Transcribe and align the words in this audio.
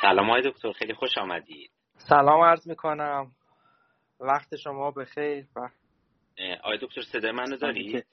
سلام 0.00 0.30
های 0.30 0.42
دکتر 0.50 0.72
خیلی 0.72 0.94
خوش 0.94 1.18
آمدید 1.18 1.70
سلام 1.96 2.40
عرض 2.40 2.68
می‌کنم. 2.68 3.32
وقت 4.20 4.56
شما 4.56 4.90
بخیر 4.90 5.46
وقت 5.56 5.74
آقای 6.62 6.78
دکتر 6.78 7.02
صدای 7.02 7.32
منو 7.32 7.56
دارید 7.56 8.06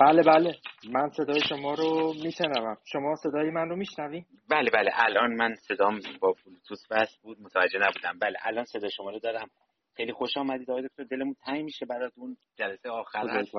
بله 0.00 0.22
بله. 0.22 0.58
من 0.90 1.10
صدای 1.10 1.40
شما 1.48 1.74
رو 1.74 2.14
میشنوم. 2.24 2.76
شما 2.84 3.14
صدای 3.16 3.50
من 3.50 3.68
رو 3.68 3.76
میشنوی؟ 3.76 4.24
بله 4.50 4.70
بله. 4.70 4.90
الان 4.94 5.34
من 5.34 5.54
صدام 5.54 6.00
با 6.20 6.34
بلوتوث 6.46 6.86
بس 6.90 7.16
بود. 7.22 7.40
متوجه 7.40 7.78
نبودم. 7.78 8.18
بله 8.18 8.38
الان 8.42 8.64
صدای 8.64 8.90
شما 8.90 9.10
رو 9.10 9.18
دارم. 9.18 9.50
خیلی 9.96 10.12
خوش 10.12 10.36
آمدید. 10.36 10.70
آقای 10.70 10.82
دکتر 10.82 11.04
دلمون 11.04 11.36
تنگ 11.44 11.64
میشه 11.64 11.86
براتون 11.86 12.36
جلسه 12.56 12.90
آخر 12.90 13.28
هست. 13.28 13.52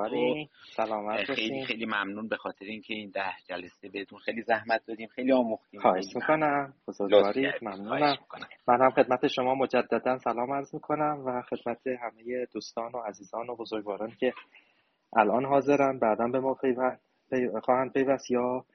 سلامت 0.76 1.34
خیلی 1.34 1.66
خیلی 1.66 1.86
ممنون 1.86 2.28
به 2.28 2.38
خاطر 2.38 2.66
اینکه 2.66 2.94
این 2.94 3.10
ده 3.10 3.34
جلسه 3.50 3.90
بهتون 3.90 4.20
خیلی 4.20 4.42
زحمت 4.42 4.86
دادیم 4.86 5.08
خیلی 5.08 5.32
آموختیم. 5.32 5.80
خواهش 5.80 6.16
می‌کنم. 6.16 6.74
بزرگوارید 6.88 7.54
ممنونم. 7.62 8.18
من 8.68 8.82
هم 8.82 8.92
خدمت 8.92 9.28
شما 9.28 9.56
مجددا 9.56 10.18
سلام 10.18 10.54
عرض 10.54 10.74
می‌کنم 10.74 11.24
و 11.26 11.42
خدمت 11.42 11.88
همه 11.88 12.46
دوستان 12.54 12.92
و 12.92 12.98
عزیزان 12.98 13.50
و 13.50 13.56
بزرگواران 13.56 14.12
که 14.20 14.34
الان 15.16 15.46
حاضرن 15.46 16.00
بعدا 16.00 16.28
به 16.28 16.40
ما 16.40 16.58
خواهند 17.64 17.94
پیوست 17.94 18.32
یا 18.32 18.66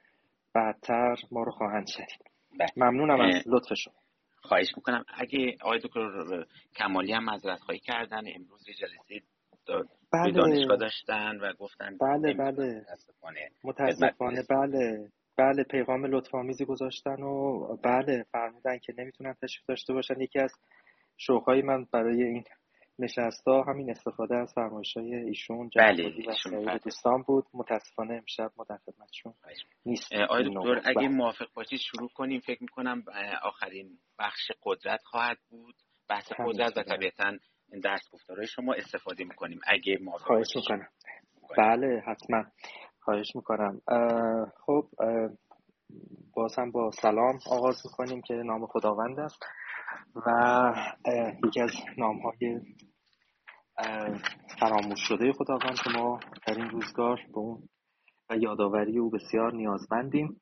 بعدتر 0.53 1.15
ما 1.31 1.43
رو 1.43 1.51
خواهند 1.51 1.87
شنید. 1.87 2.31
بله. 2.59 2.69
ممنونم 2.77 3.21
از 3.21 3.43
لطف 3.47 3.73
شما. 3.73 3.93
خواهش 4.47 4.67
می‌کنم. 4.77 5.05
اگه 5.13 5.57
آقای 5.61 5.79
دکتر 5.79 6.45
کمالی 6.75 7.13
هم 7.13 7.25
مذارت 7.29 7.59
خواهی 7.59 7.79
کردن 7.79 8.21
امروز 8.35 8.67
یه 8.67 8.73
جلسه 8.73 9.25
بله. 10.13 10.31
دانشگاه 10.31 10.77
داشتن 10.77 11.39
و 11.39 11.53
گفتن 11.53 11.97
بله 11.97 12.33
بله. 12.33 12.81
متاسفانه. 12.81 13.49
متاسفانه 13.63 14.43
بله. 14.49 15.09
بله 15.37 15.63
پیغام 15.63 16.05
لطفامیزی 16.05 16.65
گذاشتن 16.65 17.21
و 17.23 17.59
بله 17.83 18.25
فرمودن 18.31 18.77
که 18.77 18.93
نمی‌تونن 18.97 19.33
تشریف 19.33 19.65
داشته 19.67 19.93
باشن. 19.93 20.21
یکی 20.21 20.39
از 20.39 20.53
شوقهای 21.17 21.61
من 21.61 21.85
برای 21.93 22.23
این 22.23 22.43
نشستا 22.99 23.63
همین 23.63 23.89
استفاده 23.89 24.35
از 24.35 24.53
فرمایش 24.53 24.97
های 24.97 25.15
ایشون 25.15 25.69
بله 25.75 26.09
و 26.65 26.77
دوستان 26.77 27.21
بود. 27.21 27.45
متاسفانه 27.53 28.13
امشب 28.13 28.51
ما 28.57 28.65
در 28.69 28.77
خدمتشون 28.77 29.33
نیست 29.85 30.13
آقای 30.13 30.43
دکتر 30.49 30.81
اگه 30.85 30.93
بله. 30.95 31.07
موافق 31.07 31.47
باشید 31.53 31.79
شروع 31.79 32.09
کنیم. 32.09 32.39
فکر 32.39 32.61
می‌کنم 32.61 33.03
آخرین 33.43 33.97
بخش 34.19 34.51
قدرت 34.63 35.03
خواهد 35.03 35.37
بود. 35.49 35.75
بحث 36.09 36.31
قدرت 36.45 36.77
و 36.77 36.83
طبیعتا 36.83 37.37
درس 37.83 38.09
گفتارهای 38.13 38.47
شما 38.47 38.73
استفاده 38.73 39.23
می‌کنیم 39.23 39.59
اگه 39.67 39.97
موافق 40.01 40.25
خواهش 40.25 40.55
می‌کنم. 40.55 40.87
بله 41.57 42.03
حتما. 42.07 42.43
خواهش 42.99 43.35
می‌کنم. 43.35 43.81
خب 44.65 44.85
باز 46.33 46.55
هم 46.59 46.71
با 46.71 46.91
سلام 46.91 47.39
آغاز 47.51 47.75
می‌کنیم 47.85 48.21
که 48.21 48.33
نام 48.33 48.65
خداوند 48.65 49.19
است. 49.19 49.39
و 50.15 50.73
یکی 51.47 51.61
از 51.61 51.71
نام 51.97 52.17
های 52.19 52.61
فراموش 54.59 54.99
شده 55.07 55.33
خداوند 55.33 55.75
که 55.83 55.89
ما 55.89 56.19
در 56.47 56.53
این 56.53 56.69
روزگار 56.69 57.19
به 57.31 57.37
اون 57.37 57.69
و 58.29 58.37
یادآوری 58.37 58.99
او 58.99 59.09
بسیار 59.09 59.53
نیازمندیم. 59.53 60.41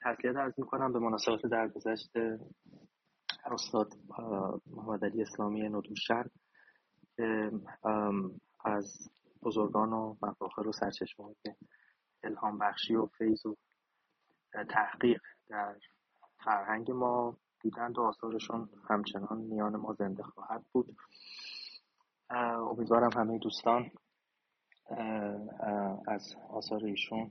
تسلیت 0.00 0.36
ارز 0.36 0.54
می‌کنم 0.58 0.92
به 0.92 0.98
مناسبت 0.98 1.46
درگذشت 1.50 2.10
استاد 3.44 3.92
محمد 4.66 5.04
علی 5.04 5.22
اسلامی 5.22 5.68
ندوشن 5.68 6.24
که 7.16 7.50
از 8.64 9.10
بزرگان 9.42 9.92
و 9.92 10.16
مفاخر 10.22 10.68
و 10.68 10.72
سرچشمه 10.72 11.34
الهام 12.22 12.58
بخشی 12.58 12.94
و 12.94 13.06
فیض 13.06 13.46
و 13.46 13.54
تحقیق 14.68 15.20
در 15.48 15.76
فرهنگ 16.44 16.90
ما 16.90 17.36
دیدند 17.62 17.98
و 17.98 18.02
آثارشون 18.02 18.68
همچنان 18.88 19.38
میان 19.38 19.76
ما 19.76 19.92
زنده 19.92 20.22
خواهد 20.22 20.64
بود. 20.72 20.96
امیدوارم 22.70 23.10
همه 23.16 23.38
دوستان 23.38 23.90
از 26.06 26.34
آثار 26.50 26.84
ایشون 26.84 27.28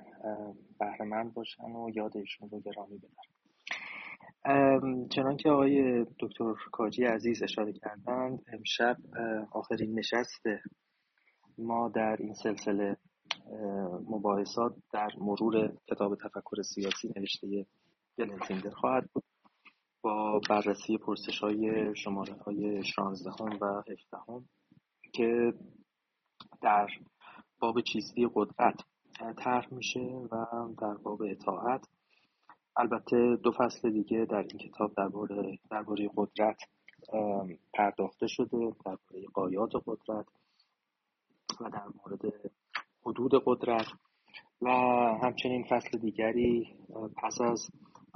بهره 0.80 1.24
باشن 1.24 1.64
و 1.64 1.90
یاد 1.96 2.18
ایشون 2.18 2.50
رو 2.50 2.60
گرامی 2.60 2.98
بدارن 2.98 3.38
چنان 5.08 5.38
که 5.38 5.50
آقای 5.50 6.06
دکتر 6.20 6.54
کاجی 6.72 7.04
عزیز 7.04 7.44
اشاره 7.44 7.74
کردند 7.74 8.44
امشب 8.54 8.98
آخرین 9.52 10.00
نشست 10.00 10.44
ما 11.58 11.90
در 11.90 12.16
این 12.20 12.34
سلسله 12.34 12.98
مباحثات 14.10 14.76
در 14.94 15.10
مرور 15.18 15.78
کتاب 15.88 16.16
تفکر 16.16 16.62
سیاسی 16.62 17.14
نوشته 17.16 17.66
گلنتیندر 18.18 18.70
خواهد 18.70 19.10
بود. 19.14 19.24
بررسی 20.50 20.97
پرسش 20.97 21.40
های 21.40 21.95
شماره 21.95 22.34
های 22.34 22.84
16 22.84 23.29
و 23.62 23.84
17 23.91 24.45
که 25.13 25.53
در 26.62 26.88
باب 27.59 27.81
چیستی 27.81 28.29
قدرت 28.34 28.81
طرح 29.38 29.73
میشه 29.73 30.00
و 30.00 30.45
در 30.81 30.94
باب 30.94 31.22
اطاعت. 31.22 31.88
البته 32.78 33.35
دو 33.44 33.51
فصل 33.51 33.90
دیگه 33.90 34.25
در 34.25 34.38
این 34.38 34.57
کتاب 34.57 34.94
درباره 34.97 35.59
درباره 35.72 36.09
قدرت 36.16 36.57
پرداخته 37.74 38.28
شده 38.28 38.75
درباره 38.85 39.25
قایات 39.34 39.72
قدرت 39.85 40.25
و 41.62 41.69
در 41.69 41.85
مورد 41.85 42.51
حدود 43.06 43.31
قدرت. 43.45 43.88
و 44.62 44.69
همچنین 45.24 45.63
فصل 45.63 45.97
دیگری 45.97 46.75
پس 47.18 47.41
از 47.41 47.68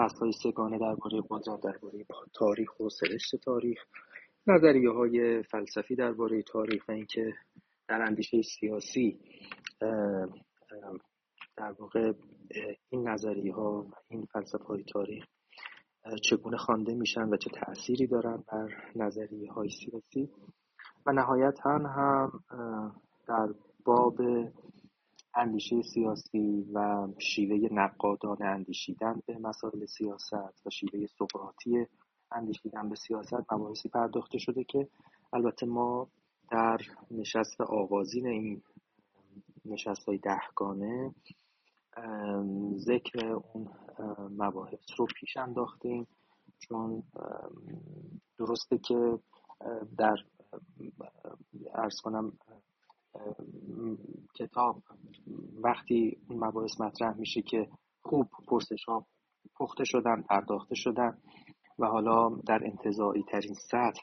فصل 0.02 0.32
سگانه 0.32 0.78
درباره 0.78 1.22
قدرت 1.30 1.62
درباره 1.62 2.06
تاریخ 2.34 2.80
و 2.80 2.90
سرشت 2.90 3.36
تاریخ 3.36 3.80
نظریه 4.48 4.90
های 4.90 5.44
فلسفی 5.44 5.96
درباره 5.96 6.42
تاریخ 6.42 6.88
و 6.88 6.92
اینکه 6.92 7.34
در 7.88 8.02
اندیشه 8.02 8.42
سیاسی 8.42 9.20
در 11.58 11.72
واقع 11.80 12.14
این 12.90 13.08
نظریه 13.08 13.54
ها 13.54 13.82
و 13.82 13.92
این 14.10 14.26
فلسفه 14.26 14.64
های 14.64 14.84
تاریخ 14.84 15.26
چگونه 16.24 16.58
خوانده 16.58 16.94
میشن 16.94 17.30
و 17.30 17.38
چه 17.38 17.50
تأثیری 17.50 18.08
دارن 18.08 18.44
بر 18.52 18.70
نظریه 18.96 19.52
های 19.52 19.70
سیاسی. 19.70 20.30
و 21.06 21.12
نهایتا 21.12 21.70
هم 21.70 22.32
در 23.28 23.50
باب 23.86 24.18
اندیشه 25.36 25.82
سیاسی 25.82 26.66
و 26.74 27.08
شیوه 27.20 27.74
نقادانه 27.74 28.46
اندیشیدن 28.46 29.22
به 29.26 29.38
مسائل 29.38 29.86
سیاست 29.86 30.66
و 30.66 30.70
شیوه 30.70 31.08
سقراطی 31.08 31.88
اندیشیدن 32.32 32.90
به 32.90 32.96
سیاست 32.96 33.54
مباحثی 33.54 33.90
پرداخته 33.90 34.38
شده 34.38 34.64
که 34.64 34.88
البته 35.34 35.66
ما 35.66 36.08
در 36.52 36.78
نشست 37.12 37.62
آغازین 37.62 38.28
این 38.28 38.62
نشست 39.66 40.04
های 40.04 40.18
دهگانه 40.18 41.16
ذکر 42.76 43.26
اون 43.26 43.70
مباحث 44.38 44.80
رو 44.98 45.06
پیش 45.20 45.38
انداختیم 45.38 46.08
چون 46.60 47.04
درسته 48.38 48.78
که 48.78 49.20
در 49.98 50.16
ارز 51.74 52.02
کنم 52.04 52.34
کتاب 54.36 54.84
وقتی 55.64 56.18
اون 56.30 56.44
مباحث 56.44 56.82
مطرح 56.82 57.18
میشه 57.18 57.42
که 57.42 57.70
خوب 58.02 58.28
پرسش 58.48 58.86
ها 58.86 59.06
پخته 59.56 59.84
شدن 59.84 60.22
پرداخته 60.22 60.76
شدن 60.76 61.18
و 61.80 61.86
حالا 61.86 62.30
در 62.30 62.62
انتظایی 62.66 63.24
ترین 63.24 63.54
سطح 63.54 64.02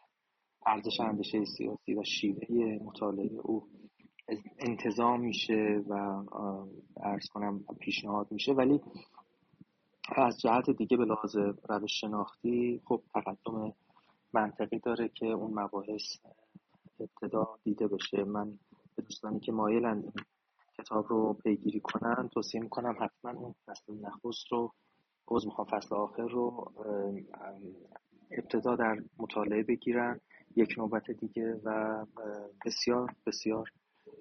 ارزش 0.66 1.00
اندیشه 1.00 1.44
سیاسی 1.44 1.94
و 1.94 2.04
شیوه 2.04 2.78
مطالعه 2.84 3.40
او 3.44 3.68
انتظام 4.58 5.20
میشه 5.20 5.84
و 5.88 6.22
ارز 6.96 7.28
کنم 7.28 7.64
پیشنهاد 7.80 8.32
میشه. 8.32 8.52
ولی 8.52 8.80
از 10.16 10.40
جهت 10.40 10.70
دیگه 10.70 10.96
به 10.96 11.04
لحاظ 11.04 11.36
روش 11.68 12.00
شناختی 12.00 12.82
خب 12.84 13.02
تقدم 13.14 13.72
منطقی 14.32 14.78
داره 14.78 15.08
که 15.08 15.26
اون 15.26 15.60
مباحث 15.60 16.16
ابتدا 17.00 17.58
دیده 17.64 17.88
بشه. 17.88 18.24
من 18.24 18.58
به 18.98 19.04
دوستانی 19.04 19.40
که 19.40 19.52
مایلند 19.52 20.04
این 20.04 20.24
کتاب 20.78 21.06
رو 21.08 21.34
پیگیری 21.34 21.80
کنن 21.80 22.28
توصیه 22.28 22.60
می‌کنم 22.60 22.96
حتما 23.00 23.30
اون 23.30 23.54
فصل 23.66 23.92
نخست 24.00 24.52
رو 24.52 24.72
عوض 25.28 25.46
می‌خوام 25.46 25.66
فصل 25.66 25.94
آخر 25.94 26.28
رو 26.28 26.72
ابتدا 28.30 28.76
در 28.76 28.96
مطالعه 29.18 29.62
بگیرن. 29.62 30.20
یک 30.56 30.74
نوبت 30.78 31.10
دیگه 31.10 31.60
و 31.64 32.06
بسیار 32.66 33.14
بسیار 33.26 33.70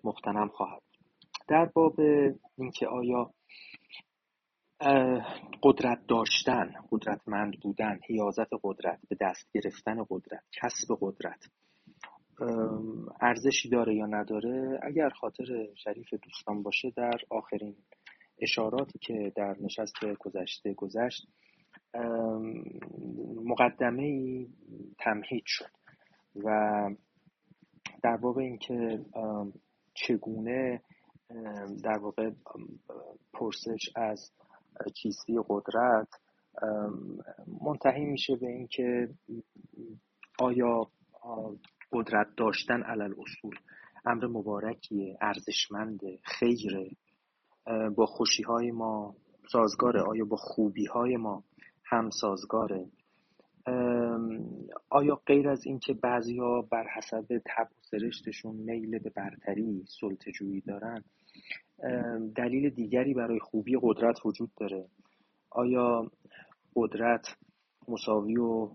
مختنم 0.04 0.48
خواهد 0.48 0.82
در 1.48 1.66
باب 1.66 2.00
اینکه 2.58 2.88
آیا 2.88 3.34
قدرت 5.64 6.08
داشتن 6.08 6.74
قدرتمند 6.92 7.60
بودن 7.60 8.00
حیازت 8.10 8.50
قدرت 8.64 9.00
به 9.10 9.18
دست 9.22 9.52
گرفتن 9.54 10.06
قدرت 10.10 10.44
کسب 10.52 10.98
قدرت 11.02 11.50
ارزشی 13.22 13.70
داره 13.70 13.96
یا 13.96 14.06
نداره 14.06 14.80
اگر 14.84 15.10
خاطر 15.10 15.68
شریف 15.76 16.14
دوستان 16.14 16.64
باشه 16.64 16.94
در 16.96 17.20
آخرین 17.30 17.76
اشاراتی 18.40 19.00
که 19.00 19.34
در 19.36 19.56
نشست 19.60 20.06
گذشته 20.20 20.74
گذشت 20.74 21.28
مقدمه 23.46 24.04
ای 24.04 24.48
تمهید 25.00 25.44
شد 25.46 25.72
و 26.36 26.90
در 28.04 28.18
باب 28.18 28.38
اینکه 28.38 29.06
چگونه 29.94 30.82
در 31.84 31.98
واقع 31.98 32.32
پرسش 33.34 33.90
از 33.96 34.32
چیستی 34.96 35.40
قدرت 35.50 36.08
منتهی 37.62 38.06
میشه 38.06 38.36
به 38.36 38.48
اینکه 38.48 39.10
آیا 40.40 40.88
قدرت 41.92 42.28
داشتن 42.38 42.84
علل 42.84 43.14
اصول. 43.18 43.56
امر 44.06 44.28
مبارکیه 44.28 45.18
ارزشمند 45.22 46.00
خیره. 46.24 46.90
با 47.96 48.06
خوشی 48.06 48.44
های 48.44 48.72
ما 48.72 49.16
سازگاره. 49.52 50.02
آیا 50.02 50.26
با 50.26 50.38
خوبی 50.38 50.86
های 50.86 51.18
ما 51.18 51.44
هم 51.86 52.10
سازگاره؟ 52.10 52.86
آیا 54.90 55.16
غیر 55.16 55.50
از 55.50 55.66
اینکه 55.66 55.94
بعضیا 55.94 56.62
بر 56.62 56.88
حسب 56.96 57.42
تب 57.46 57.68
و 57.78 57.82
سرشتشون 57.82 58.56
میل 58.56 59.00
به 59.00 59.10
برتری 59.10 59.86
سلطجویی 60.00 60.62
دارن 60.62 61.04
دلیل 62.36 62.70
دیگری 62.70 63.14
برای 63.14 63.40
خوبی 63.40 63.78
قدرت 63.82 64.26
وجود 64.26 64.52
داره؟ 64.58 64.88
آیا 65.50 66.12
قدرت 66.76 67.28
مساوی 67.88 68.38
و 68.38 68.70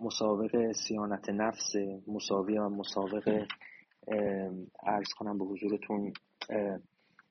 مسابق 0.00 0.72
سیانت 0.72 1.30
نفس 1.30 1.72
مساوی 2.06 2.58
و 2.58 2.68
مسابق 2.68 3.46
ارز 4.82 5.08
کنم 5.16 5.38
به 5.38 5.44
حضورتون 5.44 6.12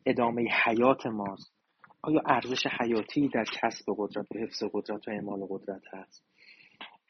ادامه 0.06 0.47
حیات 0.65 1.06
ماست. 1.06 1.53
آیا 2.01 2.21
ارزش 2.25 2.67
حیاتی 2.79 3.29
در 3.29 3.45
کسب 3.62 3.85
قدرت 3.97 4.31
و 4.31 4.38
حفظ 4.38 4.63
قدرت 4.73 5.07
و 5.07 5.12
اعمال 5.12 5.47
قدرت 5.50 5.81
هست؟ 5.94 6.23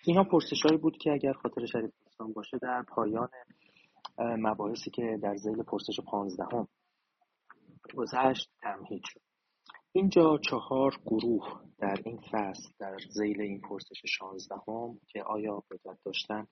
اینا 0.04 0.24
پرسشهایی 0.24 0.78
بود 0.78 0.98
که 0.98 1.12
اگر 1.12 1.34
خاطر 1.34 1.66
شریف 1.66 1.92
دوستان 2.06 2.34
باشه 2.34 2.58
در 2.58 2.84
پایان 2.88 3.30
مباحثی 4.20 4.92
که 4.92 5.20
در 5.22 5.36
زیل 5.36 5.64
پرسش 5.64 6.00
پانزدهم 6.00 6.68
گذشت 7.96 8.50
تمهید 8.62 9.02
شد. 9.06 9.25
اینجا 9.96 10.38
چهار 10.50 10.92
گروه 11.06 11.62
در 11.78 11.96
این 12.06 12.18
فصل 12.18 12.70
در 12.80 12.98
زیل 13.10 13.42
این 13.42 13.62
پرسش 13.62 14.02
شانزدهم 14.06 15.00
که 15.08 15.24
آیا 15.24 15.64
قدرت 15.72 15.98
داشتن 16.06 16.48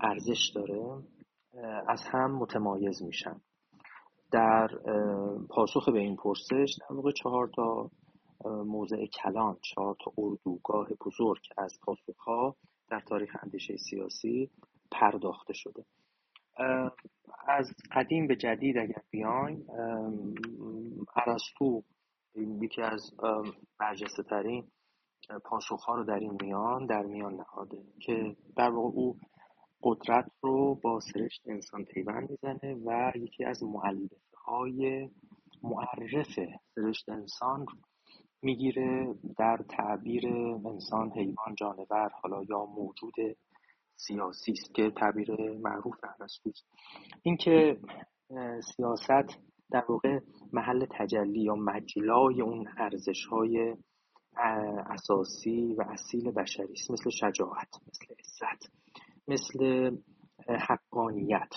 ارزش 0.00 0.52
داره 0.54 1.02
از 1.88 2.00
هم 2.12 2.34
متمایز 2.38 3.02
میشن. 3.02 3.40
در 4.32 4.68
پاسخ 5.50 5.88
به 5.88 5.98
این 5.98 6.16
پرسش 6.16 6.78
در 6.80 6.96
واقع 6.96 7.12
چهار 7.12 7.50
تا 7.56 7.90
موضع 8.44 9.06
کلان 9.06 9.56
چهار 9.74 9.96
تا 10.04 10.12
اردوگاه 10.18 10.88
بزرگ 11.06 11.42
از 11.58 11.78
پاسخها 11.82 12.56
در 12.88 13.00
تاریخ 13.00 13.36
اندیشه 13.42 13.76
سیاسی 13.76 14.50
پرداخته 14.90 15.52
شده. 15.52 15.84
از 17.48 17.72
قدیم 17.92 18.26
به 18.26 18.36
جدید 18.36 18.78
اگر 18.78 19.02
بیایم 19.10 19.66
ارسطو 21.16 21.82
یکی 22.36 22.82
از 22.82 23.14
برجسته 23.78 24.22
ترین 24.22 24.68
پاسخ 25.44 25.84
ها 25.84 25.94
رو 25.94 26.04
در 26.04 26.18
این 26.18 26.38
میان 26.42 26.86
در 26.86 27.02
میان 27.02 27.34
نهاده 27.34 27.82
که 28.00 28.36
در 28.56 28.70
واقع 28.70 28.88
او 28.94 29.18
قدرت 29.82 30.30
رو 30.40 30.74
با 30.74 31.00
سرشت 31.00 31.42
انسان 31.46 31.84
پیوند 31.84 32.30
می‌زنه 32.30 32.74
و 32.74 33.12
یکی 33.16 33.44
از 33.44 33.62
معلفه 33.62 34.16
های 34.46 35.10
معرف 35.62 36.38
سرشت 36.74 37.08
انسان 37.08 37.66
می‌گیره 38.42 39.14
در 39.38 39.64
تعبیر 39.68 40.26
انسان 40.66 41.10
حیوان 41.10 41.54
جانور 41.58 42.10
حالا 42.22 42.42
یا 42.42 42.64
موجود 42.64 43.14
سیاسی 43.96 44.52
است 44.52 44.74
که 44.74 44.90
تعبیر 44.90 45.52
معروف 45.58 45.96
ارسطوست 46.20 46.66
اینکه 47.22 47.78
سیاست 48.76 49.38
در 49.70 49.84
واقع 49.88 50.18
محل 50.52 50.86
تجلی 50.90 51.42
یا 51.42 51.54
مجلای 51.54 52.42
اون 52.42 52.68
ارزش 52.76 53.24
های 53.30 53.76
اساسی 54.86 55.74
و 55.78 55.82
اصیل 55.88 56.30
بشری 56.30 56.72
است. 56.72 56.90
مثل 56.90 57.10
شجاعت 57.10 57.68
مثل 57.88 58.14
عزت 58.18 58.72
مثل 59.28 59.90
حقانیت. 60.48 61.50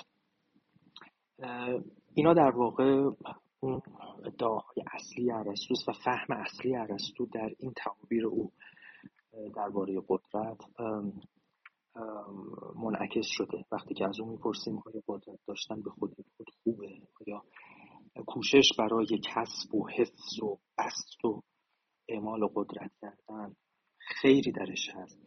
اینا 2.14 2.34
در 2.34 2.52
واقع 2.56 3.10
اون 3.60 3.82
ادعاهای 4.26 4.84
اصلی 4.94 5.32
ارسطوست 5.32 5.90
و 5.90 5.92
فهم 6.06 6.38
اصلی 6.38 6.76
ارسطو 6.76 7.26
در 7.26 7.50
این 7.60 7.74
تعابیر 7.76 8.28
او 8.28 8.52
درباره 9.56 10.02
قدرت 10.10 10.58
منعکس 12.76 13.26
شده. 13.28 13.66
وقتی 13.72 13.94
که 13.94 14.08
از 14.08 14.20
اون 14.20 14.30
می‌پرسیم 14.30 14.84
آیا 14.86 15.04
قدرت 15.08 15.40
داشتن 15.48 15.82
به 15.82 15.90
خود 15.90 16.16
خود 16.38 16.48
خوبه؟ 16.64 16.88
یا 17.28 17.44
کوشش 18.26 18.72
برای 18.80 19.20
کسب 19.24 19.76
و 19.76 19.88
حفظ 19.90 20.44
و 20.44 20.58
بست 20.78 21.26
و 21.26 21.42
اعمال 22.10 22.48
قدرت 22.56 22.92
کردن 23.02 23.56
خیری 23.98 24.52
درش 24.52 24.90
هست. 24.94 25.20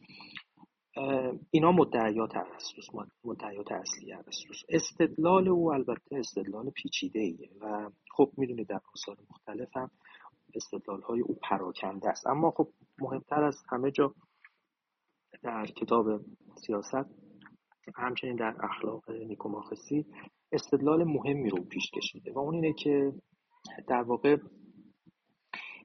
اینا 1.51 1.73
مدعیات 1.73 2.37
ارسطوس 2.37 2.87
مدعیات 3.25 3.73
اصلی 3.73 4.13
ارسطوس 4.13 4.63
استدلال 4.69 5.49
او 5.49 5.73
البته 5.73 6.17
استدلال 6.17 6.71
پیچیده 6.71 7.21
ایه 7.21 7.51
و 7.61 7.91
خب 8.11 8.33
می‌دونید 8.37 8.69
در 8.69 8.81
آثار 8.95 9.17
مختلف 9.31 9.77
هم 9.77 9.91
استدلال 10.55 11.03
های 11.03 11.21
او 11.21 11.35
پراکنده 11.43 12.09
است. 12.09 12.27
اما 12.27 12.51
خب 12.51 12.69
مهمتر 12.99 13.45
از 13.45 13.57
همه 13.69 13.91
جا 13.91 14.15
در 15.43 15.67
کتاب 15.67 16.07
سیاست 16.67 17.11
همچنین 17.97 18.37
در 18.37 18.57
اخلاق 18.65 19.11
نیکوماخسی 19.11 20.07
استدلال 20.52 21.04
مهمی 21.04 21.50
رو 21.50 21.64
پیش 21.64 21.90
کشیده 21.90 22.33
و 22.33 22.38
اون 22.38 22.54
اینه 22.54 22.73
که 22.73 23.12
در 23.88 24.02
واقع 24.02 24.37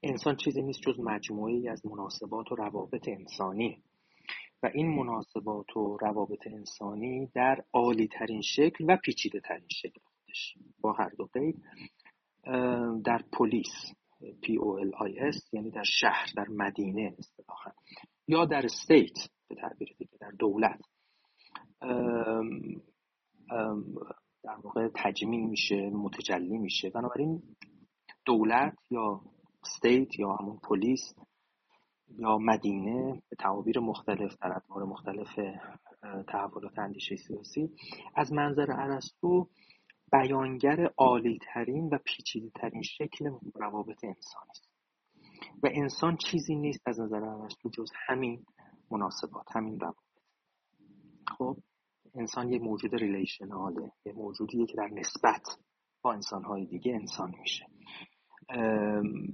انسان 0.03 0.35
چیزی 0.35 0.61
نیست 0.61 0.81
جز 0.81 0.99
مجموعی 0.99 1.69
از 1.69 1.85
مناسبات 1.85 2.51
و 2.51 2.55
روابط 2.55 3.07
انسانی. 3.07 3.83
و 4.63 4.71
این 4.73 4.87
مناسبات 4.87 5.77
و 5.77 5.97
روابط 5.97 6.47
انسانی 6.47 7.31
در 7.33 7.63
عالی 7.73 8.07
ترین 8.07 8.41
شکل 8.41 8.85
و 8.87 8.97
پیچیده 8.97 9.39
ترین 9.39 9.67
شکل 9.69 10.01
خودش 10.03 10.57
با 10.81 10.93
هر 10.93 11.09
دو 11.09 11.25
قید 11.33 11.63
در 13.05 13.23
پلیس 13.33 13.93
P 14.21 14.45
O 14.57 14.69
L 14.79 14.91
I 15.07 15.33
S 15.33 15.53
یعنی 15.53 15.71
در 15.71 15.83
شهر 15.83 16.25
در 16.35 16.45
مدینه 16.49 17.15
اصطلاحا 17.19 17.71
یا 18.27 18.45
در 18.45 18.65
استیت 18.65 19.29
به 19.47 19.55
تعبیر 19.55 19.95
دیگه 19.97 20.17
در 20.19 20.31
دولت. 20.31 20.81
در 24.45 24.57
واقع 24.63 24.87
تجمیع 24.95 25.45
میشه 25.45 25.89
متجلی 25.89 26.57
میشه. 26.57 26.89
بنابراین 26.89 27.43
دولت 28.25 28.77
یا 28.91 29.21
استیت 29.63 30.19
یا 30.19 30.35
همون 30.35 30.59
پلیس 30.69 31.15
یا 32.17 32.37
مدینه 32.37 33.21
به 33.29 33.35
تعابیر 33.39 33.79
مختلف 33.79 34.35
در 34.41 34.53
ادوار 34.55 34.83
مختلف 34.83 35.39
تحولات 36.27 36.79
اندیشه 36.79 37.15
سیاسی 37.15 37.69
از 38.15 38.33
منظر 38.33 38.71
ارسطو 38.71 39.49
بیانگر 40.11 40.89
عالی 40.97 41.39
ترین 41.53 41.89
و 41.91 41.97
پیچیده 42.05 42.49
ترین 42.49 42.81
شکل 42.81 43.29
روابط 43.55 44.03
انسانی 44.03 44.49
است. 44.49 44.69
و 45.63 45.69
انسان 45.73 46.17
چیزی 46.17 46.55
نیست 46.55 46.87
از 46.87 46.99
نظر 46.99 47.23
ارسطو 47.23 47.69
جز 47.69 47.89
همین 48.07 48.45
مناسبات 48.91 49.45
همین 49.55 49.79
روابط. 49.79 49.97
خب؟ 51.37 51.57
انسان 52.15 52.49
یه 52.49 52.59
موجود 52.59 52.95
ریلیشناله 52.95 53.91
یه 54.05 54.13
موجودیه 54.13 54.65
که 54.65 54.73
در 54.77 54.89
نسبت 54.93 55.41
با 56.01 56.13
انسانهای 56.13 56.65
دیگه 56.65 56.93
انسان 56.93 57.33
میشه. 57.39 57.65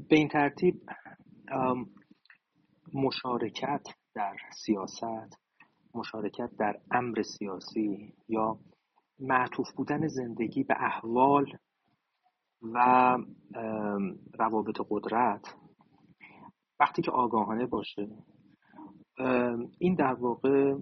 به 0.10 0.16
این 0.16 0.28
ترتیب 0.28 0.82
مشارکت 2.94 3.88
در 4.16 4.36
سیاست 4.66 5.42
مشارکت 5.96 6.50
در 6.60 6.80
امر 6.92 7.22
سیاسی 7.22 8.14
یا 8.28 8.60
معطوف 9.20 9.72
بودن 9.76 10.08
زندگی 10.08 10.64
به 10.64 10.76
احوال 10.78 11.46
و 12.62 13.18
روابط 14.40 14.76
قدرت 14.90 15.56
وقتی 16.80 17.02
که 17.02 17.12
آگاهانه 17.12 17.66
باشه. 17.66 18.08
این 19.80 19.96
در 19.96 20.14
واقع 20.14 20.76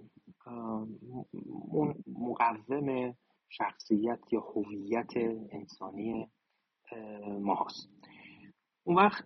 مقوم 2.07 3.13
شخصیت 3.49 4.19
یا 4.31 4.39
هویت 4.39 5.17
انسانی 5.51 6.29
ما 7.41 7.55
هست 7.55 7.89
اون 8.83 8.95
وقت 8.95 9.23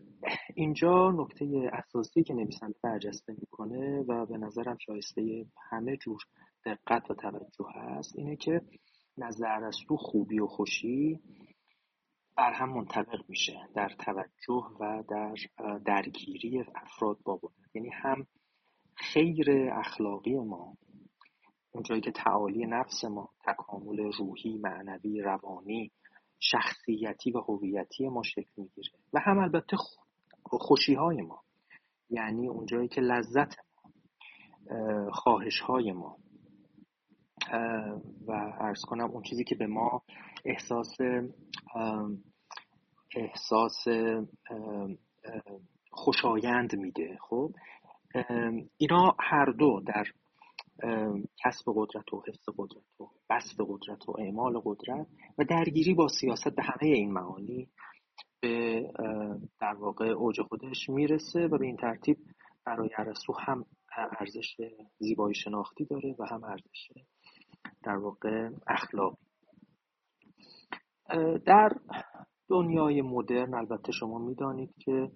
اینجا 0.56 1.12
نکته 1.12 1.70
اساسی 1.74 2.24
که 2.24 2.34
نویسنده 2.34 2.76
برجسته 2.84 3.34
می‌کنه 3.40 4.02
و 4.02 4.26
به 4.26 4.38
نظرم 4.38 4.78
شایسته 4.78 5.46
همه 5.70 5.98
جور 5.98 6.20
دقت 6.66 7.12
و 7.12 7.14
توجه 7.14 7.66
هست 7.76 8.16
اینه 8.16 8.36
که 8.36 8.62
نظر 9.18 9.64
از 9.64 9.78
تو 9.88 9.98
خوبی 9.98 10.40
و 10.40 10.48
خوشی 10.48 11.20
بر 12.38 12.54
هم 12.54 12.70
منطبق 12.70 13.30
میشه 13.30 13.70
در 13.76 13.90
توجه 13.90 14.78
و 14.80 15.04
در 15.10 15.36
درگیری 15.86 16.66
افراد 16.76 17.18
با 17.24 17.40
یعنی 17.74 17.90
هم 17.90 18.28
خیر 18.96 19.52
اخلاقی 19.72 20.36
ما 20.36 20.78
اونجایی 21.74 22.02
که 22.02 22.12
تعالی 22.12 22.66
نفس 22.66 23.06
ما 23.06 23.30
تکامل 23.46 24.12
روحی 24.18 24.58
معنوی 24.58 25.22
روانی 25.22 25.92
شخصیتی 26.40 27.32
و 27.32 27.40
هویتی 27.40 28.08
ما 28.08 28.24
شکل 28.24 28.52
می‌گیره. 28.58 28.90
و 29.14 29.20
هم 29.20 29.40
البته 29.40 29.78
خوشی 30.44 30.94
های 30.94 31.22
ما. 31.22 31.42
یعنی 32.10 32.48
اونجایی 32.48 32.88
که 32.88 33.02
لذت 33.02 33.54
ما 33.60 35.12
خواهش 35.12 35.60
های 35.60 35.92
ما. 35.92 36.18
و 38.28 38.32
ارز 38.60 38.82
کنم 38.88 39.12
اون 39.12 39.24
چیزی 39.24 39.44
که 39.44 39.56
به 39.56 39.68
ما 39.68 40.02
احساس 40.46 40.98
احساس 43.16 43.86
خوشایند 45.92 46.76
میده. 46.76 47.18
خب؟ 47.22 47.52
اینا 48.78 49.16
هر 49.20 49.46
دو 49.46 49.82
در 49.88 50.04
کسب 51.44 51.66
قدرت 51.76 52.14
و 52.14 52.24
حفظ 52.28 52.50
قدرت 52.58 53.02
و 53.02 53.10
بسط 53.30 53.62
قدرت 53.68 54.10
و 54.10 54.16
اعمال 54.20 54.62
قدرت 54.66 55.08
و 55.38 55.44
درگیری 55.44 55.94
با 55.94 56.08
سیاست 56.08 56.56
به 56.56 56.64
همه 56.64 56.94
این 56.94 57.14
معانی 57.14 57.70
به 58.42 58.82
در 59.60 59.74
واقع 59.74 60.10
اوج 60.10 60.42
خودش 60.42 60.90
می‌رسه 60.90 61.48
و 61.48 61.58
به 61.58 61.66
این 61.66 61.78
ترتیب 61.78 62.18
برای 62.66 62.90
ارسطو 62.98 63.34
هم 63.40 63.66
ارزش 64.20 64.58
زیبایی 65.00 65.36
شناختی 65.36 65.86
داره 65.86 66.16
و 66.20 66.26
هم 66.26 66.44
ارزش 66.44 66.92
در 67.84 67.96
واقع 67.96 68.50
اخلاقی. 68.68 69.18
در 71.46 71.70
دنیای 72.50 73.02
مدرن 73.02 73.54
البته 73.54 73.92
شما 73.92 74.20
می‌دانید 74.20 74.74
که 74.80 75.12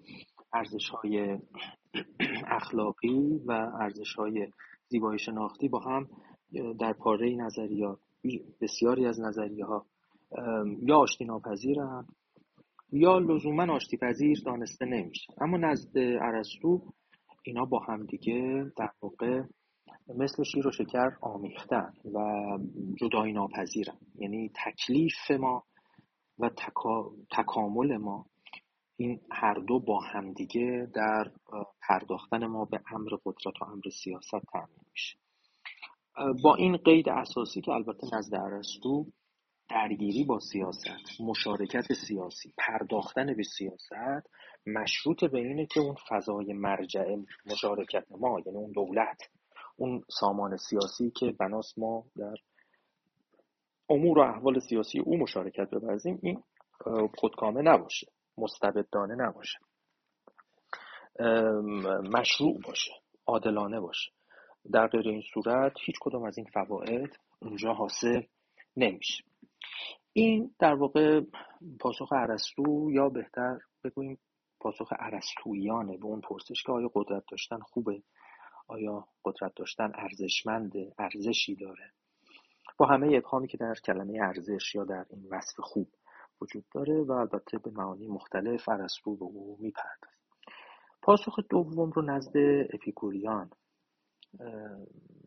ارزش 0.52 0.88
های 0.88 1.38
اخلاقی 2.46 3.40
و 3.46 3.52
ارزش 3.80 4.14
های 4.14 4.46
زیبایی 4.88 5.18
شناختی 5.18 5.68
با 5.68 5.78
هم 5.78 6.08
در 6.80 6.92
پاره 6.92 7.36
نظریات 7.36 7.98
بسیاری 8.60 9.06
از 9.06 9.20
نظریه 9.20 9.64
ها 9.64 9.86
یا 10.82 10.98
آشتی 10.98 11.24
ناپذیرن 11.24 12.06
یا 12.92 13.18
لزوما 13.18 13.72
آشتی 13.72 13.96
پذیر 13.96 14.42
دانسته 14.46 14.86
نمیشه 14.86 15.32
اما 15.40 15.56
نزد 15.56 15.98
ارسطو 15.98 16.82
اینا 17.42 17.64
با 17.64 17.78
هم 17.78 18.06
دیگه 18.06 18.72
در 18.76 18.90
واقع 19.02 19.42
مثل 20.16 20.42
شیر 20.42 20.66
و 20.66 20.70
شکر 20.70 21.10
آمیختن 21.20 21.92
و 22.14 22.18
جدایی 22.96 23.32
ناپذیرن. 23.32 23.98
یعنی 24.18 24.50
تکلیف 24.64 25.30
ما 25.30 25.64
و 26.38 26.50
تکامل 27.30 27.96
ما 27.96 28.26
این 29.00 29.20
هر 29.30 29.54
دو 29.54 29.80
با 29.80 30.00
همدیگه 30.00 30.88
در 30.94 31.30
پرداختن 31.88 32.46
ما 32.46 32.64
به 32.64 32.80
امر 32.92 33.10
قدرت 33.24 33.62
و 33.62 33.64
امر 33.64 33.82
سیاست 34.04 34.46
تعمین 34.52 34.84
میشه. 34.92 35.18
با 36.42 36.54
این 36.54 36.76
قید 36.76 37.08
اساسی 37.08 37.60
که 37.60 37.70
البته 37.70 38.06
نزد 38.16 38.34
ارسطو 38.34 39.06
درگیری 39.70 40.24
با 40.24 40.38
سیاست 40.38 41.20
مشارکت 41.20 41.92
سیاسی 41.92 42.52
پرداختن 42.58 43.34
به 43.36 43.42
سیاست 43.42 43.92
مشروط 44.66 45.24
به 45.24 45.38
اینه 45.38 45.66
که 45.66 45.80
اون 45.80 45.94
فضای 46.08 46.52
مرجع 46.52 47.16
مشارکت 47.46 48.04
ما 48.10 48.40
یعنی 48.46 48.58
اون 48.58 48.72
دولت 48.72 49.22
اون 49.76 50.02
سامان 50.20 50.56
سیاسی 50.56 51.10
که 51.10 51.32
بناس 51.38 51.78
ما 51.78 52.04
در 52.16 52.34
امور 53.90 54.18
و 54.18 54.22
احوال 54.22 54.58
سیاسی 54.58 54.98
او 54.98 55.18
مشارکت 55.18 55.70
ببرزیم 55.70 56.18
این 56.22 56.42
خودکامه 57.18 57.62
نباشه. 57.62 58.06
مستبدانه 58.38 59.14
نباشه. 59.14 59.58
مشروع 62.12 62.60
باشه 62.64 62.92
عادلانه 63.26 63.80
باشه. 63.80 64.10
در 64.72 64.86
غیر 64.86 65.08
این 65.08 65.22
صورت 65.34 65.72
هیچ 65.84 65.96
کدام 66.00 66.24
از 66.24 66.38
این 66.38 66.46
فواید 66.46 67.18
اونجا 67.42 67.72
حاصل 67.72 68.22
نمیشه. 68.76 69.24
این 70.12 70.54
در 70.58 70.74
واقع 70.74 71.20
پاسخ 71.80 72.12
عرستو 72.12 72.90
یا 72.90 73.08
بهتر 73.08 73.58
بگوییم 73.84 74.18
پاسخ 74.60 74.92
عرستویانه 74.92 75.96
به 75.96 76.04
اون 76.04 76.20
پرسش 76.20 76.62
که 76.62 76.72
آیا 76.72 76.90
قدرت 76.94 77.22
داشتن 77.30 77.58
خوبه؟ 77.58 78.02
آیا 78.68 79.08
قدرت 79.24 79.52
داشتن 79.56 79.92
ارزشمند 79.94 80.72
ارزشی 80.98 81.54
داره؟ 81.54 81.92
با 82.78 82.86
همه 82.86 83.16
ابهامی 83.16 83.48
که 83.48 83.56
در 83.56 83.74
کلمه 83.74 84.18
ارزش 84.22 84.74
یا 84.74 84.84
در 84.84 85.06
این 85.10 85.28
وصف 85.30 85.60
خوب 85.60 85.88
وجود 86.42 86.64
داره 86.74 87.02
و 87.02 87.12
البته 87.12 87.58
به 87.58 87.70
معانی 87.70 88.06
مختلف 88.06 88.68
ارسطو 88.68 89.16
به 89.16 89.24
او 89.24 89.58
می‌پردازه 89.60 90.18
پاسخ 91.02 91.38
دوم 91.50 91.90
رو 91.90 92.02
نزد 92.02 92.36
اپیکوریان. 92.74 93.50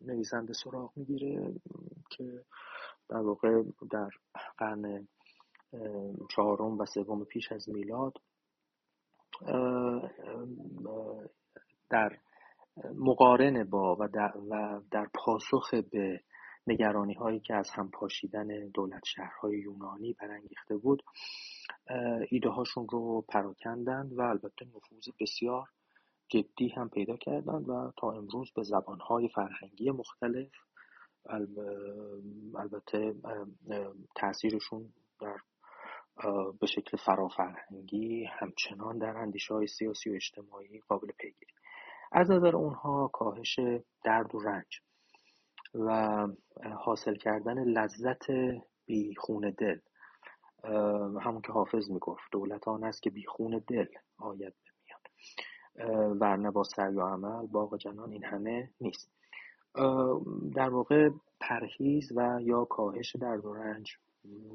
نویسنده 0.04 0.52
سراغ 0.52 0.92
می‌گیره 0.96 1.54
که 2.10 2.44
در 3.08 3.20
واقع 3.20 3.62
در 3.90 4.08
قرن 4.58 5.08
چهارم 6.30 6.78
و 6.78 6.84
سوم 6.86 7.24
پیش 7.24 7.52
از 7.52 7.68
میلاد 7.68 8.12
در 11.90 12.18
مقارن 12.94 13.64
با 13.64 13.96
و 14.00 14.08
در, 14.08 14.36
و 14.50 14.80
در 14.90 15.06
پاسخ 15.14 15.74
به 15.74 16.20
نگرانی 16.66 17.14
هایی 17.14 17.40
که 17.40 17.54
از 17.54 17.70
هم 17.70 17.90
پاشیدن 17.90 18.68
دولت 18.68 19.02
شهرهای 19.04 19.58
یونانی 19.58 20.12
برانگیخته 20.12 20.76
بود 20.76 21.02
ایده 22.30 22.48
هاشون 22.48 22.86
رو 22.88 23.24
پراکندند 23.28 24.12
و 24.12 24.20
البته 24.20 24.64
نفوذ 24.64 25.08
بسیار 25.20 25.68
جدی 26.28 26.68
هم 26.68 26.88
پیدا 26.88 27.16
کردند 27.16 27.68
و 27.68 27.92
تا 27.98 28.10
امروز 28.10 28.52
به 28.56 28.62
زبانهای 28.62 29.28
فرهنگی 29.28 29.90
مختلف 29.90 30.50
البته 32.54 33.14
تاثیرشون 34.16 34.92
در 35.20 35.36
به 36.60 36.66
شکل 36.66 36.96
فرافرهنگی 36.96 38.24
همچنان 38.24 38.98
در 38.98 39.16
اندیشه 39.16 39.54
های 39.54 39.66
سیاسی 39.66 40.10
و 40.10 40.14
اجتماعی 40.14 40.80
قابل 40.88 41.12
پیگیری 41.18 41.52
از 42.12 42.30
نظر 42.30 42.56
اونها 42.56 43.10
کاهش 43.12 43.58
درد 44.04 44.34
و 44.34 44.40
رنج 44.40 44.80
و 45.74 46.26
حاصل 46.78 47.14
کردن 47.14 47.64
لذت 47.64 48.26
بیخون 48.86 49.54
دل. 49.58 49.78
همون 51.20 51.42
که 51.42 51.52
حافظ 51.52 51.90
می‌گفت 51.90 52.22
دولت 52.32 52.68
آن 52.68 52.84
است 52.84 53.02
که 53.02 53.10
بیخون 53.10 53.64
دل 53.68 53.86
آید 54.18 54.54
بمیان 54.54 56.18
ورنه 56.20 56.50
با 56.50 56.62
سر 56.64 56.92
یا 56.92 57.06
عمل 57.06 57.46
باغ 57.46 57.76
جنان 57.76 58.12
این 58.12 58.24
همه 58.24 58.70
نیست. 58.80 59.12
در 60.54 60.68
واقع 60.68 61.10
پرهیز 61.40 62.12
و 62.16 62.38
یا 62.42 62.64
کاهش 62.64 63.16
درد 63.16 63.44
و 63.44 63.54
رنج 63.54 63.96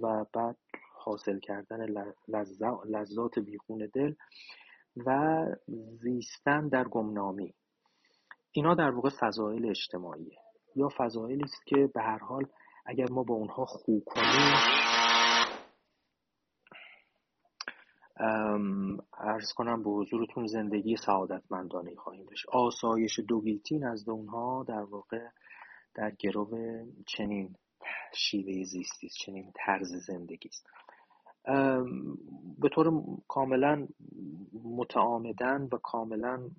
و 0.01 0.25
بعد 0.33 0.57
حاصل 0.93 1.39
کردن 1.39 1.85
لذات 2.85 3.39
بیخون 3.39 3.89
دل 3.93 4.13
و 5.05 5.45
زیستن 6.01 6.67
در 6.67 6.83
گمنامی. 6.83 7.53
اینا 8.51 8.75
در 8.75 8.89
واقع 8.89 9.09
فضایل 9.19 9.69
اجتماعیه. 9.69 10.37
یا 10.75 10.89
فضایلی 10.97 11.43
است 11.43 11.65
که 11.65 11.89
به 11.93 12.01
هر 12.01 12.17
حال 12.17 12.45
اگر 12.85 13.05
ما 13.11 13.23
با 13.23 13.35
اونها 13.35 13.65
خوب 13.65 14.03
کنیم 14.05 14.53
ارز 19.13 19.53
کنم 19.53 19.83
به 19.83 19.89
حضورتون 19.89 20.47
زندگی 20.47 20.97
سعادتمندانه 20.97 21.95
خواهیم 21.95 22.25
داشت. 22.25 22.45
آسایش 22.49 23.19
دوگیتی 23.27 23.79
نزد 23.79 24.09
اونها 24.09 24.65
در 24.67 24.83
واقع 24.83 25.27
در 25.95 26.11
گرو 26.11 26.49
چنین 27.07 27.55
شیوه 28.13 28.63
زیستی 28.63 29.07
است 29.07 29.17
چنین 29.17 29.51
طرز 29.55 29.93
زندگی 30.07 30.49
است. 30.49 30.67
به 32.59 32.69
طور 32.71 33.03
کاملا 33.27 33.87
متعامدن 34.63 35.69
و 35.71 35.77
کاملا 35.77 36.49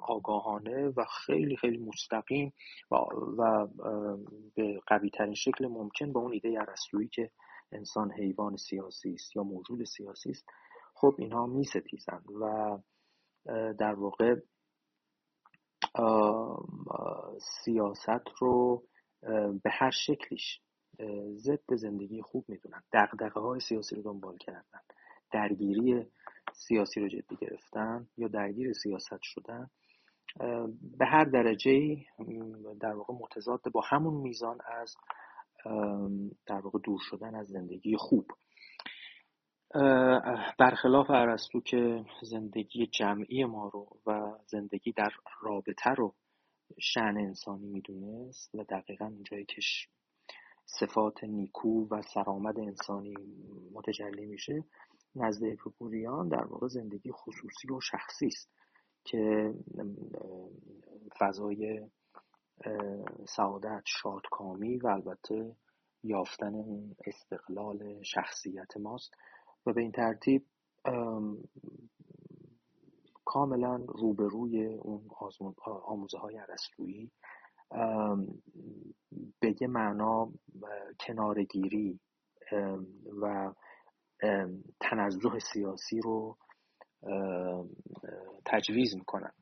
آگاهانه 0.00 0.88
و 0.96 1.04
خیلی 1.04 1.56
خیلی 1.56 1.78
مستقیم 1.78 2.52
و, 2.90 2.96
و 3.38 3.66
به 4.54 4.80
قوی 4.86 5.10
ترین 5.10 5.34
شکل 5.34 5.66
ممکن 5.66 6.12
با 6.12 6.20
اون 6.20 6.32
ایده 6.32 6.60
ارسطویی 6.60 7.08
که 7.08 7.30
انسان 7.72 8.12
حیوان 8.12 8.56
سیاسی 8.56 9.12
است 9.12 9.36
یا 9.36 9.42
موجود 9.42 9.84
سیاسی 9.84 10.30
است 10.30 10.46
خب 10.94 11.14
اینها 11.18 11.46
می 11.46 11.64
ستیزند 11.64 12.24
و 12.40 12.78
در 13.78 13.94
واقع 13.94 14.34
سیاست 17.40 18.28
رو 18.38 18.84
به 19.62 19.70
هر 19.70 19.90
شکلیش 19.90 20.60
ضد 21.36 21.74
زندگی 21.74 22.22
خوب 22.22 22.44
می‌دونن. 22.48 22.82
دقدقه 22.92 23.40
های 23.40 23.60
سیاسی 23.60 23.96
رو 23.96 24.02
دنبال 24.02 24.36
کردن. 24.36 24.80
درگیری 25.32 26.06
سیاسی 26.52 27.00
رو 27.00 27.08
جدی 27.08 27.36
گرفتن 27.40 28.06
یا 28.16 28.28
درگیر 28.28 28.72
سیاست 28.72 29.22
شدن. 29.22 29.70
به 30.98 31.06
هر 31.06 31.24
درجه 31.24 31.96
در 32.80 32.94
واقع 32.94 33.14
متضاد 33.14 33.60
با 33.72 33.80
همون 33.80 34.14
میزان 34.14 34.58
از 34.66 34.96
در 36.46 36.60
واقع 36.60 36.78
دور 36.84 36.98
شدن 37.02 37.34
از 37.34 37.46
زندگی 37.46 37.96
خوب. 37.96 38.26
برخلاف 40.58 41.10
عرستو 41.10 41.60
که 41.60 42.04
زندگی 42.22 42.86
جمعی 42.86 43.44
ما 43.44 43.68
رو 43.68 43.88
و 44.06 44.38
زندگی 44.46 44.92
در 44.92 45.10
رابطه 45.42 45.90
رو 45.90 46.14
شعن 46.78 47.16
انسانی 47.18 47.66
می‌دونست 47.66 48.54
و 48.54 48.64
دقیقا 48.64 49.04
اونجایی 49.04 49.44
که 49.44 49.60
صفات 50.78 51.24
نیکو 51.24 51.86
و 51.90 52.02
سرآمد 52.02 52.58
انسانی 52.58 53.14
متجلی 53.72 54.26
میشه 54.26 54.64
نزد 55.14 55.44
اپیکوریان 55.44 56.28
در 56.28 56.44
واقع 56.44 56.68
زندگی 56.68 57.12
خصوصی 57.12 57.72
و 57.72 57.80
شخصی 57.80 58.26
است 58.26 58.50
که 59.04 59.54
فضای 61.18 61.86
سعادت 63.28 63.82
شادکامی 63.86 64.76
و 64.78 64.86
البته 64.86 65.56
یافتن 66.02 66.54
اون 66.54 66.96
استقلال 67.06 68.02
شخصیت 68.02 68.76
ماست 68.76 69.14
و 69.66 69.72
به 69.72 69.80
این 69.80 69.92
ترتیب 69.92 70.46
کاملا 73.24 73.76
روبروی 73.76 74.74
اون 74.74 75.08
آموزه 75.84 76.18
های 76.18 76.36
عرستویی 76.36 77.10
به 79.40 79.54
یه 79.60 79.68
معنا 79.68 80.32
کنارگیری 81.00 82.00
و 83.22 83.52
تنزه 84.80 85.38
سیاسی 85.38 86.00
رو 86.00 86.38
تجویز 88.46 88.94
می‌کنن. 88.94 89.32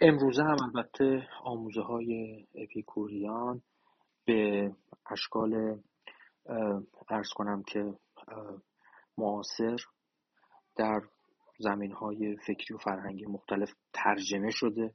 امروزه 0.00 0.42
هم 0.42 0.56
البته 0.62 1.28
آموزه 1.44 1.80
های 1.80 2.46
اپیکوریان 2.54 3.62
به 4.24 4.70
اشکال 5.10 5.82
ارز 7.08 7.28
کنم 7.34 7.62
که 7.62 7.98
معاصر 9.18 9.76
در 10.76 11.00
زمین 11.58 11.92
های 11.92 12.36
فکری 12.36 12.74
و 12.74 12.78
فرهنگی 12.78 13.26
مختلف 13.26 13.72
ترجمه 13.92 14.50
شده. 14.50 14.94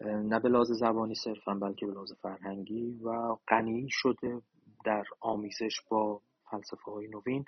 نه 0.00 0.40
به 0.40 0.48
لحاظ 0.48 0.72
زبانی 0.72 1.14
صرفا 1.14 1.54
بلکه 1.54 1.86
به 1.86 1.92
لحاظ 1.92 2.12
فرهنگی 2.12 3.00
و 3.04 3.36
غنی 3.48 3.88
شده 3.90 4.42
در 4.84 5.04
آمیزش 5.20 5.80
با 5.90 6.20
فلسفه 6.50 6.90
های 6.90 7.08
نوین 7.08 7.44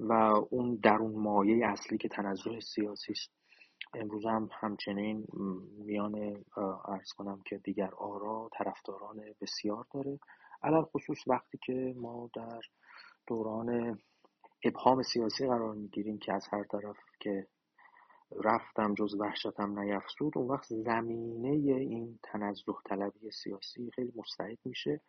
و 0.00 0.12
اون 0.50 0.74
درون 0.82 1.12
مایه 1.12 1.66
اصلی 1.66 1.98
که 1.98 2.08
تنزه 2.08 2.60
سیاسی 2.60 3.12
است. 3.12 3.30
امروز 3.94 4.26
هم 4.26 4.48
همچنین 4.60 5.26
میان 5.78 6.44
ارز 6.84 7.12
کنم 7.16 7.42
که 7.46 7.58
دیگر 7.58 7.90
آرا 7.94 8.50
طرفداران 8.52 9.20
بسیار 9.40 9.86
داره. 9.94 10.18
علال 10.62 10.84
خصوص 10.84 11.18
وقتی 11.26 11.58
که 11.66 11.94
ما 11.96 12.30
در 12.34 12.60
دوران 13.26 13.98
ابهام 14.64 15.02
سیاسی 15.02 15.46
قرار 15.46 15.74
می‌گیریم 15.74 16.18
که 16.18 16.32
از 16.32 16.46
هر 16.52 16.64
طرف 16.64 16.96
که 17.20 17.46
رفتم 18.44 18.94
جز 18.94 19.14
وحشتم 19.14 19.78
نیفسود 19.78 20.38
اون 20.38 20.48
وقت 20.48 20.66
زمینه 20.66 21.72
این 21.72 22.18
تنزه 22.22 22.72
طلبی 22.84 23.30
سیاسی 23.30 23.90
خیلی 23.90 24.12
مستعد 24.16 24.58
میشه 24.64 25.00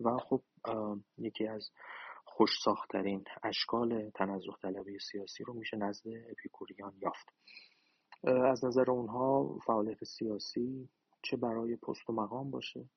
و 0.00 0.16
خب 0.18 0.42
یکی 1.18 1.46
از 1.46 1.70
خوش 2.24 2.50
ساخترین 2.64 3.24
اشکال 3.42 4.10
تنزه 4.10 4.52
طلبی 4.62 4.98
سیاسی 4.98 5.44
رو 5.44 5.54
میشه 5.54 5.76
نزد 5.76 6.04
اپیکوریان 6.30 6.92
یافت. 7.02 7.32
از 8.24 8.64
نظر 8.64 8.90
اونها 8.90 9.58
فعالیت 9.66 10.04
سیاسی 10.04 10.88
چه 11.22 11.36
برای 11.36 11.76
پست 11.76 12.10
و 12.10 12.12
مقام 12.12 12.50
باشه 12.50 12.88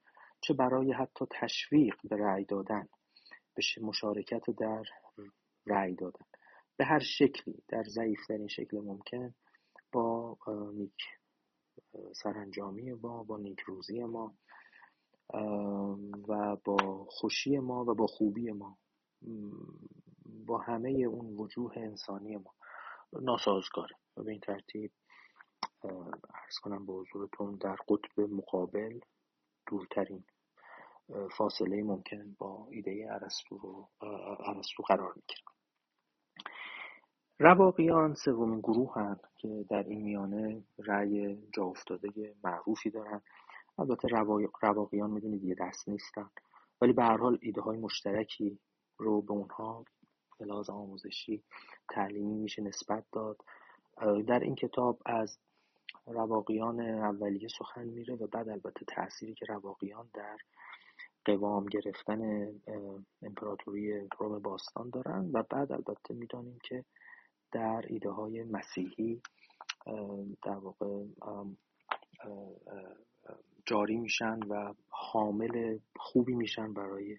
چه 0.42 0.54
برای 0.54 0.92
حتی 0.92 1.26
تشویق 1.32 1.96
به 2.04 2.18
رأی 2.18 2.46
دادن 2.46 2.88
به 3.56 3.64
مشارکت 3.82 4.50
در 4.60 4.84
رأی 5.66 5.96
دادن. 5.96 6.26
به 6.78 6.86
هر 6.86 7.00
شکلی 7.00 7.64
در 7.68 7.84
ضعیفترین 7.84 8.48
شکل 8.48 8.78
ممکن 8.78 9.34
با 9.94 10.38
نیک 10.74 10.98
سرانجامی 12.16 12.94
ما 12.94 13.24
با 13.24 13.38
نیک 13.38 13.60
روزی 13.60 14.04
ما 14.04 14.36
و 16.30 16.58
با 16.66 17.08
خوشی 17.10 17.60
ما 17.60 17.86
و 17.86 17.96
با 17.96 18.08
خوبی 18.08 18.52
ما 18.52 18.78
با 20.26 20.58
همه 20.58 20.90
اون 20.92 21.38
وجوه 21.38 21.74
انسانی 21.78 22.38
ما. 22.38 22.56
ناسازگاره 23.14 23.96
و 24.18 24.24
به 24.24 24.32
این 24.32 24.40
ترتیب 24.42 24.94
ارز 26.36 26.60
کنم 26.62 26.86
به 26.86 26.94
حضورتون 26.94 27.56
در 27.56 27.76
قطب 27.90 28.22
مقابل 28.22 29.00
دورترین 29.68 30.24
فاصله 31.38 31.84
ممکن 31.84 32.36
با 32.40 32.68
ایده 32.72 33.08
ارسطو 33.12 33.58
رو 33.58 33.90
ارسطو 34.48 34.84
قرار 34.84 35.14
می‌گیره 35.16 35.42
رواقیان 37.40 38.14
سومین 38.14 38.60
گروه 38.60 38.94
هن 38.96 39.20
که 39.38 39.66
در 39.70 39.84
این 39.84 40.02
میانه 40.02 40.64
رأی 40.78 41.38
جا 41.54 41.64
افتاده 41.64 42.36
معروفی 42.44 42.90
دارن. 42.90 43.22
البته 43.80 44.08
رواقیان 44.62 45.10
می‌دونید 45.10 45.44
یه 45.44 45.56
دست 45.60 45.90
نیستن. 45.90 46.30
ولی 46.82 46.94
به 46.94 47.04
هر 47.04 47.18
حال 47.18 47.38
ایده 47.42 47.62
های 47.62 47.78
مشترکی 47.78 48.60
رو 48.98 49.22
به 49.22 49.32
اونها 49.32 49.86
به 50.40 50.46
لحاظ 50.46 50.70
آموزشی 50.70 51.44
تعلیمی 51.90 52.34
میشه 52.34 52.62
نسبت 52.62 53.04
داد. 53.12 53.38
در 54.28 54.40
این 54.40 54.56
کتاب 54.56 55.02
از 55.06 55.38
رواقیان 56.06 56.80
اولیه 56.80 57.48
سخن 57.48 57.84
میره 57.84 58.16
و 58.16 58.28
بعد 58.28 58.50
البته 58.50 58.86
تأثیری 58.88 59.34
که 59.34 59.46
رواقیان 59.46 60.10
در 60.14 60.38
قوام 61.26 61.66
گرفتن 61.66 62.48
امپراتوری 63.22 64.08
روم 64.20 64.40
باستان 64.40 64.90
دارن 64.90 65.30
و 65.34 65.44
بعد 65.44 65.72
البته 65.72 66.14
می‌دانیم 66.14 66.60
که 66.64 66.86
در 67.54 67.86
ایده 67.88 68.10
های 68.10 68.44
مسیحی 68.44 69.22
در 70.44 70.56
واقع 70.56 71.06
جاری 73.66 73.98
میشن 73.98 74.40
و 74.50 74.74
حامل 74.90 75.80
خوبی 75.96 76.36
میشن 76.36 76.74
برای 76.74 77.18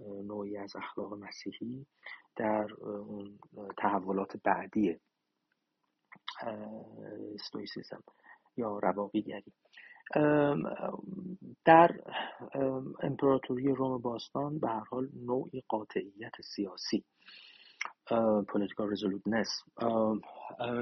نوعی 0.00 0.56
از 0.56 0.76
اخلاق 0.76 1.14
مسیحی 1.14 1.86
در 2.36 2.72
اون 2.74 3.38
تحولات 3.78 4.36
بعدی 4.44 5.00
استویسیزم 7.34 8.02
یا 8.56 8.78
رواقیگری. 8.78 9.52
در 11.64 12.00
امپراتوری 13.02 13.74
روم 13.74 13.98
باستان 13.98 14.58
به 14.58 14.68
هر 14.68 14.84
حال 14.90 15.08
نوعی 15.14 15.62
قاطعیت 15.68 16.32
سیاسی. 16.44 17.04
پولیتیکال 18.48 18.92
رزولوتنس. 18.92 19.48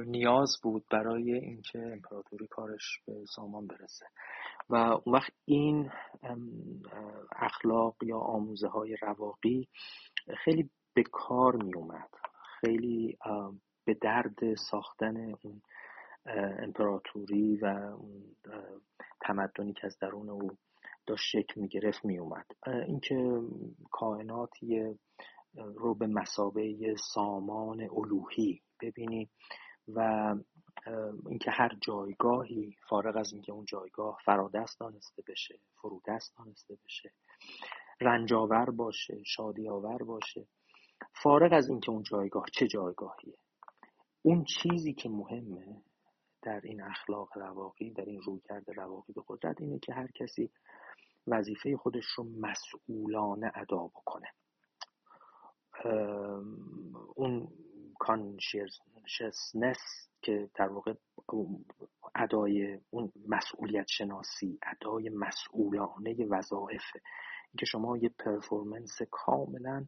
نیاز 0.06 0.56
بود 0.62 0.84
برای 0.90 1.32
اینکه 1.32 1.78
امپراتوری 1.78 2.46
کارش 2.46 3.00
به 3.06 3.24
سامان 3.34 3.66
برسه. 3.66 4.06
و 4.70 4.74
اون 4.76 5.14
وقت 5.14 5.32
این 5.44 5.90
اخلاق 7.36 7.96
یا 8.02 8.18
آموزه 8.18 8.68
های 8.68 8.96
رواقی 9.02 9.68
خیلی 10.44 10.70
به 10.94 11.02
کار 11.12 11.56
می 11.56 11.74
اومد 11.74 12.10
خیلی 12.60 13.18
به 13.84 13.94
درد 13.94 14.54
ساختن 14.54 15.16
اون 15.16 15.62
امپراتوری 16.58 17.56
و 17.56 17.66
اون 17.98 18.36
تمدنی 19.20 19.72
که 19.72 19.86
از 19.86 19.98
درون 19.98 20.30
او 20.30 20.50
داشت 21.06 21.24
شکل 21.24 21.60
می 21.60 21.68
گرفت 21.68 22.04
می 22.04 22.18
اومد 22.18 22.46
اینکه 22.66 23.40
کائناتی 23.90 24.94
رو 25.54 25.94
به 25.94 26.06
مسابه 26.06 26.94
سامان 27.14 27.80
الوهی 27.80 28.62
ببینیم 28.80 29.30
و 29.88 30.34
اینکه 31.28 31.50
هر 31.50 31.70
جایگاهی 31.80 32.76
فارغ 32.88 33.16
از 33.16 33.32
اینکه 33.32 33.52
اون 33.52 33.64
جایگاه 33.64 34.18
فرادست 34.24 34.80
دانسته 34.80 35.22
بشه 35.28 35.58
فرودست 35.82 36.36
دانسته 36.38 36.78
بشه 36.84 37.12
رنجاور 38.00 38.70
باشه 38.70 39.22
شادی 39.24 39.68
آور 39.68 40.02
باشه 40.02 40.46
فارغ 41.22 41.52
از 41.52 41.68
اینکه 41.68 41.90
اون 41.90 42.02
جایگاه 42.02 42.44
چه 42.52 42.66
جایگاهیه. 42.66 43.38
اون 44.22 44.44
چیزی 44.44 44.94
که 44.94 45.08
مهمه 45.08 45.82
در 46.42 46.60
این 46.64 46.82
اخلاق 46.82 47.38
رواقی 47.38 47.90
در 47.90 48.04
این 48.04 48.20
رویکرد 48.20 48.70
رواقی 48.70 49.12
به 49.12 49.22
قدرت 49.28 49.60
اینه 49.60 49.78
که 49.78 49.94
هر 49.94 50.08
کسی 50.14 50.50
وظیفه 51.26 51.76
خودش 51.76 52.04
رو 52.16 52.24
مسئولانه 52.24 53.52
ادا 53.54 53.86
بکنه. 53.86 54.26
اون 57.14 57.48
کانشیسنس 57.98 59.78
که 60.22 60.50
در 60.54 60.68
واقع 60.68 60.94
ادای 62.14 62.80
اون 62.90 63.12
مسئولیت 63.28 63.86
شناسی 63.88 64.58
ادای 64.62 65.08
مسئولانه 65.08 66.26
وظایفه. 66.30 67.00
اینکه 67.52 67.66
شما 67.66 67.96
یه 67.96 68.08
پرفورمنس 68.08 68.98
کاملا 69.10 69.86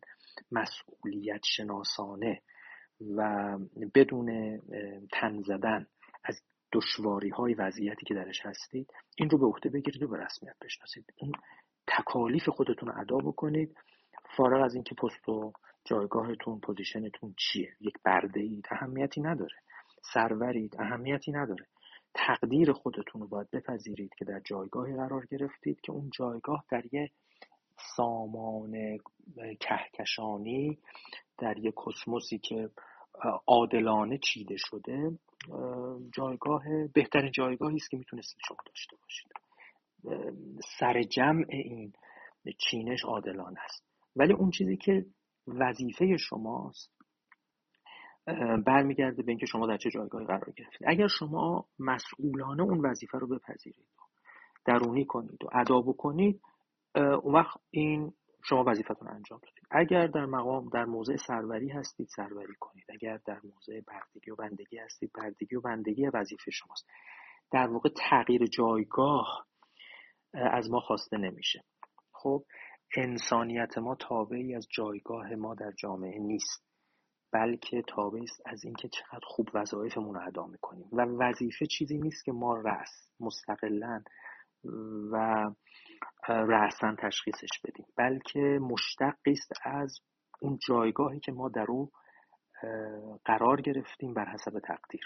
مسئولیت 0.51 1.41
شناسانه 1.45 2.43
و 3.17 3.59
بدون 3.95 4.61
تن 5.13 5.43
زدن 5.43 5.87
از 6.25 6.43
دشواری 6.73 7.29
های 7.29 7.55
وضعیتی 7.55 8.07
که 8.07 8.15
درش 8.15 8.47
هستید 8.47 8.93
این 9.17 9.31
رو 9.31 9.39
به 9.39 9.47
عهده 9.47 9.69
بگیرید 9.69 10.03
و 10.03 10.09
به 10.09 10.17
رسمیت 10.17 10.57
بشناسید. 10.61 11.05
اون 11.17 11.33
تکالیف 11.87 12.49
خودتون 12.49 12.89
رو 12.89 13.01
ادا 13.01 13.17
بکنید 13.17 13.77
فارغ 14.37 14.65
از 14.65 14.75
اینکه 14.75 14.95
پست 14.95 15.29
و 15.29 15.53
جایگاهتون 15.91 16.61
پوزیشنتون 16.61 17.35
چیه؟ 17.39 17.73
یک 17.81 17.95
برده 18.05 18.41
اید 18.41 18.67
اهمیتی 18.71 19.21
نداره. 19.21 19.57
سرورید 20.03 20.77
اهمیتی 20.79 21.33
نداره. 21.33 21.67
تقدیر 22.15 22.73
خودتون 22.73 23.21
رو 23.21 23.29
باید 23.29 23.51
بپذیرید 23.51 24.15
که 24.19 24.25
در 24.25 24.41
جایگاهی 24.41 24.97
قرار 24.97 25.27
گرفتید 25.27 25.81
که 25.81 25.93
اون 25.93 26.11
جایگاه 26.11 26.65
در 26.71 26.85
یه 26.93 27.11
سامان 27.97 28.99
کهکشانی 29.61 30.79
در 31.39 31.59
یک 31.59 31.75
کسموسی 31.87 32.39
که 32.39 32.71
عادلانه 33.47 34.19
چیده 34.19 34.57
شده 34.59 35.19
جایگاه 36.15 36.63
بهترین 36.95 37.31
جایگاهی 37.31 37.77
است 37.77 37.91
که 37.91 37.97
می‌تونستید 37.97 38.39
شما 38.49 38.57
داشته 38.67 38.97
باشید. 39.03 39.33
سر 40.79 41.03
جمع 41.03 41.45
این 41.49 41.93
چینش 42.59 43.05
عادلانه 43.05 43.61
است. 43.65 43.85
ولی 44.17 44.33
اون 44.33 44.51
چیزی 44.51 44.77
که 44.77 45.07
وظیفه 45.59 46.17
شماست 46.17 46.91
برمیگرده 48.67 49.23
به 49.23 49.33
اینکه 49.33 49.47
شما 49.47 49.67
در 49.67 49.77
چه 49.77 49.91
جایگاهی 49.91 50.27
قرار 50.27 50.53
گرفتید. 50.57 50.83
اگر 50.87 51.07
شما 51.07 51.67
مسئولانه 51.79 52.63
اون 52.63 52.87
وظیفه 52.87 53.19
رو 53.19 53.27
بپذیرید 53.27 53.87
درونی 54.65 55.05
کنید 55.05 55.45
و 55.45 55.49
ادا 55.53 55.81
بکنید 55.81 56.41
اون 56.95 57.35
وقت 57.35 57.57
این 57.71 58.13
شما 58.45 58.65
وظیفتون 58.67 59.09
انجام 59.09 59.41
دادید. 59.43 59.67
اگر 59.71 60.07
در 60.07 60.27
مقام 60.27 60.69
در 60.69 60.85
موضع 60.85 61.17
سروری 61.17 61.69
هستید 61.69 62.09
سروری 62.17 62.55
کنید. 62.61 62.85
اگر 62.89 63.21
در 63.27 63.41
موضع 63.45 63.81
بردگی 63.81 64.31
و 64.31 64.37
بندگی 64.37 64.79
هستید 64.79 65.11
بردگی 65.13 65.57
و 65.57 65.61
بندگی 65.61 66.07
وظیفه 66.07 66.51
شماست. 66.51 66.87
در 67.51 67.67
واقع 67.67 67.89
تغییر 68.11 68.47
جایگاه 68.47 69.47
از 70.33 70.71
ما 70.71 70.81
خواسته 70.81 71.19
نمیشه. 71.19 71.65
خب 72.13 72.45
انسانیت 72.97 73.79
ما 73.79 73.95
تابعی 73.95 74.55
از 74.55 74.67
جایگاه 74.71 75.35
ما 75.35 75.55
در 75.55 75.73
جامعه 75.73 76.19
نیست 76.19 76.71
بلکه 77.33 77.83
تابع 77.83 78.23
است 78.23 78.43
از 78.47 78.65
اینکه 78.65 78.89
چقدر 78.89 79.25
خوب 79.25 79.49
وظایفمون 79.55 80.15
رو 80.15 80.27
ادا 80.27 80.47
می‌کنیم. 80.47 80.89
و 80.93 81.01
وظیفه 81.01 81.67
چیزی 81.67 81.99
نیست 81.99 82.25
که 82.25 82.33
ما 82.33 82.57
رأس 82.57 83.11
مستقلا 83.21 84.03
و 85.13 85.51
رأسا 86.29 86.95
تشخیصش 86.99 87.61
بدیم. 87.65 87.87
بلکه 87.97 88.59
مشتقی 88.63 89.33
است 89.33 89.53
از 89.65 90.01
اون 90.43 90.59
جایگاهی 90.69 91.21
که 91.21 91.33
ما 91.33 91.49
در 91.49 91.67
او 91.69 91.91
قرار 93.25 93.61
گرفتیم 93.61 94.15
بر 94.15 94.25
حسب 94.25 94.59
تقدیر. 94.59 95.05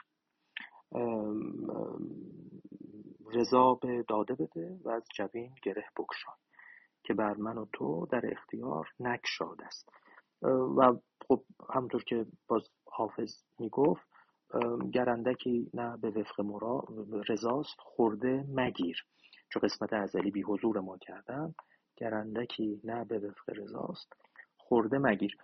رضا 3.34 3.74
به 3.74 4.04
داده 4.08 4.34
بده 4.34 4.78
و 4.84 4.88
از 4.88 5.04
جبین 5.14 5.54
گره 5.62 5.84
بکشان. 5.96 6.34
که 7.04 7.14
بر 7.14 7.34
من 7.34 7.58
و 7.58 7.66
تو 7.72 8.06
در 8.10 8.32
اختیار 8.32 8.88
نکشاد 9.00 9.62
است. 9.62 9.88
و 10.76 10.92
خب 11.28 11.42
همونطور 11.74 12.04
که 12.04 12.26
باز 12.48 12.68
حافظ 12.86 13.42
می‌گفت 13.58 14.06
گرندکی 14.92 15.70
نه 15.74 15.96
به 15.96 16.10
وفق 16.10 16.40
مرا 16.40 16.84
رضاست 17.28 17.76
خورده 17.78 18.44
مگیر. 18.48 19.04
چون 19.52 19.62
قسمت 19.62 19.92
ازلی 19.92 20.30
بی 20.30 20.42
حضور 20.42 20.80
ما 20.80 20.98
کردن 20.98 21.54
گرندکی 21.96 22.80
نه 22.84 23.04
به 23.04 23.18
وفق 23.18 23.50
رضاست 23.50 24.12
خورده 24.56 24.98
مگیر. 24.98 25.36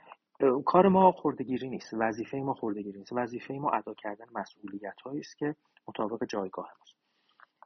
کار 0.67 0.89
ما 0.89 1.13
خوردگیری 1.13 1.69
نیست 1.69 1.95
وظیفه 1.95 2.37
ما 2.37 2.55
خوردگیری 2.55 2.99
نیست. 2.99 3.13
وظیفه 3.13 3.55
ما 3.55 3.71
ادا 3.71 3.95
کردن 3.95 4.25
مسئولیت 4.35 4.95
است 5.07 5.39
که 5.39 5.55
مطابق 5.89 6.25
جایگاه 6.25 6.73
ماست. 6.79 6.97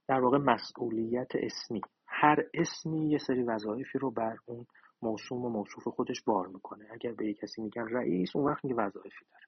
در 0.08 0.20
واقع 0.20 0.38
مسئولیت 0.38 1.28
اسمی. 1.34 1.80
هر 2.20 2.44
اسمی 2.54 3.10
یه 3.10 3.18
سری 3.18 3.42
وظایفی 3.42 3.98
رو 3.98 4.10
بر 4.10 4.36
اون 4.46 4.66
موسوم 5.02 5.44
و 5.44 5.48
موصوف 5.48 5.88
خودش 5.88 6.22
بار 6.22 6.46
می‌کنه. 6.46 6.88
اگر 6.92 7.12
به 7.12 7.26
یک 7.26 7.38
کسی 7.38 7.62
میگن 7.62 7.88
رئیس 7.88 8.36
اون 8.36 8.44
وقت 8.44 8.64
یه 8.64 8.74
وظایفی 8.74 9.24
داره. 9.30 9.44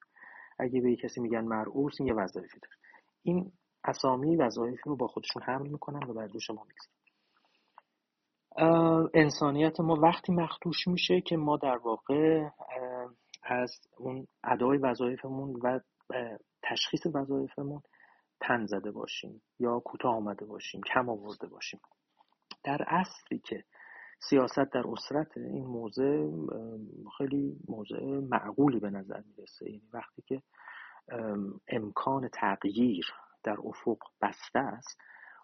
اگه 0.58 0.80
به 0.80 0.92
یک 0.92 1.00
کسی 1.00 1.20
میگن 1.20 1.44
مرعوس 1.44 2.00
یه 2.00 2.14
وظایفی 2.14 2.60
داره. 2.60 2.74
این 3.22 3.52
اسامی 3.84 4.36
وظایفی 4.36 4.82
رو 4.84 4.96
با 4.96 5.06
خودشون 5.06 5.42
حمل 5.42 5.68
می‌کنن 5.68 6.10
و 6.10 6.14
بر 6.14 6.26
دوش 6.26 6.50
ما 6.50 6.66
می‌گذارن. 6.68 6.96
انسانیت 9.14 9.80
ما 9.80 9.94
وقتی 9.94 10.32
مختوش 10.32 10.88
میشه 10.88 11.20
که 11.20 11.36
ما 11.36 11.56
در 11.56 11.76
واقع 11.76 12.48
از 13.42 13.70
اون 13.98 14.26
ادای 14.44 14.78
وظایفمون 14.78 15.60
و 15.62 15.80
تشخیص 16.62 17.06
وظایفمون 17.14 17.82
تن 18.40 18.66
زده 18.66 18.90
باشیم 18.90 19.42
یا 19.58 19.80
کوتاه 19.80 20.14
آمده 20.14 20.46
باشیم 20.46 20.80
کم 20.94 21.08
آورده 21.08 21.46
باشیم. 21.46 21.80
در 22.66 22.84
اصلی 22.86 23.38
که 23.38 23.64
سیاست 24.20 24.58
در 24.72 24.84
اسرت 24.88 25.36
این 25.36 25.66
موضع 25.66 26.30
خیلی 27.18 27.56
موضع 27.68 28.04
معقولی 28.04 28.80
به 28.80 28.90
نظر 28.90 29.20
می‌رسه. 29.20 29.70
یعنی 29.70 29.88
وقتی 29.92 30.22
که 30.22 30.42
امکان 31.68 32.28
تغییر 32.28 33.06
در 33.42 33.56
افق 33.64 33.98
بسته 34.22 34.58
است 34.58 34.98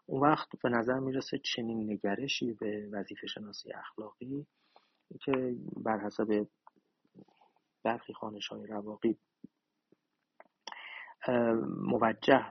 اون 0.06 0.20
وقت 0.20 0.48
به 0.62 0.68
نظر 0.68 0.98
می‌رسه 0.98 1.38
چنین 1.38 1.92
نگرشی 1.92 2.52
به 2.52 2.88
وظیفه 2.92 3.26
شناسی 3.26 3.72
اخلاقی 3.72 4.46
که 5.20 5.56
بر 5.85 5.98
حسب 5.98 6.46
برخی 7.85 8.12
خانش 8.14 8.48
های 8.48 8.66
رواقی 8.66 9.18
موجه 11.78 12.46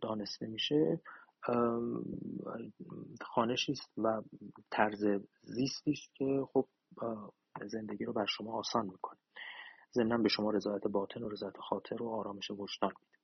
دانسته 0.00 0.46
میشه 0.46 1.00
خانشی 3.22 3.72
است 3.72 3.98
و 3.98 4.22
طرز 4.70 5.04
زیستی 5.42 5.90
است 5.90 6.14
که 6.14 6.46
خب 6.52 6.66
زندگی 7.66 8.04
رو 8.04 8.12
بر 8.12 8.26
شما 8.26 8.58
آسان 8.58 8.86
می‌کنه. 8.86 9.18
ضمنا 9.92 10.18
به 10.18 10.28
شما 10.28 10.50
رضایت 10.50 10.86
باطن 10.86 11.22
و 11.22 11.28
رضایت 11.28 11.56
خاطر 11.56 12.02
و 12.02 12.08
آرامش 12.08 12.50
وجدان 12.50 12.92
میده. 13.00 13.18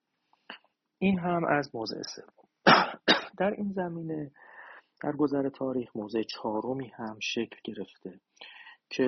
این 0.99 1.19
هم 1.19 1.45
از 1.45 1.71
موضع 1.75 2.03
سوم. 2.03 2.49
در 3.39 3.51
این 3.51 3.73
زمینه 3.73 4.31
در 5.03 5.13
گذر 5.13 5.49
تاریخ 5.49 5.97
موضع 5.97 6.23
چهارمی 6.23 6.89
هم 6.89 7.19
شکل 7.21 7.57
گرفته 7.65 8.21
که 8.91 9.05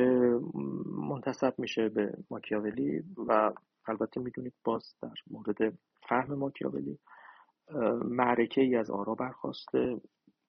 منتصب 1.09 1.55
میشه 1.59 1.89
به 1.89 2.13
ماکیاولی 2.31 3.03
و 3.29 3.53
البته 3.87 4.21
می‌دونید 4.21 4.55
باز 4.65 4.95
در 5.03 5.15
مورد 5.31 5.79
فهم 6.09 6.35
ماکیاولی 6.35 6.99
معرکه 8.05 8.61
ای 8.61 8.77
از 8.77 8.91
آرا 8.91 9.15
برخواسته. 9.15 10.01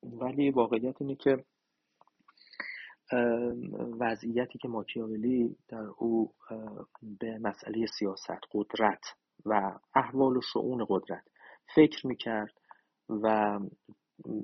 ولی 0.04 0.52
واقعیت 0.52 1.02
اینه 1.02 1.16
که 1.16 1.46
وضعیتی 4.00 4.58
که 4.58 4.68
ماکیاولی 4.68 5.58
در 5.68 5.86
او 5.98 6.34
به 7.20 7.38
مسئله 7.38 7.86
سیاست 7.86 8.40
قدرت 8.52 9.04
و 9.46 9.80
احوال 9.96 10.38
و 10.38 10.42
شعون 10.42 10.86
قدرت 10.90 11.24
فکر 11.76 12.08
می‌کرد 12.08 12.54
و 13.10 13.60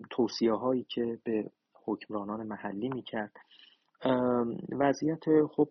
توصیه 0.10 0.54
هایی 0.54 0.84
که 0.84 1.20
به 1.24 1.52
حکمرانان 1.74 2.48
محلی 2.48 2.90
می‌کرد. 2.90 3.32
وضعیت 4.72 5.46
خب 5.46 5.70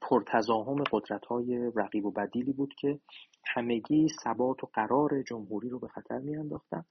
پرتزاهم 0.00 0.84
قدرت 0.92 1.26
های 1.26 1.72
رقیب 1.76 2.04
و 2.04 2.10
بدیلی 2.10 2.52
بود 2.52 2.74
که 2.74 3.00
همگی 3.46 4.08
ثبات 4.24 4.64
و 4.64 4.66
قرار 4.74 5.22
جمهوری 5.22 5.68
رو 5.68 5.78
به 5.78 5.88
خطر 5.88 6.18
میانداختن. 6.18 6.84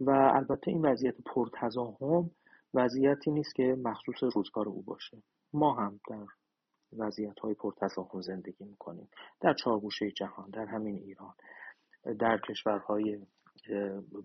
و 0.00 0.10
البته 0.10 0.70
این 0.70 0.86
وضعیت 0.86 1.14
پرتزاهم 1.26 2.30
وضعیتی 2.74 3.30
نیست 3.30 3.54
که 3.54 3.76
مخصوص 3.82 4.36
روزگار 4.36 4.68
او 4.68 4.82
باشه. 4.82 5.22
ما 5.52 5.74
هم 5.74 6.00
در 6.10 6.26
وضعیت 6.98 7.38
های 7.38 7.54
پرتزاهم 7.54 8.20
زندگی 8.20 8.64
می‌کنیم. 8.64 9.08
در 9.40 9.54
چهارگوشه 9.54 10.10
جهان 10.10 10.50
در 10.50 10.66
همین 10.66 10.96
ایران 10.96 11.34
در 12.18 12.38
کشورهای 12.48 13.26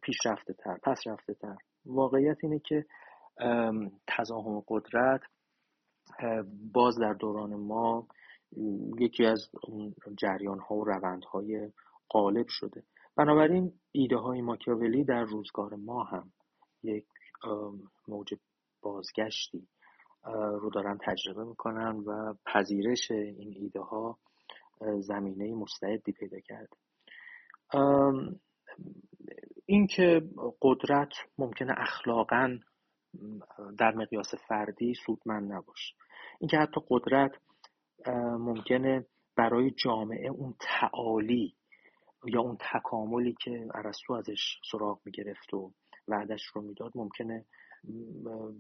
پیشرفته 0.04 0.54
تر 0.54 0.78
پس 0.84 0.98
رفته 1.08 1.34
تر 1.34 1.56
واقعیت 1.86 2.38
اینه 2.44 2.60
که 2.60 2.86
تزاهم 4.08 4.64
قدرت 4.68 5.22
باز 6.74 7.00
در 7.00 7.14
دوران 7.14 7.56
ما 7.56 8.08
یکی 9.00 9.26
از 9.26 9.50
جریان 10.18 10.60
ها 10.60 10.76
و 10.76 10.86
روند 10.86 11.24
های 11.26 11.72
غالب 12.10 12.46
شده. 12.48 12.84
بنابراین 13.16 13.74
ایده 13.92 14.18
های 14.18 14.42
ماکیاولی 14.42 15.04
در 15.04 15.24
روزگار 15.24 15.76
ما 15.76 16.04
هم 16.04 16.34
یک 16.84 17.06
موج 18.08 18.34
بازگشتی 18.82 19.68
رو 20.34 20.70
دارن 20.70 20.98
تجربه 21.02 21.44
می‌کنن 21.44 21.98
و 21.98 22.34
پذیرش 22.46 23.12
این 23.12 23.54
ایده 23.56 23.82
ها 23.82 24.20
زمینه 25.00 25.56
مستعدی 25.56 26.12
پیدا 26.12 26.38
کرده. 26.40 26.78
اینکه 29.66 30.22
قدرت 30.62 31.14
ممکنه 31.38 31.74
اخلاقا 31.78 32.58
در 33.78 33.96
مقیاس 33.96 34.36
فردی 34.48 34.94
سودمند 35.06 35.54
نباشه. 35.54 35.96
اینکه 36.40 36.58
حتی 36.58 36.82
قدرت 36.90 37.32
ممکنه 38.40 39.06
برای 39.36 39.72
جامعه 39.72 40.30
اون 40.30 40.56
تعالی 40.60 41.56
یا 42.26 42.42
اون 42.42 42.58
تکاملی 42.74 43.36
که 43.44 43.68
ارسطو 43.74 44.14
ازش 44.14 44.60
سراغ 44.72 45.00
می‌گرفت 45.06 45.54
و 45.54 45.72
وعدش 46.08 46.46
رو 46.46 46.62
می‌داد 46.62 46.92
ممکنه 46.96 47.46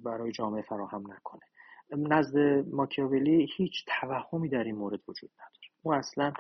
برای 0.03 0.32
جامعه 0.32 0.62
فراهم 0.62 1.12
نکنه. 1.12 1.41
نزد 1.89 2.38
ماکیاولی 2.71 3.47
هیچ 3.58 3.86
توهمی 3.88 4.49
در 4.49 4.63
این 4.63 4.75
مورد 4.75 4.99
وجود 5.08 5.29
نداره. 5.34 5.69
او 5.82 5.93
اصلا 5.93 6.34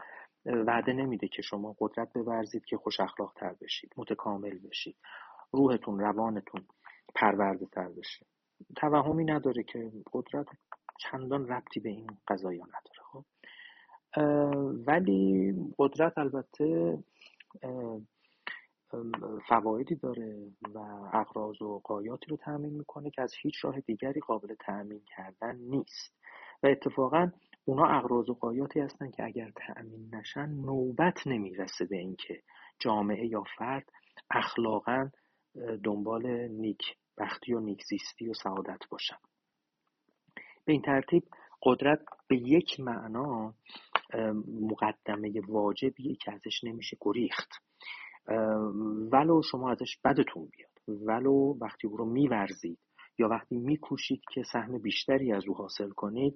وعده 0.45 0.93
نمیده 0.93 1.27
که 1.27 1.41
شما 1.41 1.75
قدرت 1.79 2.13
بورزید 2.13 2.65
که 2.65 2.77
خوش 2.77 2.99
اخلاق 2.99 3.33
تر 3.35 3.55
بشید 3.61 3.93
متکامل 3.97 4.59
بشید 4.59 4.97
روحتون 5.51 5.99
روانتون 5.99 6.65
پرورده 7.15 7.65
تر 7.65 7.89
بشه. 7.89 8.25
توهمی 8.75 9.25
نداره 9.25 9.63
که 9.63 9.91
قدرت 10.13 10.45
چندان 11.03 11.47
ربطی 11.47 11.79
به 11.79 11.89
این 11.89 12.07
قضایا 12.27 12.65
نداره 12.65 13.01
خب. 13.11 13.23
ولی 14.87 15.53
قدرت 15.79 16.17
البته 16.17 16.97
فوایدی 19.47 19.95
داره 19.95 20.47
و 20.73 20.79
اقراض 21.13 21.61
و 21.61 21.79
قایاتی 21.83 22.25
رو 22.29 22.37
تأمین 22.37 22.73
می‌کنه 22.73 23.09
که 23.09 23.21
از 23.21 23.33
هیچ 23.41 23.65
راه 23.65 23.79
دیگری 23.79 24.21
قابل 24.21 24.55
تأمین 24.59 25.01
کردن 25.07 25.55
نیست. 25.55 26.13
و 26.63 26.67
اتفاقا 26.67 27.31
اونا 27.65 27.85
اقراض 27.85 28.29
و 28.29 28.33
قایاتی 28.33 28.79
هستن 28.79 29.11
که 29.11 29.23
اگر 29.23 29.51
تأمین 29.55 30.15
نشن 30.15 30.49
نوبت 30.49 31.27
نمی‌رسه 31.27 31.85
به 31.85 31.97
اینکه 31.97 32.41
جامعه 32.79 33.25
یا 33.25 33.43
فرد 33.57 33.89
اخلاقا 34.31 35.09
دنبال 35.83 36.47
نیک 36.47 36.81
بختی 37.17 37.53
و 37.53 37.59
نیکزیستی 37.59 38.29
و 38.29 38.33
سعادت 38.33 38.79
باشن. 38.89 39.17
به 40.65 40.73
این 40.73 40.81
ترتیب 40.81 41.23
قدرت 41.63 41.99
به 42.27 42.37
یک 42.37 42.79
معنا 42.79 43.53
مقدمه 44.61 45.41
واجبیه 45.47 46.15
که 46.15 46.31
ازش 46.31 46.63
نمیشه 46.63 46.97
گریخت. 47.01 47.49
ولو 49.11 49.41
شما 49.41 49.71
ازش 49.71 49.97
بدتون 50.05 50.49
بیاد 50.57 51.01
ولو 51.07 51.57
وقتی 51.61 51.87
او 51.87 51.97
رو 51.97 52.05
میورزید 52.05 52.79
یا 53.19 53.27
وقتی 53.27 53.57
میکوشید 53.57 54.21
که 54.33 54.43
سهم 54.43 54.77
بیشتری 54.77 55.33
از 55.33 55.47
او 55.47 55.55
حاصل 55.55 55.89
کنید 55.89 56.35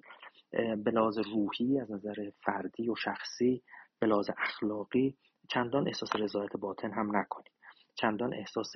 به 0.84 0.90
لحاظ 0.90 1.18
روحی 1.18 1.80
از 1.80 1.90
نظر 1.90 2.30
فردی 2.44 2.88
و 2.88 2.94
شخصی 2.94 3.62
به 4.00 4.06
لحاظ 4.06 4.30
اخلاقی 4.38 5.16
چندان 5.48 5.88
احساس 5.88 6.16
رضایت 6.16 6.56
باطن 6.56 6.90
هم 6.90 7.16
نکنید. 7.16 7.52
چندان 7.94 8.34
احساس 8.34 8.72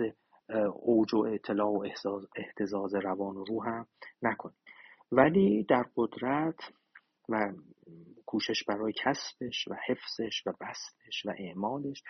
اوج 0.75 1.15
و 1.15 1.19
اطلاع 1.19 1.69
و 1.69 1.89
احتزاز 2.37 2.95
روان 2.95 3.37
و 3.37 3.45
روح 3.45 3.69
هم 3.69 3.87
نکنید. 4.23 4.62
ولی 5.13 5.65
در 5.65 5.87
قدرت 5.97 6.73
و 7.29 7.53
کوشش 8.27 8.65
برای 8.65 8.93
کسبش 8.93 9.69
و 9.69 9.75
حفظش 9.87 10.47
و 10.47 10.53
بستش 10.61 11.27
و 11.27 11.33
اعمالش 11.39 12.03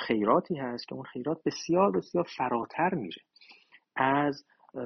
خیراتی 0.00 0.56
هست 0.56 0.88
که 0.88 0.94
اون 0.94 1.04
خیرات 1.04 1.42
بسیار 1.46 1.90
بسیار 1.90 2.26
فراتر 2.36 2.94
میره. 2.94 3.22
از 3.96 4.44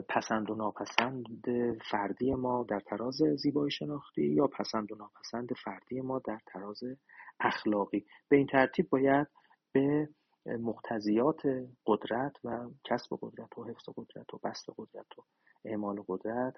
پسند 0.08 0.50
و 0.50 0.54
ناپسند 0.54 1.24
فردی 1.90 2.34
ما 2.34 2.66
در 2.68 2.80
تراز 2.80 3.16
زیبایی 3.36 3.70
شناختی 3.70 4.22
یا 4.22 4.46
پسند 4.46 4.92
و 4.92 4.94
ناپسند 4.94 5.48
فردی 5.64 6.00
ما 6.00 6.18
در 6.18 6.38
تراز 6.46 6.80
اخلاقی. 7.40 8.04
به 8.28 8.36
این 8.36 8.46
ترتیب 8.46 8.88
باید 8.88 9.26
به 9.72 10.08
مقتضیات 10.46 11.42
قدرت 11.86 12.32
و 12.44 12.70
کسب 12.84 13.18
قدرت 13.22 13.58
و 13.58 13.64
حفظ 13.64 13.88
قدرت 13.96 14.34
و 14.34 14.38
بست 14.44 14.66
قدرت 14.78 15.18
و 15.18 15.22
اعمال 15.64 16.04
قدرت 16.08 16.54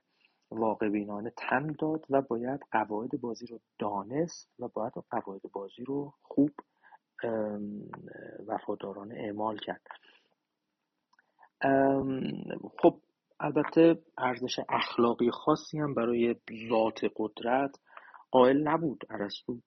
واقع 0.59 0.88
بینانه 0.88 1.33
تن 1.37 1.67
داد 1.79 2.07
و 2.11 2.23
باید 2.23 2.61
قواعد 2.73 3.21
بازی 3.21 3.47
رو 3.47 3.61
دانست 3.79 4.51
و 4.59 4.69
باید 4.69 4.93
قواعد 5.11 5.43
بازی 5.53 5.85
رو 5.85 6.12
خوب 6.23 6.51
وفادارانه 8.47 9.15
اعمال 9.15 9.59
کرد. 9.59 9.83
خب 12.83 13.01
البته 13.41 14.03
ارزش 14.19 14.61
اخلاقی 14.69 15.31
خاصی 15.31 15.79
هم 15.79 15.95
برای 15.95 16.37
ذات 16.69 17.01
قدرت 17.17 17.77
قائل 18.31 18.69
نبود. 18.69 19.05
ارسطو 19.11 19.59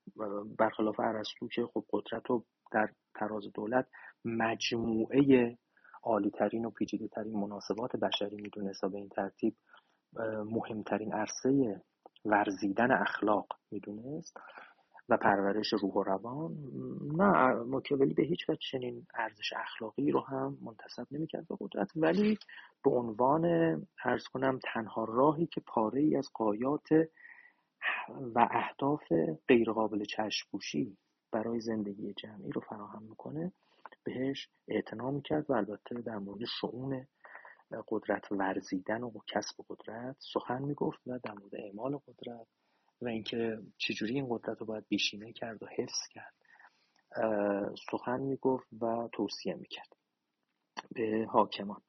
برخلاف 0.60 1.00
ارسطو 1.00 1.48
که 1.48 1.66
خب 1.74 1.86
قدرت 1.92 2.30
رو 2.30 2.46
در 2.72 2.90
تراز 3.16 3.44
دولت 3.54 3.88
مجموعه 4.26 5.58
عالیترین 6.04 6.66
و 6.66 6.70
پیچیده 6.70 7.08
ترین 7.08 7.40
مناسبات 7.40 7.96
بشری 7.96 8.36
می‌دونست 8.36 8.84
و 8.84 8.90
به 8.90 8.98
این 8.98 9.10
ترتیب 9.10 9.56
مهمترین 10.52 11.14
عرصه 11.14 11.82
ورزیدن 12.26 12.92
اخلاق 12.92 13.48
می‌دونست؟ 13.72 14.38
و 15.10 15.18
پرورش 15.18 15.74
روح 15.74 15.94
و 15.94 16.04
روان. 16.04 16.58
نه 17.16 17.54
ماکیاولی 17.54 18.14
به 18.14 18.24
هیچ 18.24 18.50
وجه 18.50 18.60
چنین 18.72 19.08
ارزش 19.16 19.54
اخلاقی 19.54 20.12
رو 20.12 20.20
هم 20.20 20.58
منتصب 20.62 21.08
نمی‌کرد 21.12 21.48
به 21.48 21.56
قدرت. 21.60 21.92
ولی 21.96 22.38
به 22.84 22.92
عنوان 22.92 23.46
ارز 24.04 24.28
کنم 24.28 24.60
تنها 24.74 25.04
راهی 25.04 25.46
که 25.46 25.62
پاره 25.68 26.02
ای 26.02 26.16
از 26.16 26.30
قایات 26.34 26.92
و 28.36 28.48
اهداف 28.52 29.04
غیرقابل 29.48 30.04
چشمپوشی 30.04 30.98
برای 31.32 31.60
زندگی 31.60 32.14
جمعی 32.14 32.52
رو 32.52 32.62
فراهم 32.62 33.04
می‌کنه 33.04 33.52
بهش 34.04 34.50
اعتنا 34.68 35.12
می‌کرد 35.12 35.50
و 35.50 35.54
البته 35.54 36.02
در 36.02 36.18
مورد 36.18 36.46
شعون 36.62 37.08
قدرت 37.88 38.32
ورزیدن 38.32 39.04
و 39.04 39.12
کسب 39.28 39.56
قدرت 39.70 40.16
سخن 40.20 40.62
می‌گفت 40.62 41.00
و 41.08 41.20
در 41.24 41.34
مورد 41.34 41.56
اعمال 41.56 41.98
قدرت 42.08 42.48
و 43.02 43.08
اینکه 43.08 43.58
چجوری 43.78 44.14
این 44.14 44.28
قدرت 44.30 44.58
رو 44.58 44.66
باید 44.66 44.86
بیشینه 44.88 45.34
کرد 45.34 45.64
و 45.64 45.68
حفظ 45.78 46.08
کرد 46.10 46.34
سخن 47.92 48.20
می‌گفت 48.20 48.68
و 48.82 49.10
توصیه 49.12 49.56
می‌کرد 49.56 49.96
به 50.92 51.28
حاکمان. 51.30 51.82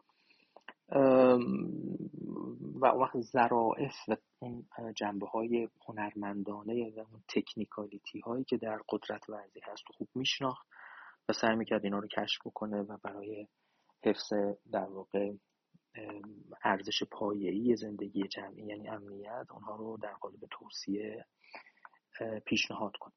و 2.81 2.87
وقت 2.87 3.21
ظرائف 3.21 3.95
و 4.09 4.17
اون 4.39 4.67
جنبه 4.97 5.27
های 5.27 5.69
هنرمندانه 5.87 6.91
و 6.91 6.99
اون 6.99 7.23
تکنیکالیتی 7.29 8.21
هایی 8.21 8.45
که 8.45 8.57
در 8.57 8.81
قدرت 8.89 9.29
ورزی 9.29 9.61
هست 9.63 9.91
و 9.91 9.93
خوب 9.93 10.09
میشناخت 10.15 10.67
و 11.29 11.33
سعی 11.33 11.57
می‌کرد 11.57 11.85
اینا 11.85 11.99
رو 11.99 12.09
کشف 12.09 12.47
بکنه 12.47 12.83
و 12.83 12.97
برای 13.03 13.47
حفظ 14.05 14.33
در 14.73 14.89
واقع 14.89 15.33
ارزش 16.63 17.03
پایه‌ای 17.03 17.77
زندگی 17.77 18.29
جمعی 18.29 18.67
یعنی 18.67 18.89
امنیت 18.89 19.47
اونها 19.51 19.77
رو 19.77 19.99
در 20.03 20.13
قالب 20.13 20.41
توصیه 20.51 21.27
پیشنهاد 22.47 22.97
کن. 22.97 23.13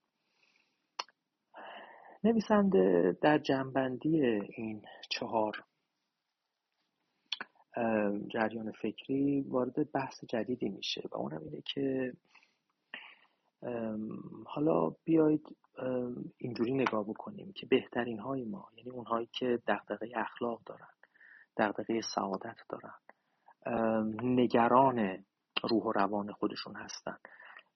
نویسنده 2.23 3.17
در 3.21 3.37
جنبندی 3.37 4.21
این 4.55 4.81
چهار 5.09 5.63
جریان 8.27 8.71
فکری 8.71 9.41
وارد 9.41 9.91
بحث 9.91 10.25
جدیدی 10.25 10.69
میشه 10.69 11.01
و 11.11 11.17
اونم 11.17 11.41
اینه 11.43 11.61
که 11.61 12.13
حالا 14.45 14.89
بیایید 14.89 15.57
اینجوری 16.37 16.73
نگاه 16.73 17.03
بکنیم 17.03 17.51
که 17.51 17.65
بهترین 17.65 18.19
های 18.19 18.45
ما 18.45 18.69
یعنی 18.77 18.89
اونهایی 18.89 19.29
که 19.33 19.59
دقدقه 19.67 20.11
اخلاق 20.15 20.63
دارن 20.65 20.87
دقدقه 21.59 22.01
سعادت 22.15 22.57
دارن. 22.69 22.93
نگران 24.23 25.25
روح 25.63 25.83
و 25.83 25.91
روان 25.91 26.31
خودشون 26.31 26.75
هستن. 26.75 27.17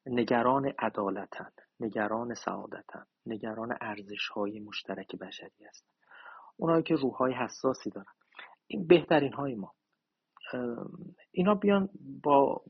نگران 0.06 0.74
عدالتن 0.80 1.52
نگران 1.80 2.34
سعادتن 2.34 3.06
نگران 3.26 3.78
ارزش 3.82 4.28
های 4.28 4.60
مشترک 4.60 5.16
بشری 5.16 5.66
هستن. 5.70 5.88
اونایی 6.58 6.84
که 6.84 6.96
روح 6.96 7.14
های 7.14 7.34
حساسی 7.34 7.90
دارن. 7.90 8.14
این 8.68 8.88
بهترین 8.88 9.34
های 9.34 9.56
ما 9.56 9.74
اینا 11.32 11.56
بیان 11.56 11.90
با 12.24 12.62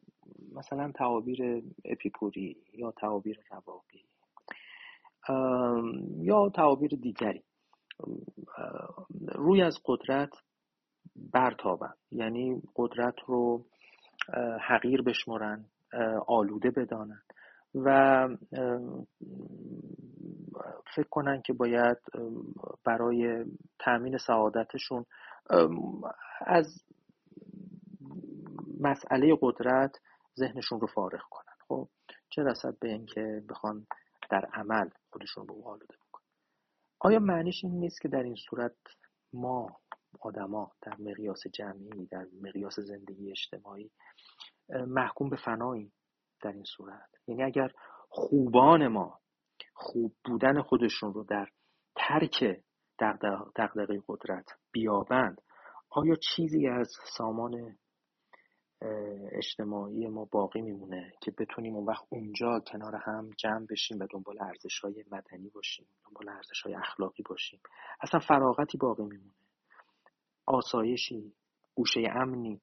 مثلا 0.53 0.91
تعابیر 0.91 1.63
اپیکوری 1.85 2.63
یا 2.73 2.91
تعابیر 2.91 3.39
رواقی. 3.51 4.05
یا 6.17 6.49
تعابیر 6.49 6.91
دیگری. 7.01 7.43
روی 9.27 9.61
از 9.61 9.79
قدرت 9.85 10.29
برتابن. 11.15 11.93
یعنی 12.11 12.61
قدرت 12.75 13.15
رو 13.25 13.65
حقیر 14.61 15.01
بشمرن 15.01 15.65
آلوده 16.27 16.71
بدانن 16.71 17.21
و 17.75 18.27
فکر 20.95 21.09
کنن 21.09 21.41
که 21.41 21.53
باید 21.53 21.97
برای 22.85 23.45
تأمین 23.79 24.17
سعادتشون 24.17 25.05
از 26.45 26.83
مسئله 28.79 29.37
قدرت 29.41 29.99
ذهنشون 30.39 30.79
رو 30.79 30.87
فارغ 30.87 31.21
کنن. 31.29 31.53
خب 31.67 31.87
چه 32.29 32.43
رسد 32.43 32.79
به 32.79 32.89
اینکه 32.89 33.43
بخوان 33.49 33.87
در 34.29 34.45
عمل 34.53 34.89
خودشون 35.09 35.47
رو 35.47 35.61
آلوده 35.65 35.95
بکنن؟ 36.07 36.25
آیا 36.99 37.19
معنیش 37.19 37.63
این 37.63 37.79
نیست 37.79 38.01
که 38.01 38.07
در 38.07 38.23
این 38.23 38.35
صورت 38.49 38.75
ما 39.33 39.79
آدما 40.21 40.71
در 40.81 40.95
مقیاس 40.99 41.47
جمعی 41.53 42.05
در 42.05 42.27
مقیاس 42.41 42.79
زندگی 42.79 43.31
اجتماعی 43.31 43.91
محکوم 44.69 45.29
به 45.29 45.35
فنایی 45.35 45.91
در 46.41 46.51
این 46.51 46.63
صورت. 46.77 47.09
یعنی 47.27 47.43
اگر 47.43 47.71
خوبان 48.09 48.87
ما 48.87 49.19
خوب 49.73 50.15
بودن 50.25 50.61
خودشون 50.61 51.13
رو 51.13 51.23
در 51.23 51.47
ترک 51.95 52.63
دقدقه 53.55 54.01
قدرت 54.07 54.45
بیابند 54.71 55.41
آیا 55.89 56.15
چیزی 56.15 56.67
از 56.67 56.91
سامان 57.17 57.77
اجتماعی 59.31 60.07
ما 60.07 60.25
باقی 60.31 60.61
میمونه 60.61 61.13
که 61.21 61.31
بتونیم 61.31 61.75
اون 61.75 61.85
وقت 61.85 62.03
اونجا 62.09 62.59
کنار 62.59 62.95
هم 62.95 63.29
جمع 63.37 63.65
بشیم 63.69 63.99
و 63.99 64.07
دنبال 64.11 64.41
ارزش 64.41 64.79
های 64.79 65.03
مدنی 65.11 65.49
باشیم 65.49 65.87
دنبال 66.05 66.35
ارزش 66.35 66.61
های 66.61 66.75
اخلاقی 66.75 67.23
باشیم؟ 67.29 67.59
اصلا 68.01 68.19
فراغتی 68.19 68.77
باقی 68.77 69.03
میمونه. 69.03 69.42
آسایشی 70.45 71.33
گوشه 71.75 72.01
امنی. 72.15 72.61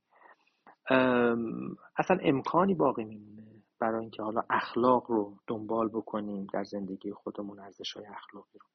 اصلا 1.97 2.19
امکانی 2.23 2.75
باقی 2.75 3.05
میمونه 3.05 3.63
برای 3.81 4.01
اینکه 4.01 4.23
حالا 4.23 4.43
اخلاق 4.51 5.11
رو 5.11 5.37
دنبال 5.47 5.89
بکنیم 5.89 6.47
در 6.53 6.65
زندگی 6.65 7.13
خودمون 7.13 7.59
ارزش 7.61 7.93
های 7.93 8.07
اخلاقی 8.07 8.59
رو 8.59 8.67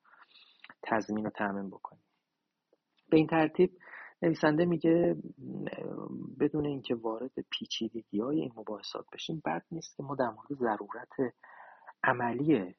تضمین 0.83 1.27
و 1.27 1.29
تأمین 1.29 1.69
بکنیم. 1.69 2.03
به 3.09 3.17
این 3.17 3.27
ترتیب 3.27 3.71
نویسنده 4.21 4.65
میگه 4.65 5.15
بدون 6.39 6.65
اینکه 6.65 6.95
وارد 6.95 7.31
پیچیدگی 7.51 8.19
های 8.19 8.41
این 8.41 8.51
مباحثات 8.55 9.05
بشیم 9.13 9.41
بد 9.45 9.65
نیست 9.71 9.97
که 9.97 10.03
ما 10.03 10.15
در 10.15 10.29
مورد 10.29 10.53
ضرورت 10.53 11.33
عملی 12.03 12.75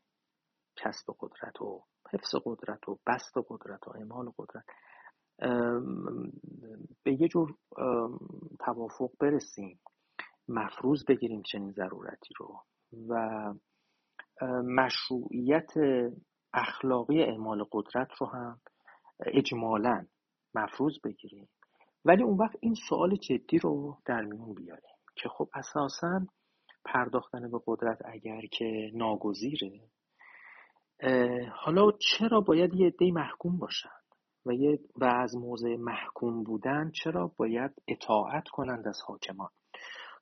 کسب 0.77 1.15
قدرت 1.21 1.63
و 1.63 1.85
حفظ 2.13 2.35
قدرت 2.45 2.89
و 2.89 2.99
بست 3.07 3.35
قدرت 3.49 3.89
و 3.89 3.91
اعمال 3.91 4.33
قدرت 4.39 4.65
به 7.03 7.13
یه 7.21 7.29
جور 7.29 7.55
توافق 8.61 9.11
برسیم. 9.21 9.81
مفروض 10.49 11.05
بگیریم 11.05 11.43
چنین 11.43 11.73
ضرورتی 11.73 12.35
رو. 12.37 12.61
و 13.09 13.55
مشروعیت 14.63 15.73
اخلاقی 16.55 17.23
اعمال 17.23 17.65
قدرت 17.73 18.13
رو 18.21 18.27
هم 18.27 18.61
اجمالا 19.27 20.07
مفروض 20.55 20.93
بگیریم. 21.05 21.49
ولی 22.05 22.23
اون 22.23 22.37
وقت 22.37 22.57
این 22.61 22.75
سوال 22.89 23.17
جدی 23.17 23.59
رو 23.59 23.99
در 24.05 24.23
میون 24.23 24.55
بیاریم 24.55 24.97
که 25.17 25.29
خب 25.29 25.49
اساسا 25.55 26.27
پرداختن 26.85 27.51
به 27.51 27.61
قدرت 27.67 27.99
اگر 28.05 28.41
که 28.53 28.91
ناگزیره 28.95 29.81
حالا 31.53 31.91
چرا 31.93 32.41
باید 32.41 32.75
یه 32.75 32.87
عده 32.87 33.13
محکوم 33.13 33.59
باشن؟ 33.59 34.06
و, 34.47 34.53
یه 34.53 34.79
و 34.97 35.05
از 35.05 35.37
موضع 35.37 35.77
محکوم 35.77 36.43
بودن 36.43 36.91
چرا 36.91 37.33
باید 37.37 37.71
اطاعت 37.89 38.49
کنند 38.49 38.89
از 38.89 39.01
حاکمان؟ 39.07 39.49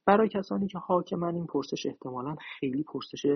برای 0.06 0.28
کسانی 0.28 0.68
که 0.68 0.78
حاکمان 0.78 1.34
این 1.34 1.46
پرسش 1.46 1.86
احتمالا 1.86 2.36
خیلی 2.60 2.82
پرسش 2.82 3.26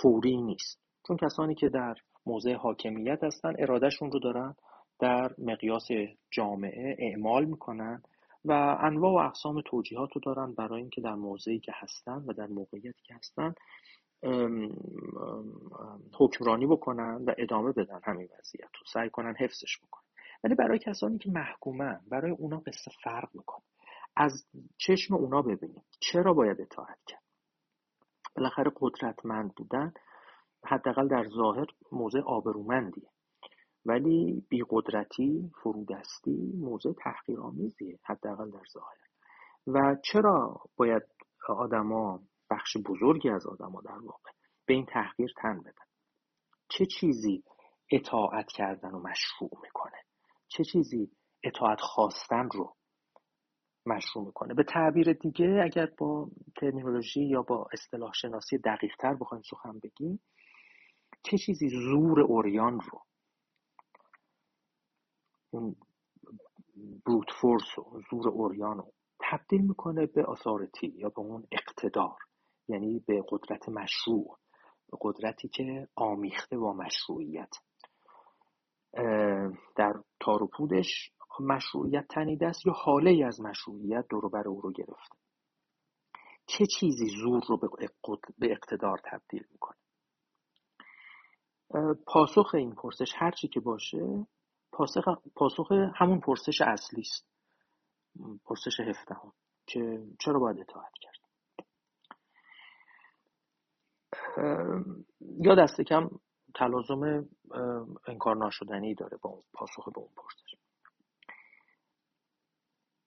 فوری 0.00 0.36
نیست. 0.36 0.80
چون 1.08 1.16
کسانی 1.16 1.54
که 1.54 1.68
در 1.68 1.94
موضع 2.26 2.54
حاکمیت 2.54 3.24
هستن 3.24 3.52
ارادهشون 3.58 4.12
رو 4.12 4.18
دارن 4.18 4.54
در 5.00 5.34
مقیاس 5.38 5.88
جامعه 6.30 6.96
اعمال 6.98 7.44
می‌کنن 7.44 8.02
و 8.44 8.78
انواع 8.80 9.12
و 9.12 9.26
اقسام 9.26 9.60
توجیهات 9.60 10.08
رو 10.14 10.20
دارن 10.20 10.54
برای 10.54 10.80
اینکه 10.80 11.00
در 11.00 11.14
موضعی 11.14 11.60
که 11.60 11.72
هستن 11.74 12.24
و 12.26 12.32
در 12.32 12.46
موقعیتی 12.46 13.02
که 13.02 13.14
هستن 13.14 13.54
حکمرانی 16.18 16.66
بکنن 16.66 17.24
و 17.26 17.34
ادامه 17.38 17.72
بدن 17.72 18.00
همین 18.04 18.28
وضعیت 18.38 18.70
رو. 18.74 18.86
سعی 18.92 19.10
کنن 19.10 19.34
حفظش 19.38 19.78
بکنن. 19.78 20.04
ولی 20.44 20.54
برای 20.54 20.78
کسانی 20.78 21.18
که 21.18 21.30
محکومن 21.30 22.00
برای 22.08 22.30
اونا 22.30 22.58
قصه 22.58 22.90
فرق 23.02 23.28
می‌کنه. 23.34 23.64
از 24.16 24.46
چشم 24.78 25.14
اونا 25.14 25.42
ببینیم. 25.42 25.82
چرا 26.00 26.32
باید 26.34 26.60
اطاعت 26.60 26.98
کرد؟ 27.06 27.22
بالاخره 28.36 28.72
قدرتمند 28.76 29.54
بودن 29.54 29.92
حداقل 30.64 31.08
در 31.08 31.28
ظاهر 31.28 31.66
موضع 31.92 32.20
آبرومندیه. 32.20 33.08
ولی 33.86 34.46
بیقدرتی 34.48 35.50
فرودستی 35.62 36.52
موضع 36.58 36.92
تحقیرآمیزیه 36.92 37.98
حداقل 38.04 38.50
در 38.50 38.64
ظاهر. 38.72 38.96
و 39.66 39.96
چرا 40.04 40.60
باید 40.76 41.02
آدما 41.48 42.20
بخش 42.54 42.76
بزرگی 42.76 43.30
از 43.30 43.46
آدما 43.46 43.80
در 43.80 43.98
واقع 43.98 44.30
به 44.66 44.74
این 44.74 44.86
تحقیر 44.86 45.32
تن 45.36 45.60
بدن. 45.60 45.84
چه 46.68 46.86
چیزی 46.86 47.44
اطاعت 47.90 48.46
کردن 48.52 48.90
و 48.90 48.98
مشروع 48.98 49.50
می‌کنه؟ 49.62 49.98
چه 50.48 50.64
چیزی 50.64 51.10
اطاعت 51.42 51.80
خواستن 51.80 52.48
رو 52.52 52.76
مشروع 53.86 54.26
می‌کنه؟ 54.26 54.54
به 54.54 54.64
تعبیر 54.64 55.12
دیگه 55.12 55.60
اگر 55.64 55.86
با 55.98 56.28
ترمینولوژی 56.56 57.24
یا 57.24 57.42
با 57.42 57.66
اصطلاح 57.72 58.12
شناسی 58.12 58.58
دقیق 58.58 58.96
تر 58.98 59.14
بخوایم 59.14 59.42
سخن 59.42 59.78
بگیم 59.78 60.20
چه 61.22 61.38
چیزی 61.38 61.68
زور 61.68 62.20
اوریان 62.20 62.80
رو 62.80 63.02
اون 65.50 65.76
بروت 67.06 67.30
فورس 67.40 67.78
و 67.78 68.00
زور 68.10 68.28
اوریان 68.28 68.76
رو 68.76 68.92
تبدیل 69.20 69.60
می‌کنه 69.60 70.06
به 70.06 70.24
آثارتی 70.24 70.86
یا 70.86 71.08
به 71.08 71.20
اون 71.20 71.46
اقتدار؟ 71.52 72.23
یعنی 72.68 72.98
به 73.06 73.24
قدرت 73.28 73.68
مشروع 73.68 74.38
به 74.90 74.98
قدرتی 75.00 75.48
که 75.48 75.88
آمیخته 75.94 76.58
با 76.58 76.72
مشروعیت. 76.72 77.50
در 79.76 79.94
تاروپودش 80.20 81.10
مشروعیت 81.40 82.06
تنیده 82.08 82.46
است 82.46 82.66
یا 82.66 82.72
حاله 82.72 83.26
از 83.26 83.40
مشروعیت 83.40 84.06
دور 84.08 84.28
بر 84.28 84.48
او 84.48 84.60
رو 84.60 84.72
گرفته. 84.72 85.16
چه 86.46 86.66
چیزی 86.66 87.06
زور 87.22 87.42
رو 87.48 87.56
به 88.38 88.52
اقتدار 88.52 89.00
تبدیل 89.04 89.44
می‌کنه؟ 89.52 89.76
پاسخ 92.06 92.54
این 92.54 92.74
پرسش 92.74 93.12
هرچی 93.14 93.48
که 93.48 93.60
باشه 93.60 94.26
پاسخ, 94.72 95.04
پاسخ 95.36 95.72
همون 95.72 96.20
پرسش 96.20 96.60
اصلی 96.60 97.00
است 97.00 97.28
پرسش 98.44 98.80
هفدهم 98.80 99.32
که 99.66 100.06
چرا 100.20 100.38
باید 100.38 100.60
اطاعت 100.60 100.92
کرد؟ 101.00 101.03
یا 105.20 105.54
دست 105.54 105.80
کم 105.80 106.10
تلازم 106.54 107.28
انکار 108.06 108.36
ناشدنی 108.36 108.94
داره 108.94 109.18
با 109.22 109.42
پاسخ 109.52 109.88
به 109.88 109.98
اون 109.98 110.10
پرسش. 110.16 110.54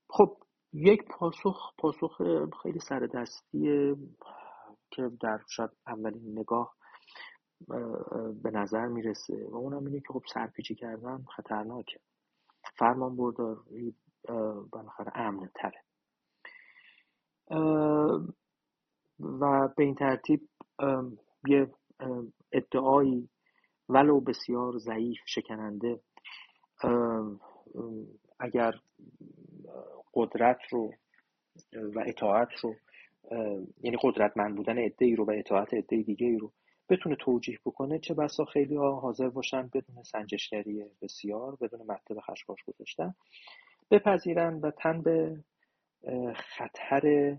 خب 0.09 0.37
یک 0.73 1.03
پاسخ 1.03 1.73
پاسخ 1.77 2.21
خیلی 2.63 2.79
سر 2.79 2.99
دستیه 2.99 3.95
که 4.91 5.11
در 5.21 5.39
شاید 5.49 5.69
اولین 5.87 6.39
نگاه 6.39 6.75
به 8.43 8.51
نظر 8.51 8.87
می‌رسه 8.87 9.47
و 9.49 9.55
اونم 9.55 9.85
اینه 9.85 9.99
که 9.99 10.13
خب 10.13 10.23
سرپیچی 10.33 10.75
کردن 10.75 11.23
خطرناکه. 11.35 11.99
فرمان 12.75 13.15
برداری 13.15 13.95
بالاخره 14.71 15.11
امن 15.15 15.49
تره. 15.55 15.83
و 19.19 19.67
به 19.77 19.83
این 19.83 19.95
ترتیب 19.95 20.49
یه 21.47 21.67
ادعایی 22.51 23.29
ولو 23.89 24.19
بسیار 24.19 24.77
ضعیف 24.77 25.19
شکننده. 25.25 25.99
اگر 28.39 28.73
قدرت 30.13 30.59
رو 30.69 30.93
و 31.73 32.03
اطاعت 32.07 32.49
رو 32.61 32.75
یعنی 33.81 33.97
قدرتمند 34.01 34.55
بودن 34.55 34.77
ای 34.99 35.15
رو 35.15 35.25
و 35.25 35.31
اطاعت 35.31 35.73
عده 35.73 36.01
دیگه 36.01 36.27
ای 36.27 36.37
رو 36.37 36.51
بتونه 36.89 37.15
توجیه 37.15 37.59
بکنه 37.65 37.99
چه 37.99 38.13
بسا 38.13 38.45
خیلی 38.45 38.75
ها 38.75 38.99
حاضر 38.99 39.29
باشن 39.29 39.69
بدون 39.73 40.03
سنجشگری 40.03 40.85
بسیار 41.01 41.55
بدون 41.55 41.81
مطلب 41.81 42.19
خشخاش 42.19 42.63
گذاشتن 42.63 43.15
بپذیرن 43.91 44.53
و 44.53 44.71
تن 44.71 45.01
به 45.01 45.43
خطر 46.35 47.37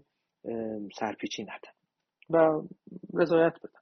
سرپیچی 0.98 1.42
ندن 1.42 1.77
و 2.30 2.62
رضایت 3.14 3.52
بدن 3.62 3.80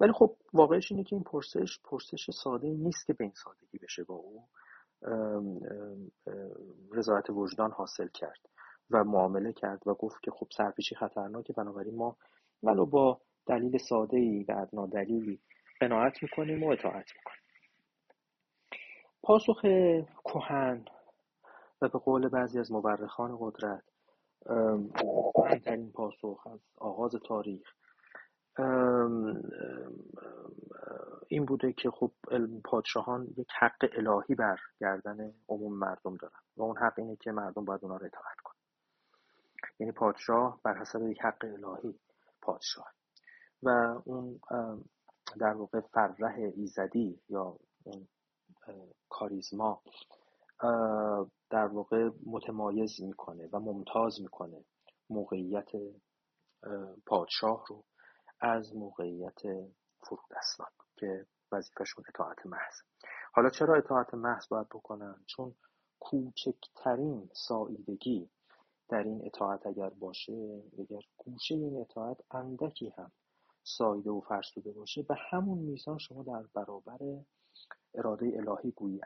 ولی 0.00 0.12
خب 0.12 0.36
واقعش 0.52 0.92
اینه 0.92 1.04
که 1.04 1.16
این 1.16 1.24
پرسش 1.24 1.78
پرسش 1.84 2.30
ساده 2.30 2.68
نیست 2.68 3.06
که 3.06 3.12
به 3.12 3.24
این 3.24 3.32
سادگی 3.36 3.78
بشه 3.78 4.04
با 4.04 4.14
او 4.14 4.48
رضایت 6.92 7.30
وجدان 7.30 7.70
حاصل 7.70 8.08
کرد 8.08 8.40
و 8.90 9.04
معامله 9.04 9.52
کرد 9.52 9.86
و 9.86 9.94
گفت 9.94 10.22
که 10.22 10.30
خب 10.30 10.46
سرپیچی 10.56 10.94
خطرناکه 10.94 11.52
بنابراین 11.52 11.96
ما 11.96 12.16
ولو 12.62 12.86
با 12.86 13.20
دلیل 13.46 13.78
ساده 13.78 14.16
ای 14.16 14.44
و 14.48 14.52
ادنا 14.52 14.86
دلیلی 14.86 15.40
قناعت 15.80 16.22
می‌کنیم 16.22 16.62
و 16.62 16.68
اطاعت 16.70 17.06
می‌کنیم. 17.16 17.42
پاسخ 19.22 19.60
کهن 20.24 20.84
و 21.82 21.88
به 21.88 21.98
قول 21.98 22.28
بعضی 22.28 22.58
از 22.58 22.72
مورخان 22.72 23.36
قدرت 23.40 23.82
کهنترین 25.34 25.92
پاسخ 25.92 26.46
از 26.46 26.60
آغاز 26.76 27.14
تاریخ. 27.26 27.68
این 31.28 31.44
بوده 31.44 31.72
که 31.72 31.90
خب 31.90 32.12
پادشاهان 32.64 33.28
یک 33.36 33.48
حق 33.58 33.88
الهی 33.92 34.34
بر 34.34 34.58
گردن 34.80 35.34
عموم 35.48 35.78
مردم 35.78 36.16
دارن 36.16 36.40
و 36.56 36.62
اون 36.62 36.76
حق 36.76 36.98
اینه 36.98 37.16
که 37.16 37.32
مردم 37.32 37.64
باید 37.64 37.80
اونا 37.82 37.96
رو 37.96 38.06
اطاعت 38.06 38.36
کنن. 38.44 38.54
یعنی 39.78 39.92
پادشاه 39.92 40.60
بر 40.62 40.74
حسب 40.74 41.08
یک 41.08 41.20
حق 41.20 41.44
الهی 41.44 41.98
پادشاه. 42.42 42.92
و 43.62 43.68
اون 44.04 44.40
در 45.38 45.54
واقع 45.54 45.80
فرح 45.80 46.34
ایزدی 46.56 47.20
یا 47.28 47.58
اون 47.84 48.08
کاریزما 49.08 49.82
در 51.50 51.66
واقع 51.66 52.10
متمایز 52.26 53.02
می‌کنه 53.02 53.48
و 53.52 53.58
ممتاز 53.58 54.20
می‌کنه 54.20 54.64
موقعیت 55.10 55.68
پادشاه 57.06 57.64
رو 57.68 57.84
از 58.40 58.76
موقعیت 58.76 59.40
فرودستان 60.00 60.66
که 60.96 61.26
وظیفهشون 61.52 62.04
اطاعت 62.08 62.46
محض. 62.46 62.74
حالا 63.32 63.50
چرا 63.50 63.74
اطاعت 63.74 64.14
محض 64.14 64.48
باید 64.48 64.68
بکنن؟ 64.68 65.24
چون 65.26 65.54
کوچکترین 66.00 67.30
ساییدگی 67.32 68.30
در 68.88 69.02
این 69.02 69.26
اطاعت 69.26 69.66
اگر 69.66 69.90
باشه 69.90 70.62
اگر 70.78 71.00
گوشه 71.16 71.54
این 71.54 71.80
اطاعت 71.80 72.16
اندکی 72.30 72.88
هم 72.88 73.12
سایده 73.62 74.10
و 74.10 74.20
فرسوده 74.20 74.72
باشه 74.72 75.02
به 75.02 75.14
همون 75.30 75.58
میزان 75.58 75.98
شما 75.98 76.22
در 76.22 76.44
برابر 76.54 76.98
اراده 77.94 78.32
الهی 78.36 78.70
گویی 78.70 79.00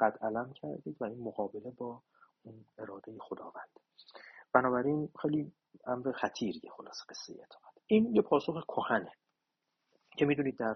قد 0.00 0.18
علم 0.22 0.52
کردید 0.52 0.96
و 1.00 1.04
این 1.04 1.22
مقابله 1.22 1.70
با 1.70 2.02
اون 2.42 2.64
اراده 2.78 3.16
خداوند. 3.20 3.80
بنابراین 4.52 5.08
خیلی 5.22 5.52
امر 5.86 6.12
خطیریه 6.12 6.70
خلاص 6.76 6.96
قصه 7.08 7.32
اطاعت 7.32 7.74
این 7.86 8.14
یه 8.14 8.22
پاسخ 8.22 8.64
کهنه 8.68 9.12
که 10.16 10.26
می‌دونید 10.26 10.58
در 10.58 10.74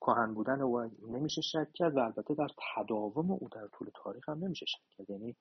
کهن 0.00 0.34
بودن 0.34 0.60
او 0.60 0.90
نمیشه 1.08 1.40
شک 1.40 1.72
کرد 1.74 1.96
و 1.96 1.98
البته 1.98 2.34
در 2.34 2.48
تداوم 2.76 3.30
او 3.30 3.48
در 3.52 3.66
طول 3.66 3.90
تاریخ 3.94 4.28
هم 4.28 4.44
نمیشه 4.44 4.66
شک 4.66 4.82
کرد. 4.90 5.10
یعنی 5.10 5.36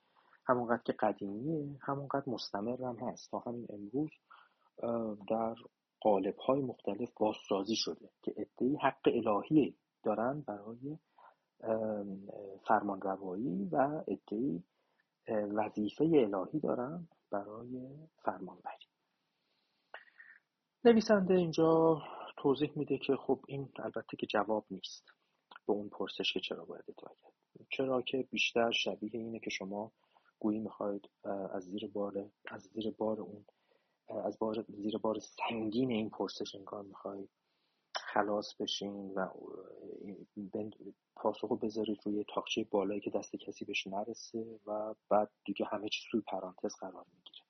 همونقدر 0.48 0.84
که 0.84 0.94
قدیمیه 0.94 1.78
همونقدر 1.82 2.24
مستمر 2.28 2.84
هم 2.84 2.96
هست. 2.96 3.32
تا 3.32 3.40
همین 3.40 3.68
امروز 3.70 4.10
در 5.30 5.56
قالب 6.02 6.38
های 6.38 6.62
مختلف 6.62 7.10
بازسازی 7.16 7.76
شده 7.76 8.10
که 8.22 8.34
ادهی 8.38 8.78
حق 8.82 9.08
الهی 9.08 9.78
دارن 10.04 10.42
برای 10.42 10.98
فرمان 12.68 13.02
روایی 13.02 13.70
و 13.72 14.04
ادهی 14.08 14.64
وظیفه 15.30 16.04
الهی 16.04 16.60
دارن 16.60 17.08
برای 17.32 17.90
فرمانبری. 18.26 18.86
نویسنده 20.86 21.34
اینجا 21.34 22.02
توضیح 22.38 22.72
میده 22.76 22.98
که 22.98 23.16
خب 23.16 23.40
این 23.48 23.70
البته 23.76 24.18
که 24.18 24.28
جواب 24.28 24.66
نیست 24.72 25.14
به 25.68 25.74
اون 25.74 25.90
پرسش 25.90 26.34
که 26.34 26.40
چرا 26.40 26.66
باید 26.66 26.84
اطاعت 26.88 27.18
کرد. 27.22 27.68
چرا 27.70 28.02
که 28.02 28.28
بیشتر 28.32 28.72
شبیه 28.72 29.12
اینه 29.14 29.40
که 29.40 29.50
شما 29.50 29.92
گویی 30.40 30.60
می‌خواید 30.60 31.10
از 31.54 31.64
زیر 31.64 31.88
بار 31.88 32.30
از 32.46 32.62
زیر 32.62 32.92
بار 32.92 33.22
اون 33.22 33.46
از 34.26 34.40
بار 34.40 34.66
زیر 34.68 34.98
بار 34.98 35.20
سنگین 35.20 35.92
این 35.92 36.10
پرسش 36.10 36.56
انگار 36.56 36.84
می‌خواید 36.84 37.30
خلاص 38.14 38.56
بشین 38.56 39.14
و 39.16 39.28
پاسخو 41.16 41.56
بذارید 41.56 42.00
روی 42.06 42.26
تاخچه 42.34 42.68
بالایی 42.72 43.02
که 43.02 43.10
دست 43.10 43.36
کسی 43.36 43.66
بهش 43.66 43.88
نرسه 43.88 44.60
و 44.68 44.96
بعد 45.10 45.30
دیگه 45.46 45.66
همه 45.66 45.90
چیز 45.90 46.06
روی 46.12 46.24
پرانتز 46.28 46.76
قرار 46.76 47.06
می‌گیره. 47.16 47.46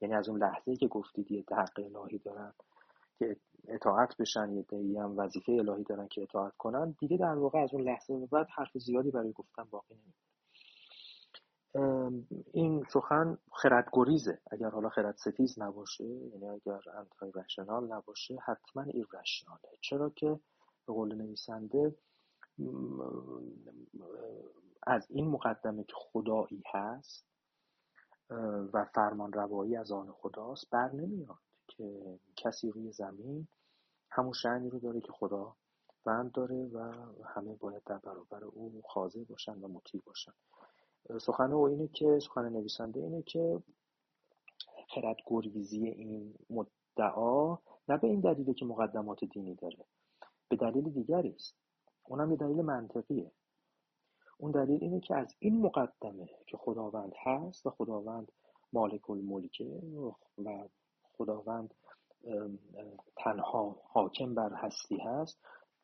یعنی 0.00 0.14
از 0.14 0.28
اون 0.28 0.42
لحظه 0.42 0.76
که 0.76 0.88
گفتید 0.88 1.32
یه 1.32 1.44
حق 1.50 1.78
الهی 1.78 2.18
دارن 2.18 2.54
که 3.18 3.36
اطاعت 3.68 4.16
بشن 4.16 4.52
یه 4.52 4.62
دهی 4.62 4.96
هم 4.96 5.18
وظیفه 5.18 5.52
الهی 5.52 5.84
دارن 5.84 6.08
که 6.08 6.22
اطاعت 6.22 6.52
کنن 6.58 6.96
دیگه 6.98 7.16
در 7.16 7.34
واقع 7.34 7.58
از 7.58 7.74
اون 7.74 7.82
لحظه 7.82 8.18
به 8.18 8.26
بعد 8.26 8.46
حرف 8.50 8.78
زیادی 8.78 9.10
برای 9.10 9.32
گفتن 9.32 9.64
باقی 9.70 9.94
نمیمونه. 9.94 10.14
این 12.52 12.84
سخن 12.92 13.38
خردگریزه. 13.52 14.38
اگر 14.50 14.70
حالا 14.70 14.88
خرد 14.88 15.16
ستیز 15.16 15.58
نباشه 15.58 16.04
یعنی 16.04 16.48
اگر 16.48 16.80
انتای 16.98 17.32
رشنال 17.34 17.92
نباشه 17.92 18.36
حتما 18.44 18.84
رشناله. 19.12 19.78
چرا 19.80 20.10
که 20.10 20.40
به 20.86 20.92
قول 20.92 21.14
نویسنده 21.14 21.96
از 24.86 25.06
این 25.10 25.28
مقدمه 25.28 25.84
که 25.84 25.94
خدایی 25.96 26.62
هست 26.74 27.26
و 28.72 28.84
فرمان 28.94 29.32
روایی 29.32 29.76
از 29.76 29.92
آن 29.92 30.12
خداست 30.12 30.70
بر 30.70 30.92
نمیاد 30.92 31.38
که 31.68 32.18
کسی 32.36 32.70
روی 32.70 32.92
زمین 32.92 33.48
همون 34.10 34.32
شعنی 34.32 34.70
رو 34.70 34.78
داره 34.78 35.00
که 35.00 35.12
خدا 35.12 35.56
بند 36.04 36.32
داره 36.32 36.66
و 36.72 36.78
همه 37.24 37.54
باید 37.54 37.82
در 37.86 37.98
برابر 37.98 38.44
او 38.44 38.82
خاضع 38.88 39.24
باشن 39.24 39.58
و 39.60 39.68
مطیع 39.68 40.02
باشن. 40.06 40.32
سخن 41.20 41.52
او 41.52 41.66
اینه 41.66 41.88
که 41.88 42.18
سخن 42.18 42.48
نویسنده 42.48 43.00
اینه 43.00 43.22
که 43.22 43.62
خرد 44.88 45.16
گریزی 45.26 45.88
این 45.88 46.34
مدعا 46.50 47.58
نه 47.88 47.96
به 47.96 48.06
این 48.06 48.20
دلیله 48.20 48.54
که 48.54 48.64
مقدمات 48.64 49.24
دینی 49.24 49.54
داره 49.54 49.84
به 50.48 50.56
دلیل 50.56 50.90
دیگری 50.90 51.30
است. 51.30 51.56
اونم 52.04 52.30
یه 52.30 52.36
دلیل 52.36 52.62
منطقیه. 52.62 53.32
اون 54.38 54.50
دلیل 54.50 54.78
اینه 54.84 55.00
که 55.00 55.16
از 55.16 55.34
این 55.38 55.60
مقدمه 55.60 56.28
که 56.46 56.56
خداوند 56.56 57.12
هست 57.24 57.66
و 57.66 57.70
خداوند 57.70 58.32
مالک 58.72 59.10
الملکه 59.10 59.82
و 60.44 60.68
خداوند 61.12 61.74
تنها 63.16 63.82
حاکم 63.84 64.34
بر 64.34 64.54
هستی 64.54 64.98
هست 64.98 65.40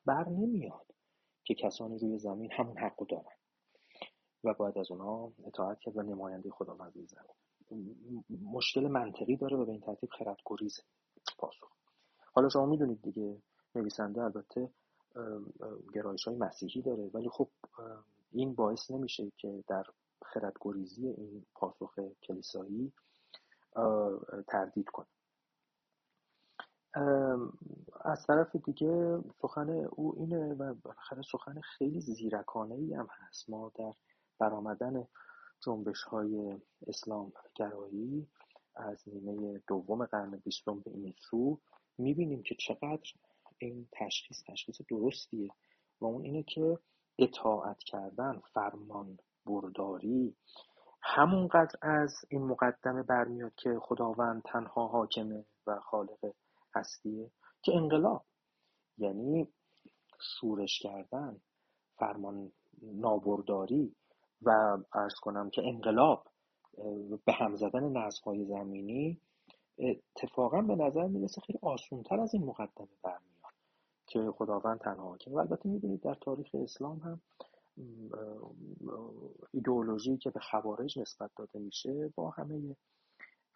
بر 0.06 0.28
نمیاد 0.28 0.86
که 1.44 1.54
کسانی 1.54 1.98
روی 1.98 2.18
زمین 2.18 2.52
همون 2.52 2.78
حق 2.78 3.06
دارن. 3.06 3.36
و 4.44 4.54
باید 4.54 4.78
از 4.78 4.90
اونها 4.90 5.32
اطاعت 5.46 5.78
کرد 5.80 5.96
و 5.96 6.02
نماینده 6.02 6.50
خداوند 6.50 6.92
می‌زنه 6.96 7.28
مشکل 8.52 8.88
منطقی 8.88 9.36
داره 9.36 9.56
و 9.56 9.64
به 9.64 9.72
این 9.72 9.80
ترتیب 9.80 10.10
خرد 10.10 10.36
گریزه 10.46 10.82
پاسخ. 11.38 11.68
حالا 12.32 12.48
شما 12.48 12.66
می‌دونید 12.66 13.02
دیگه 13.02 13.42
نویسنده 13.74 14.22
البته 14.22 14.70
گرایش 15.94 16.24
های 16.24 16.36
مسیحی 16.36 16.82
داره 16.82 17.10
ولی 17.14 17.28
خب 17.28 17.48
این 18.32 18.54
باعث 18.54 18.90
نمیشه 18.90 19.32
که 19.36 19.64
در 19.68 19.84
خردگریزی 20.24 21.08
این 21.08 21.46
پاسخ 21.54 21.98
کلیسایی 22.22 22.92
تردید 24.48 24.88
کنه. 24.88 25.06
از 28.04 28.26
طرف 28.26 28.56
دیگه 28.56 29.18
سخن 29.42 29.70
او 29.70 30.14
اینه 30.16 30.54
و 30.54 30.74
بالاخره 30.74 31.22
سخن 31.32 31.60
خیلی 31.60 32.00
زیرکانه 32.00 32.74
ای 32.74 32.94
هم 32.94 33.08
هست. 33.10 33.50
ما 33.50 33.72
در 33.74 33.92
برآمدن 34.38 35.06
اسلام 36.86 37.32
گرایی 37.54 38.28
از 38.76 39.02
نیمه 39.06 39.62
دوم 39.68 40.06
قرن 40.06 40.30
بیستم 40.30 40.80
به 40.80 40.90
این 40.90 41.14
سو 41.30 41.60
می‌بینیم 41.98 42.42
که 42.42 42.54
چقدر 42.54 43.12
این 43.58 43.88
تشخیص 43.92 44.42
تشخیص 44.46 44.80
درستیه 44.90 45.50
و 46.00 46.04
اون 46.04 46.24
اینه 46.24 46.42
که 46.42 46.78
اطاعت 47.18 47.78
کردن 47.78 48.42
فرمان 48.54 49.18
برداری 49.46 50.36
همونقدر 51.02 51.78
از 51.82 52.14
این 52.28 52.42
مقدمه 52.42 53.02
برمیاد 53.02 53.54
که 53.54 53.78
خداوند 53.82 54.42
تنها 54.42 54.86
حاکمه 54.86 55.44
و 55.66 55.80
خالق 55.80 56.34
هستیه 56.74 57.30
که 57.62 57.76
انقلاب. 57.76 58.24
یعنی 58.98 59.48
شورش 60.20 60.78
کردن 60.82 61.40
فرمان 61.96 62.52
نابرداری 62.82 63.96
و 64.44 64.78
ارز 64.92 65.14
کنم 65.14 65.50
که 65.50 65.62
انقلاب 65.68 66.26
به 67.24 67.32
هم 67.32 67.56
زدن 67.56 68.10
های 68.24 68.44
زمینی 68.44 69.20
اتفاقا 69.78 70.62
به 70.62 70.74
نظر 70.76 71.06
می‌رسه 71.06 71.40
خیلی 71.40 71.58
آسونتر 71.62 72.20
از 72.20 72.34
این 72.34 72.44
مقدمه 72.44 72.88
برمیاد 73.02 73.52
که 74.06 74.30
خداوند 74.38 74.80
تنها 74.80 75.08
حاکم. 75.08 75.32
و 75.32 75.38
البته 75.38 75.68
می‌دونید 75.68 76.00
در 76.00 76.14
تاریخ 76.14 76.50
اسلام 76.54 76.98
هم 76.98 77.20
ایدئولوژی 79.52 80.16
که 80.16 80.30
به 80.30 80.40
خوارج 80.40 80.98
نسبت 80.98 81.30
داده 81.36 81.58
میشه 81.58 82.12
با 82.16 82.30
همه 82.30 82.76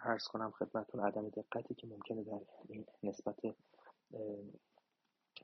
ارز 0.00 0.24
کنم 0.24 0.50
خدمتون 0.50 1.00
عدم 1.00 1.28
دقتی 1.28 1.74
که 1.74 1.86
ممکنه 1.86 2.22
در 2.22 2.40
این 2.68 2.86
نسبت 3.02 3.36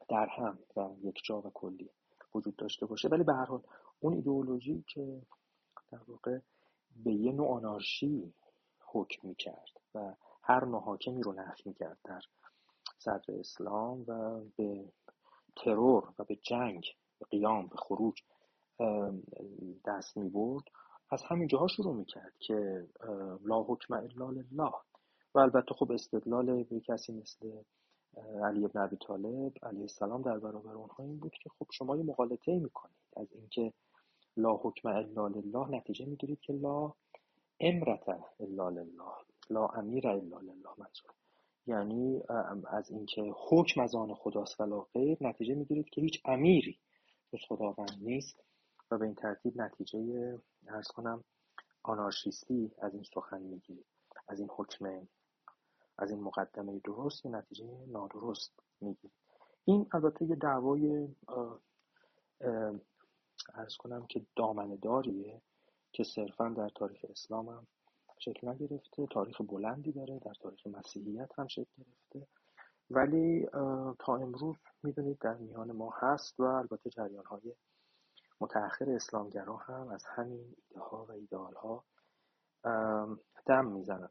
در 0.08 0.26
هم 0.26 0.58
و 0.76 0.88
یک 1.02 1.20
جا 1.24 1.38
و 1.40 1.50
کلی 1.54 1.90
وجود 2.34 2.56
داشته 2.56 2.86
باشه. 2.86 3.08
ولی 3.08 3.24
به 3.24 3.34
هر 3.34 3.44
حال 3.44 3.62
اون 4.02 4.14
ایدئولوژی 4.14 4.84
که 4.88 5.22
در 5.92 6.00
واقع 6.08 6.38
به 7.04 7.12
یه 7.12 7.32
نوع 7.32 7.48
آنارشی 7.48 8.34
حکم 8.80 9.28
می‌کرد 9.28 9.80
و 9.94 10.14
هر 10.42 10.64
نوع 10.64 10.82
حاکمی 10.82 11.22
رو 11.22 11.32
نفی 11.32 11.62
می‌کرد 11.66 11.98
در 12.04 12.20
صدر 12.98 13.34
اسلام 13.38 14.04
و 14.08 14.40
به 14.56 14.92
ترور 15.56 16.14
و 16.18 16.24
به 16.24 16.36
جنگ 16.36 16.84
به 17.18 17.26
قیام 17.30 17.66
به 17.66 17.76
خروج 17.76 18.22
دست 19.84 20.16
می 20.16 20.28
برد 20.28 20.64
از 21.10 21.22
همین 21.22 21.48
جاها 21.48 21.66
شروع 21.66 21.94
می‌کرد 21.94 22.32
که 22.38 22.88
لا 23.44 23.62
حکم 23.62 23.94
الا 23.94 24.30
لله. 24.30 24.72
و 25.34 25.38
البته 25.38 25.74
خب 25.74 25.92
استدلال 25.92 26.62
به 26.62 26.80
کسی 26.80 27.12
مثل 27.12 27.62
علی 28.44 28.64
ابن 28.64 28.80
ابی 28.80 28.96
طالب 28.96 29.52
علیه 29.62 29.80
السلام 29.80 30.22
در 30.22 30.38
برابر 30.38 30.72
اونها 30.74 31.04
این 31.04 31.18
بود 31.18 31.32
که 31.32 31.50
خب 31.58 31.66
شما 31.72 31.96
یه 31.96 32.02
مقالطه 32.02 32.58
می‌کنید 32.58 32.96
از 33.16 33.32
اینکه 33.32 33.72
لا 34.36 34.56
حکم 34.56 34.88
الا 34.88 35.28
لله 35.28 35.68
نتیجه 35.68 36.06
می‌گیرید 36.06 36.40
که 36.40 36.52
لا 36.52 36.92
امرت 37.60 38.08
الا 38.40 38.68
لله. 38.68 39.12
لا 39.50 39.66
امیر 39.66 40.08
الا 40.08 40.38
لله 40.38 40.70
منظور. 40.78 41.12
یعنی 41.66 42.22
از 42.66 42.90
اینکه 42.90 43.32
حکم 43.48 43.80
از 43.80 43.94
آن 43.94 44.14
خداست 44.14 44.60
ولا 44.60 44.80
غیر 44.80 45.18
نتیجه 45.20 45.54
می‌گیرید 45.54 45.88
که 45.88 46.00
هیچ 46.00 46.22
امیری 46.24 46.78
جز 47.32 47.38
خداوند 47.48 47.98
نیست. 48.00 48.44
و 48.90 48.98
به 48.98 49.04
این 49.04 49.14
ترتیب 49.14 49.60
نتیجه 49.60 49.98
ارز 50.68 50.88
کنم 50.88 51.24
آنارشیستی 51.82 52.72
از 52.78 52.94
این 52.94 53.02
سخن 53.02 53.42
می‌گیرید. 53.42 53.86
از 54.28 54.40
این 54.40 54.48
حکم 54.56 55.08
از 55.98 56.10
این 56.10 56.20
مقدمه 56.20 56.80
درست 56.84 57.24
یه 57.26 57.30
نتیجه 57.30 57.64
نادرست 57.86 58.52
می‌گیرید. 58.80 59.12
این 59.64 59.86
البته 59.92 60.24
یه 60.24 60.36
دعوای 60.36 61.08
ارز 63.54 63.76
کنم 63.76 64.06
که 64.06 64.26
دامنه 64.36 64.76
داریه 64.76 65.42
که 65.92 66.04
صرفا 66.04 66.48
در 66.48 66.68
تاریخ 66.68 67.04
اسلام 67.10 67.48
هم 67.48 67.66
شکل 68.18 68.48
نگرفته 68.48 69.06
تاریخ 69.06 69.40
بلندی 69.40 69.92
داره 69.92 70.18
در 70.18 70.34
تاریخ 70.34 70.66
مسیحیت 70.66 71.30
هم 71.38 71.48
شکل 71.48 71.72
گرفته. 71.78 72.28
ولی 72.90 73.46
تا 73.98 74.16
امروز 74.16 74.56
می‌دونید 74.82 75.18
در 75.18 75.34
میان 75.34 75.72
ما 75.72 75.94
هست 75.96 76.40
و 76.40 76.42
البته 76.42 76.90
جریان 76.90 77.24
های 77.24 77.54
متأخر 78.40 78.90
اسلامگرا 78.90 79.56
هم 79.56 79.88
از 79.88 80.04
همین 80.04 80.56
ایده 80.68 80.80
ها 80.80 81.04
و 81.04 81.12
ایدئال 81.12 81.54
ها 81.54 81.84
دم 83.46 83.66
می‌زنن. 83.66 84.08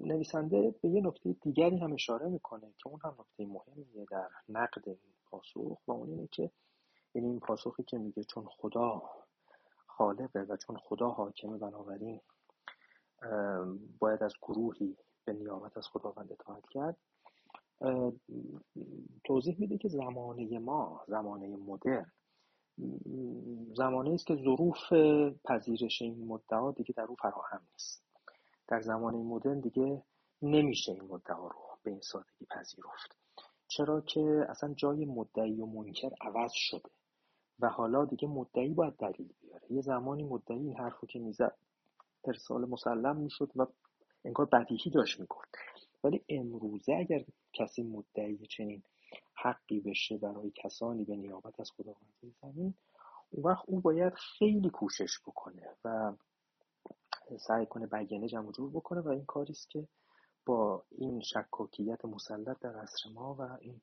نویسنده 0.00 0.74
به 0.82 0.88
یه 0.88 1.00
نکته 1.00 1.32
دیگری 1.32 1.78
هم 1.78 1.92
اشاره 1.92 2.28
می‌کنه 2.28 2.74
که 2.78 2.88
اون 2.88 3.00
هم 3.04 3.16
نکته 3.18 3.46
مهمیه 3.46 4.06
در 4.10 4.28
نقد 4.48 4.88
این 4.88 5.15
پاسخ 5.30 5.88
و 5.88 5.92
اون 5.92 6.10
اینه 6.10 6.26
که 6.26 6.50
یعنی 7.14 7.28
این 7.28 7.40
پاسخی 7.40 7.82
که 7.82 7.98
میگه 7.98 8.24
چون 8.24 8.46
خدا 8.50 9.02
خالقه 9.86 10.40
و 10.40 10.56
چون 10.56 10.76
خدا 10.76 11.08
حاکمه 11.08 11.58
بنابراین 11.58 12.20
باید 13.98 14.22
از 14.22 14.34
گروهی 14.42 14.96
به 15.24 15.32
نیابت 15.32 15.78
از 15.78 15.88
خداوند 15.88 16.32
اطاعت 16.32 16.64
کرد. 16.70 16.96
توضیح 19.24 19.56
میده 19.60 19.78
که 19.78 19.88
زمانه 19.88 20.58
ما 20.58 21.04
زمانه 21.08 21.56
مدرن 21.56 22.12
زمانه 23.76 24.10
است 24.10 24.26
که 24.26 24.36
ظروف 24.36 24.92
پذیرش 25.44 26.02
این 26.02 26.26
مدعا 26.26 26.72
دیگه 26.72 26.94
در 26.96 27.04
او 27.04 27.16
فراهم 27.16 27.66
نیست. 27.72 28.04
در 28.68 28.80
زمانه 28.80 29.18
مدرن 29.18 29.60
دیگه 29.60 30.02
نمیشه 30.42 30.92
این 30.92 31.04
مدعا 31.04 31.46
رو 31.46 31.60
به 31.82 31.90
این 31.90 32.00
سادگی 32.00 32.46
پذیرفت. 32.50 33.25
چرا 33.68 34.00
که 34.00 34.46
اصلا 34.48 34.74
جای 34.74 35.04
مدعی 35.04 35.60
و 35.60 35.66
منکر 35.66 36.10
عوض 36.20 36.52
شده 36.54 36.90
و 37.60 37.68
حالا 37.68 38.04
دیگه 38.04 38.28
مدعی 38.28 38.74
باید 38.74 38.96
دلیل 38.96 39.32
بیاره. 39.40 39.72
یه 39.72 39.80
زمانی 39.80 40.24
مدعی 40.24 40.58
این 40.58 40.76
حرفو 40.76 41.06
که 41.06 41.18
می‌زد 41.18 41.56
ارسال 42.24 42.64
مسلم 42.64 43.16
می‌شد 43.16 43.50
و 43.56 43.66
انگار 44.24 44.46
بدیهی 44.46 44.90
داشت 44.90 45.20
می‌کرد. 45.20 45.48
ولی 46.04 46.24
امروزه 46.28 46.92
اگر 46.92 47.24
کسی 47.52 47.82
مدعی 47.82 48.46
چنین 48.46 48.82
حقی 49.34 49.80
بشه 49.80 50.16
برای 50.16 50.50
کسانی 50.50 51.04
به 51.04 51.16
نیابت 51.16 51.60
از 51.60 51.70
خداوند 51.70 52.34
زمین 52.42 52.74
اون 53.30 53.44
وقت 53.44 53.64
او 53.66 53.80
باید 53.80 54.12
خیلی 54.14 54.70
کوشش 54.70 55.20
بکنه 55.26 55.76
و 55.84 56.12
سعی 57.38 57.66
کنه 57.66 57.86
بیانه 57.86 58.28
جمع 58.28 58.52
جور 58.52 58.70
بکنه 58.70 59.00
و 59.00 59.08
این 59.08 59.24
کاری 59.24 59.52
است 59.52 59.70
که 59.70 59.88
با 60.46 60.84
این 60.90 61.20
شکاکیت 61.20 62.04
مسلط 62.04 62.58
در 62.60 62.76
عصر 62.76 63.10
ما 63.14 63.34
و 63.34 63.42
این 63.60 63.80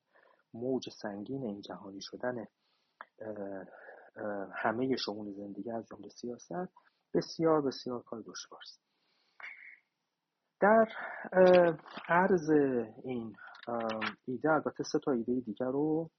موج 0.54 0.90
سنگین 0.90 1.44
این 1.44 1.60
جهانی 1.60 2.00
شدن 2.00 2.46
همه 4.52 4.96
شمول 4.96 5.32
زندگی 5.32 5.70
از 5.70 5.86
جمله 5.86 6.08
سیاست 6.08 6.68
بسیار 7.14 7.62
بسیار 7.62 8.02
کار 8.02 8.20
دشوار 8.20 8.60
است. 8.62 8.80
در 10.60 10.88
عرض 12.08 12.50
این 13.04 13.36
ایده 14.24 14.52
البته 14.52 14.84
سه 14.84 14.98
تا 14.98 15.12
ایده 15.12 15.40
دیگر 15.40 15.66
رو 15.66 16.10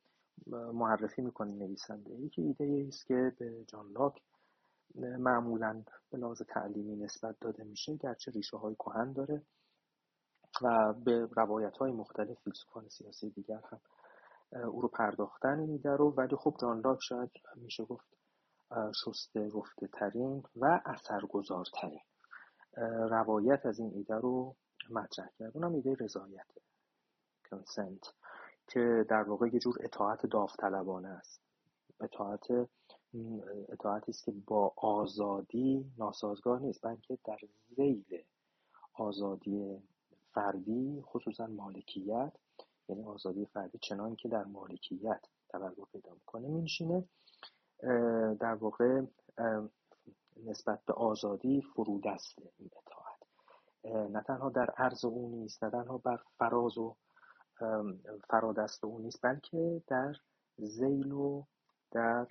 معرفی 0.74 1.22
می‌کنه 1.22 1.52
نویسنده 1.52 2.12
یکی 2.16 2.42
ایده 2.42 2.86
است 2.88 3.06
که 3.06 3.34
به 3.40 3.66
جان 3.68 3.92
لاک 3.92 4.22
معمولا 4.96 5.84
به 6.12 6.18
لحاظ 6.18 6.42
تعلیمی 6.42 6.96
نسبت 6.96 7.36
داده 7.42 7.64
میشه 7.64 7.96
گرچه 7.96 8.32
ریشه 8.32 8.58
های 8.58 8.76
کهن 8.76 9.14
داره. 9.14 9.42
و 10.62 10.94
به 10.94 11.30
روایت 11.36 11.78
های 11.78 11.92
مختلف 11.92 12.40
فیلسوفان 12.44 12.90
سیاسی 12.90 13.30
دیگر 13.30 13.62
هم 13.72 13.80
او 14.68 14.82
رو 14.82 14.88
پرداختن 14.88 15.60
این 15.60 15.70
ایده 15.70 15.90
رو. 15.90 16.12
ولی 16.12 16.36
خب 16.36 16.56
جان 16.62 16.80
لاک 16.80 17.00
شاید 17.02 17.32
میشه 17.56 17.84
گفت 17.84 18.08
شسته 19.06 19.50
رفته 19.56 19.88
ترین 19.88 20.44
و 20.56 20.82
اثرگذارترین. 20.86 22.02
روایت 23.10 23.66
از 23.66 23.80
این 23.80 23.92
ایده 23.96 24.16
رو 24.16 24.56
مطرح 24.90 25.30
کرد. 25.40 25.58
اونم 25.58 25.74
ایده 25.74 25.96
رضایت 26.00 26.48
کنسنت 27.50 28.14
که 28.68 29.06
در 29.10 29.24
واقع 29.24 29.48
یه 29.48 29.60
جور 29.60 29.76
اطاعت 29.80 30.26
داوطلبانه 30.26 31.08
است. 31.08 31.42
اطاعت 32.02 32.68
اطاعتی 33.70 34.12
است 34.12 34.24
که 34.24 34.34
با 34.48 34.74
آزادی 34.78 35.92
ناسازگار 35.98 36.60
نیست 36.60 36.86
بلکه 36.86 37.18
در 37.26 37.38
زیل 37.76 38.24
آزادی 38.94 39.82
فردی 40.36 41.02
خصوصا 41.06 41.48
مالکیت 41.48 42.34
یعنی 42.90 43.04
آزادی 43.04 43.46
فردی 43.46 43.78
چنان 43.78 44.16
که 44.16 44.30
در 44.30 44.44
مالکیت 44.44 45.26
تبلور 45.50 45.88
پیدا 45.92 46.14
می‌کنه 46.14 46.48
مینشینه 46.48 47.04
در 48.40 48.54
واقع 48.54 49.02
نسبت 50.46 50.86
به 50.86 50.94
آزادی 50.94 51.62
فرودست 51.62 52.40
این 52.58 52.70
اطاعت. 52.78 54.12
نه 54.12 54.22
تنها 54.22 54.50
در 54.50 54.70
عرض 54.78 55.06
او 55.06 55.30
نیست 55.30 55.64
نه 55.64 55.70
تنها 55.70 55.98
بر 55.98 56.20
فراز 56.38 56.78
و 56.78 56.96
فرادست 58.30 58.84
او 58.84 59.00
نیست 59.00 59.20
بلکه 59.22 59.82
در 59.88 60.16
زیل 60.58 61.12
و 61.12 61.44
در 61.92 62.28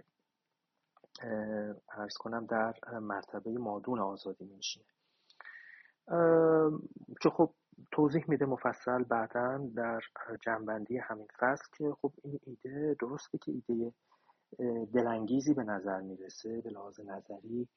ارز 1.89 2.17
کنم 2.17 2.47
در 2.47 2.75
مرتبه 2.99 3.59
مادون 3.59 4.01
آزادی 4.01 4.45
میشینه 4.45 4.87
که 7.21 7.31
خب 7.31 7.55
توضیح 7.93 8.25
میده 8.29 8.47
مفصل 8.47 9.03
بعدا 9.03 9.71
در 9.77 10.01
جنبندی 10.41 10.99
همین 10.99 11.27
فصل 11.39 11.65
که 11.79 11.93
خب 12.03 12.13
این 12.25 12.41
ایده 12.47 12.97
درسته 13.01 13.39
که 13.39 13.53
ایده 13.53 13.93
دلانگیزی 14.95 15.55
به 15.55 15.63
نظر 15.63 16.01
می‌رسه 16.01 16.61
به 16.61 16.71
لحاظ 16.71 17.01
نظری 17.01 17.69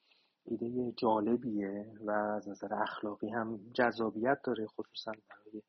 ایده 0.44 0.92
جالبیه 0.96 1.92
و 2.00 2.10
از 2.10 2.48
نظر 2.48 2.74
اخلاقی 2.74 3.28
هم 3.28 3.60
جذابیت 3.72 4.38
داره 4.44 4.66
خصوصا 4.66 5.12
برای 5.12 5.62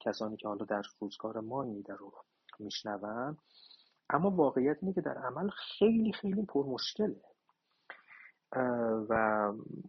کسانی 0.00 0.36
که 0.36 0.48
حالا 0.48 0.64
در 0.64 0.82
روزگار 1.00 1.40
ما 1.40 1.62
این 1.62 1.76
ایده 1.76 1.94
رو 1.94 2.12
میشنون. 2.58 3.38
اما 4.10 4.30
واقعیت 4.30 4.76
اینه 4.82 4.94
که 4.94 5.00
در 5.00 5.18
عمل 5.18 5.48
خیلی 5.48 6.12
خیلی 6.12 6.42
پرمشکله. 6.42 7.20
و 9.08 9.12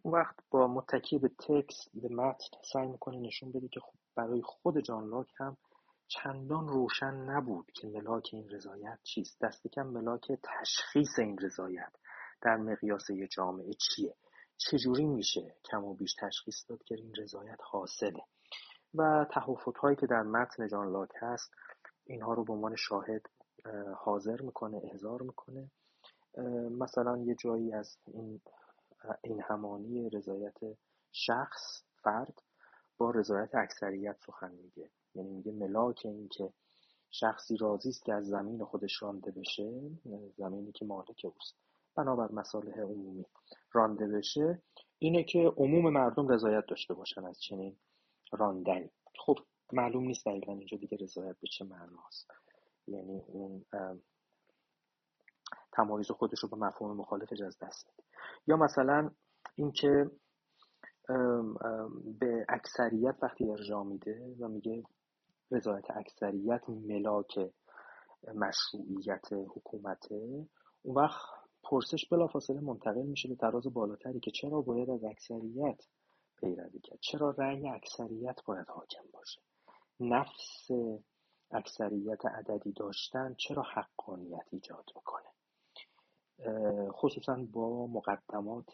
اون 0.04 0.14
وقت 0.14 0.36
با 0.52 0.68
متکی 0.68 1.18
به 1.18 1.30
تکست 1.30 1.90
به 1.94 2.10
متن 2.10 2.58
سعی 2.74 2.88
می‌کنه 2.88 3.20
نشون 3.20 3.52
بده 3.52 3.68
که 3.68 3.80
خب 3.80 3.94
برای 4.16 4.42
خود 4.42 4.80
جان 4.80 5.10
لاک 5.10 5.28
هم 5.38 5.58
چندان 6.08 6.68
روشن 6.68 7.14
نبود 7.14 7.72
که 7.72 7.88
ملاک 7.88 8.30
این 8.34 8.50
رضایت 8.50 9.00
چیست. 9.04 9.42
دست 9.42 9.68
کم 9.68 9.88
ملاک 9.88 10.32
تشخیص 10.44 11.20
این 11.20 11.38
رضایت 11.38 11.94
در 12.42 12.58
مقیاس 12.58 13.10
یه 13.10 13.28
جامعه 13.28 13.74
چیه؟ 13.74 14.16
چجوری 14.58 15.06
میشه 15.06 15.56
کم 15.72 15.84
و 15.84 15.94
بیش 15.94 16.16
تشخیص 16.20 16.70
داد 16.70 16.84
که 16.84 16.96
این 16.96 17.14
رضایت 17.18 17.60
حاصله؟ 17.64 18.24
و 18.96 19.26
تحفظ 19.32 19.78
هایی 19.82 19.96
که 19.96 20.08
در 20.08 20.22
متن 20.22 20.68
جان 20.68 20.92
لاک 20.92 21.10
هست 21.22 21.52
اینها 22.06 22.34
رو 22.34 22.44
به 22.44 22.54
عنوان 22.54 22.76
شاهد 22.76 23.22
حاضر 23.98 24.42
می‌کنه 24.42 24.82
احضار 24.84 25.22
می‌کنه. 25.22 25.72
مثلا 26.72 27.18
یه 27.18 27.36
جایی 27.36 27.74
از 27.74 27.98
این 28.08 28.42
این 29.24 29.42
همانی 29.42 30.10
رضایت 30.10 30.58
شخص 31.12 31.84
فرد 32.04 32.42
با 32.98 33.12
رضایت 33.12 33.56
اکثریت 33.56 34.18
سخن 34.26 34.52
میگه. 34.52 34.90
یعنی 35.16 35.30
میگه 35.30 35.52
ملاک 35.52 36.02
این 36.04 36.28
که 36.28 36.54
شخصی 37.12 37.58
راضی 37.58 37.90
است 37.90 38.06
که 38.06 38.14
از 38.14 38.28
زمین 38.28 38.66
خودش 38.66 39.02
رانده 39.02 39.32
بشه 39.32 39.82
زمینی 40.38 40.72
که 40.72 40.86
مالک 40.86 41.22
اوست. 41.24 41.56
بنابر 41.96 42.32
مصالح 42.32 42.80
عمومی 42.80 43.26
رانده 43.72 44.08
بشه 44.08 44.62
اینه 45.00 45.24
که 45.24 45.40
عموم 45.58 45.94
مردم 45.94 46.28
رضایت 46.28 46.66
داشته 46.66 46.94
باشن 46.94 47.26
از 47.26 47.42
چنین 47.42 47.76
راندنی 48.32 48.90
خب 49.26 49.40
معلوم 49.74 50.04
نیست 50.04 50.26
دقیقا 50.26 50.54
اینجا 50.54 50.78
دیگه 50.78 50.98
رضایت 51.02 51.36
به 51.42 51.48
چه 51.48 51.66
معناست 51.66 52.32
یعنی 52.88 53.22
اون 53.28 53.66
تمایز 55.74 56.12
خودش 56.12 56.40
رو 56.40 56.50
به 56.50 56.58
مفهوم 56.58 56.98
مخالفش 56.98 57.42
از 57.42 57.58
دست 57.62 57.90
میده 57.90 58.10
یا 58.48 58.58
مثلا 58.58 59.12
اینکه 59.56 60.12
به 62.20 62.46
اکثریت 62.50 63.16
وقتی 63.22 63.52
ارجاع 63.52 63.84
میده 63.84 64.36
و 64.40 64.48
میگه 64.48 64.84
رضایت 65.52 65.86
اکثریت 65.92 66.70
ملاک 66.70 67.52
مشروعیت 68.36 69.34
حکومته 69.34 70.16
اون 70.82 70.96
وقت 70.96 71.22
پرسش 71.64 72.06
بلافاصله 72.12 72.62
منتقل 72.62 73.02
میشه 73.02 73.30
به 73.30 73.36
تراز 73.36 73.68
بالاتری 73.74 74.20
که 74.20 74.32
چرا 74.32 74.62
باید 74.62 74.90
از 74.90 75.04
اکثریت 75.04 75.84
پیروی 76.40 76.80
کرد؟ 76.80 77.00
چرا 77.02 77.36
رأی 77.38 77.70
اکثریت 77.70 78.40
باید 78.46 78.68
حاکم 78.70 79.04
باشه؟ 79.14 79.42
نفس 80.00 80.68
اکثریت 81.52 82.26
عددی 82.26 82.72
داشتن 82.72 83.36
چرا 83.38 83.64
حقانیت 83.64 84.46
ایجاد 84.52 84.86
می‌کنه؟ 84.96 85.28
خصوصا 86.92 87.48
با 87.54 87.88
مقدمات 87.88 88.74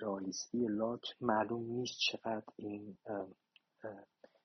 رالیستی 0.00 0.66
لاک 0.66 1.02
معلوم 1.20 1.62
نیست 1.62 1.98
چقدر 1.98 2.44
این 2.56 2.96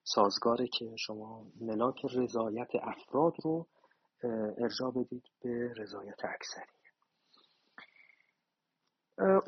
سازگاره 0.04 0.68
که 0.68 0.96
شما 0.98 1.46
ملاک 1.62 2.06
رضایت 2.14 2.70
افراد 2.82 3.34
رو 3.44 3.68
ارجاع 4.58 4.92
بدید 4.92 5.24
به 5.42 5.74
رضایت 5.78 6.26
اکثری. 6.26 6.76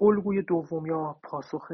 الگوی 0.02 0.42
دوم 0.42 0.86
یا 0.86 1.20
پاسخ 1.24 1.72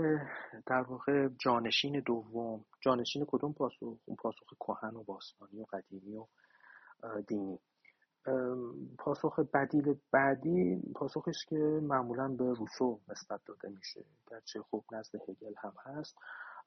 در 0.66 0.82
واقع 0.82 1.28
جانشین 1.28 2.00
دوم. 2.00 2.66
جانشین 2.82 3.26
کدوم 3.28 3.54
پاسخ؟ 3.54 3.84
اون 4.06 4.18
پاسخ 4.20 4.48
کهن 4.60 4.96
و 4.96 5.04
باستانی 5.04 5.62
و 5.62 5.66
قدیمی 5.66 6.18
و 6.18 6.26
دینی. 7.28 7.60
پاسخ 8.98 9.40
بدیل 9.40 9.96
بعدی 10.12 10.82
پاسخی 10.96 11.30
است 11.30 11.48
که 11.48 11.56
معمولا 11.84 12.28
به 12.28 12.54
روسو 12.54 13.00
نسبت 13.10 13.42
داده 13.46 13.70
میشه. 13.70 14.06
گرچه 14.28 14.62
خوب 14.62 14.86
نزد 14.92 15.16
هگل 15.30 15.54
هم 15.58 15.74
هست 15.84 16.16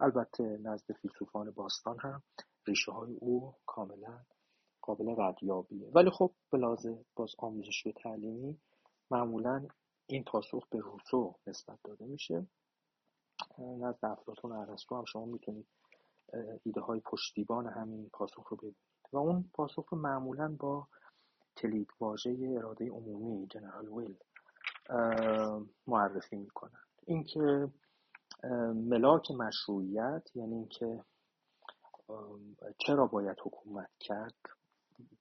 البته 0.00 0.44
نزد 0.62 0.92
فیلسوفان 0.92 1.50
باستان 1.50 1.96
هم 2.00 2.22
ریشه 2.66 2.92
های 2.92 3.16
او 3.20 3.54
کاملا 3.66 4.20
قابل 4.82 5.14
ردیابیه. 5.18 5.90
ولی 5.94 6.10
خب 6.10 6.32
به 6.50 6.58
باز 7.16 7.34
آموزشی 7.38 7.92
تعلیمی 7.92 8.58
معمولا 9.10 9.66
این 10.06 10.24
پاسخ 10.24 10.68
به 10.70 10.78
روسو 10.78 11.34
نسبت 11.46 11.78
داده 11.84 12.04
میشه. 12.04 12.46
نزد 13.58 14.04
افلاطون 14.04 14.52
ارسطو 14.52 14.96
هم 14.96 15.04
شما 15.04 15.24
می‌تونید 15.24 15.66
ایده 16.62 16.80
های 16.80 17.00
پشتیبان 17.00 17.66
همین 17.66 18.10
پاسخ 18.12 18.48
رو 18.48 18.56
ببینید 18.56 18.76
و 19.12 19.16
اون 19.16 19.50
پاسخ 19.54 19.88
رو 19.88 19.98
معمولا 19.98 20.56
با 20.58 20.88
کلید 21.56 21.88
واژه 22.00 22.36
اراده 22.56 22.90
عمومی 22.90 23.46
جنرال 23.46 23.88
ویل 23.88 24.16
معرفی 25.86 26.36
می‌کنند. 26.36 26.86
اینکه 27.06 27.68
ملاک 28.74 29.30
مشروعیت 29.30 30.22
یعنی 30.34 30.54
اینکه 30.54 31.04
چرا 32.86 33.06
باید 33.06 33.36
حکومت 33.42 33.90
کرد 34.00 34.34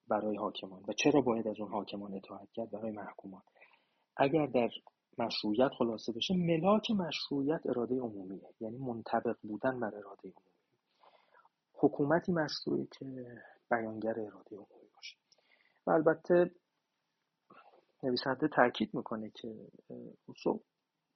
برای 0.07 0.37
حاکمان 0.37 0.83
و 0.87 0.93
چرا 0.93 1.21
باید 1.21 1.47
از 1.47 1.59
اون 1.59 1.71
حاکمان 1.71 2.13
اطاعت 2.13 2.51
کرد 2.53 2.71
برای 2.71 2.91
محکومان. 2.91 3.41
اگر 4.17 4.45
در 4.45 4.69
مشروعیت 5.17 5.69
خلاصه 5.77 6.11
بشه 6.11 6.33
ملاک 6.33 6.91
مشروعیت 6.91 7.61
اراده 7.65 7.95
عمومیه 7.99 8.49
یعنی 8.59 8.77
منطبق 8.77 9.37
بودن 9.41 9.79
بر 9.79 9.95
اراده 9.95 10.21
عمومی. 10.21 10.51
حکومتی 11.73 12.31
مشروعی 12.31 12.87
که 12.91 13.05
بیانگر 13.71 14.19
اراده 14.19 14.55
عمومی. 14.55 14.74
و 15.87 15.91
البته 15.91 16.51
نویسنده 18.03 18.47
تاکید 18.47 18.93
می‌کنه 18.93 19.29
که 19.29 19.67
روسو 20.27 20.61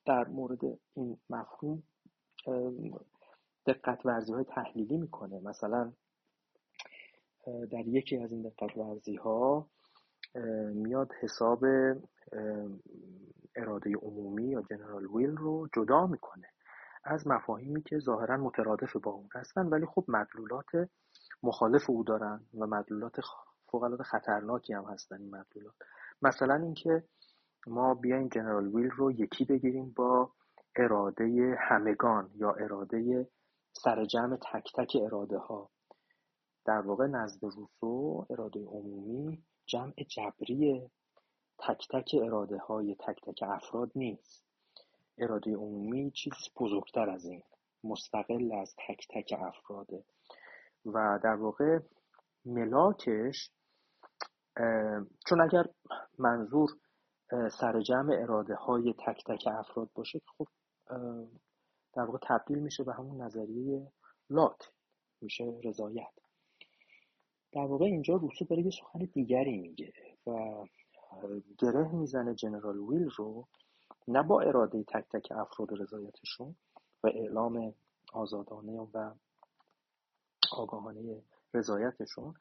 در 0.05 0.28
مورد 0.28 0.59
این 0.95 1.17
مفهوم 1.30 1.84
دقت 3.65 4.05
ورزی 4.05 4.34
های 4.34 4.43
تحلیلی 4.43 4.97
می‌کنه. 4.97 5.39
مثلا 5.39 5.93
در 7.72 7.88
یکی 7.88 8.17
از 8.17 8.32
این 8.32 8.41
دقت 8.41 8.78
ورزی 8.78 9.15
ها 9.15 9.67
میاد 10.74 11.11
حساب 11.22 11.63
اراده 13.55 13.95
عمومی 14.01 14.49
یا 14.49 14.61
جنرال 14.70 15.05
ویل 15.05 15.38
رو 15.38 15.67
جدا 15.74 16.07
می‌کنه. 16.07 16.47
از 17.03 17.28
مفاهیمی 17.28 17.82
که 17.82 17.99
ظاهرا 17.99 18.38
مترادف 18.38 18.95
با 19.03 19.11
اون 19.11 19.30
هستن 19.34 19.65
ولی 19.65 19.86
خب 19.86 20.05
مدلولات 20.07 20.89
مخالف 21.43 21.89
او 21.89 22.03
دارن 22.03 22.45
و 22.59 22.67
مدلولات 22.67 23.22
فوق 23.72 24.01
خطرناکی 24.01 24.74
هم 24.74 24.84
هستن 24.84 25.22
این 25.22 25.36
مدلولات 25.36 25.76
مثلا 26.22 26.55
اینکه 26.55 27.03
ما 27.67 27.93
بیایم 27.93 28.28
جنرال 28.28 28.67
ویل 28.67 28.89
رو 28.89 29.11
یکی 29.11 29.45
بگیریم 29.45 29.93
با 29.95 30.32
اراده 30.76 31.55
همگان 31.59 32.32
یا 32.36 32.51
اراده 32.51 33.28
سرجمع 33.74 34.36
تک 34.36 34.74
تک 34.76 34.97
اراده 35.01 35.38
ها 35.38 35.70
در 36.65 36.82
واقع 36.82 37.07
نزد 37.07 37.43
روسو 37.43 38.26
اراده 38.30 38.59
عمومی 38.65 39.43
جمع 39.65 39.93
جبری 40.07 40.89
تک 41.59 41.88
تک 41.91 42.15
اراده 42.24 42.57
های 42.57 42.95
تک 42.95 43.22
تک 43.24 43.43
افراد 43.43 43.91
نیست. 43.95 44.45
اراده 45.17 45.55
عمومی 45.55 46.11
چیز 46.11 46.34
بزرگتر 46.59 47.09
از 47.09 47.26
این 47.26 47.43
مستقل 47.84 48.51
از 48.61 48.76
تک 48.88 49.07
تک 49.09 49.34
افراده. 49.39 50.03
و 50.86 51.20
در 51.24 51.36
واقع 51.36 51.80
ملاکش 52.45 53.51
چون 55.28 55.41
اگر 55.41 55.66
منظور 56.18 56.70
سرجمع 57.51 58.16
اراده 58.20 58.55
های 58.55 58.93
تک 58.93 59.24
تک 59.28 59.47
افراد 59.47 59.89
باشه 59.95 60.22
خب 60.38 60.47
در 61.93 62.03
واقع 62.03 62.18
تبدیل 62.22 62.60
میشه 62.60 62.84
به 62.84 62.93
همون 62.93 63.22
نظریه 63.22 63.91
لاک 64.30 64.60
میشه 65.22 65.60
رضایت. 65.64 66.14
در 67.53 67.66
واقع 67.66 67.86
اینجا 67.86 68.16
روسو 68.16 68.45
داره 68.45 68.62
یه 68.62 68.72
سخن 68.72 68.99
دیگری 69.14 69.57
میگه 69.57 69.93
و 70.28 70.32
گره 71.57 71.91
می‌زنه 71.91 72.36
جنرال 72.36 72.80
ویل 72.80 73.10
رو 73.18 73.47
نه 74.07 74.24
با 74.24 74.41
اراده 74.41 74.84
تک 74.84 75.05
تک 75.12 75.32
افراد 75.32 75.82
رضایتشون 75.82 76.55
و 77.03 77.07
اعلام 77.07 77.74
آزادانه 78.14 78.89
و 78.93 79.14
آگاهانه 80.51 81.24
رضایتشون 81.53 82.34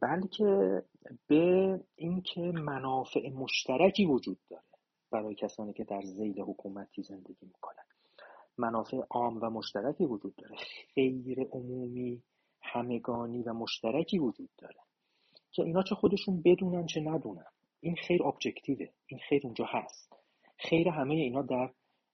بلکه 0.00 0.82
به 1.26 1.80
اینکه 1.96 2.40
منافع 2.40 3.30
مشترکی 3.30 4.06
وجود 4.06 4.38
داره 4.50 4.62
برای 5.10 5.34
کسانی 5.34 5.72
که 5.72 5.84
در 5.84 6.00
زیل 6.02 6.40
حکومتی 6.40 7.02
زندگی 7.02 7.46
می‌کنن. 7.46 7.84
منافع 8.58 8.96
عام 9.10 9.42
و 9.42 9.50
مشترکی 9.50 10.04
وجود 10.04 10.34
داره. 10.36 10.56
خیر 10.94 11.40
عمومی 11.52 12.22
همگانی 12.62 13.42
و 13.42 13.52
مشترکی 13.52 14.18
وجود 14.18 14.50
داره. 14.58 14.80
که 15.52 15.62
اینا 15.62 15.82
چه 15.82 15.94
خودشون 15.94 16.42
بدونن 16.42 16.86
چه 16.86 17.00
ندونن. 17.00 17.46
این 17.80 17.96
خیر 17.96 18.22
ابجکتیوه 18.22 18.86
این 19.06 19.20
خیر 19.28 19.40
اونجا 19.44 19.64
هست. 19.68 20.12
خیر 20.58 20.88
همه 20.88 21.14
اینا 21.14 21.42
در 21.42 21.70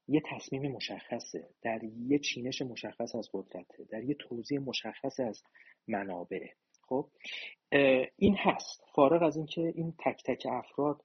یه 0.09 0.23
تصمیم 0.31 0.73
مشخصه. 0.73 1.49
در 1.63 1.85
یه 1.85 2.19
چینش 2.19 2.63
مشخص 2.63 3.15
از 3.15 3.29
قدرته. 3.33 3.85
در 3.85 4.05
یه 4.05 4.15
توضیح 4.15 4.61
مشخص 4.61 5.21
از 5.21 5.43
منابع 5.89 6.47
خب 6.89 7.09
این 8.16 8.37
هست. 8.39 8.84
فارغ 8.95 9.22
از 9.22 9.37
اینکه 9.37 9.72
این 9.74 9.95
تک 9.99 10.22
تک 10.24 10.47
افراد 10.51 11.05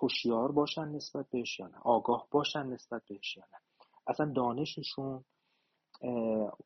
هوشیار 0.00 0.52
باشن 0.52 0.88
نسبت 0.88 1.26
بهش 1.30 1.60
یا 1.60 1.66
نه 1.66 1.78
آگاه 1.82 2.28
باشن 2.30 2.66
نسبت 2.66 3.02
بهش 3.08 3.36
یا 3.36 3.44
نه. 3.52 3.58
اصلا 4.06 4.32
دانششون 4.36 5.24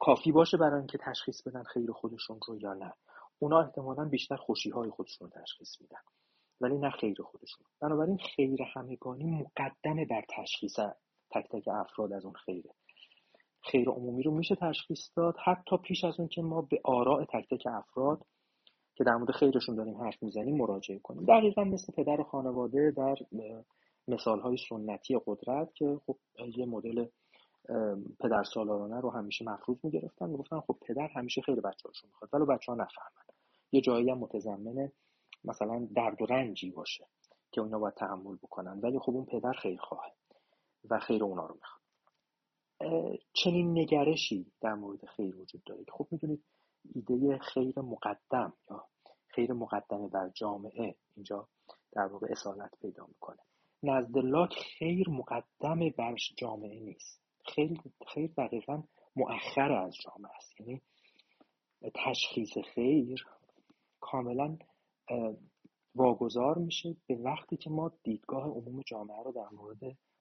کافی 0.00 0.32
باشه 0.32 0.56
برای 0.56 0.78
اینکه 0.78 0.98
تشخیص 0.98 1.42
بدن 1.42 1.62
خیر 1.62 1.92
خودشون 1.92 2.40
رو 2.48 2.60
یا 2.60 2.74
نه. 2.74 2.92
اونا 3.38 3.60
احتمالا 3.60 4.04
بیشتر 4.04 4.36
خوشی 4.36 4.70
های 4.70 4.90
خودشون 4.90 5.30
رو 5.30 5.42
تشخیص 5.42 5.80
میدن 5.80 6.00
ولی 6.60 6.78
نه 6.78 6.90
خیر 6.90 7.22
خودشون. 7.22 7.66
بنابراین 7.80 8.18
خیر 8.18 8.62
همگانی 8.74 9.24
مقدمه 9.24 10.04
بر 10.04 10.24
تشخیص 10.28 10.76
تک 11.30 11.48
تک 11.50 11.68
افراد 11.68 12.12
از 12.12 12.24
اون 12.24 12.34
خیره. 12.34 12.70
خیر 13.62 13.88
عمومی 13.88 14.22
رو 14.22 14.30
میشه 14.30 14.54
تشخیص 14.54 15.10
داد 15.16 15.34
حتی 15.44 15.76
پیش 15.76 16.04
از 16.04 16.20
اون 16.20 16.28
که 16.28 16.42
ما 16.42 16.62
به 16.62 16.80
آراء 16.84 17.24
تک 17.24 17.48
تک 17.50 17.66
افراد 17.66 18.26
که 18.98 19.04
در 19.04 19.16
مورد 19.16 19.30
خیرشون 19.30 19.74
داریم 19.74 19.96
حرف 19.96 20.22
می‌زنیم 20.22 20.56
مراجعه 20.56 20.98
کنیم. 20.98 21.24
دقیقا 21.24 21.64
مثل 21.64 21.92
پدر 21.92 22.22
خانواده 22.22 22.90
در 22.90 23.16
مثال 24.08 24.40
های 24.40 24.56
سنتی 24.68 25.18
قدرت 25.26 25.74
که 25.74 26.00
خب 26.06 26.16
یه 26.56 26.66
مدل 26.66 27.06
پدر 28.20 28.42
سالارانه 28.54 29.00
رو 29.00 29.10
همیشه 29.10 29.44
مفروض 29.44 29.78
می‌گرفتن. 29.82 30.30
می‌گفتن 30.30 30.60
خب 30.60 30.76
پدر 30.82 31.08
همیشه 31.14 31.40
خیر 31.40 31.60
بچه 31.60 31.88
می‌خواد 32.04 32.30
ولی 32.32 32.44
بچه 32.44 32.72
ها 32.72 32.78
نفهمن. 32.78 33.24
یه 33.72 33.80
جایی 33.80 34.10
هم 34.10 34.18
متضمن 34.18 34.92
مثلا 35.44 35.88
درد 35.96 36.22
و 36.22 36.26
رنجی 36.26 36.70
باشه 36.70 37.06
که 37.50 37.60
اونا 37.60 37.78
باید 37.78 37.94
تحمل 37.94 38.36
بکنن. 38.36 38.80
ولی 38.82 38.98
خب 38.98 39.12
اون 39.12 39.24
پدر 39.24 39.52
خیر 39.52 39.78
خواهد 39.80 40.16
و 40.90 40.98
خیر 40.98 41.24
اونا 41.24 41.46
رو 41.46 41.54
می‌خواد. 41.54 41.78
چنین 43.32 43.78
نگرشی 43.78 44.46
در 44.60 44.74
مورد 44.74 45.06
خیر 45.06 45.36
وجود 45.36 45.62
داره 45.66 45.84
که 45.84 45.92
خب 45.92 46.06
می‌دونید 46.10 46.44
ایده 46.94 47.38
خیر 47.38 47.80
مقدم 47.80 48.52
یا 48.70 48.84
خیر 49.26 49.52
مقدمه 49.52 50.08
بر 50.08 50.28
جامعه 50.28 50.96
اینجا 51.16 51.48
در 51.92 52.06
واقع 52.06 52.26
اصالت 52.30 52.70
پیدا 52.80 53.06
می‌کنه. 53.06 53.38
نزد 53.82 54.18
لاک 54.18 54.54
خیر 54.78 55.08
مقدم 55.10 55.90
بر 55.98 56.14
جامعه 56.36 56.80
نیست. 56.80 57.22
خیر 57.44 57.80
خیر 58.06 58.30
دقیقا 58.38 58.82
مؤخر 59.16 59.72
از 59.72 59.96
جامعه 60.02 60.36
است. 60.36 60.60
یعنی 60.60 60.82
تشخیص 61.94 62.58
خیر 62.74 63.24
کاملا 64.00 64.58
واگذار 65.94 66.58
میشه 66.58 66.96
به 67.06 67.16
وقتی 67.16 67.56
که 67.56 67.70
ما 67.70 67.92
دیدگاه 68.02 68.44
عموم 68.44 68.82
جامعه 68.86 69.22
رو 69.22 69.32
در 69.32 69.48
مورد 69.52 69.78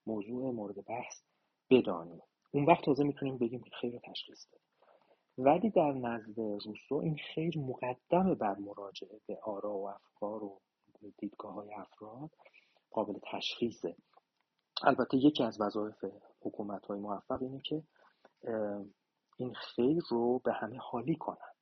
موضوع 0.08 0.52
مورد 0.52 0.86
بحث 0.86 1.22
بدانیم. 1.70 2.22
اون 2.52 2.66
وقت 2.66 2.86
تازه 2.86 3.04
می‌تونیم 3.04 3.38
بگیم 3.38 3.64
خیر 3.82 3.94
رو 3.94 4.00
تشخیص 4.00 4.48
بدیم 4.48 4.62
ولی 5.38 5.70
در 5.70 5.92
نزد 5.92 6.40
روسو 6.40 6.96
این 6.96 7.18
خیر 7.34 7.60
مقدم 7.60 8.34
بر 8.34 8.56
مراجعه 8.56 9.20
به 9.28 9.40
آرا 9.44 9.74
و 9.74 9.90
افکار 9.90 10.44
و 10.44 10.62
دیدگاه 11.18 11.54
های 11.54 11.74
افراد 11.74 12.30
قابل 12.92 13.20
تشخیصه. 13.32 13.96
البته 14.84 15.18
یکی 15.18 15.44
از 15.44 15.62
وظایف 15.62 16.06
حکومت 16.42 16.86
های 16.86 17.00
موفق 17.00 17.42
اینه 17.42 17.62
که 17.62 17.84
این 19.38 19.54
خیر 19.54 20.04
رو 20.10 20.40
به 20.40 20.54
همه 20.54 20.78
حالی 20.78 21.16
کنن. 21.16 21.54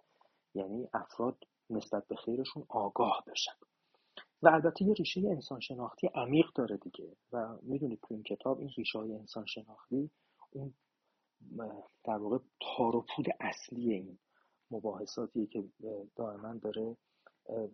یعنی 0.54 0.90
افراد 0.94 1.38
نسبت 1.70 2.08
به 2.08 2.16
خیرشون 2.16 2.66
آگاه 2.70 3.24
بشن. 3.28 3.56
و 4.42 4.48
البته 4.48 4.86
یه 4.86 4.94
ریشه 4.94 5.22
انسان 5.22 5.60
شناختی 5.60 6.08
عمیق 6.08 6.46
داره 6.56 6.78
دیگه. 6.78 7.16
و 7.32 7.58
می‌دونید 7.62 8.00
تو 8.02 8.14
این 8.14 8.24
کتاب 8.24 8.60
این 8.60 8.70
ریشه 8.78 9.00
های 9.00 9.14
انسان 9.14 9.46
شناختی 9.46 10.12
اون 10.52 10.74
در 12.04 12.18
واقع 12.18 12.38
تار 12.60 12.96
و 12.96 13.06
پود 13.16 13.26
اصلی 13.40 13.94
این 13.94 14.20
مباحثاتی 14.72 15.48
که 15.48 15.64
دائما 16.16 16.54
داره 16.54 16.98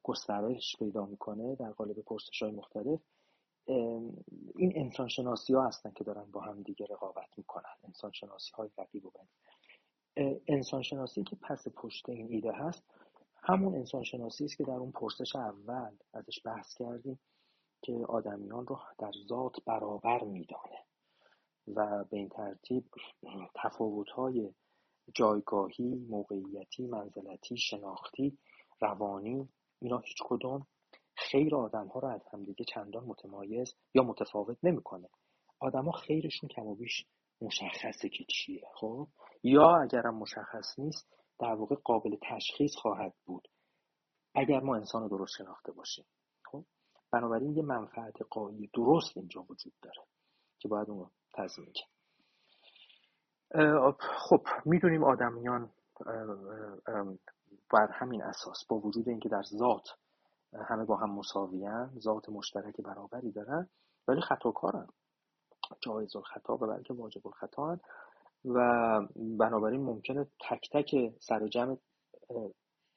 گسترش 0.04 0.76
پیدا 0.80 1.06
می‌کنه 1.06 1.56
در 1.56 1.72
قالب 1.72 2.00
پرسش 2.00 2.44
های 2.44 2.52
مختلف 2.52 3.00
این 4.56 4.74
انسان 4.76 5.08
شناسی 5.08 5.54
ها 5.54 5.68
هستن 5.68 5.92
که 5.92 6.04
دارن 6.04 6.32
با 6.32 6.42
هم 6.42 6.62
دیگه 6.62 6.86
رقابت 6.90 7.38
می‌کنن 7.38 7.76
انسان 7.84 8.12
شناسی 8.12 8.52
های 8.52 8.70
رقیب 8.78 9.06
و 9.06 9.12
انسان 10.48 10.82
شناسی 10.82 11.24
که 11.24 11.36
پس 11.36 11.68
پشت 11.68 12.10
این 12.10 12.28
ایده 12.30 12.52
هست 12.52 12.84
همون 13.44 13.76
انسان 13.76 14.04
شناسی 14.04 14.46
است 14.46 14.58
که 14.58 14.64
در 14.64 14.74
اون 14.74 14.92
پرسش 14.92 15.36
اول 15.36 15.92
ازش 16.14 16.42
بحث 16.46 16.74
کردیم 16.74 17.20
که 17.82 17.94
آدمیان 18.10 18.68
رو 18.68 18.80
در 18.98 19.12
ذات 19.28 19.56
برابر 19.66 20.24
میدانه. 20.24 20.86
و 21.68 22.04
به 22.04 22.18
این 22.18 22.30
ترتیب 22.30 22.86
های 24.16 24.54
جایگاهی، 25.14 25.96
موقعیتی، 26.10 26.88
منزلتی، 26.88 27.58
شناختی، 27.58 28.38
روانی 28.82 29.50
اینا 29.82 29.98
هیچ 29.98 30.18
کدوم 30.26 30.68
خیر 31.16 31.56
آدم 31.56 31.88
ها 31.88 32.00
رو 32.00 32.08
از 32.08 32.22
همدیگه 32.34 32.66
چندان 32.66 33.04
متمایز 33.04 33.76
یا 33.94 34.04
متفاوت 34.04 34.58
نمی‌کنه. 34.64 35.10
آدما 35.60 35.92
خیرشون 35.92 36.50
کم 36.50 36.68
و 36.68 36.76
بیش 36.76 37.06
مشخصه 37.42 38.10
که 38.10 38.26
چیه 38.30 38.68
خب؟ 38.74 39.08
یا 39.44 39.76
اگرم 39.84 40.16
مشخص 40.16 40.80
نیست 40.80 41.14
در 41.40 41.54
واقع 41.54 41.76
قابل 41.84 42.18
تشخیص 42.22 42.76
خواهد 42.76 43.14
بود. 43.26 43.48
اگر 44.36 44.60
ما 44.60 44.76
انسان 44.76 45.02
رو 45.02 45.10
درست 45.10 45.34
شناخته 45.38 45.72
باشیم 45.72 46.06
خب؟ 46.46 46.66
بنابراین 47.12 47.56
یه 47.56 47.64
منفعت 47.64 48.22
قایی 48.30 48.70
درست 48.74 49.18
اینجا 49.18 49.46
وجود 49.50 49.74
داره 49.82 50.08
که 50.60 50.68
باید 50.68 50.90
اون 50.90 51.10
تضمین 51.34 51.74
کرد 51.74 51.92
خب 54.00 54.48
می‌دونیم 54.66 55.04
آدمیان 55.04 55.70
بر 57.74 57.88
همین 57.92 58.24
اساس 58.24 58.66
با 58.66 58.80
وجود 58.80 59.10
اینکه 59.10 59.30
در 59.30 59.44
ذات 59.44 59.88
همه 60.70 60.86
با 60.86 60.96
هم 60.96 61.12
مساویان 61.12 62.00
ذات 62.00 62.30
مشترک 62.30 62.82
برابری 62.82 63.32
دارن 63.32 63.70
ولی 64.08 64.22
خطاکارن. 64.22 64.88
جایز 65.80 66.16
الخطا 66.16 66.54
و 66.54 66.58
بلکه 66.58 66.94
واجب 66.94 67.28
الخطا 67.28 67.78
و 68.46 68.58
بنابراین 69.16 69.82
ممکنه 69.82 70.28
تک 70.50 70.70
تک 70.74 71.14
سر 71.20 71.48
جمع 71.48 71.78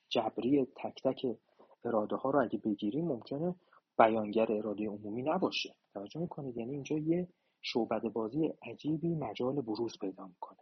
جبری 0.09 0.67
تک 0.77 1.03
تک 1.05 1.27
اراده 1.85 2.17
ها 2.17 2.31
رو 2.31 2.43
اگه 2.43 2.59
بگیریم 2.59 3.09
ممکنه 3.09 3.55
بیانگر 3.99 4.53
اراده 4.53 4.89
عمومی 4.89 5.23
نباشه. 5.23 5.75
توجه 5.95 6.21
می‌کنید؟ 6.21 6.57
یعنی 6.57 6.73
اینجا 6.73 6.97
یه 6.97 7.29
شعبد 7.65 8.03
بازی 8.03 8.53
عجیبی 8.63 9.15
مجال 9.15 9.61
بروز 9.61 9.99
پیدا 9.99 10.27
می‌کنه. 10.27 10.59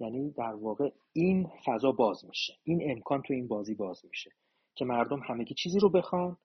یعنی 0.00 0.30
در 0.30 0.54
واقع 0.54 0.90
این 1.12 1.50
فضا 1.64 1.92
باز 1.92 2.24
میشه. 2.24 2.54
این 2.64 2.90
امکان 2.90 3.22
تو 3.22 3.34
این 3.34 3.48
بازی 3.48 3.74
باز 3.74 4.04
میشه 4.04 4.32
که 4.74 4.84
مردم 4.84 5.20
همگی 5.20 5.54
چیزی 5.54 5.78
رو 5.78 5.88
بخوان 5.88 6.36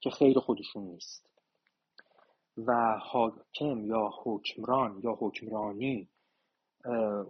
که 0.00 0.10
خیر 0.10 0.38
خودشون 0.38 0.82
نیست. 0.82 1.30
و 2.56 2.98
حاکم 3.02 3.86
یا 3.86 4.10
حکمران 4.22 5.00
یا 5.04 5.16
حکمرانی 5.20 6.08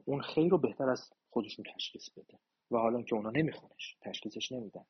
اون 0.04 0.20
خیر 0.20 0.50
رو 0.50 0.58
بهتر 0.58 0.90
از 0.90 1.12
خودشون 1.30 1.64
تشخیص 1.74 2.10
بده. 2.10 2.38
و 2.70 2.78
حالا 2.78 3.02
که 3.02 3.14
اونا 3.14 3.30
نمیخونش 3.30 3.96
تشخیصش 4.00 4.52
نمیدن. 4.52 4.84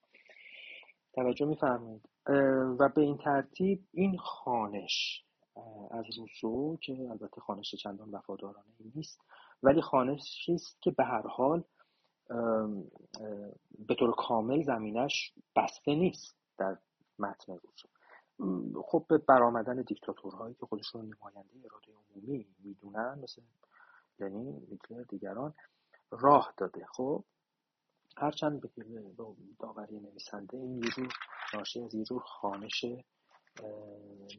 توجه 1.12 1.46
میفرمایید. 1.46 2.08
و 2.78 2.88
به 2.88 3.00
این 3.02 3.16
ترتیب 3.16 3.84
این 3.92 4.18
خانش 4.18 5.24
از 5.90 6.04
روسو 6.18 6.76
که 6.82 6.92
البته 7.10 7.40
خانش 7.40 7.74
چندان 7.74 8.10
وفادارانه 8.10 8.66
نیست 8.94 9.20
ولی 9.62 9.80
خانشی 9.80 10.54
است 10.54 10.82
که 10.82 10.90
به 10.90 11.04
هر 11.04 11.26
حال 11.26 11.64
به 13.78 13.94
طور 13.98 14.14
کامل 14.16 14.62
زمینش 14.62 15.32
بسته 15.56 15.94
نیست 15.94 16.36
در 16.58 16.76
متن 17.18 17.52
روسو 17.52 17.88
خب 18.82 19.06
به 19.08 19.18
برآمدن 19.18 19.82
دیکتاتورهایی 19.82 20.54
که 20.54 20.66
خودشون 20.66 21.00
نماینده 21.00 21.50
اراده 21.64 21.92
عمومی 21.92 22.46
می‌دونن 22.58 23.18
مثل 23.22 23.42
لنین 24.18 24.66
هیتلر 24.70 25.02
دیگران 25.02 25.54
راه 26.10 26.54
داده. 26.56 26.86
خب 26.86 27.24
هرچند 28.16 28.60
به 28.60 28.68
داوری 29.58 30.00
نویسنده 30.00 30.56
این 30.56 30.82
یه 30.82 30.90
جور 30.90 31.12
ناشی 31.54 31.82
از 31.82 31.94
یه 31.94 32.04
جور 32.04 32.20
خانش 32.20 32.84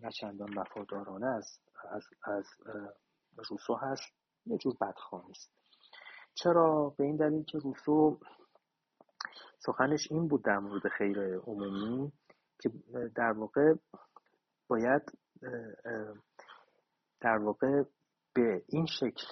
نه 0.04 0.12
چندان 0.20 0.58
وفادارانه 0.58 1.28
از 1.28 1.60
از, 1.92 2.04
از 2.24 2.46
روسو 3.50 3.76
هست 3.76 4.14
یه 4.46 4.58
جور 4.58 4.76
بدخوانی 4.82 5.32
است 5.32 5.52
چرا؟ 6.34 6.96
به 6.98 7.04
این 7.04 7.16
دلیل 7.16 7.44
که 7.44 7.58
روسو 7.58 8.20
سخنش 9.60 10.08
این 10.12 10.28
بود 10.28 10.44
در 10.44 10.60
مورد 10.60 10.88
خیر 10.88 11.38
عمومی 11.38 12.12
که 12.62 12.70
در 13.16 13.32
واقع 13.32 13.74
باید 14.68 15.02
در 17.22 17.38
واقع 17.38 17.84
به 18.34 18.64
این 18.68 18.86
شکل 18.86 19.26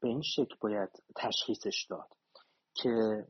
به 0.00 0.08
این 0.08 0.22
شکل 0.22 0.54
باید 0.60 0.88
تشخیصش 1.16 1.86
داد 1.90 2.08
که 2.74 3.24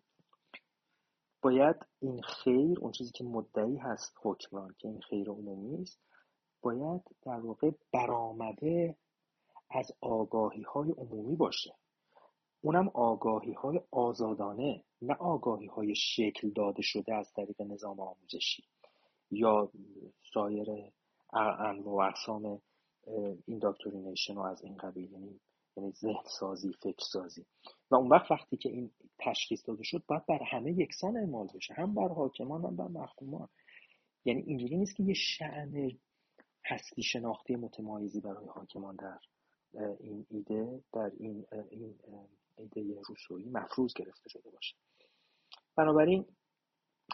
باید 1.43 1.77
این 2.01 2.23
خیر 2.23 2.81
اون 2.81 2.93
چیزی 2.93 3.13
که 3.13 3.25
مدعی 3.25 3.77
هست 3.77 4.15
حکمران 4.23 4.75
که 4.79 4.89
این 4.89 5.01
خیر 5.01 5.29
عمومی 5.29 5.83
است 5.83 6.01
باید 6.63 7.03
در 7.23 7.41
واقع 7.41 7.71
برآمده 7.93 8.97
از 9.71 9.93
آگاهی 10.01 10.63
های 10.63 10.91
عمومی 10.91 11.37
باشه. 11.37 11.75
اونم 12.61 12.89
آگاهی 12.95 13.53
های 13.53 13.81
آزادانه 13.91 14.85
نه 15.03 15.15
آگاهی 15.15 15.67
های 15.67 15.95
شکل 15.95 16.51
داده 16.51 16.83
شده 16.83 17.15
از 17.15 17.33
طریق 17.33 17.63
نظام 17.63 18.01
آموزشی. 18.01 18.65
یا 19.31 19.71
سایر 20.35 20.67
انواع 21.33 22.07
و 22.07 22.09
اقسام 22.09 22.61
indoctrination 23.47 24.35
و 24.35 24.41
از 24.41 24.63
این 24.63 24.77
قبیل 24.77 25.13
یعنی 25.13 25.41
یعنی 25.79 25.93
ذهن 25.93 26.23
سازی 26.41 26.73
فکر 26.73 27.05
سازی 27.13 27.47
و 27.91 27.95
اون 27.95 28.09
وقت 28.09 28.31
وقتی 28.31 28.57
که 28.57 28.69
این 28.69 28.91
تشخیص 29.19 29.69
داده 29.69 29.83
شد 29.83 30.03
باید 30.07 30.27
بر 30.27 30.43
همه 30.43 30.73
یکسان 30.73 31.17
اعمال 31.17 31.49
بشه. 31.55 31.75
هم 31.75 31.95
بر 31.95 32.09
حاکمان 32.09 32.65
هم 32.65 32.77
بر 32.77 32.89
محکومان. 32.89 33.49
یعنی 34.25 34.43
اینجوری 34.43 34.77
نیست 34.77 34.97
که 34.97 35.03
یه 35.03 35.15
شأن 35.15 35.99
هستی 36.65 37.03
شناختی 37.03 37.57
متمایزی 37.57 38.21
برای 38.21 38.47
حاکمان 38.47 38.97
در 38.97 39.19
این 40.01 40.27
ایده 40.31 40.83
در 40.93 41.13
این, 41.19 41.47
این 41.71 41.95
ایده 42.57 43.01
روسویی 43.09 43.51
مفروض 43.51 43.95
گرفته 43.95 44.29
شده 44.29 44.51
باشه. 44.51 44.77
بنابراین 45.77 46.25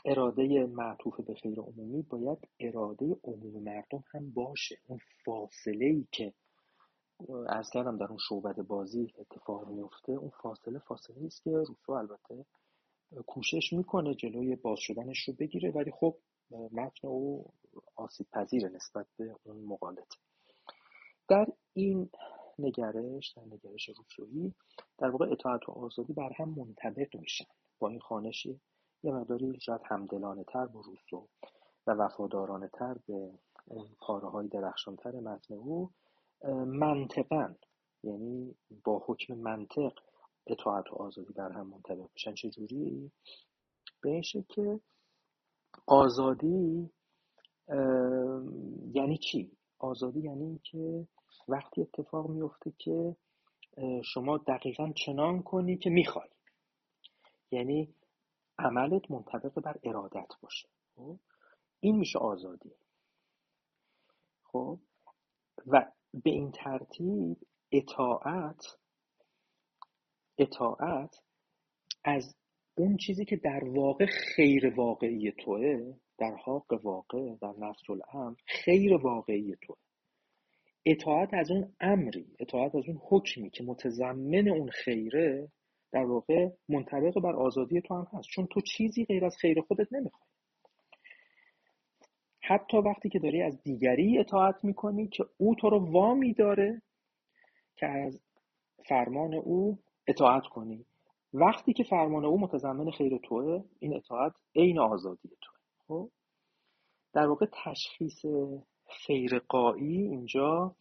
اراده 0.05 0.67
معطوف 0.67 1.21
به 1.21 1.35
خیر 1.35 1.61
عمومی 1.61 2.03
باید 2.03 2.39
اراده 2.61 3.17
عموم 3.25 3.63
مردم 3.63 4.05
هم 4.13 4.31
باشه. 4.31 4.79
اون 4.87 4.99
فاصله 5.25 5.87
ای 5.87 6.07
که 6.13 6.33
از 7.49 7.71
کردم 7.71 7.99
در 7.99 8.07
اون 8.07 8.19
شعبد 8.29 8.63
بازی 8.63 9.15
اتفاق 9.19 9.69
میفته 9.69 10.13
اون 10.13 10.31
فاصله 10.31 10.79
فاصله 10.79 11.27
است 11.27 11.43
که 11.43 11.51
روسو 11.51 11.93
البته 11.93 12.45
کوشش 13.27 13.73
می‌کنه 13.73 14.15
جلوی 14.15 14.57
باز 14.57 14.79
شدنش 14.79 15.29
رو 15.29 15.35
بگیره 15.35 15.71
ولی 15.71 15.91
خب 15.91 16.17
متن 16.51 17.09
او 17.09 17.45
آسیب 17.97 18.27
پذیره 18.33 18.69
نسبت 18.69 19.07
به 19.17 19.37
اون 19.45 19.65
مقالط. 19.65 20.13
در 21.29 21.47
این 21.73 22.11
نگرش 22.59 23.33
در 23.37 23.43
نگرش 23.43 23.89
روسویی 23.89 24.55
در 24.99 25.11
واقع 25.11 25.33
اطاعت 25.33 25.69
و 25.69 25.73
آزادی 25.73 26.13
بر 26.13 26.33
هم 26.37 26.49
منطبق 26.49 27.17
میشن. 27.17 27.45
با 27.79 27.89
این 27.89 28.01
خانشی 28.01 28.61
یه 29.03 29.13
مقداری 29.13 29.61
شاید 29.61 29.81
همدلانه 29.85 30.45
تر 30.45 30.67
با 30.67 30.81
روسو 30.81 31.29
و 31.87 31.91
وفادارانه 31.91 32.69
تر 32.69 32.97
به 33.07 33.31
پاره 34.01 34.29
های 34.29 34.49
درخشان 34.49 34.97
تر 34.97 35.21
متن 35.21 35.55
او 35.55 35.91
منطقا 36.53 37.55
یعنی 38.03 38.55
با 38.85 39.03
حکم 39.07 39.35
منطق 39.35 39.93
اطاعت 40.47 40.93
و 40.93 40.97
آزادی 40.97 41.33
بر 41.33 41.53
هم 41.53 41.67
منطبق 41.67 42.09
میشن 42.15 42.35
چجوری؟ 42.35 43.13
بهشه 44.03 44.45
که 44.49 44.81
آزادی 45.87 46.91
یعنی 48.95 49.19
چی؟ 49.19 49.57
آزادی 49.79 50.21
یعنی 50.21 50.61
که 50.63 51.09
وقتی 51.49 51.83
اتفاق 51.83 52.31
میفته 52.31 52.73
که 52.79 53.17
شما 54.05 54.39
دقیقا 54.39 54.93
چنان 55.07 55.43
کنی 55.43 55.77
که 55.77 55.91
می‌خوای 55.91 56.29
یعنی 57.51 57.95
عملت 58.59 59.11
منطبق 59.11 59.61
بر 59.61 59.79
ارادت 59.85 60.29
باشه 60.43 60.69
خب؟ 60.97 61.19
این 61.81 61.97
میشه 61.97 62.19
آزادی 62.19 62.73
خب 64.45 64.79
و 65.67 65.93
به 66.23 66.31
این 66.31 66.53
ترتیب 66.53 67.37
اطاعت 67.73 68.65
اطاعت 70.39 71.21
از 72.05 72.37
اون 72.75 72.97
چیزی 72.97 73.25
که 73.25 73.37
در 73.37 73.65
واقع 73.65 74.07
خیر 74.07 74.75
واقعی 74.75 75.33
توه 75.33 75.95
در 76.19 76.37
حق 76.47 76.81
واقع 76.83 77.35
در 77.43 77.55
نفس 77.59 77.91
الامر 77.91 78.37
خیر 78.47 78.95
واقعی 78.95 79.57
توه. 79.63 79.77
اطاعت 80.87 81.35
از 81.35 81.51
اون 81.51 81.75
امری 81.81 82.27
اطاعت 82.39 82.75
از 82.75 82.83
اون 82.89 83.01
حکمی 83.03 83.51
که 83.51 83.65
متضمن 83.65 84.49
اون 84.49 84.69
خیره 84.69 85.49
در 85.93 86.05
واقع 86.05 86.49
منطبق 86.69 87.21
بر 87.21 87.37
آزادی 87.37 87.81
تو 87.81 87.95
هم 87.95 88.07
هست. 88.13 88.29
چون 88.29 88.47
تو 88.47 88.61
چیزی 88.61 89.05
غیر 89.05 89.25
از 89.25 89.37
خیر 89.37 89.61
خودت 89.61 89.93
نمی‌خوای. 89.93 90.34
حتی 92.47 92.77
وقتی 92.77 93.09
که 93.09 93.19
داری 93.19 93.43
از 93.43 93.63
دیگری 93.63 94.19
اطاعت 94.19 94.65
می‌کنی 94.65 95.09
که 95.09 95.25
او 95.37 95.55
تو 95.55 95.71
رو 95.71 95.93
وامی 95.93 96.35
داره 96.35 96.83
که 97.77 97.87
از 97.87 98.21
فرمان 98.89 99.35
او 99.35 99.79
اطاعت 100.07 100.47
کنی. 100.47 100.87
وقتی 101.35 101.73
که 101.73 101.85
فرمان 101.85 102.25
او 102.25 102.41
متضمن 102.41 102.91
خیر 102.91 103.19
توه 103.19 103.65
این 103.79 103.97
اطاعت 103.97 104.33
عین 104.57 104.79
آزادی 104.79 105.29
توه. 105.29 105.55
خب؟ 105.89 106.11
در 107.13 107.27
واقع 107.27 107.47
تشخیص 107.65 108.25
خیرقایی 108.87 110.03
اینجا 110.03 110.77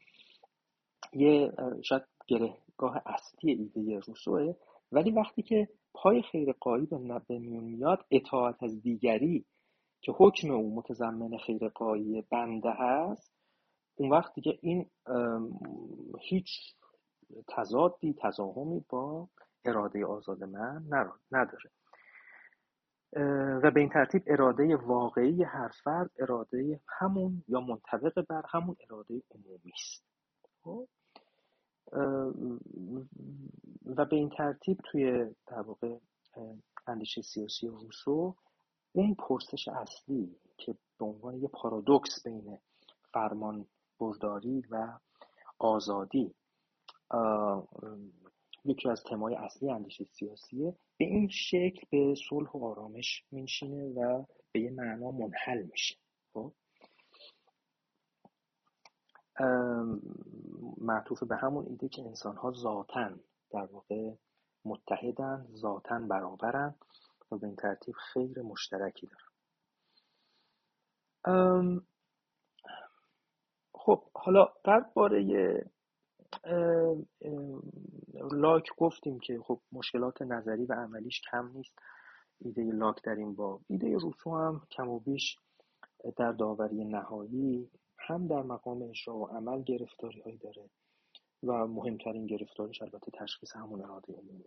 یه 1.14 1.52
شاید 1.84 2.04
گرهگاه 2.28 3.02
اصلی 3.06 3.52
ایده 3.52 4.00
روسوه 4.00 4.54
ولی 4.92 5.12
وقتی 5.12 5.42
که 5.42 5.68
پای 5.94 6.22
خیرقایی 6.22 6.86
به 6.86 7.40
میون 7.40 7.64
میاد 7.64 8.06
اطاعت 8.12 8.64
از 8.64 8.82
دیگری 8.82 9.46
که 10.04 10.12
حکم 10.12 10.52
او 10.52 10.76
متضمن 10.76 11.38
خیرقایی 11.38 12.22
بنده 12.22 12.72
هست 12.72 13.34
اون 13.96 14.10
وقت 14.10 14.34
دیگه 14.36 14.60
این 14.62 14.90
هیچ 16.20 16.76
تضادی 17.48 18.16
تضاهمی 18.22 18.86
با 18.90 19.30
اراده 19.66 20.06
آزاد 20.06 20.44
من 20.44 20.84
نداره 21.32 21.70
و 23.64 23.72
به 23.72 23.80
این 23.80 23.90
ترتیب 23.90 24.24
اراده 24.28 24.76
واقعی 24.76 25.44
هر 25.44 25.72
فرد 25.84 26.12
اراده 26.20 26.80
همون 26.88 27.44
یا 27.48 27.60
منطبق 27.60 28.26
بر 28.30 28.44
همون 28.50 28.76
اراده 28.90 29.22
عمومی 29.32 29.72
است 29.74 30.06
خب؟ 30.64 30.88
و 33.86 34.06
به 34.06 34.16
این 34.16 34.30
ترتیب 34.30 34.78
توی 34.92 35.36
در 35.48 35.62
واقع 35.62 35.98
اندیشه 36.88 37.22
سیاسی 37.22 37.68
روسو 37.68 38.36
اون 38.94 39.16
پرسش 39.16 39.68
اصلی 39.68 40.36
که 40.58 40.76
به 41.00 41.06
عنوان 41.06 41.42
یه 41.42 41.48
پارادوکس 41.48 42.24
بین 42.24 42.58
فرمان 43.14 43.68
برداری 44.00 44.64
و 44.72 45.00
آزادی 45.60 46.36
یکی 48.66 48.90
از 48.90 49.04
تمای 49.04 49.36
اصلی 49.36 49.72
اندیشه 49.72 50.04
سیاسیه 50.04 50.76
به 50.98 51.06
این 51.06 51.28
شکل 51.28 51.82
به 51.92 52.16
صلح 52.30 52.52
و 52.52 52.66
آرامش 52.66 53.24
میشینه 53.32 53.84
و 53.84 54.26
به 54.52 54.60
یه 54.60 54.72
معنا 54.72 55.12
منحل 55.12 55.64
میشه. 55.64 55.96
خب؟ 56.34 56.54
معطوف 60.78 61.24
به 61.24 61.36
همون 61.36 61.66
ایده 61.66 61.90
که 61.90 62.02
انسان 62.02 62.36
ها 62.36 62.52
ذاتن 62.52 63.20
در 63.52 63.66
واقع 63.66 64.14
متحدن 64.66 65.48
ذاتن 65.56 66.08
برابرن. 66.08 66.76
و 67.34 67.38
به 67.38 67.48
این 67.48 67.56
ترتیب 67.56 67.96
خیر 68.14 68.42
مشترکی 68.42 69.08
دارن 69.08 69.34
خب 73.76 74.04
حالا 74.16 74.48
درباره 74.64 75.64
لاک 78.32 78.70
گفتیم 78.78 79.20
که 79.20 79.40
خب 79.40 79.62
مشکلات 79.72 80.22
نظری 80.22 80.66
و 80.66 80.74
عملیش 80.74 81.22
کم 81.32 81.52
نیست. 81.54 81.74
ایده 82.40 82.62
لاک 82.62 83.04
در 83.04 83.16
این 83.16 83.36
باب. 83.36 83.62
ایده 83.68 83.98
روسو 83.98 84.38
هم 84.38 84.62
کم 84.72 84.90
و 84.90 85.00
بیش 85.00 85.38
در 86.18 86.32
داوری 86.32 86.86
نهایی 86.86 87.72
هم 87.98 88.28
در 88.28 88.42
مقام 88.42 88.82
اجرا 88.82 89.16
و 89.16 89.28
عمل 89.28 89.64
گرفتاری 89.64 90.22
هایی 90.22 90.38
داره 90.38 90.70
و 91.44 91.68
مهمترین 91.68 92.26
گرفتارش 92.26 92.82
البته 92.82 93.12
تشخیص 93.20 93.56
همون 93.56 93.82
اراده 93.82 94.14
عمومی. 94.14 94.44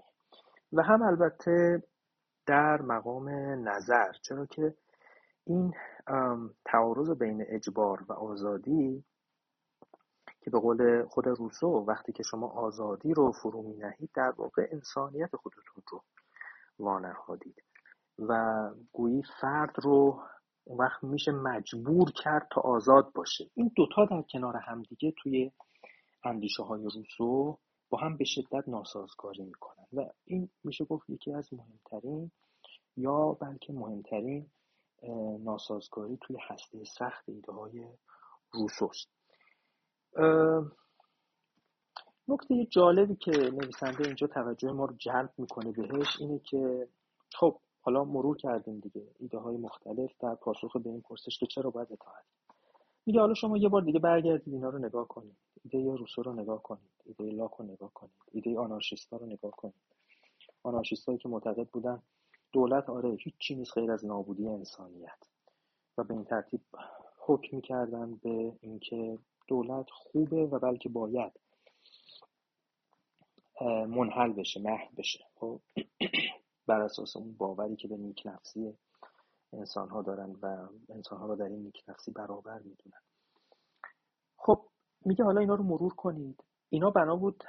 و 0.73 0.83
هم 0.83 1.03
البته 1.03 1.83
در 2.47 2.83
مقام 2.83 3.29
نظر. 3.69 4.13
چرا 4.23 4.47
که 4.47 4.75
این 5.45 5.75
تعارض 6.65 7.11
بین 7.11 7.45
اجبار 7.49 8.05
و 8.09 8.13
آزادی 8.13 9.05
که 10.41 10.51
به 10.51 10.59
قول 10.59 11.05
خود 11.05 11.27
روسو 11.27 11.69
وقتی 11.69 12.13
که 12.13 12.23
شما 12.23 12.49
آزادی 12.49 13.15
رو 13.15 13.33
فرو 13.33 13.63
می 13.63 13.77
نهید 13.77 14.11
در 14.15 14.31
واقع 14.37 14.69
انسانیت 14.73 15.37
خودتون 15.37 15.83
رو 15.91 16.03
وانهادید 16.79 17.63
و 18.19 18.71
گویی 18.93 19.23
فرد 19.41 19.75
رو 19.83 20.23
اون 20.65 20.79
وقت 20.79 21.05
میشه 21.05 21.33
مجبور 21.33 22.11
کرد 22.11 22.49
تا 22.53 22.61
آزاد 22.61 23.13
باشه. 23.13 23.51
این 23.55 23.73
دوتا 23.77 24.05
در 24.05 24.23
کنار 24.33 24.57
همدیگه 24.57 25.15
توی 25.23 25.53
اندیشه 26.25 26.63
های 26.63 26.85
روسو 26.85 27.59
با 27.91 27.99
هم 27.99 28.17
به 28.17 28.25
شدت 28.25 28.69
ناسازگاری 28.69 29.43
می‌کنن. 29.43 29.87
و 29.93 30.11
این 30.25 30.51
میشه 30.65 30.85
گفت 30.85 31.11
یکی 31.11 31.33
از 31.33 31.55
مهمترین 31.55 32.31
یا 32.97 33.33
بلکه 33.33 33.73
مهمترین 33.73 34.51
ناسازگاری 35.41 36.19
توی 36.21 36.37
هسته 36.41 36.85
سخت 36.85 37.29
ایده 37.29 37.53
های 37.53 37.89
روسوست 38.53 39.09
نکته 42.29 42.67
جالبی 42.71 43.17
که 43.17 43.31
نویسنده 43.31 44.07
اینجا 44.07 44.27
توجه 44.27 44.73
ما 44.73 44.85
رو 44.85 44.95
جلب 44.97 45.33
می‌کنه 45.39 45.73
بهش 45.73 46.17
اینه 46.21 46.39
که 46.39 46.89
خب 47.33 47.61
حالا 47.81 48.05
مرور 48.05 48.37
کردیم 48.37 48.81
دیگه. 48.81 49.07
ایده 49.19 49.39
های 49.39 49.57
مختلف 49.57 50.11
در 50.21 50.35
پاسخ 50.35 50.77
به 50.77 50.91
این 50.91 51.01
پرسش 51.01 51.39
که 51.39 51.47
چرا 51.47 51.71
باید 51.71 51.93
اطاعت 51.93 52.25
میگه 53.07 53.21
حالا 53.21 53.35
شما 53.35 53.57
یه 53.59 53.69
بار 53.69 53.83
دیگه 53.83 53.99
برگردید 53.99 54.55
اینا 54.55 54.69
رو 54.69 54.79
نگاه 54.79 55.09
کنید. 55.09 55.37
ایده 55.65 55.97
روسو 55.97 56.23
رو 56.23 56.33
نگاه 56.33 56.63
کنید. 56.63 56.91
ایده 57.07 57.25
لاک 57.25 57.51
رو 57.53 57.65
نگاه 57.65 57.93
کنید. 57.95 58.13
ایده 58.33 58.59
آنارشیستا 58.59 59.17
رو 59.17 59.27
نگاه 59.27 59.51
کنید. 59.51 59.75
آنارشیستایی 60.63 61.19
که 61.19 61.29
معتقد 61.29 61.69
بودن 61.69 62.03
دولت 62.53 62.91
آره 62.91 63.11
هیچ 63.11 63.51
نیست 63.51 63.79
غیر 63.79 63.93
از 63.93 64.05
نابودی 64.07 64.49
انسانیت. 64.49 65.25
و 65.99 66.05
به 66.05 66.15
این 66.15 66.25
ترتیب 66.25 66.61
حکم 67.19 67.57
می‌کردن 67.57 68.15
به 68.15 68.53
اینکه 68.61 69.19
دولت 69.49 69.91
خوبه 69.91 70.47
و 70.47 70.59
بلکه 70.59 70.89
باید 70.89 71.33
منحل 73.89 74.33
بشه 74.33 74.61
محو 74.61 74.95
بشه. 74.97 75.25
خب 75.37 75.61
بر 76.69 76.81
اساس 76.81 77.17
اون 77.17 77.33
باوری 77.33 77.77
که 77.77 77.89
به 77.89 77.97
نیک 77.97 78.23
نفسی 78.27 78.75
انسان 79.57 79.89
ها 79.89 80.03
دارن 80.03 80.37
و 80.43 80.69
انسان 80.89 81.19
ها 81.19 81.27
رو 81.27 81.37
در 81.37 81.45
این 81.45 81.63
نیک 81.63 81.85
نفسی 81.89 82.13
برابر 82.13 82.59
می‌دونن. 82.59 83.01
خب 84.37 84.69
میگه 85.05 85.25
حالا 85.25 85.41
اینا 85.41 85.55
رو 85.55 85.65
مرور 85.65 85.95
کنید. 85.95 86.45
اینا 86.69 86.91
بنا 86.91 87.17
بود 87.17 87.45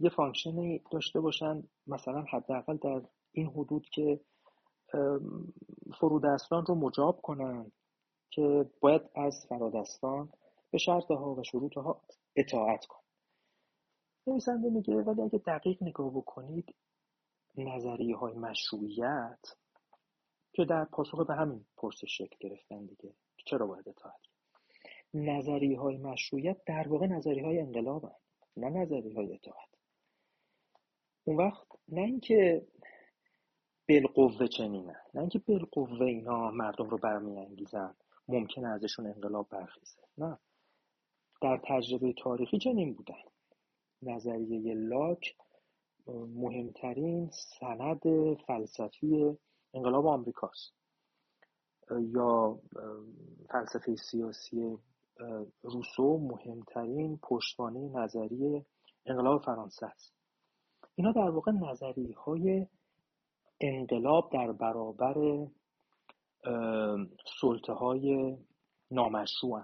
یه 0.00 0.10
function 0.10 0.74
ی 0.74 0.82
داشته 0.92 1.20
باشن 1.20 1.62
مثلا 1.86 2.24
حداقل 2.32 2.76
در 2.76 3.02
این 3.32 3.46
حدود 3.46 3.86
که 3.92 4.20
فرودستان 6.00 6.66
رو 6.66 6.74
مجاب 6.74 7.20
کنن 7.20 7.72
که 8.30 8.70
باید 8.80 9.02
از 9.14 9.46
فرادستان 9.48 10.32
به 10.70 10.78
شرط 10.78 11.10
ها 11.10 11.34
و 11.34 11.42
شروط 11.42 11.74
ها 11.76 12.00
اطاعت 12.36 12.86
کنن 12.86 13.04
نویسنده 14.26 14.70
میگه 14.70 14.94
ولی 14.94 15.22
اگه 15.22 15.38
دقیق 15.38 15.82
نگاه 15.82 16.10
بکنید 16.10 16.74
نظریه 17.56 18.16
های 18.16 18.34
مشروعیت 18.34 19.40
که 20.54 20.64
در 20.64 20.84
پاسخ 20.84 21.26
به 21.26 21.34
همین 21.34 21.64
پرسش 21.76 22.18
شکل 22.18 22.36
گرفتن 22.40 22.86
دیگه. 22.86 23.14
چرا 23.46 23.66
باید 23.66 23.88
اطاعت 23.88 24.20
نظریه 25.14 25.78
های 25.80 25.96
مشروعیت 25.96 26.64
در 26.66 26.88
واقع 26.88 27.06
نظریه 27.06 27.44
های 27.44 27.58
انقلاب 27.58 28.04
هست. 28.04 28.42
نه 28.56 28.70
نظریه 28.70 29.14
های 29.14 29.34
اطاعت. 29.34 29.68
اون 31.24 31.36
وقت 31.36 31.66
نه 31.88 32.00
اینکه 32.00 32.66
بالقوه 33.88 34.46
چنینه 34.46 34.96
نه 35.14 35.20
اینکه 35.20 35.38
بالقوه 35.38 36.02
اینا 36.06 36.50
مردم 36.50 36.88
رو 36.88 36.98
برمیانگیزن 36.98 37.94
ممکنه 38.28 38.68
ازشون 38.68 39.06
انقلاب 39.06 39.48
برخیزه. 39.48 40.02
نه. 40.18 40.38
در 41.42 41.60
تجربه 41.64 42.12
تاریخی 42.12 42.58
چنین 42.58 42.94
بودن. 42.94 43.22
نظریه 44.02 44.74
لاک 44.74 45.36
مهمترین 46.34 47.30
سند 47.30 48.00
فلسفی 48.46 49.36
انقلاب 49.74 50.06
آمریکاست. 50.06 50.74
یا 51.90 52.58
فلسفه 53.48 53.96
سیاسی 54.10 54.78
روسو 55.62 56.18
مهمترین 56.18 57.18
پشتوانه 57.22 57.80
نظری 57.80 58.64
انقلاب 59.06 59.42
فرانسه 59.42 59.86
است. 59.86 60.14
اینا 60.94 61.12
در 61.12 61.30
واقع 61.30 61.52
نظریه 61.52 62.16
های 62.16 62.66
انقلاب 63.60 64.30
در 64.32 64.52
برابر 64.52 65.46
سلطه 67.40 67.72
های 67.72 68.36
نامشروع 68.90 69.62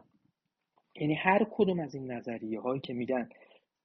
یعنی 0.94 1.14
هر 1.14 1.46
کدوم 1.52 1.80
از 1.80 1.94
این 1.94 2.12
نظریه 2.12 2.60
هایی 2.60 2.80
که 2.80 2.92
میگن 2.92 3.28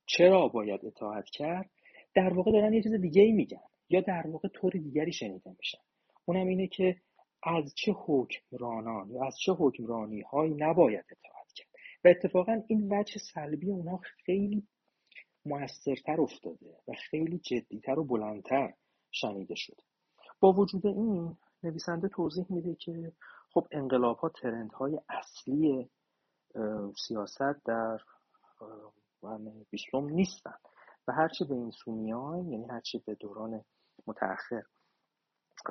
چرا 0.06 0.48
باید 0.48 0.86
اطاعت 0.86 1.26
کرد 1.34 1.70
در 2.16 2.34
واقع 2.34 2.52
دارن 2.52 2.74
یه 2.74 2.84
چیز 2.84 2.94
دیگه 2.94 3.22
ای 3.22 3.32
میگن 3.32 3.62
یا 3.90 4.02
در 4.02 4.28
واقع 4.28 4.48
طور 4.48 4.72
دیگری 4.72 5.14
شنیده 5.14 5.56
میشن. 5.58 5.78
اونم 6.26 6.48
اینه 6.48 6.68
که 6.68 6.96
از 7.44 7.74
چه 7.76 7.92
حکمرانان 7.92 9.10
یا 9.10 9.26
از 9.26 9.38
چه 9.46 9.52
حکمرانی 9.52 10.22
هایی 10.22 10.54
نباید 10.54 11.06
اطاعت 11.10 11.52
کرد. 11.56 11.68
و 12.06 12.08
اتفاقا 12.08 12.62
این 12.68 12.94
وجه 12.94 13.20
سلبی 13.34 13.70
اونها 13.72 13.98
خیلی 14.26 14.68
موثرتر 15.46 16.22
افتاده 16.22 16.78
و 16.88 16.92
خیلی 17.10 17.38
جدیتر 17.38 18.00
و 18.00 18.04
بلندتر 18.04 18.74
شنیده 19.12 19.56
شده. 19.56 19.84
با 20.40 20.52
وجود 20.52 20.88
این 20.88 21.38
نویسنده 21.64 22.08
توضیح 22.08 22.46
میده 22.50 22.76
که 22.76 23.12
خب 23.50 23.68
انقلاب 23.72 24.18
ها 24.18 24.30
ترند 24.30 24.72
های 24.72 25.00
اصلی 25.10 25.90
سیاست 27.08 27.66
در 27.66 27.98
قرن 29.22 29.66
بیستم 29.70 30.06
نیستن. 30.06 30.56
و 31.08 31.12
هرچی 31.12 31.46
به 31.46 31.56
این 31.56 31.72
سو 31.72 31.92
یعنی 32.52 32.68
هرچی 32.70 33.04
به 33.06 33.16
دوران 33.16 33.64
متأخر 34.08 34.64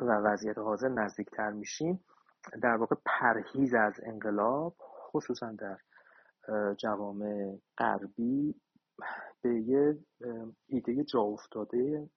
و 0.02 0.10
وضعیت 0.10 0.58
حاضر 0.58 0.88
نزدیکتر 0.88 1.50
میشیم 1.50 2.04
در 2.62 2.76
واقع 2.76 2.96
پرهیز 3.06 3.74
از 3.74 4.00
انقلاب 4.02 4.74
خصوصا 5.12 5.52
در 5.52 5.78
جوامع 6.74 7.58
غربی 7.78 8.54
به 9.42 9.60
یه 9.60 9.98
ایده 10.66 11.04
جا 11.04 11.20
افتاده 11.20 12.10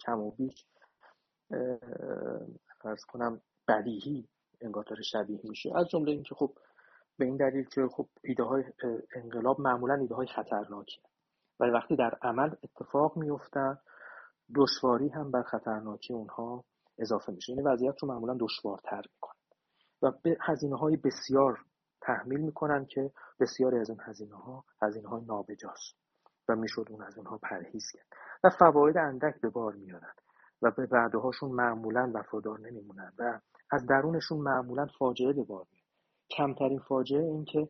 کم 0.00 0.20
و 0.20 0.30
بیش 0.30 0.66
ارز 2.84 3.04
کنم 3.04 3.40
بدیهی 3.68 4.28
انگار 4.60 4.84
داره 4.84 5.02
شبیه 5.02 5.40
میشه. 5.44 5.72
از 5.76 5.88
جمله 5.88 6.12
اینکه 6.12 6.34
خب 6.34 6.52
به 7.18 7.24
این 7.24 7.36
دلیل 7.36 7.64
که 7.64 7.88
خب 7.92 8.08
ایده 8.24 8.42
های 8.42 8.64
انقلاب 9.14 9.60
معمولا 9.60 9.94
ایده 9.94 10.14
های 10.14 10.26
خطرناکی 10.26 11.00
و 11.60 11.64
وقتی 11.64 11.96
در 11.96 12.18
عمل 12.22 12.54
اتفاق 12.62 13.16
میفتن 13.16 13.78
دشواری 14.56 15.08
هم 15.08 15.30
بر 15.30 15.42
خطرناکی 15.42 16.14
اونها 16.14 16.64
اضافه 16.98 17.32
میشه. 17.32 17.52
این 17.52 17.66
وضعیت 17.66 18.02
رو 18.02 18.08
معمولا 18.08 18.36
دشوارتر 18.40 19.02
می‌کنه. 19.14 19.36
و 20.02 20.10
به 20.22 20.36
هزینه 20.40 20.76
های 20.76 20.96
بسیار 20.96 21.58
تحمیل 22.00 22.40
می‌کنن 22.40 22.86
که 22.86 23.10
بسیاری 23.40 23.78
از 23.78 23.90
این 23.90 23.98
هزینه 24.02 24.36
ها 24.36 24.64
هزینه 24.82 25.08
های 25.08 25.24
نابجاست 25.24 25.96
و 26.48 26.56
می‌شد 26.56 26.86
اون 26.90 27.02
از 27.02 27.18
اونها 27.18 27.38
پرهیز 27.38 27.84
کرد. 27.92 28.06
و 28.44 28.50
فواید 28.50 28.96
اندک 28.96 29.40
به 29.40 29.48
بار 29.48 29.74
میارن 29.74 30.14
و 30.62 30.70
به 30.70 30.86
بعدهاشون 30.86 31.50
معمولا 31.50 32.12
وفادار 32.14 32.60
نمیمونن 32.60 33.12
و 33.18 33.40
از 33.70 33.86
درونشون 33.86 34.38
معمولا 34.38 34.86
فاجعه 34.98 35.32
به 35.32 35.42
بار 35.42 35.66
میاد 35.72 35.86
کمترین 36.30 36.78
فاجعه 36.78 37.24
این 37.24 37.44
که 37.44 37.68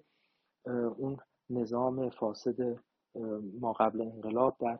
اون 0.96 1.16
نظام 1.50 2.10
فاسد 2.10 2.56
ما 3.60 3.72
قبل 3.72 4.00
انقلاب 4.00 4.56
در 4.60 4.78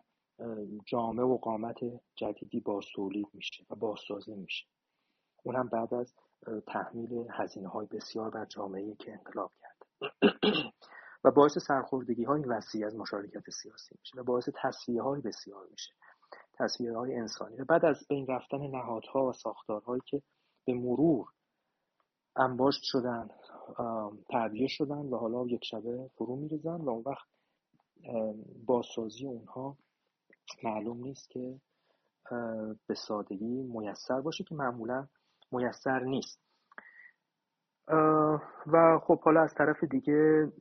جامعه 0.86 1.24
و 1.24 1.36
قامت 1.36 1.78
جدیدی 2.16 2.60
بازتولید 2.60 3.26
میشه 3.32 3.66
و 3.70 3.74
بازسازی 3.74 4.34
میشه. 4.34 4.66
اون 5.42 5.56
هم 5.56 5.68
بعد 5.68 5.94
از 5.94 6.14
تحمیل 6.66 7.26
هزینه 7.30 7.68
های 7.68 7.86
بسیار 7.86 8.30
بر 8.30 8.44
جامعه 8.44 8.94
که 8.94 9.12
انقلاب 9.12 9.52
کرد. 9.60 9.76
و 11.24 11.30
باعث 11.30 11.58
سرخوردگی 11.58 12.24
های 12.24 12.42
وسیع 12.42 12.86
از 12.86 12.96
مشارکت 12.96 13.50
سیاسی 13.50 13.94
میشه 13.98 14.20
و 14.20 14.24
باعث 14.24 14.48
تصفیه 14.62 15.02
های 15.02 15.20
بسیار 15.20 15.66
میشه 15.70 15.92
تصفیه 16.54 16.92
های 16.92 17.14
انسانی. 17.14 17.56
و 17.56 17.64
بعد 17.64 17.84
از 17.84 18.06
بین 18.08 18.26
رفتن 18.26 18.66
نهادها 18.66 19.26
و 19.26 19.32
ساختارهایی 19.32 20.02
که 20.06 20.22
به 20.64 20.74
مرور 20.74 21.28
انباشت 22.36 22.80
شدن 22.82 23.28
تعبیه 24.30 24.66
شدن 24.68 25.06
و 25.06 25.16
حالا 25.16 25.46
یک 25.46 25.64
شبه 25.64 26.10
فرو 26.14 26.36
میریزن 26.36 26.80
و 26.80 26.90
اون 26.90 27.02
وقت 27.06 27.26
بازسازی 28.66 29.26
اونها 29.26 29.76
معلوم 30.64 30.96
نیست 30.96 31.30
که 31.30 31.60
به 32.86 32.94
سادگی 32.94 33.62
میسر 33.62 34.20
باشه 34.20 34.44
که 34.44 34.54
معمولا 34.54 35.06
میسر 35.52 36.00
نیست. 36.00 36.40
و 38.66 38.98
خب 39.02 39.20
حالا 39.20 39.42
از 39.42 39.54
طرف 39.54 39.84
دیگه 39.84 40.52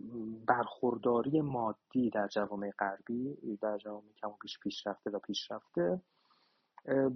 برخورداری 0.48 1.42
مادی 1.42 2.10
در 2.10 2.28
جوامع 2.28 2.72
غربی 2.80 3.58
در 3.62 3.78
جوامع 3.78 4.14
کم 4.22 4.32
پیش 4.42 4.60
پیشرفته 4.60 5.10
و 5.10 5.20
پیشرفته 5.20 6.02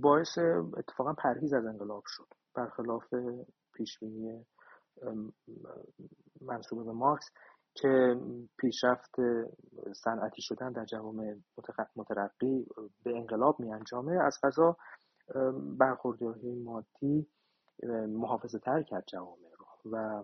باعث 0.01 0.37
اتفاقا 0.77 1.13
پرهیز 1.13 1.53
از 1.53 1.65
انقلاب 1.65 2.03
شد. 2.05 2.27
برخلاف 2.55 3.03
پیشبینی 3.73 4.45
منصوبه 6.41 6.83
به 6.83 6.91
مارکس 6.91 7.25
که 7.81 8.15
پیشرفت 8.57 9.15
صنعتی 9.93 10.41
شدن 10.41 10.71
در 10.71 10.85
جوامع 10.85 11.35
مترقی 11.95 12.65
به 13.03 13.17
انقلاب 13.17 13.59
می 13.59 13.73
انجامه 13.73 14.23
از 14.23 14.39
غذا 14.43 14.77
برخورداری 15.79 16.55
مادی 16.55 17.27
محافظه 18.07 18.59
تر 18.59 18.83
کرد 18.83 19.03
جوامع 19.07 19.49
رو 19.59 19.91
و 19.91 20.23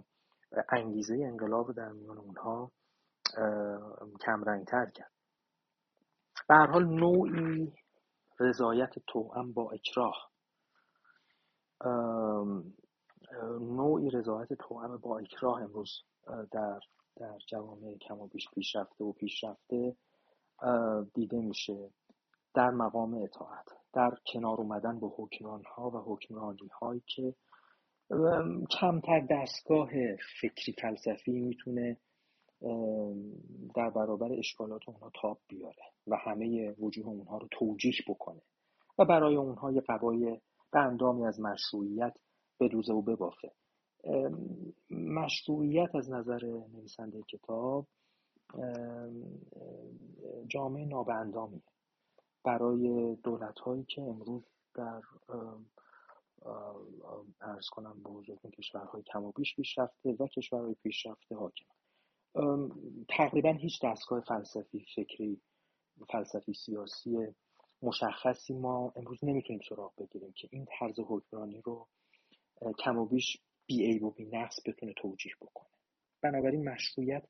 انگیزه 0.71 1.15
انقلاب 1.15 1.71
در 1.71 1.91
میان 1.91 2.17
اونها 2.17 2.71
کمرنگ 4.21 4.65
تر 4.65 4.85
کرد. 4.85 5.11
به 6.49 6.55
حال 6.55 6.85
نوعی 6.85 7.73
رضایت 8.39 8.93
توأم 9.07 9.53
با 9.53 9.71
اکراه. 9.71 10.31
نوعی 13.59 14.09
رضایت 14.09 14.53
توأم 14.53 14.97
با 14.97 15.19
اکراه 15.19 15.61
امروز 15.61 15.89
در 16.51 16.79
در 17.15 17.37
جوامع 17.47 17.97
کم 17.97 18.19
و 18.19 18.27
بیش 18.27 18.45
پیشرفته 18.53 19.03
و 19.03 19.11
پیشرفته 19.11 19.95
دیده 21.13 21.41
میشه 21.41 21.89
در 22.53 22.69
مقام 22.69 23.13
اطاعت 23.13 23.65
در 23.93 24.11
کنار 24.33 24.57
اومدن 24.57 24.99
با 24.99 25.13
حکمران 25.17 25.63
ها 25.63 25.89
و 25.89 25.97
حکمرانی 25.97 26.69
هایی 26.81 27.03
که 27.07 27.35
کمتر 28.79 29.27
دستگاه 29.29 29.89
فکری 30.41 30.75
فلسفی 30.81 31.31
می‌تونه 31.31 31.97
در 33.75 33.89
برابر 33.89 34.33
اشکالات 34.33 34.81
اونها 34.87 35.11
تاب 35.21 35.39
بیاره 35.47 35.83
و 36.07 36.15
همه 36.15 36.75
وجوه 36.79 37.07
اونها 37.07 37.37
رو 37.37 37.47
توجیح 37.51 37.95
بکنه 38.07 38.41
و 38.97 39.05
برای 39.05 39.35
اونها 39.35 39.71
یه 39.71 39.81
قبای 39.81 40.41
به 40.71 40.79
از 41.27 41.39
مشروعیت 41.39 42.17
بدوزه 42.59 42.93
و 42.93 43.01
ببافه. 43.01 43.51
مشروعیت 44.89 45.95
از 45.95 46.11
نظر 46.11 46.45
نویسنده 46.45 47.21
کتاب 47.21 47.87
جامعه 50.47 50.85
نابندامیه. 50.85 51.61
برای 52.43 53.15
دولت 53.15 53.59
هایی 53.59 53.83
که 53.83 54.01
امروز 54.01 54.43
در 54.73 55.01
ارز 57.41 57.67
کنم 57.71 58.03
به 58.03 58.09
حضورتون 58.09 58.51
کشورهای 58.51 59.03
کم 59.03 59.23
و 59.23 59.31
بیش 59.31 59.55
پیشرفته 59.55 60.15
و 60.19 60.27
کشورهای 60.27 60.75
پیشرفته 60.83 61.35
حاکم 61.35 61.65
تقریبا 63.09 63.51
هیچ 63.51 63.79
دستگاه 63.83 64.21
فلسفی 64.21 64.85
فکری 64.95 65.41
فلسفی 66.09 66.53
سیاسی 66.53 67.17
مشخصی 67.81 68.53
ما 68.53 68.93
امروز 68.95 69.19
نمی‌تونیم 69.23 69.61
سراغ 69.69 69.93
بگیریم 69.97 70.33
که 70.35 70.47
این 70.51 70.67
طرز 70.79 70.99
حکمرانی 70.99 71.61
رو 71.61 71.87
کم 72.79 72.97
و 72.97 73.05
بیش 73.05 73.37
بی 73.67 73.99
و 73.99 74.09
بی 74.09 74.25
نقص 74.25 74.59
بتونه 74.65 74.93
توجیح 74.93 75.33
بکنه. 75.41 75.69
بنابراین 76.21 76.69
مشروعیت 76.69 77.23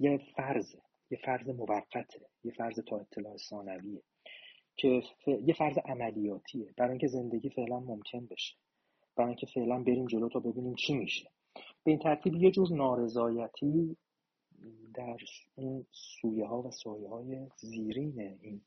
یه 0.00 0.18
فرضه 0.36 0.78
یه 1.10 1.18
فرض 1.24 1.48
موقته 1.48 2.20
یه 2.44 2.52
فرض 2.52 2.80
تا 2.86 2.98
اطلاع 2.98 3.36
ثانویه 3.36 4.02
که 4.76 5.02
یه 5.26 5.54
فرض 5.54 5.78
عملیاتیه. 5.84 6.74
برای 6.76 6.90
اینکه 6.90 7.06
زندگی 7.06 7.50
فعلا 7.50 7.80
ممکن 7.80 8.26
بشه. 8.26 8.56
برای 9.16 9.28
اینکه 9.28 9.46
فعلا 9.46 9.82
بریم 9.82 10.06
جلو 10.06 10.28
تا 10.28 10.40
ببینیم 10.40 10.74
چی 10.74 10.94
میشه. 10.94 11.30
به 11.84 11.90
این 11.90 11.98
ترتیب 11.98 12.34
یه 12.34 12.50
جور 12.50 12.72
نارضایتی 12.72 13.96
در 14.94 15.16
اون 15.54 15.86
سویه 15.90 16.46
ها 16.46 16.62
و 16.62 16.70
سایه 16.70 17.08
های 17.08 17.46
زیرین 17.56 18.20
این 18.20 18.60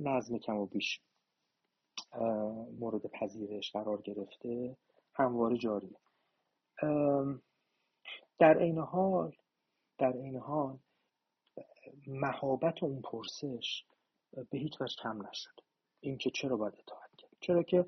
نظم 0.00 0.38
کم 0.38 0.56
و 0.56 0.66
بیش 0.66 1.00
مورد 2.80 3.06
پذیرش 3.06 3.72
قرار 3.72 4.02
گرفته. 4.02 4.76
همواره 5.14 5.56
جاریه 5.56 5.96
در 8.38 8.58
این 8.58 8.78
حال 8.78 9.36
در 9.98 10.12
این 10.12 10.36
حال 10.36 10.78
مهابت 12.06 12.82
اون 12.82 13.02
پرسش 13.02 13.84
به 14.50 14.58
هیچ 14.58 14.80
وجه 14.80 14.96
کم 15.02 15.26
نشد. 15.26 15.60
اینکه 16.00 16.30
چرا 16.30 16.56
باید 16.56 16.74
اطاعت 16.78 17.16
کرد؟ 17.16 17.30
چرا 17.40 17.62
که 17.62 17.86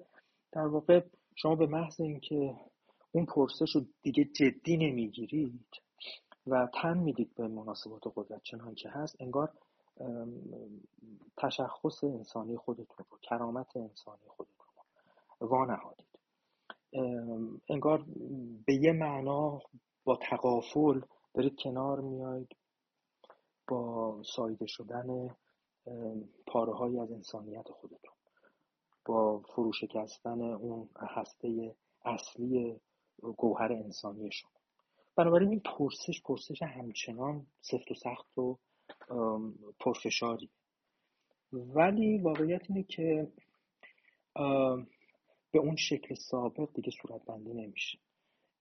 در 0.53 0.67
واقع 0.67 1.01
شما 1.35 1.55
به 1.55 1.67
محض 1.67 2.01
اینکه 2.01 2.57
اون 3.13 3.27
پرسش 3.27 3.75
رو 3.75 3.81
دیگه 4.03 4.25
جدی 4.25 4.77
نمی‌گیرید 4.77 5.83
و 6.47 6.69
تن 6.75 6.99
می‌دید 6.99 7.35
به 7.35 7.49
مناسبات 7.49 8.03
قدرت 8.17 8.43
چنان 8.43 8.75
که 8.75 8.89
هست 8.89 9.17
انگار 9.21 9.53
تشخص 11.37 12.05
انسانی 12.05 12.57
خودتون 12.57 13.07
رو 13.11 13.19
کرامت 13.23 13.77
انسانی 13.77 14.29
خودتون 14.29 14.67
رو 15.41 15.49
وانهادید. 15.49 16.14
انگار 17.69 18.05
به 18.67 18.75
یه 18.75 18.93
معنا 18.93 19.61
با 20.05 20.17
تقافل 20.17 21.01
دارید 21.35 21.57
کنار 21.59 22.01
میایید 22.01 22.57
با 23.69 24.23
سایده 24.37 24.67
شدن 24.67 25.37
پاره 26.47 27.01
از 27.03 27.13
انسانیت 27.13 27.69
خودتون. 27.69 28.15
با 29.05 29.39
فروشکستن 29.39 30.41
اون 30.41 30.89
هسته 30.97 31.75
اصلی 32.05 32.81
گوهر 33.37 33.73
انسانی 33.73 34.31
شما. 34.33 34.51
بنابراین 35.17 35.49
این 35.49 35.61
پرسش 35.61 36.23
پرسش 36.25 36.63
همچنان 36.63 37.47
سفت 37.61 37.91
و 37.91 37.95
سخت 37.95 38.39
و 38.39 38.59
پرفشاری. 39.81 40.51
ولی 41.53 42.19
واقعیت 42.19 42.63
اینه 42.69 42.83
که 42.83 43.33
به 45.55 45.61
اون 45.61 45.77
شکل 45.77 46.15
سابق 46.15 46.69
دیگه 46.75 46.91
صورت 47.03 47.25
بندی 47.25 47.55
نمیشه. 47.55 47.99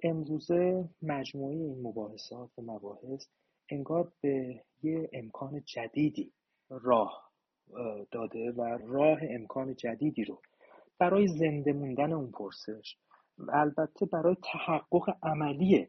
امروزه 0.04 0.90
مجموعه 1.02 1.56
این 1.56 1.88
مباحثات 1.88 2.60
و 2.60 2.62
مباحث 2.62 3.28
انگار 3.70 4.12
به 4.22 4.64
یه 4.84 5.10
امکان 5.14 5.64
جدیدی 5.66 6.34
راه 6.70 7.32
داده 8.12 8.52
و 8.52 8.62
راه 8.86 9.20
امکان 9.30 9.76
جدیدی 9.76 10.24
رو 10.24 10.42
برای 11.00 11.28
زنده 11.28 11.74
موندن 11.74 12.14
اون 12.14 12.32
پرسش 12.32 12.98
البته 13.50 14.06
برای 14.06 14.36
تحقق 14.44 15.18
عملی 15.24 15.88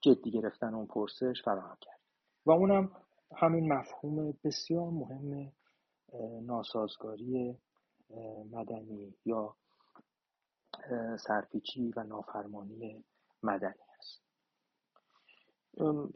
جدی 0.00 0.30
گرفتن 0.30 0.74
اون 0.74 0.86
پرسش 0.86 1.42
فراهم 1.44 1.76
کرد. 1.80 2.00
و 2.46 2.50
اونم 2.50 2.92
همین 3.36 3.72
مفهوم 3.72 4.34
بسیار 4.44 4.90
مهم 4.90 5.52
ناسازگاری 6.42 7.58
مدنی 8.52 9.14
یا 9.24 9.56
سرپیچی 11.16 11.92
و 11.96 12.02
نافرمانی 12.02 13.04
مدنی 13.42 13.74
است 13.98 14.22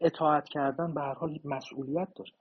اطاعت 0.01 0.49
کردن 0.49 0.95
به 0.95 1.01
هر 1.01 1.15
حال 1.15 1.41
مسئولیت 1.45 2.09
داره 2.15 2.33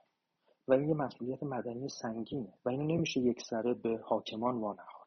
و 0.68 0.72
این 0.72 0.88
یه 0.88 0.94
مسئولیت 0.94 1.42
مدنی 1.42 1.88
سنگینه 1.88 2.52
و 2.64 2.68
اینو 2.68 2.84
نمیشه 2.84 3.20
یک 3.20 3.42
سره 3.42 3.74
به 3.74 4.00
حاکمان 4.04 4.60
وانهاد. 4.60 5.00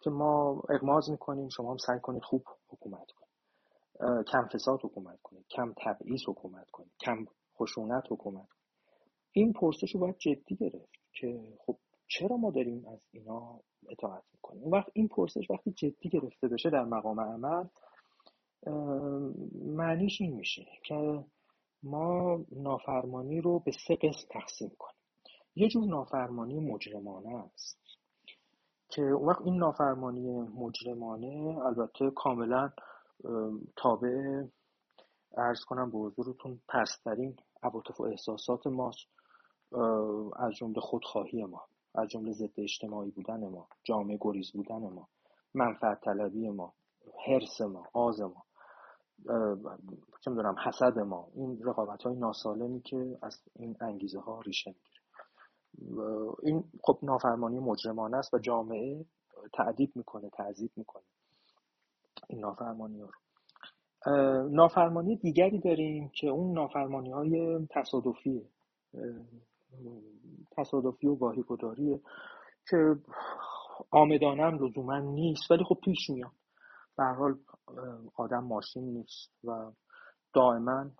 که 0.00 0.10
ما 0.10 0.62
اغماز 0.68 1.10
می‌کنیم 1.10 1.48
شما 1.48 1.70
هم 1.70 1.76
سعی 1.76 2.00
کنید 2.00 2.22
خوب 2.22 2.42
حکومت 2.68 3.06
کنید. 3.10 4.26
کم 4.26 4.48
فساد 4.48 4.80
حکومت 4.84 5.18
کنید 5.22 5.46
کم 5.50 5.74
تبعیض 5.84 6.20
حکومت 6.28 6.70
کنید 6.70 6.92
کم 7.00 7.26
خشونت 7.56 8.04
حکومت 8.10 8.48
کنید. 8.48 8.64
این 9.32 9.52
پرسش 9.52 9.94
رو 9.94 10.00
باید 10.00 10.18
جدی 10.18 10.56
گرفت 10.56 10.92
که 11.12 11.56
خب 11.66 11.78
چرا 12.06 12.36
ما 12.36 12.50
داریم 12.50 12.86
از 12.86 13.00
اینا 13.10 13.60
اطاعت 13.88 14.22
می‌کنیم؟ 14.32 14.70
وقت 14.70 14.90
این 14.92 15.08
پرسش 15.08 15.50
وقتی 15.50 15.72
جدی 15.72 16.08
گرفته 16.08 16.48
بشه 16.48 16.70
در 16.70 16.84
مقام 16.84 17.20
عمل 17.20 17.64
معنیش 19.64 20.20
این 20.20 20.34
میشه 20.34 20.66
که 20.84 21.24
ما 21.82 22.40
نافرمانی 22.52 23.40
رو 23.40 23.58
به 23.58 23.72
سه 23.86 23.96
قسم 23.96 24.28
تقسیم 24.30 24.72
کنیم. 24.78 24.94
یه 25.56 25.68
جور 25.68 25.84
نافرمانی 25.84 26.60
مجرمانه 26.60 27.44
است 27.54 27.78
که 28.88 29.02
وقت 29.02 29.42
این 29.44 29.56
نافرمانی 29.56 30.40
مجرمانه 30.40 31.58
البته 31.66 32.10
کاملا 32.10 32.70
تابع 33.76 34.44
ارز 35.36 35.64
کنم 35.64 35.90
به 35.90 35.98
حضورتون 35.98 36.60
پسترین 36.68 37.36
عواطف 37.62 38.00
و 38.00 38.04
احساسات 38.04 38.66
ماست 38.66 39.08
از 40.36 40.52
جمله 40.54 40.80
خودخواهی 40.80 41.44
ما. 41.44 41.62
از 41.94 42.08
جمله 42.08 42.32
ضد 42.32 42.60
اجتماعی 42.60 43.10
بودن 43.10 43.48
ما 43.48 43.68
جامعه 43.84 44.18
گریز 44.20 44.52
بودن 44.52 44.88
ما 44.88 45.08
منفعت 45.54 46.00
طلبی 46.00 46.50
ما 46.50 46.74
حرس 47.26 47.60
ما 47.60 47.86
آز 47.92 48.20
ما 48.20 48.44
چه 50.20 50.30
می‌دونم 50.30 50.56
حسد 50.64 50.98
ما. 50.98 51.28
این 51.34 51.58
رقابت 51.64 52.02
های 52.02 52.16
ناسالمی 52.16 52.80
که 52.80 53.18
از 53.22 53.42
این 53.56 53.76
انگیزه 53.80 54.20
ها 54.20 54.40
ریشه 54.40 54.70
می‌گیره. 54.70 55.00
این 56.42 56.64
خب 56.82 56.98
نافرمانی 57.02 57.58
مجرمانه 57.58 58.16
است 58.16 58.34
و 58.34 58.38
جامعه 58.38 59.04
تعدیب 59.52 59.96
می‌کنه 59.96 60.30
تعذیب 60.30 60.70
می‌کنه. 60.76 61.04
این 62.28 62.40
نافرمانی 62.40 63.00
ها 63.00 63.06
رو. 63.06 63.18
نافرمانی 64.48 65.16
دیگری 65.16 65.58
داریم 65.58 66.10
که 66.14 66.28
اون 66.28 66.52
نافرمانی 66.52 67.10
های 67.10 67.66
تصادفیه 67.70 68.42
تصادفی 70.50 71.06
و 71.06 71.14
گاهی 71.14 71.44
گداریه 71.48 72.00
که 72.70 72.96
آمدانم 73.90 74.64
لزوما 74.64 74.98
نیست 74.98 75.50
ولی 75.50 75.64
خب 75.64 75.78
پیش 75.84 76.10
میاد. 76.10 76.32
به 76.96 77.04
حال 77.04 77.38
آدم 78.16 78.44
ماشین 78.44 78.84
نیست 78.84 79.30
و 79.44 79.72
دائما 80.34 80.90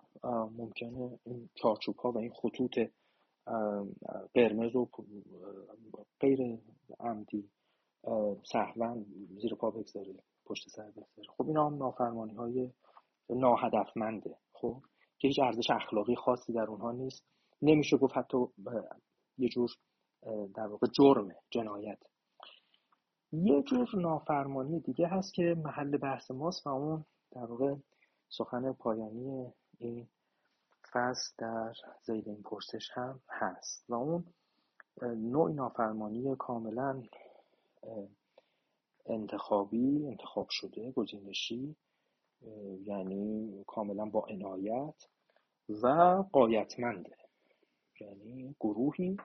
ممکنه 0.57 1.19
این 1.23 1.49
چارچوب 1.55 1.97
ها 1.97 2.11
و 2.11 2.17
این 2.17 2.33
خطوط 2.33 2.79
قرمز 4.33 4.75
و 4.75 4.87
غیر 6.19 6.59
عمدی 6.99 7.49
سهون 8.51 9.05
زیر 9.41 9.55
پا 9.55 9.71
بگذاره 9.71 10.15
پشت 10.45 10.69
سر 10.69 10.91
بگذاره. 10.91 11.29
خب 11.37 11.47
اینا 11.47 11.65
هم 11.65 11.77
نافرمانی 11.77 12.33
های 12.33 12.71
ناهدفمنده 13.29 14.37
خب؟ 14.53 14.81
که 15.19 15.27
هیچ 15.27 15.39
ارزش 15.39 15.69
اخلاقی 15.69 16.15
خاصی 16.15 16.53
در 16.53 16.65
اونها 16.65 16.91
نیست. 16.91 17.25
نمیشه 17.61 17.97
گفت 17.97 18.17
حتی 18.17 18.37
یه 19.37 19.49
جور 19.49 19.69
در 20.55 20.67
واقع 20.67 20.87
جرمه 20.87 21.35
جنایت. 21.49 21.99
یه 23.31 23.63
جور 23.63 23.89
نافرمانی 23.93 24.79
دیگه 24.79 25.07
هست 25.07 25.33
که 25.33 25.55
محل 25.63 25.97
بحث 25.97 26.31
ماست 26.31 26.67
و 26.67 26.69
اون 26.69 27.05
در 27.31 27.45
واقع 27.45 27.75
سخن 28.29 28.73
پایانی 28.73 29.53
این 29.79 30.07
فصل 30.91 31.33
در 31.37 31.73
زید 32.03 32.27
این 32.27 32.41
پرسش 32.43 32.89
هم 32.93 33.21
هست. 33.29 33.85
و 33.89 33.93
اون 33.93 34.25
نوع 35.01 35.51
نافرمانی 35.51 36.35
کاملا 36.39 37.03
انتخابی 39.05 40.07
انتخاب 40.07 40.47
شده 40.49 40.91
گزینشی 40.91 41.75
یعنی 42.81 43.63
کاملا 43.67 44.05
با 44.05 44.25
عنایت 44.29 45.07
و 45.69 45.87
قایتمنده. 46.31 47.24
یعنی 48.01 48.55
گروهی 48.59 49.17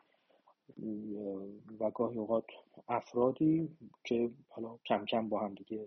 و 1.81 1.91
گاهی 1.91 2.19
اوقات 2.19 2.45
افرادی 2.89 3.77
که 4.05 4.31
حالا 4.49 4.79
کم 4.87 5.05
کم 5.05 5.29
با 5.29 5.41
هم 5.41 5.55
دیگه 5.55 5.87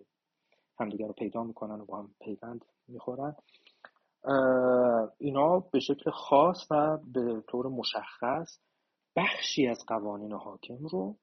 همدیگه 0.79 1.07
رو 1.07 1.13
پیدا 1.13 1.43
می‌کنن 1.43 1.81
و 1.81 1.85
با 1.85 1.97
هم 1.97 2.15
پیوند 2.21 2.65
می‌خورن. 2.87 3.35
اینا 5.17 5.59
به 5.59 5.79
شکل 5.79 6.11
خاص 6.11 6.67
و 6.71 6.97
به 6.97 7.43
طور 7.47 7.67
مشخص 7.67 8.59
بخشی 9.15 9.67
از 9.67 9.85
قوانین 9.87 10.33
حاکم 10.33 10.85
رو 10.85 11.15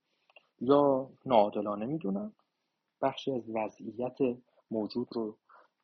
یا 0.61 1.11
ناعادلانه 1.27 1.87
می‌دونن. 1.87 2.32
بخشی 3.03 3.32
از 3.32 3.43
وضعیت 3.49 4.19
موجود 4.70 5.09
رو 5.12 5.37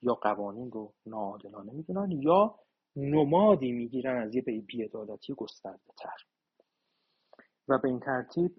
یا 0.02 0.14
قوانین 0.14 0.70
رو 0.70 0.92
ناعادلانه 1.06 1.72
می‌دونن 1.72 2.10
یا 2.10 2.54
نمادی 2.96 3.72
می‌گیرن 3.72 4.22
از 4.22 4.34
یه 4.34 4.42
بیعدالتی 4.42 5.34
گسترده 5.34 5.92
تر 5.98 6.16
و 7.68 7.78
به 7.78 7.88
این 7.88 8.00
ترتیب 8.00 8.52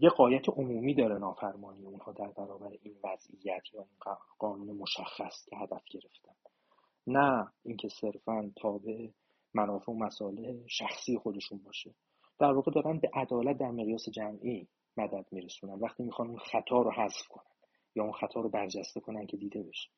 یه 0.00 0.10
قایت 0.10 0.48
عمومی 0.48 0.94
داره 0.94 1.18
نافرمانی 1.18 1.86
اونها 1.86 2.12
در 2.12 2.28
برابر 2.28 2.70
این 2.82 2.96
وضعیت 3.04 3.62
یا 3.74 3.80
این 3.80 4.16
قانون 4.38 4.76
مشخص 4.76 5.44
که 5.44 5.56
هدف 5.56 5.82
گرفتن. 5.90 6.32
نه 7.06 7.48
اینکه 7.62 7.88
صرفا 8.00 8.52
تابع 8.56 9.08
منافع 9.54 9.92
و 9.92 9.94
مسائل 9.94 10.66
شخصی 10.66 11.18
خودشون 11.18 11.58
باشه. 11.58 11.94
در 12.38 12.52
واقع 12.52 12.70
دارن 12.72 12.98
به 12.98 13.10
عدالت 13.14 13.58
در 13.58 13.70
مقیاس 13.70 14.08
جمعی 14.08 14.68
مدد 14.96 15.26
میرسونن. 15.32 15.78
وقتی 15.80 16.02
می‌خوان 16.02 16.28
اون 16.28 16.38
خطا 16.38 16.82
رو 16.82 16.90
حذف 16.90 17.28
کنن 17.30 17.52
یا 17.94 18.02
اون 18.02 18.12
خطا 18.12 18.40
رو 18.40 18.48
برجسته 18.48 19.00
کنن 19.00 19.26
که 19.26 19.36
دیده 19.36 19.62
بشه. 19.62 19.90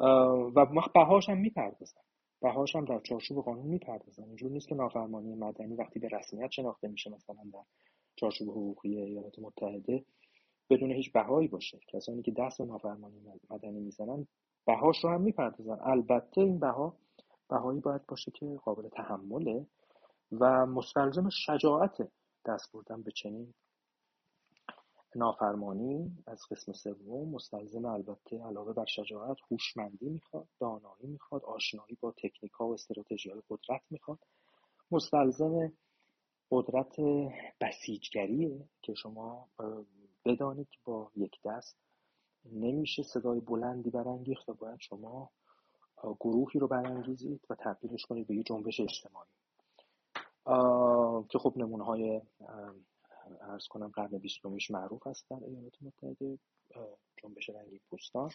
و 0.00 0.66
بهاش 0.94 1.28
هم 1.28 1.38
می‌پردازن 1.38 2.00
بهاش 2.42 2.76
هم 2.76 2.84
در 2.84 3.00
چارچوب 3.00 3.44
قانون 3.44 3.66
می‌پردازن 3.66 4.24
اینجور 4.24 4.50
نیست 4.50 4.68
که 4.68 4.74
نافرمانی 4.74 5.34
مدنی 5.34 5.74
وقتی 5.74 5.98
به 5.98 6.08
رسمیت 6.08 6.50
شناخته 6.50 6.88
میشه 6.88 7.10
مثلا 7.10 7.44
در 7.52 7.64
چارچوب 8.16 8.50
حقوقی 8.50 8.96
ایالات 8.96 9.38
متحده 9.38 10.04
بدون 10.70 10.92
هیچ 10.92 11.12
بهایی 11.12 11.48
باشه. 11.48 11.80
کسانی 11.88 12.22
که 12.22 12.30
دست 12.30 12.60
نافرمانی 12.60 13.20
مدنی 13.50 13.80
می‌زنن 13.80 14.26
بهاش 14.66 15.04
رو 15.04 15.10
هم 15.10 15.20
می‌پردازن. 15.20 15.78
البته 15.80 16.40
این 16.40 16.58
بها 16.58 16.96
بهایی 17.50 17.80
باید 17.80 18.06
باشه 18.06 18.30
که 18.30 18.46
قابل 18.64 18.88
تحمله 18.88 19.66
و 20.32 20.66
مستلزم 20.66 21.28
شجاعت 21.28 22.08
دست 22.46 22.72
بردن 22.72 23.02
به 23.02 23.10
چنین 23.10 23.54
نافرمانی 25.16 26.24
از 26.26 26.40
قسم 26.50 26.72
سوم. 26.72 27.28
مستلزم 27.28 27.84
البته 27.84 28.44
علاوه 28.44 28.72
بر 28.72 28.84
شجاعت 28.84 29.36
هوشمندی 29.50 30.08
می‌خواد 30.08 30.48
دانایی 30.60 31.06
می‌خواد 31.06 31.44
آشنایی 31.44 31.98
با 32.00 32.10
تکنیک 32.10 32.52
ها 32.52 32.68
و 32.68 32.72
استراتژی 32.72 33.30
های 33.30 33.42
قدرت 33.50 33.82
می‌خواد. 33.90 34.18
مستلزم 34.90 35.72
قدرت 36.50 37.00
بسیجگریه 37.60 38.68
که 38.82 38.94
شما 38.94 39.48
بدانید 40.24 40.68
با 40.84 41.10
یک 41.16 41.40
دست. 41.44 41.76
نمیشه 42.44 43.02
صدای 43.02 43.40
بلندی 43.40 43.90
برانگیخت 43.90 44.48
و 44.48 44.54
باید 44.54 44.80
شما 44.80 45.30
گروهی 46.20 46.60
رو 46.60 46.68
برانگیزید 46.68 47.40
و 47.50 47.54
تبدیلش 47.54 48.06
کنید 48.06 48.26
به 48.26 48.34
یه 48.34 48.42
جنبش 48.42 48.80
اجتماعی. 48.80 49.28
که 51.28 51.38
خب 51.38 51.52
نمونه 51.56 51.84
های 51.84 52.20
ارز 53.40 53.66
کنم 53.66 53.88
قرن 53.88 54.18
بیستمیش 54.18 54.70
معروف 54.70 55.06
هست 55.06 55.30
در 55.30 55.36
ایالات 55.46 55.82
متحده 55.82 56.38
جنبش 57.22 57.50
رنگی 57.50 57.80
پوستان. 57.90 58.30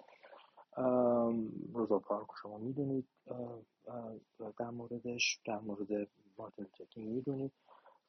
روزا 1.74 2.00
پارک 2.00 2.28
شما 2.42 2.58
می‌دونید. 2.58 3.08
در 4.60 4.70
موردش 4.70 5.40
در 5.46 5.60
مورد 5.60 6.10
مارتین 6.38 6.68
لوتر 6.80 7.02
می‌دونید. 7.02 7.52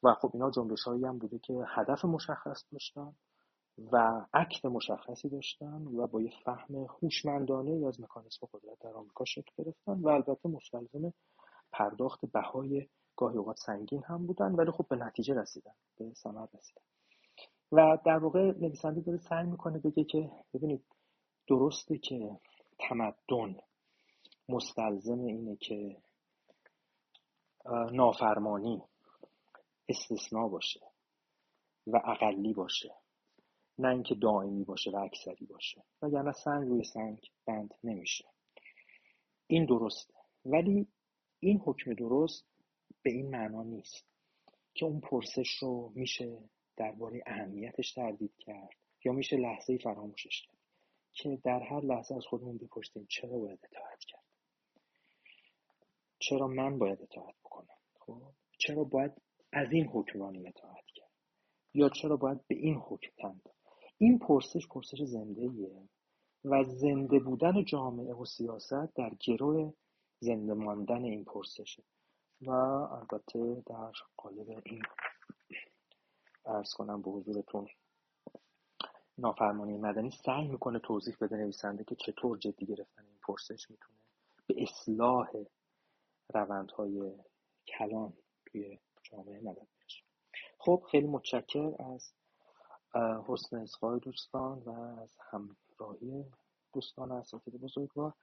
و 0.03 0.13
خب 0.13 0.31
اینا 0.33 0.51
جنبش 0.51 0.83
هایی 0.83 1.05
هم 1.05 1.17
بوده 1.17 1.39
که 1.39 1.63
هدف 1.67 2.05
مشخص 2.05 2.63
داشتن 2.71 3.15
و 3.91 4.25
عکت 4.33 4.65
مشخصی 4.65 5.29
داشتن 5.29 5.87
و 5.87 6.07
با 6.07 6.21
یه 6.21 6.31
فهم 6.45 6.75
هوشمندانه 6.75 7.87
از 7.87 8.01
مکانیسم 8.01 8.47
قدرت 8.53 8.79
در 8.79 8.93
آمریکا 8.93 9.25
شکل 9.25 9.63
گرفتن 9.63 10.01
و 10.01 10.07
البته 10.07 10.49
مستلزم 10.49 11.13
پرداخت 11.71 12.25
بهای 12.25 12.87
گاهی 13.19 13.37
اوقات 13.37 13.57
سنگین 13.57 14.03
هم 14.03 14.27
بودن 14.27 14.51
ولی 14.51 14.71
خب 14.71 14.87
به 14.87 14.95
نتیجه 14.95 15.33
رسیدن 15.33 15.73
به 15.97 16.13
ثمر 16.13 16.47
رسیدن. 16.53 16.81
و 17.71 17.97
در 18.05 18.17
واقع 18.17 18.51
نویسنده 18.51 19.01
داره 19.01 19.17
سعی 19.17 19.45
می‌کنه 19.45 19.79
بگه 19.79 20.03
که 20.03 20.31
ببینید 20.53 20.83
درسته 21.47 21.97
که 21.97 22.39
تمدن 22.79 23.55
مستلزم 24.49 25.19
اینه 25.25 25.55
که 25.55 25.97
نافرمانی 27.91 28.81
استثنا 29.89 30.47
باشه 30.47 30.79
و 31.87 32.01
اقلی 32.05 32.53
باشه 32.53 32.95
نه 33.79 33.89
اینکه 33.89 34.15
دائمی 34.15 34.63
باشه 34.63 34.91
و 34.91 34.95
اکثری 34.95 35.45
باشه. 35.45 35.83
وگرنه 36.01 36.31
سنگ 36.31 36.67
روی 36.67 36.83
سنگ 36.83 37.19
بند 37.45 37.73
نمیشه. 37.83 38.25
این 39.47 39.65
درسته. 39.65 40.13
ولی 40.45 40.87
این 41.39 41.61
حکم 41.65 41.93
درست 41.93 42.48
به 43.03 43.11
این 43.11 43.29
معنا 43.29 43.63
نیست 43.63 44.05
که 44.73 44.85
اون 44.85 44.99
پرسش 44.99 45.49
رو 45.49 45.91
میشه 45.95 46.37
درباره 46.77 47.23
اهمیتش 47.25 47.93
تردید 47.93 48.35
کرد 48.37 48.75
یا 49.05 49.11
میشه 49.11 49.37
لحظه 49.37 49.77
فراموشش 49.77 50.41
کرد 50.41 50.57
که 51.13 51.39
در 51.43 51.59
هر 51.59 51.81
لحظه 51.81 52.15
از 52.15 52.25
خودمون 52.25 52.57
بپرسیم 52.57 53.05
چرا 53.09 53.37
باید 53.37 53.59
اطاعت 53.63 53.99
کرد؟ 53.99 54.23
چرا 56.19 56.47
من 56.47 56.77
باید 56.77 57.01
اطاعت 57.01 57.35
بکنم؟ 57.43 57.77
خب؟ 57.99 58.21
چرا 58.57 58.83
باید 58.83 59.11
از 59.51 59.71
این 59.71 59.85
حکمرانی 59.85 60.47
اطاعت 60.47 60.85
کرد؟ 60.95 61.11
یا 61.73 61.89
چرا 61.89 62.17
باید 62.17 62.47
به 62.47 62.55
این 62.55 62.75
حکم 62.75 63.11
تند؟ 63.17 63.49
این 63.97 64.19
پرسش 64.19 64.67
پرسش 64.67 65.01
زنده 65.01 65.41
ایه 65.41 65.89
و 66.45 66.63
زنده 66.63 67.19
بودن 67.19 67.65
جامعه 67.65 68.13
و 68.13 68.25
سیاست 68.25 68.95
در 68.95 69.11
گروه 69.19 69.73
زنده 70.19 70.53
ماندن 70.53 71.03
این 71.03 71.23
پرسشه. 71.23 71.83
و 72.41 72.51
البته 72.51 73.63
در 73.65 73.91
قالب 74.17 74.61
این 74.65 74.81
ارز 76.45 76.73
کنم 76.73 77.01
به 77.01 77.11
حضورتون 77.11 77.67
نافرمانی 79.17 79.77
مدنی 79.77 80.11
سعی 80.25 80.47
می‌کنه 80.47 80.79
توضیح 80.79 81.15
بده 81.21 81.35
نویسنده 81.35 81.83
که 81.83 81.95
چطور 81.95 82.37
جدی 82.37 82.65
گرفتن 82.65 83.05
این 83.05 83.19
پرسش 83.27 83.69
می‌تونه 83.69 83.97
به 84.47 84.55
اصلاح 84.63 85.27
روندهای 86.33 87.13
کلان 87.67 88.13
توی 88.45 88.79
جامعه 89.03 89.39
مدد 89.39 89.67
برسونه 89.79 90.09
خب 90.57 90.83
خیلی 90.91 91.07
متشکر 91.07 91.75
از 91.79 92.13
حسن 93.27 93.57
اصغای 93.57 93.99
دوستان 93.99 94.59
و 94.59 94.69
از 95.01 95.17
همراهی 95.31 96.25
دوستان 96.73 97.11
اساتید 97.11 97.61
بزرگوار. 97.61 98.13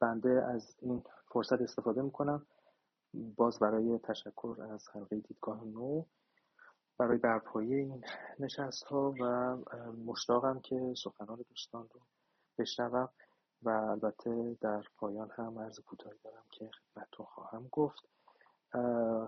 بنده 0.00 0.44
از 0.54 0.76
این 0.82 1.04
فرصت 1.32 1.60
استفاده 1.60 2.02
می‌کنم. 2.02 2.46
باز 3.14 3.58
برای 3.58 3.98
تشکر 3.98 4.56
از 4.74 4.88
حلقه 4.94 5.16
دیدگاه 5.16 5.64
نو 5.64 6.04
برای 6.98 7.18
برپایی 7.18 7.74
این 7.74 8.04
نشست 8.38 8.84
ها 8.84 9.14
و 9.20 9.56
مشتاقم 10.06 10.60
که 10.60 10.94
سخنان 10.96 11.44
دوستان 11.48 11.88
رو 11.94 12.00
بشنوم 12.58 13.08
و 13.62 13.68
البته 13.70 14.56
در 14.60 14.82
پایان 14.96 15.30
هم 15.38 15.58
عرض 15.58 15.80
کوتاهی 15.80 16.18
دارم 16.24 16.44
که 16.50 16.70
خدمتتون 16.94 17.26
خواهم 17.26 17.68
گفت. 17.72 18.08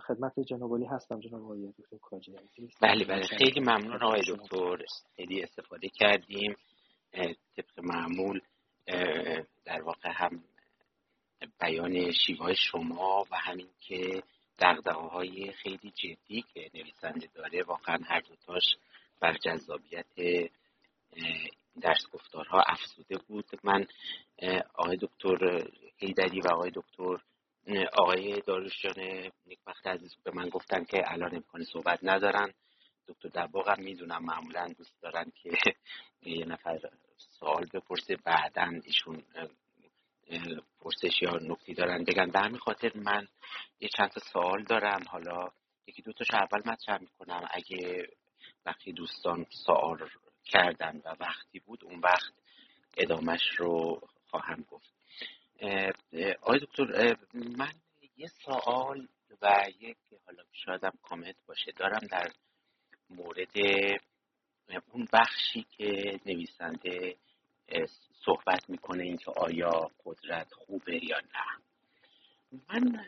خدمت 0.07 0.41
جناب 0.41 0.83
هستم 0.91 1.21
جناب 1.21 1.43
آقای 1.43 1.73
دکتر 1.79 1.97
کاجی 2.03 2.37
بله 2.83 3.05
بله. 3.05 3.27
خیلی 3.27 3.61
ممنون 3.61 4.03
آقای 4.03 4.23
دکتر. 4.29 4.85
خیلی 5.17 5.43
استفاده 5.43 5.89
کردیم. 5.89 6.57
طبق 7.57 7.81
معمول 7.83 8.41
در 9.65 9.83
واقع 9.83 10.11
هم 10.13 10.45
بیان 11.61 12.13
شیوه 12.13 12.55
شما 12.55 13.25
و 13.31 13.37
همین 13.37 13.69
که 13.81 14.23
دقدقه 14.59 14.93
های 14.93 15.53
خیلی 15.53 15.91
جدی 15.91 16.45
که 16.55 16.71
نویسنده 16.75 17.29
داره 17.35 17.63
واقعا 17.63 17.99
هر 18.05 18.21
دوتاش 18.21 18.77
بر 19.21 19.37
جذابیت 19.37 20.07
درس 21.81 22.11
گفتارها 22.13 22.63
افزوده 22.67 23.19
بود. 23.29 23.45
من 23.65 23.87
آقای 24.75 24.97
دکتر 24.97 25.69
هیدری 25.97 26.41
و 26.41 26.49
آقای 26.49 26.71
دکتر 26.75 27.17
آقای 27.93 28.41
داروشجان 28.41 29.31
وقت 29.67 29.87
عزیز 29.87 30.17
به 30.25 30.31
من 30.35 30.49
گفتن 30.49 30.85
که 30.85 31.03
الان 31.07 31.35
امکان 31.35 31.65
صحبت 31.65 31.99
ندارن. 32.03 32.55
دکتر 33.09 33.29
دباغ 33.29 33.69
هم 33.69 33.85
می‌دونم 33.85 34.25
معمولا 34.25 34.67
دوست 34.79 35.03
دارن 35.03 35.33
که 35.43 35.51
یه 36.23 36.45
نفر 36.45 36.79
سوال 37.17 37.67
بپرسه 37.75 38.17
بعدا 38.17 38.71
ایشون 38.85 39.23
پرسش 40.81 41.23
یا 41.23 41.31
نکتی 41.43 41.75
دارن. 41.75 42.05
بگن 42.05 42.31
به 42.31 42.41
همین 42.41 42.59
خاطر 42.59 42.93
من 42.95 43.29
یه 43.81 43.89
چند 43.97 44.09
تا 44.11 44.21
سوال 44.21 44.65
دارم. 44.65 45.03
حالا 45.09 45.49
یکی 45.87 46.03
دو 46.03 46.13
تاشو 46.13 46.37
اول 46.37 46.63
مطرح 46.67 47.01
می‌کنم. 47.01 47.49
اگه 47.51 48.09
وقتی 48.67 48.93
دوستان 48.93 49.47
سوال 49.67 50.09
کردن 50.45 51.03
و 51.05 51.17
وقتی 51.21 51.59
بود 51.59 51.85
اون 51.85 52.01
وقت 52.01 52.33
ادامش 52.97 53.43
رو 53.59 54.01
خواهم 54.31 54.63
گفت. 54.71 54.95
آقای 56.43 56.59
دکتر 56.59 57.17
من 57.35 57.73
یه 58.17 58.29
سوال 58.29 59.09
و 59.43 59.65
یک 59.81 59.97
حالا 60.27 60.43
شاید 60.53 60.85
هم 60.85 60.93
کامنت 61.03 61.37
باشه 61.47 61.73
دارم 61.73 62.07
در 62.11 62.33
مورد 63.11 63.57
اون 64.93 65.09
بخشی 65.13 65.67
که 65.71 66.21
نویسنده 66.27 67.17
صحبت 68.25 68.71
می‌کنه 68.71 69.03
اینکه 69.03 69.31
آیا 69.31 69.91
قدرت 70.05 70.53
خوبه 70.53 71.05
یا 71.05 71.21
نه. 71.21 71.65
من 72.69 73.05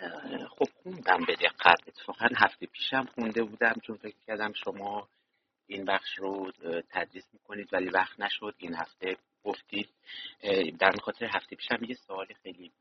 خب 0.48 0.66
خوندم 0.82 1.24
به 1.26 1.36
دقت. 1.36 1.88
اتفاقا 1.88 2.28
هفته 2.36 2.66
پیشم 2.66 3.04
خونده 3.14 3.42
بودم 3.42 3.74
چون 3.86 3.96
فکر 3.96 4.16
کردم 4.26 4.52
شما 4.52 5.08
این 5.66 5.84
بخش 5.84 6.18
رو 6.18 6.52
تدریس 6.90 7.24
می‌کنید 7.32 7.68
ولی 7.72 7.88
وقت 7.88 8.20
نشد. 8.20 8.54
این 8.58 8.74
هفته 8.74 9.16
گفتید. 9.44 9.88
در 10.78 10.92
خاطر 11.02 11.26
هفته 11.26 11.56
پیشم 11.56 11.84
یه 11.84 11.94
سوال 11.94 12.26
خیلی 12.42 12.72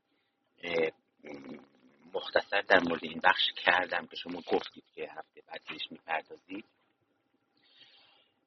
مختصر 2.14 2.60
در 2.60 2.80
مورد 2.80 3.04
این 3.04 3.20
بخش 3.24 3.52
کردم 3.64 4.06
که 4.06 4.16
شما 4.16 4.40
گفتید 4.40 4.84
که 4.94 5.10
هفته 5.16 5.42
بعدش 5.46 5.92
می‌پردازید. 5.92 6.64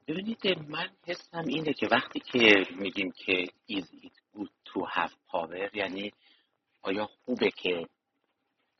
ببینید 0.10 0.48
من 0.68 0.90
حسم 1.08 1.48
اینه 1.48 1.74
که 1.74 1.88
وقتی 1.88 2.20
که 2.20 2.66
میگیم 2.76 3.12
که 3.12 3.46
is 3.72 3.86
it 3.86 4.14
good 4.36 4.50
to 4.66 4.80
have 4.96 5.12
power 5.32 5.76
یعنی 5.76 6.14
آیا 6.82 7.06
خوبه 7.06 7.52
که 7.52 7.88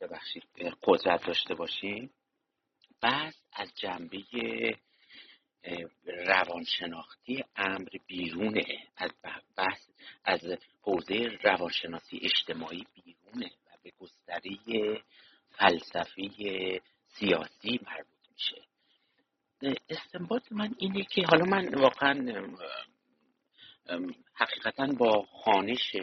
ببخشید 0.00 0.44
قدرت 0.82 1.26
داشته 1.26 1.54
باشیم؟ 1.54 2.10
بعد 3.00 3.34
از 3.52 3.72
جنبه 3.74 4.22
روانشناختی 6.04 7.44
امر 7.56 7.88
بیرونه 8.06 8.66
از 8.96 9.10
بحث 9.56 9.88
از 10.24 10.40
حوزه 10.82 11.38
روانشناسی 11.42 12.20
اجتماعی 12.22 12.86
بیرونه 12.94 13.50
و 13.66 13.70
به 13.82 13.92
گستری 13.98 14.60
فلسفی 15.50 16.80
سیاسی 17.06 17.80
مربوط 17.86 18.30
میشه. 18.32 18.69
استنباط 19.88 20.52
من 20.52 20.74
اینه 20.78 21.04
که 21.04 21.22
حالا 21.26 21.44
من 21.44 21.74
واقعا 21.74 22.46
حقیقتا 24.34 24.86
با 24.98 25.22
خانش 25.22 25.96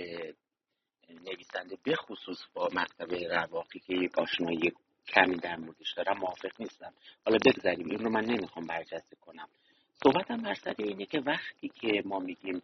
نویسنده 1.10 1.78
به 1.84 1.96
خصوص 1.96 2.38
با 2.54 2.70
مکتب 2.74 3.14
رواقی 3.14 3.80
که 3.80 3.94
یک 3.94 4.20
آشنایی 4.20 4.72
کمی 5.08 5.38
در 5.38 5.56
موردش 5.56 5.94
دارم 5.94 6.18
موافق 6.18 6.52
نیستم. 6.62 6.94
حالا 7.26 7.38
بگذاریم 7.46 7.90
این 7.90 8.00
رو 8.00 8.10
من 8.10 8.26
نمی‌خوام 8.26 8.68
برجسته 8.68 9.16
کنم. 9.16 9.50
صحبتم 10.04 10.38
بر 10.38 10.54
سر 10.54 10.76
اینه 10.78 11.06
که 11.06 11.20
وقتی 11.20 11.70
که 11.70 12.02
ما 12.06 12.20
میگیم 12.20 12.62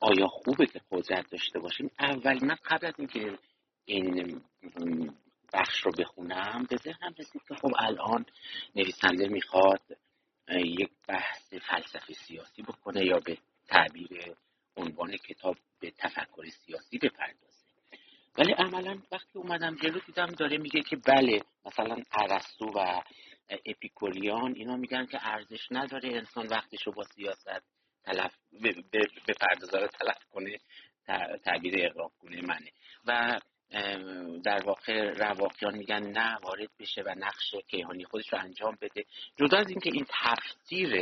آیا 0.00 0.26
خوبه 0.26 0.66
که 0.66 0.80
قدرت 0.90 1.30
داشته 1.30 1.58
باشیم 1.58 1.90
اول 1.98 2.44
من 2.44 2.56
قبل 2.64 2.86
از 2.86 2.94
اینکه 2.98 3.38
این 3.84 4.42
بخش 5.54 5.80
رو 5.80 5.92
بخونم. 5.98 6.66
به 6.70 6.76
ذهنم 6.76 7.14
رسید 7.18 7.42
که 7.48 7.54
خب 7.54 7.72
الان 7.78 8.26
نویسنده 8.76 9.28
می‌خواد 9.28 9.80
یک 10.48 10.90
بحث 11.08 11.54
فلسفه 11.54 12.12
سیاسی 12.12 12.62
بکنه 12.62 13.04
یا 13.04 13.18
به 13.18 13.38
تعبیر 13.68 14.34
عنوان 14.76 15.16
کتاب 15.16 15.56
به 15.80 15.90
تفکر 15.90 16.44
سیاسی 16.66 16.98
بپردازه. 16.98 17.64
ولی 18.38 18.52
عملا 18.52 19.02
وقتی 19.12 19.38
اومدم 19.38 19.76
جلو 19.76 19.98
دیدم 20.06 20.26
داره 20.26 20.58
میگه 20.58 20.80
که 20.80 20.96
بله 20.96 21.40
مثلا 21.64 21.96
ارسطو 22.12 22.64
و 22.74 23.02
اپیکوریان 23.66 24.54
اینا 24.54 24.76
میگن 24.76 25.06
که 25.06 25.18
ارزش 25.20 25.66
نداره 25.70 26.08
انسان 26.08 26.46
وقتش 26.46 26.82
رو 26.86 26.92
با 26.92 27.04
سیاست 27.04 27.62
تلف 28.04 28.34
به 29.26 29.34
پردازار 29.40 29.86
تلف 29.86 30.24
کنه 30.30 30.58
تعبیر 31.44 31.74
اقراق 31.86 32.12
کنه 32.18 32.42
منه. 32.42 32.70
و 33.04 33.40
در 34.44 34.62
واقع 34.64 35.10
رواقیان 35.10 35.78
میگن 35.78 36.02
نه 36.02 36.36
وارد 36.42 36.68
بشه 36.78 37.02
و 37.02 37.14
نقش 37.18 37.54
کیهانی 37.70 38.04
خودش 38.04 38.32
رو 38.32 38.38
انجام 38.38 38.78
بده. 38.80 39.04
جدا 39.36 39.58
از 39.58 39.68
اینکه 39.68 39.90
این 39.92 40.06
تفسیر 40.08 40.94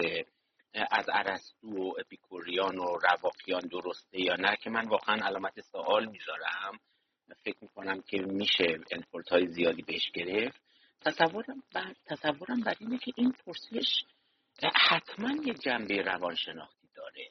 از 0.74 1.06
ارسطو 1.12 1.68
و 1.68 1.94
اپیکوریان 2.00 2.78
و 2.78 2.98
رواقیان 2.98 3.60
درسته 3.60 4.20
یا 4.20 4.36
نه 4.36 4.56
که 4.56 4.70
من 4.70 4.88
واقعا 4.88 5.26
علامت 5.26 5.60
سوال 5.60 6.06
می‌ذارم. 6.06 6.78
فکر 7.44 7.58
می‌کنم 7.60 8.02
که 8.02 8.18
میشه 8.18 8.78
انفورت 8.90 9.28
های 9.28 9.46
زیادی 9.46 9.82
بهش 9.82 10.10
گرفت. 10.10 10.60
تصورم 11.00 11.62
بر, 11.74 11.94
تصورم 12.06 12.60
بر 12.60 12.74
اینه 12.80 12.98
که 12.98 13.12
این 13.16 13.32
پرسش 13.32 14.04
حتما 14.88 15.30
یک 15.44 15.60
جنبه 15.60 16.02
روانشناختی 16.02 16.88
داره. 16.94 17.28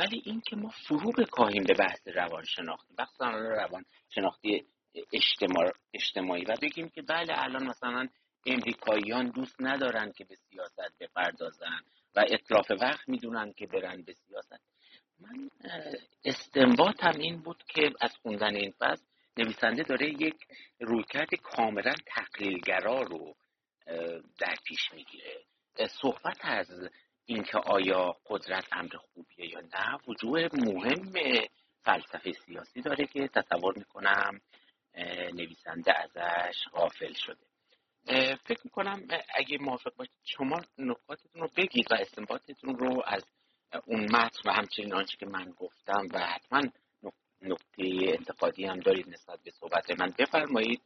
ولی 0.00 0.22
اینکه 0.24 0.56
ما 0.56 0.68
فرو 0.88 1.12
بکاهیم 1.12 1.64
به 1.64 1.74
بحث 1.74 2.08
روانشناختی 2.08 2.94
مخصوصا 2.98 3.30
روانشناختی 3.30 4.66
اجتماع، 5.12 5.72
اجتماعی 5.94 6.44
و 6.44 6.56
بگیم 6.62 6.88
که 6.88 7.02
بله 7.02 7.32
الان 7.36 7.66
مثلا 7.66 8.08
امریکاییان 8.46 9.30
دوست 9.30 9.56
ندارن 9.60 10.12
که 10.12 10.24
به 10.24 10.34
سیاست 10.34 10.98
بپردازن 11.00 11.80
و 12.16 12.24
اطلاف 12.28 12.70
وقت 12.70 13.08
می‌دونن 13.08 13.52
که 13.52 13.66
برن 13.66 14.02
به 14.02 14.12
سیاست. 14.12 14.60
من 15.20 15.50
استنباطم 16.24 17.18
این 17.18 17.42
بود 17.42 17.64
که 17.68 17.90
از 18.00 18.16
خوندن 18.22 18.54
این 18.54 18.74
فصل 18.78 19.04
نویسنده 19.36 19.82
داره 19.82 20.08
یک 20.08 20.36
رویکرد 20.80 21.34
کاملا 21.34 21.94
تقلیلگرا 22.06 23.02
رو 23.02 23.34
در 24.38 24.54
پیش 24.64 24.92
می‌گیره. 24.92 25.44
صحبت 26.02 26.38
از 26.42 26.88
اینکه 27.34 27.58
آیا 27.58 28.16
قدرت 28.26 28.64
امر 28.72 28.96
خوبیه 28.96 29.50
یا 29.50 29.60
نه 29.60 29.98
وجوه 30.08 30.48
مهم 30.52 31.12
فلسفه 31.82 32.32
سیاسی 32.32 32.82
داره 32.82 33.06
که 33.06 33.28
تصور 33.28 33.78
می‌کنم 33.78 34.40
نویسنده 35.34 35.92
ازش 35.98 36.58
غافل 36.72 37.12
شده. 37.12 37.46
فکر 38.46 38.60
می‌کنم 38.64 39.08
اگه 39.34 39.58
موافق 39.58 39.94
باشید 39.96 40.14
شما 40.24 40.60
نکاتتون 40.78 41.42
رو 41.42 41.48
بگید 41.56 41.86
و 41.92 41.94
استنباطتون 41.94 42.78
رو 42.78 43.02
از 43.06 43.24
اون 43.86 44.04
متن 44.04 44.50
و 44.50 44.52
همچنین 44.52 44.94
آنچه 44.94 45.16
که 45.16 45.26
من 45.26 45.54
گفتم 45.56 46.06
و 46.12 46.18
حتما 46.18 46.60
نکته 47.42 47.82
انتقادی 48.18 48.64
هم 48.64 48.80
دارید 48.80 49.08
نسبت 49.08 49.42
به 49.44 49.50
صحبت 49.50 50.00
من 50.00 50.14
بفرمایید. 50.18 50.82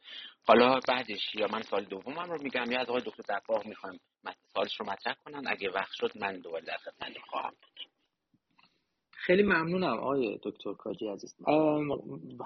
حالا 0.47 0.81
بعدش 0.89 1.35
یا 1.35 1.47
من 1.47 1.63
سال 1.63 1.85
دومم 1.85 2.31
رو 2.31 2.43
میگم 2.43 2.71
یا 2.71 2.81
از 2.81 2.89
آقای 2.89 3.03
دکتر 3.07 3.23
درباغ 3.29 3.67
می‌خوام 3.67 3.99
سالش 4.55 4.81
رو 4.81 4.87
مطرح 4.87 5.15
کنن 5.25 5.43
اگه 5.47 5.71
وقت 5.71 5.93
شد 5.93 6.19
من 6.19 6.39
دوباره 6.39 6.65
در 6.65 6.77
خدمت 6.77 7.19
خواهم 7.31 7.51
بود. 7.51 7.91
خیلی 9.11 9.43
ممنونم 9.43 9.99
آقای 9.99 10.41
دکتر 10.43 10.73
کاجی 10.73 11.09
عزیز. 11.09 11.35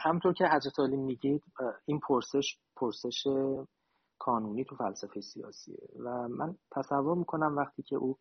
همطور 0.01 0.35
که 0.35 0.49
حضرت 0.49 0.81
علی 0.81 0.97
میگید 0.97 1.43
این 1.87 2.01
پرسش 2.01 2.59
پرسش 2.77 3.27
کانونی 4.19 4.65
تو 4.65 4.77
فلسفه 4.77 5.21
سیاسیه 5.21 5.89
و 5.99 6.29
من 6.29 6.57
تصور 6.71 7.17
می‌کنم 7.19 7.57
وقتی 7.57 7.83
که 7.83 7.97
او 7.97 8.19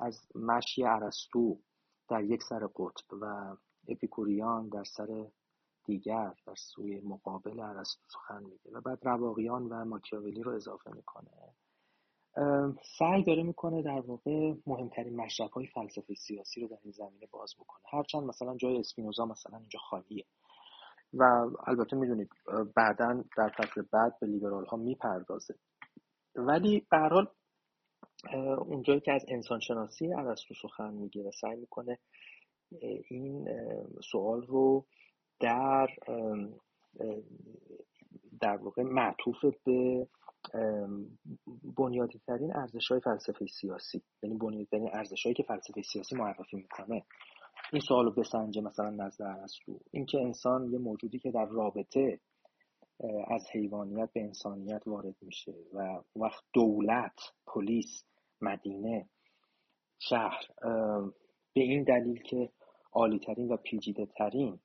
از 0.00 0.28
مشی 0.34 0.82
عرستو 0.82 1.60
در 2.08 2.24
یک 2.24 2.42
سر 2.42 2.66
قطب 2.66 3.12
و 3.20 3.56
اپیکوریان 3.88 4.68
در 4.68 4.84
سر 4.84 5.26
دیگر 5.84 6.34
در 6.46 6.54
سوی 6.54 7.00
مقابل 7.00 7.60
عرستو 7.60 8.02
سخن 8.08 8.42
میگه 8.42 8.70
و 8.72 8.80
بعد 8.80 8.98
رواقیان 9.02 9.62
و 9.62 9.84
ماکیاولی 9.84 10.42
رو 10.42 10.54
اضافه 10.54 10.90
می‌کنه. 10.90 11.30
سعی 12.98 13.24
داره 13.26 13.42
می‌کنه 13.42 13.82
در 13.82 14.00
واقع 14.00 14.54
مهمترین 14.66 15.16
مشرف 15.16 15.50
های 15.50 15.66
فلسفه 15.66 16.14
سیاسی 16.14 16.60
رو 16.60 16.68
در 16.68 16.78
این 16.82 16.92
زمینه 16.92 17.26
باز 17.30 17.54
بکنه. 17.58 17.82
هرچند 17.92 18.22
مثلا 18.22 18.56
جای 18.56 18.78
اسپینوزا 18.78 19.26
مثلا 19.26 19.58
اینجا 19.58 19.78
خالیه. 19.78 20.24
و 21.14 21.24
البته 21.66 21.96
می‌دونید 21.96 22.30
بعدا 22.76 23.24
در 23.36 23.48
فصل 23.48 23.82
بعد 23.92 24.18
به 24.20 24.26
لیبرال 24.26 24.66
ها 24.66 24.76
می‌پردازه. 24.76 25.54
ولی 26.34 26.86
به 26.90 26.98
حال 26.98 27.26
اونجایی 28.58 29.00
که 29.00 29.12
از 29.12 29.24
انسانشناسی 29.28 30.14
ارسطو 30.14 30.54
سخن 30.54 30.94
میگه 30.94 31.22
و 31.22 31.30
سعی 31.30 31.56
می‌کنه 31.56 31.98
این 33.10 33.48
سوال 34.12 34.42
رو 34.46 34.86
در 35.40 35.88
در 38.40 38.56
واقع 38.56 38.82
معطوف 38.82 39.44
به 39.64 40.08
بنیادی 41.78 42.20
ترین 42.26 42.56
ارزش 42.56 42.88
های 42.90 43.00
فلسفه 43.00 43.46
سیاسی. 43.46 44.02
یعنی 44.22 44.36
بنیادی 44.36 44.66
ترین 44.66 44.90
ارزش 44.92 45.22
هایی 45.22 45.34
که 45.34 45.42
فلسفه 45.42 45.82
سیاسی 45.82 46.16
معرفی 46.16 46.56
می‌کنه. 46.56 47.04
این 47.72 47.82
سوال 47.88 48.04
رو 48.04 48.10
بسنجه 48.10 48.60
مثلا 48.60 48.90
نزد 48.90 49.22
ارسطو 49.22 49.80
اینکه 49.90 50.18
انسان 50.20 50.72
یه 50.72 50.78
موجودی 50.78 51.18
که 51.18 51.30
در 51.30 51.46
رابطه 51.46 52.20
از 53.28 53.46
حیوانیت 53.52 54.12
به 54.12 54.20
انسانیت 54.20 54.82
وارد 54.86 55.16
میشه 55.22 55.54
و 55.74 56.02
وقت 56.16 56.44
دولت 56.52 57.20
پلیس 57.46 58.04
مدینه 58.40 59.08
شهر 59.98 60.46
به 61.54 61.60
این 61.60 61.84
دلیل 61.84 62.22
که 62.22 62.50
عالیترین 62.92 63.48
و 63.48 63.56
پیجیده 63.56 64.06
ترین 64.06 64.60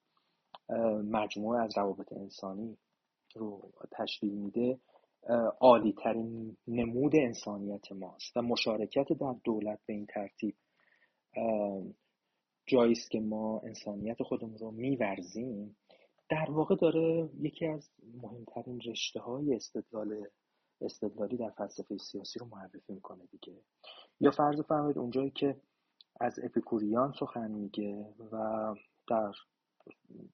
مجموعه 1.12 1.64
از 1.64 1.78
روابط 1.78 2.14
انسانی 2.14 2.78
رو 3.36 3.72
تشکیل 3.92 4.34
میده 4.34 4.80
عالی 5.60 5.94
ترین 6.04 6.58
نمود 6.68 7.16
انسانیت 7.16 7.92
ماست 7.92 8.38
و 8.38 8.42
مشارکت 8.42 9.14
در 9.14 9.36
دولت 9.44 9.80
به 9.86 9.94
این 9.94 10.06
ترتیب 10.06 10.56
جایی 12.68 12.96
که 13.12 13.20
ما 13.20 13.62
انسانیت 13.66 14.24
خودمون 14.24 14.58
رو 14.58 14.72
میورزیم. 14.72 15.78
در 16.30 16.52
واقع 16.52 16.76
داره 16.76 17.30
یکی 17.40 17.68
از 17.68 17.90
مهمترین 18.22 18.82
رشته 18.86 19.20
های 19.20 19.56
استدلال 19.56 20.28
استدلالی 20.82 21.38
در 21.38 21.50
فلسفه 21.50 21.98
سیاسی 21.98 22.40
رو 22.40 22.46
معرفی 22.46 22.94
می‌کنه 22.94 23.26
دیگه. 23.26 23.62
یا 24.20 24.32
فرض 24.32 24.62
فرمایید 24.62 24.98
اونجایی 24.98 25.30
که 25.30 25.56
از 26.20 26.40
اپیکوریان 26.44 27.14
سخن 27.20 27.52
میگه 27.52 28.06
و 28.32 28.76
در 29.08 29.32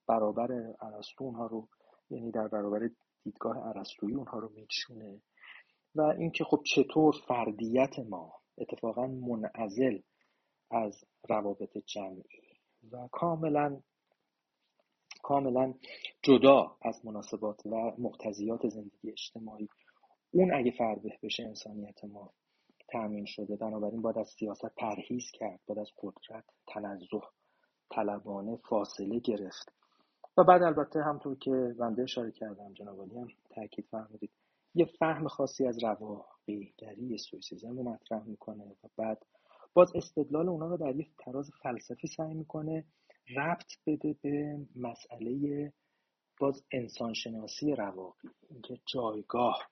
برابر 0.08 0.52
ارسطو 0.82 1.24
اونها 1.24 1.46
رو 1.46 1.68
یعنی 2.10 2.32
در 2.32 2.48
برابر 2.48 2.90
دیدگاه 3.24 3.68
ارسطویی 3.68 4.16
اونها 4.16 4.40
رو 4.40 4.52
میچونه 4.56 5.22
و 5.96 6.02
اینکه 6.02 6.44
خب 6.44 6.64
چطور 6.66 7.16
فردیت 7.28 8.00
ما 8.00 8.34
اتفاقا 8.58 9.08
منعزل 9.08 10.00
از 10.72 11.04
روابط 11.30 11.78
جمعی 11.78 12.24
و 12.92 13.08
کاملا 13.12 13.82
کاملا 15.24 15.74
جدا 16.24 16.78
از 16.82 17.06
مناسبات 17.06 17.66
و 17.66 17.92
مقتضیات 17.98 18.68
زندگی 18.68 19.12
اجتماعی. 19.12 19.68
اون 20.32 20.54
اگه 20.54 20.72
فرده 20.72 21.20
بشه 21.24 21.44
انسانیت 21.44 22.04
ما 22.04 22.34
تأمین 22.88 23.26
شده. 23.26 23.56
بنابراین 23.56 24.02
باید 24.02 24.18
از 24.18 24.30
سیاست 24.40 24.76
پرهیز 24.78 25.32
کرد 25.34 25.60
باید 25.66 25.80
از 25.80 25.92
قدرت 25.98 26.46
تنزه 26.68 27.22
طلبانه 27.90 28.58
فاصله 28.70 29.20
گرفت. 29.20 29.81
بعد 30.44 30.64
البته 30.64 31.04
همطور 31.04 31.36
که 31.36 31.76
بنده 31.80 32.04
اشاره 32.04 32.32
کردم 32.32 32.74
جناب 32.74 33.00
هم 33.00 33.28
تاکید 33.50 33.86
فرمودید 33.92 34.32
یه 34.76 34.86
فهم 34.86 35.28
خاصی 35.28 35.68
از 35.68 35.84
رواقیگری 35.84 37.18
سویسیزم 37.18 37.78
رو 37.78 37.84
مطرح 37.84 38.24
می‌کنه 38.24 38.64
و 38.84 38.88
بعد 38.98 39.26
باز 39.74 39.96
استدلال 39.96 40.50
اونا 40.50 40.68
رو 40.68 40.78
در 40.78 40.96
یک 40.96 41.10
تراز 41.18 41.52
فلسفی 41.64 42.08
سعی 42.08 42.34
می‌کنه 42.34 42.86
ربط 43.38 43.72
بده 43.88 44.16
به 44.22 44.58
مسئله 44.76 45.74
باز 46.40 46.64
انسانشناسی 46.72 47.76
رواقی. 47.76 48.30
اینکه 48.50 48.78
جایگاه 48.94 49.70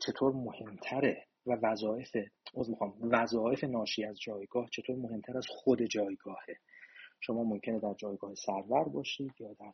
چطور 0.00 0.32
مهمتره 0.32 1.26
و 1.46 1.58
وظایف 1.62 2.16
وظایف 3.00 3.64
ناشی 3.64 4.04
از 4.04 4.20
جایگاه 4.20 4.68
چطور 4.70 4.96
مهمتر 4.96 5.36
از 5.36 5.46
خود 5.48 5.82
جایگاهه. 5.82 6.56
شما 7.26 7.44
ممکنه 7.44 7.78
در 7.78 7.94
جایگاه 7.94 8.34
سرور 8.34 8.88
باشید 8.88 9.32
یا 9.40 9.52
در 9.52 9.72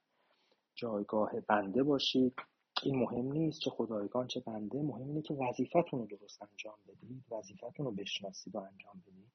جایگاه 0.75 1.31
بنده 1.49 1.83
باشید. 1.83 2.35
این 2.83 2.99
مهم 2.99 3.33
نیست 3.33 3.61
چه 3.61 3.71
خدایگان 3.71 4.27
چه 4.27 4.41
بنده 4.41 4.83
مهم 4.83 5.09
اینه 5.09 5.23
که 5.23 5.35
وظیفتون 5.35 6.01
رو 6.01 6.07
درست 6.07 6.43
انجام 6.43 6.79
بدید 6.89 7.25
وظیفتون 7.31 7.87
رو 7.87 7.93
بشناسید 7.93 8.55
و 8.55 8.59
انجام 8.59 9.03
بدید. 9.07 9.33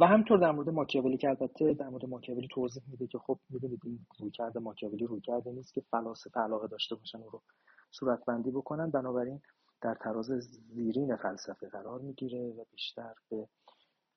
و 0.00 0.06
همطور 0.06 0.38
در 0.38 0.50
مورد 0.50 0.68
ماکیاولی 0.68 1.16
که 1.16 1.28
البته 1.28 1.74
در 1.74 1.88
مورد 1.88 2.04
ماکیاولی 2.04 2.48
توضیح 2.50 2.82
میده 2.90 3.06
که 3.06 3.18
خب 3.18 3.38
می‌دونید 3.50 3.80
این 3.84 4.06
رویکرد 4.18 4.58
ماکیاولی 4.58 5.06
رویکرد 5.06 5.48
نیست 5.48 5.72
که 5.72 5.80
فلاسفه 5.80 6.40
علاقه 6.40 6.68
داشته 6.68 6.94
باشن 6.94 7.18
و 7.18 7.28
رو 7.30 7.42
صورتبندی 7.90 8.50
بکنن. 8.50 8.90
بنابراین 8.90 9.40
در 9.82 9.94
تراز 9.94 10.26
زیرین 10.74 11.16
فلسفه 11.16 11.68
قرار 11.68 12.00
می‌گیره 12.00 12.50
و 12.50 12.64
بیشتر 12.72 13.14
به 13.30 13.48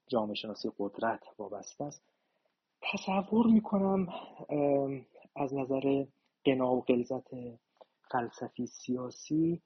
جامعه 0.07 0.35
شناسی 0.35 0.69
قدرت 0.77 1.22
وابسته 1.38 1.84
است. 1.84 2.03
تصور 2.81 3.47
می‌کنم 3.47 4.07
از 5.35 5.53
نظر 5.53 6.06
قنا 6.45 6.76
و 6.76 6.81
غلظت 6.81 7.27
فلسفی 8.11 8.68
سیاسی 8.68 9.61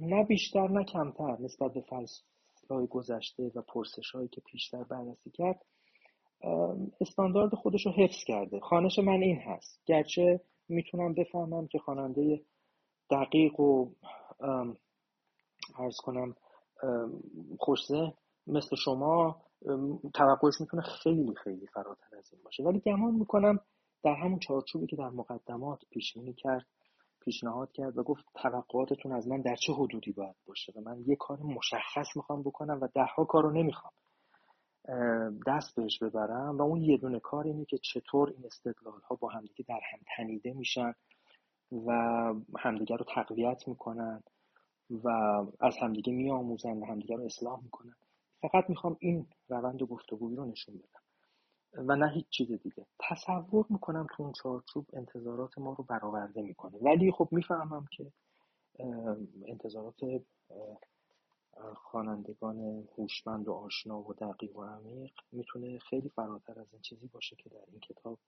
نه 0.00 0.24
بیشتر 0.28 0.68
نه 0.68 0.84
کمتر 0.84 1.36
نسبت 1.40 1.72
به 1.72 1.80
فلسفه 1.80 2.86
گذشته 2.90 3.52
و 3.54 3.62
پرسش 3.62 4.10
هایی 4.14 4.28
که 4.28 4.40
پیشتر 4.40 4.84
بررسی 4.84 5.30
کرد. 5.30 5.64
استاندارد 7.00 7.54
خودش 7.54 7.86
رو 7.86 7.92
حفظ 7.92 8.24
کرده. 8.26 8.60
خانش 8.60 8.98
من 8.98 9.22
این 9.22 9.40
هست. 9.40 9.82
گرچه 9.86 10.40
می‌تونم 10.68 11.14
بفهمم 11.14 11.66
که 11.66 11.78
خواننده 11.78 12.40
دقیق 13.10 13.60
و 13.60 13.90
ارز 15.78 15.96
کنم 15.96 16.36
خوشزه 17.58 18.12
مثل 18.46 18.76
شما 18.76 19.42
توقعش 20.14 20.60
می‌تونه 20.60 20.82
خیلی 20.82 21.34
خیلی 21.34 21.66
فراتر 21.66 22.16
از 22.16 22.32
این 22.32 22.42
باشه. 22.44 22.62
ولی 22.62 22.80
گمان 22.80 23.14
می‌کنم 23.14 23.60
در 24.02 24.14
همون 24.14 24.38
چارچوبی 24.38 24.86
که 24.86 24.96
در 24.96 25.08
مقدمات 25.08 25.82
پیش 25.90 26.14
کرد 26.36 26.66
پیشنهاد 27.20 27.72
کرد 27.72 27.98
و 27.98 28.02
گفت 28.02 28.24
توقعاتتون 28.34 29.12
از 29.12 29.28
من 29.28 29.40
در 29.40 29.56
چه 29.56 29.72
حدودی 29.72 30.12
باید 30.12 30.36
باشه 30.46 30.72
و 30.76 30.80
من 30.80 31.04
یه 31.06 31.16
کار 31.16 31.38
مشخص 31.38 32.16
می‌خوام 32.16 32.42
بکنم 32.42 32.78
و 32.80 32.88
دهها 32.94 33.24
کار 33.24 33.42
رو 33.42 33.50
نمی‌خوام 33.50 33.92
دست 35.46 35.76
بهش 35.76 36.02
ببرم 36.02 36.58
و 36.58 36.62
اون 36.62 36.82
یه 36.82 36.96
دونه 36.96 37.20
کار 37.20 37.44
اینه 37.44 37.64
که 37.64 37.78
چطور 37.78 38.28
این 38.28 38.46
استدلال 38.46 39.00
ها 39.00 39.16
با 39.16 39.28
همدیگه 39.28 39.64
در 39.68 39.80
هم 39.92 39.98
تنیده 40.16 40.52
میشن 40.52 40.92
و 41.72 41.92
همدیگه 42.58 42.96
رو 42.96 43.04
تقویت 43.14 43.68
می‌کنن 43.68 44.22
و 44.90 45.08
از 45.60 45.76
همدیگه 45.82 46.12
میآموزن 46.12 46.78
و 46.78 46.84
همدیگه 46.84 47.16
رو 47.16 47.24
اصلاح 47.24 47.62
می‌کنن. 47.62 47.94
فقط 48.52 48.70
می‌خوام 48.70 48.96
این 49.00 49.26
روند 49.48 49.82
گفتگویی 49.82 50.36
رو 50.36 50.44
نشون 50.44 50.74
بدم. 50.74 51.00
و 51.88 51.96
نه 51.96 52.12
هیچ 52.12 52.26
چیز 52.30 52.52
دیگه. 52.52 52.86
تصور 53.10 53.66
می‌کنم 53.70 54.06
تو 54.16 54.22
اون 54.22 54.32
چارچوب 54.42 54.86
انتظارات 54.92 55.58
ما 55.58 55.72
رو 55.72 55.84
برآورده 55.84 56.42
می‌کنه. 56.42 56.78
ولی 56.78 57.12
خب 57.12 57.28
می‌فهمم 57.30 57.84
که 57.90 58.12
انتظارات 59.46 59.94
خوانندگان 61.74 62.88
هوشمند 62.98 63.48
و 63.48 63.52
آشنا 63.52 64.00
و 64.00 64.14
دقیق 64.14 64.56
و 64.56 64.64
عمیق 64.64 65.12
می‌تونه 65.32 65.78
خیلی 65.78 66.08
فراتر 66.08 66.60
از 66.60 66.66
این 66.72 66.82
چیزی 66.82 67.08
باشه 67.08 67.36
که 67.36 67.50
در 67.50 67.64
این 67.68 67.80
کتاب 67.80 68.18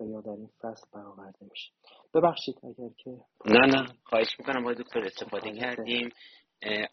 و 0.00 0.04
یا 0.04 0.20
در 0.20 0.30
این 0.30 0.50
فصل 0.60 0.86
برآورده 0.92 1.46
میشه. 1.50 1.72
ببخشید 2.14 2.58
اگر 2.64 2.88
که 2.98 3.10
نه 3.46 3.66
نه. 3.66 3.86
خواهش 4.04 4.38
می‌کنم. 4.38 4.62
آقای 4.62 4.74
دکتر 4.74 5.00
استفاده 5.00 5.52
کردیم. 5.52 6.08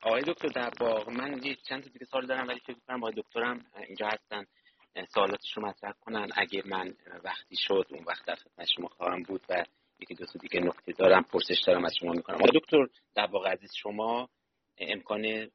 آقای 0.02 0.22
دکتر 0.22 0.48
در 0.48 0.70
باغ 0.80 1.10
من 1.10 1.40
چند 1.70 1.84
تا 1.84 1.90
دیگه 1.90 2.06
سال 2.06 2.26
دارم 2.26 2.48
ولی 2.48 2.60
فکر 2.60 2.78
کنم 2.88 3.04
آقای 3.04 3.14
دکترم 3.18 3.66
اینجا 3.88 4.08
هستن 4.08 4.46
سوالاتش 5.14 5.58
رو 5.58 5.66
مطرح 5.66 5.92
کنن. 5.92 6.30
اگه 6.36 6.64
من 6.66 6.94
وقتی 7.24 7.56
شد 7.56 7.88
اون 7.90 8.04
وقت 8.04 8.26
در 8.26 8.36
خدمت 8.36 8.68
شما 8.76 8.88
خواهم 8.88 9.24
بود 9.24 9.42
و 9.50 9.64
یکی 10.00 10.16
دو 10.16 10.26
تا 10.26 10.40
دیگه 10.40 10.60
نکته 10.60 10.92
دارم 10.92 11.24
پرسش 11.24 11.60
دارم 11.68 11.86
از 11.86 11.96
شما 12.00 12.12
می‌کنم. 12.12 12.36
آقای 12.36 12.60
دکتر 12.60 12.88
در 13.16 13.26
واقع 13.26 13.50
عزیز 13.50 13.74
شما 13.76 14.30
امکان 14.78 15.52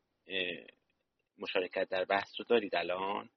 مشارکت 1.38 1.88
در 1.88 2.04
بحث 2.04 2.28
رو 2.38 2.44
دارید 2.48 2.74
الان؟ 2.76 3.28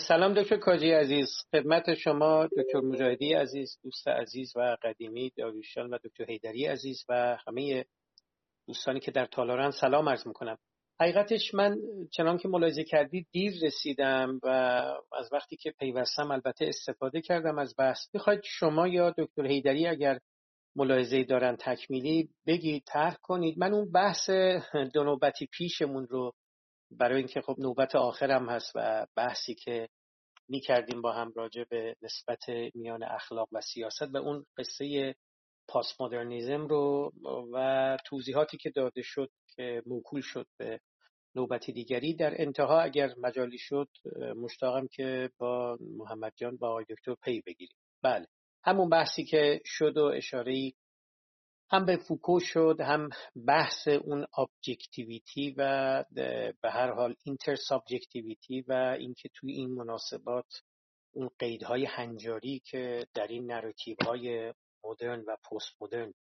سلام 0.00 0.34
دکتر 0.34 0.56
کاجی 0.56 0.92
عزیز. 0.92 1.28
خدمت 1.52 1.94
شما 1.94 2.46
دکتر 2.46 2.80
مجاهدی 2.80 3.34
عزیز 3.34 3.78
دوست 3.82 4.08
عزیز 4.08 4.52
و 4.56 4.76
قدیمی 4.82 5.32
داریوشان 5.36 5.90
و 5.90 5.98
دکتر 6.04 6.24
حیدری 6.24 6.66
عزیز 6.66 7.04
و 7.08 7.38
همه 7.46 7.84
دوستانی 8.66 9.00
که 9.00 9.10
در 9.10 9.26
تالارن 9.26 9.70
سلام 9.70 10.08
عرض 10.08 10.26
می‌کنم. 10.26 10.58
حقیقتش 11.00 11.54
من 11.54 11.78
چنان 12.12 12.38
که 12.38 12.48
ملاحظه 12.48 12.84
کردید 12.84 13.26
دیر 13.32 13.52
رسیدم 13.62 14.40
و 14.42 14.48
از 15.18 15.32
وقتی 15.32 15.56
که 15.56 15.70
پیوستم 15.70 16.30
البته 16.30 16.66
استفاده 16.66 17.20
کردم 17.20 17.58
از 17.58 17.74
بحث. 17.78 17.98
می‌خواید 18.14 18.40
شما 18.44 18.88
یا 18.88 19.14
دکتر 19.18 19.46
هیدری 19.46 19.86
اگر 19.86 20.18
ملاحظه 20.76 21.24
دارن 21.24 21.56
تکمیلی 21.56 22.28
بگید 22.46 22.82
طرح 22.86 23.16
کنید. 23.22 23.58
من 23.58 23.74
اون 23.74 23.92
بحث 23.92 24.30
دو 24.94 25.04
نوبتی 25.04 25.48
پیشمون 25.52 26.06
رو 26.06 26.32
برای 26.90 27.18
اینکه 27.18 27.40
خب 27.40 27.54
نوبت 27.58 27.96
آخرم 27.96 28.48
هست 28.48 28.72
و 28.74 29.06
بحثی 29.16 29.54
که 29.54 29.88
می 30.48 30.60
کردیم 30.60 31.02
با 31.02 31.12
هم 31.12 31.32
راجع 31.36 31.64
به 31.70 31.96
نسبت 32.02 32.42
میان 32.74 33.02
اخلاق 33.02 33.48
و 33.52 33.60
سیاست 33.60 34.14
و 34.14 34.16
اون 34.16 34.46
قصه 34.56 35.14
پاس 35.68 36.00
مدرنیزم 36.00 36.66
رو 36.66 37.12
و 37.52 37.96
توضیحاتی 38.04 38.56
که 38.56 38.70
داده 38.70 39.02
شد 39.02 39.30
که 39.56 39.82
موکول 39.86 40.20
شد 40.20 40.46
به 40.58 40.80
نوبتی 41.34 41.72
دیگری 41.72 42.14
در 42.14 42.42
انتها 42.42 42.80
اگر 42.80 43.14
مجالی 43.22 43.58
شد 43.58 43.88
مشتاقم 44.36 44.86
که 44.86 45.30
با 45.38 45.78
محمد 45.80 46.32
جان 46.36 46.56
با 46.56 46.68
آقای 46.68 46.84
دکتر 46.88 47.14
پی 47.24 47.42
بگیریم. 47.46 47.76
بله 48.02 48.26
همون 48.64 48.88
بحثی 48.88 49.24
که 49.24 49.60
شد 49.64 49.96
و 49.96 50.04
اشاره 50.04 50.72
هم 51.70 51.84
به 51.84 51.96
فوکو 51.96 52.40
شد 52.40 52.76
هم 52.80 53.08
بحث 53.46 53.88
اون 53.88 54.26
objectivity 54.38 55.54
و 55.56 56.04
به 56.62 56.70
هر 56.70 56.92
حال 56.92 57.14
intersubjectivity 57.24 58.60
و 58.60 58.72
اینکه 58.98 59.28
توی 59.34 59.52
این 59.52 59.70
مناسبات 59.70 60.62
اون 61.12 61.30
قیدهای 61.38 61.84
هنجاری 61.84 62.62
که 62.64 63.06
در 63.14 63.26
این 63.26 63.52
narrative 63.52 63.96
های 64.04 64.54
مدرن 64.84 65.20
و 65.20 65.36
پست 65.50 65.82
مدرن 65.82 66.14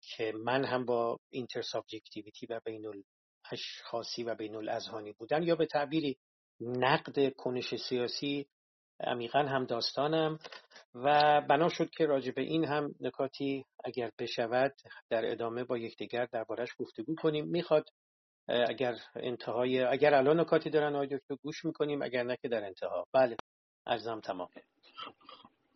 که 0.00 0.32
من 0.44 0.64
هم 0.64 0.84
با 0.84 1.18
intersubjectivity 1.30 2.46
و 2.46 2.60
بین 2.64 2.86
الاشخاصی 2.86 4.24
و 4.24 4.34
بین 4.34 4.54
الاذهانی 4.56 5.12
بودن 5.12 5.42
یا 5.42 5.56
به 5.56 5.66
تعبیری 5.66 6.16
نقد 6.60 7.32
کنش 7.32 7.74
سیاسی 7.88 8.46
عمیقا 9.02 9.38
هم 9.38 9.64
داستانم. 9.64 10.38
و 10.94 11.40
بنا 11.40 11.68
شد 11.68 11.90
که 11.90 12.06
راجع 12.06 12.32
به 12.32 12.42
این 12.42 12.64
هم 12.64 12.94
نکاتی 13.00 13.64
اگر 13.84 14.10
بشود 14.18 14.74
در 15.10 15.30
ادامه 15.30 15.64
با 15.64 15.78
یکدیگر 15.78 16.26
دربارش 16.32 16.68
گفتگو 16.78 17.14
کنیم. 17.14 17.46
می‌خواد 17.48 17.84
اگر 18.48 18.94
انتهای 19.16 19.80
اگر 19.80 20.14
الان 20.14 20.40
نکاتی 20.40 20.70
دارن 20.70 20.94
آقای 20.94 21.06
دکتر 21.06 21.34
گوش 21.42 21.64
می‌کنیم 21.64 22.02
اگر 22.02 22.22
نه 22.22 22.36
که 22.42 22.48
در 22.48 22.64
انتها. 22.64 23.06
بله 23.12 23.36
عرضم 23.86 24.20
تمام. 24.20 24.48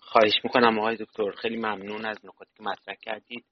خواهش 0.01 0.35
می‌کنم 0.45 0.79
آقای 0.79 0.97
دکتر 0.97 1.31
خیلی 1.31 1.57
ممنون 1.57 2.05
از 2.05 2.25
نکاتی 2.25 2.51
که 2.57 2.63
مطرح 2.63 2.95
کردید. 3.03 3.45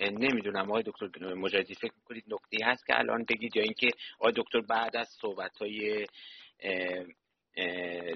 نمی‌دونم 0.00 0.70
آقای 0.70 0.82
دکتر 0.86 1.34
مجازی 1.34 1.74
فکر 1.74 1.92
می‌کنید 1.96 2.24
نکته 2.28 2.66
هست 2.66 2.86
که 2.86 2.98
الان 2.98 3.24
بگید 3.28 3.56
یا 3.56 3.62
اینکه 3.62 3.88
آقای 4.18 4.32
دکتر 4.36 4.60
بعد 4.60 4.96
از 4.96 5.08
صحبت 5.20 5.58
های 5.58 6.06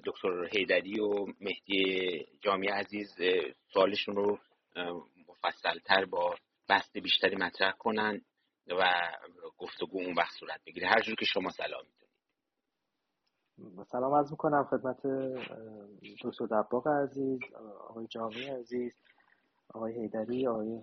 دکتر 0.06 0.48
هیدری 0.52 1.00
و 1.00 1.26
مهدی 1.40 2.26
جامعی 2.40 2.68
عزیز 2.68 3.14
سوالشون 3.72 4.16
رو 4.16 4.38
مفصلتر 5.28 6.04
با 6.04 6.34
بست 6.68 6.98
بیشتری 6.98 7.36
مطرح 7.36 7.72
کنن 7.78 8.20
و 8.66 8.82
گفتگو 9.58 10.00
اون 10.00 10.14
وقت 10.14 10.32
صورت 10.40 10.60
بگیره. 10.66 10.88
هر 10.88 11.00
جور 11.00 11.14
که 11.14 11.24
شما 11.24 11.50
سلام 11.50 11.82
می‌دونید. 11.82 12.00
سلام 13.86 14.14
عرض 14.14 14.30
می‌کنم 14.30 14.68
خدمت 14.70 15.06
دکتر 16.24 16.46
دباغ 16.46 16.88
عزیز 16.88 17.40
آقای 17.88 18.06
جامعی 18.06 18.48
عزیز 18.48 18.92
آقای 19.74 20.00
هیدری 20.00 20.46
آقای 20.46 20.82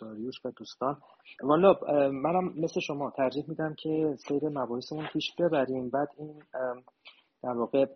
داریوش 0.00 0.34
و 0.44 0.50
دوستان. 0.50 1.02
والا 1.42 1.80
منم 2.10 2.60
مثل 2.60 2.80
شما 2.80 3.10
ترجیح 3.10 3.44
میدم 3.48 3.74
که 3.74 4.16
سیر 4.28 4.48
مباحثمون 4.48 5.06
پیش 5.12 5.32
ببریم. 5.38 5.90
بعد 5.90 6.08
این 6.18 6.42
در 7.44 7.58
واقع 7.58 7.86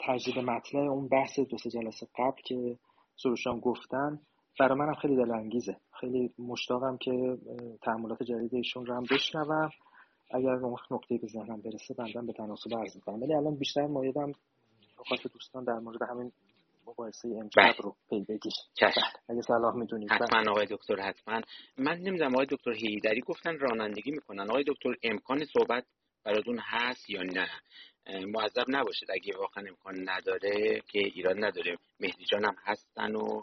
تجدید 0.00 0.38
مطلع 0.38 0.80
اون 0.80 1.08
بحث 1.08 1.40
دو 1.40 1.58
سه 1.58 1.70
جلسه 1.70 2.06
قبل 2.18 2.42
که 2.44 2.78
سروشان 3.16 3.60
گفتن 3.60 4.20
برای 4.60 4.78
منم 4.78 4.94
خیلی 4.94 5.16
دلانگیزه. 5.16 5.76
خیلی 6.00 6.30
مشتاقم 6.38 6.96
که 6.96 7.38
تحملات 7.82 8.22
جدید 8.22 8.54
ایشون 8.54 8.86
رو 8.86 8.94
هم 8.94 9.02
بشنوم. 9.10 9.70
اگر 10.30 10.50
اون 10.50 10.76
نقطه 10.90 11.18
به 11.18 11.26
ذهنم 11.26 11.60
برسه 11.60 11.94
بندم 11.94 12.26
به 12.26 12.32
تناسب 12.32 12.78
عرض 12.78 12.96
می‌کنم. 12.96 13.22
ولی 13.22 13.34
الان 13.34 13.56
بیشتر 13.56 13.86
مایدم 13.86 14.32
نکات 15.00 15.32
دوستان 15.32 15.64
در 15.64 15.78
مورد 15.78 16.02
همین 16.02 16.32
مباحثه 16.86 17.28
امشب 17.28 17.60
بله. 17.62 17.74
رو 17.82 17.96
پی 18.10 18.20
بگیر 18.20 18.52
بله. 18.82 18.92
اگه 19.28 19.42
صلاح 19.42 19.74
می‌دونید. 19.74 20.12
حتما 20.12 20.40
بله. 20.40 20.50
آقای 20.50 20.66
دکتر 20.70 21.00
حتما. 21.00 21.40
من 21.78 21.98
نمی‌دونم 21.98 22.34
آقای 22.34 22.46
دکتر 22.50 22.72
هیدری 22.72 23.20
گفتن 23.20 23.58
رانندگی 23.58 24.10
می‌کنن. 24.10 24.50
آقای 24.50 24.64
دکتر 24.66 24.94
امکان 25.02 25.44
صحبت 25.44 25.84
براتون 26.24 26.58
هست 26.62 27.10
یا 27.10 27.22
نه. 27.22 27.50
معذب 28.06 28.64
نباشید. 28.68 29.10
اگه 29.10 29.36
واقعا 29.38 29.64
امکان 29.68 30.08
نداره 30.08 30.82
که 30.88 30.98
ایران 30.98 31.44
نداره. 31.44 31.78
مهدی 32.00 32.24
جان 32.24 32.44
هم 32.44 32.56
هستن 32.64 33.14
و 33.14 33.42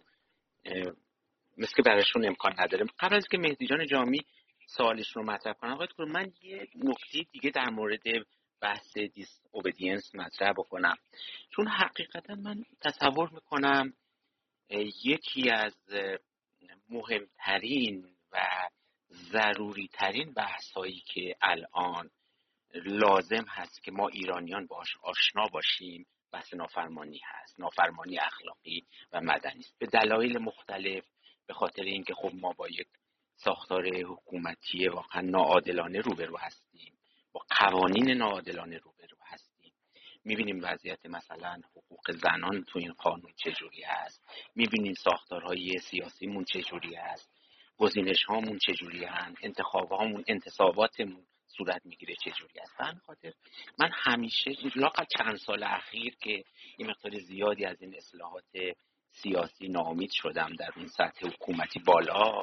مثل 1.58 1.74
که 1.76 1.82
براشون 1.82 2.26
امکان 2.26 2.54
نداره. 2.60 2.86
قبل 3.00 3.16
از 3.16 3.28
که 3.32 3.38
مهدی 3.38 3.68
جان 3.68 3.86
جامی 3.86 4.26
سوالش 4.66 5.16
رو 5.16 5.24
مطرح 5.24 5.54
کنم 5.54 5.72
آقای 5.72 5.88
من 6.00 6.32
یه 6.42 6.68
نکته 6.76 7.20
دیگه 7.32 7.50
در 7.50 7.70
مورد 7.70 8.02
بحث 8.62 8.98
دیس 8.98 9.42
اوبیدینس 9.52 10.16
مطرح 10.16 10.52
بکنم. 10.52 10.96
چون 11.50 11.68
حقیقتا 11.68 12.36
من 12.36 12.66
تصور 12.82 13.30
می‌کنم 13.30 13.94
یکی 15.04 15.50
از 15.50 15.76
مهمترین 16.90 18.06
و 18.32 18.38
ضروری 19.12 19.90
ترین 19.94 20.34
بحثایی 20.34 21.04
که 21.06 21.36
الان 21.42 22.10
لازم 22.74 23.46
هست 23.50 23.84
که 23.84 23.92
ما 23.92 24.08
ایرانیان 24.08 24.66
باش 24.66 24.98
آشنا 25.02 25.48
باشیم 25.48 26.06
بحث 26.32 26.54
نافرمانی 26.54 27.22
هست 27.24 27.60
نافرمانی 27.60 28.20
اخلاقی 28.20 28.86
و 29.12 29.22
مدنی 29.22 29.60
است. 29.60 29.76
به 29.80 29.86
دلایل 29.86 30.38
مختلف 30.38 31.06
به 31.48 31.54
خاطر 31.54 31.84
اینکه 31.84 32.14
خب 32.14 32.32
ما 32.34 32.54
با 32.54 32.68
یک 32.68 32.88
ساختار 33.36 33.88
حکومتی 33.88 34.88
واقعا 34.88 35.22
ناعادلانه 35.22 36.00
روبرو 36.00 36.38
هستیم 36.38 36.94
با 37.32 37.42
قوانین 37.60 38.12
ناعادلانه 38.12 38.78
روبرو 38.78 39.18
هستیم. 39.26 39.74
می‌بینیم 40.24 40.60
وضعیت 40.64 41.06
مثلا 41.06 41.62
حقوق 41.76 42.12
زنان 42.12 42.64
تو 42.64 42.80
این 42.80 42.94
قانون 42.94 43.34
چجوری 43.36 43.84
هست 43.84 44.24
می‌بینیم 44.56 44.94
ساختارهای 44.94 45.78
سیاسیمون 45.78 46.44
چجوری 46.44 46.96
هست 46.96 47.30
گزینش 47.78 48.24
هامون 48.24 48.58
چجوری 48.58 49.06
هست 49.06 49.38
انتخاب 49.44 49.92
هامون 49.92 50.24
انتصاباتمون 50.28 51.26
صورت 51.58 51.86
می‌گیره 51.86 52.16
چجوری 52.16 52.60
است. 52.60 52.78
به 52.78 53.00
خاطر 53.06 53.34
من 53.80 53.90
همیشه 53.94 54.52
لاقل 54.76 55.06
چند 55.18 55.36
سال 55.36 55.64
اخیر 55.64 56.16
که 56.16 56.44
این 56.78 56.90
مقدار 56.90 57.20
زیادی 57.20 57.66
از 57.66 57.82
این 57.82 57.96
اصلاحات 57.96 58.46
سیاسی 59.12 59.68
ناامید 59.68 60.12
شدم 60.12 60.54
در 60.60 60.72
اون 60.76 60.88
سطح 60.88 61.28
حکومتی 61.28 61.80
بالا 61.80 62.42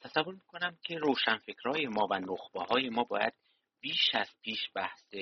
تصور 0.00 0.34
می‌کنم 0.34 0.76
که 0.82 0.98
روشنفکرهای 0.98 1.86
ما 1.86 2.08
و 2.10 2.14
نخبه 2.14 2.60
های 2.60 2.88
ما 2.88 3.04
باید 3.04 3.32
بیش 3.80 4.10
از 4.14 4.28
پیش 4.42 4.70
بحث 4.74 5.14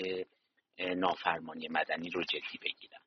نافرمانی 0.78 1.69
مدنی 1.69 2.10
رو 2.10 2.24
جدی 2.24 2.59
بگیرم 2.62 3.01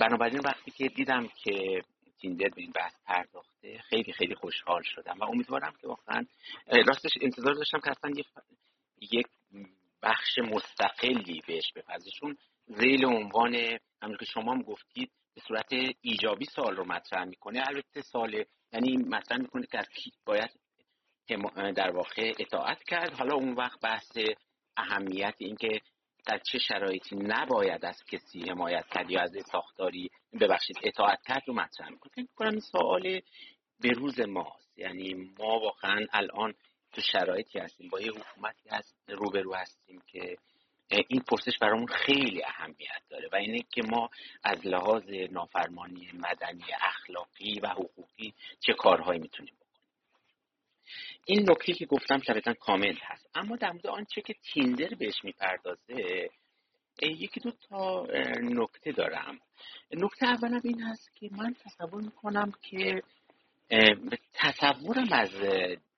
بنابراین 0.00 0.40
وقتی 0.40 0.70
که 0.70 0.88
دیدم 0.88 1.28
که 1.44 1.82
تیندر 2.20 2.48
به 2.48 2.62
این 2.62 2.72
بحث 2.72 2.94
پرداخته 3.06 3.78
خیلی 3.78 4.12
خیلی 4.12 4.34
خوشحال 4.34 4.82
شدم 4.82 5.18
و 5.20 5.24
امیدوارم 5.24 5.74
که 5.80 5.86
واقعا 5.86 6.26
راستش 6.86 7.10
انتظار 7.20 7.54
داشتم 7.54 7.80
که 7.80 7.90
اصلا 7.90 8.10
یک 9.00 9.26
بخش 10.02 10.38
مستقلی 10.38 11.42
بهش 11.46 11.72
بپذیرشون 11.76 12.36
زیل 12.66 13.04
عنوان 13.04 13.54
همونطور 14.02 14.18
که 14.18 14.24
شما 14.24 14.52
هم 14.52 14.62
گفتید 14.62 15.12
به 15.34 15.40
صورت 15.48 15.72
ایجابی 16.00 16.44
سال 16.44 16.76
رو 16.76 16.84
مطرح 16.84 17.24
می‌کنه. 17.24 17.62
البته 17.68 18.02
سال 18.02 18.44
یعنی 18.72 18.96
مطرح 18.96 19.38
می‌کنه 19.38 19.66
که 19.66 19.78
از 19.78 19.86
باید 20.24 20.50
در 21.76 21.90
واقع 21.90 22.32
اطاعت 22.38 22.82
کرد. 22.82 23.12
حالا 23.12 23.34
اون 23.34 23.52
وقت 23.52 23.80
بحث 23.80 24.18
اهمیت 24.76 25.34
اینکه 25.38 25.80
در 26.26 26.38
چه 26.38 26.58
شرایطی 26.58 27.16
نباید 27.16 27.84
از 27.84 28.04
کسی 28.04 28.40
حمایت 28.50 28.86
کرد 28.94 29.10
یا 29.10 29.20
از 29.20 29.30
ساختاری 29.52 30.10
ببخشید 30.40 30.76
اطاعت 30.82 31.22
کرد 31.26 31.42
رو 31.46 31.54
مطرح 31.54 31.88
می‌کنه. 31.88 32.12
فکر 32.14 32.34
کنم 32.36 32.50
این 32.50 32.60
سوال 32.60 33.20
به 33.80 33.88
روز 33.88 34.20
ماست. 34.20 34.78
یعنی 34.78 35.14
ما 35.14 35.58
واقعا 35.60 36.06
الان 36.12 36.54
تو 36.96 37.02
شرایطی 37.02 37.58
هستیم 37.58 37.88
با 37.88 38.00
یه 38.00 38.10
حکومتی 38.12 38.68
هست 38.68 38.96
روبرو 39.08 39.54
هستیم 39.54 40.02
که 40.06 40.36
این 41.08 41.20
پرسش 41.20 41.58
برامون 41.60 41.86
خیلی 41.86 42.42
اهمیت 42.44 43.02
داره 43.10 43.28
و 43.32 43.36
اینه 43.36 43.58
که 43.70 43.82
ما 43.82 44.10
از 44.44 44.66
لحاظ 44.66 45.02
نافرمانی 45.30 46.10
مدنی 46.14 46.64
اخلاقی 46.80 47.60
و 47.60 47.68
حقوقی 47.68 48.34
چه 48.60 48.72
کارهایی 48.72 49.20
می‌تونیم 49.20 49.54
بکنیم؟ 49.54 49.66
این 51.24 51.50
نکته 51.50 51.72
که 51.72 51.86
گفتم 51.86 52.18
طبعا 52.18 52.54
کامل 52.60 52.96
هست. 53.02 53.30
اما 53.34 53.56
در 53.56 53.72
مورد 53.72 53.86
آنچه 53.86 54.20
که 54.20 54.34
تیندر 54.34 54.94
بهش 54.94 55.24
می‌پردازه 55.24 56.30
یکی 57.02 57.40
دو 57.40 57.50
تا 57.50 58.06
نکته 58.42 58.92
دارم. 58.92 59.40
نکته 59.90 60.26
اولم 60.26 60.60
این 60.64 60.82
هست 60.82 61.14
که 61.14 61.28
من 61.32 61.54
تصور 61.54 62.02
می‌کنم 62.02 62.52
که 62.62 63.02
تصورم 64.34 65.12
از 65.12 65.30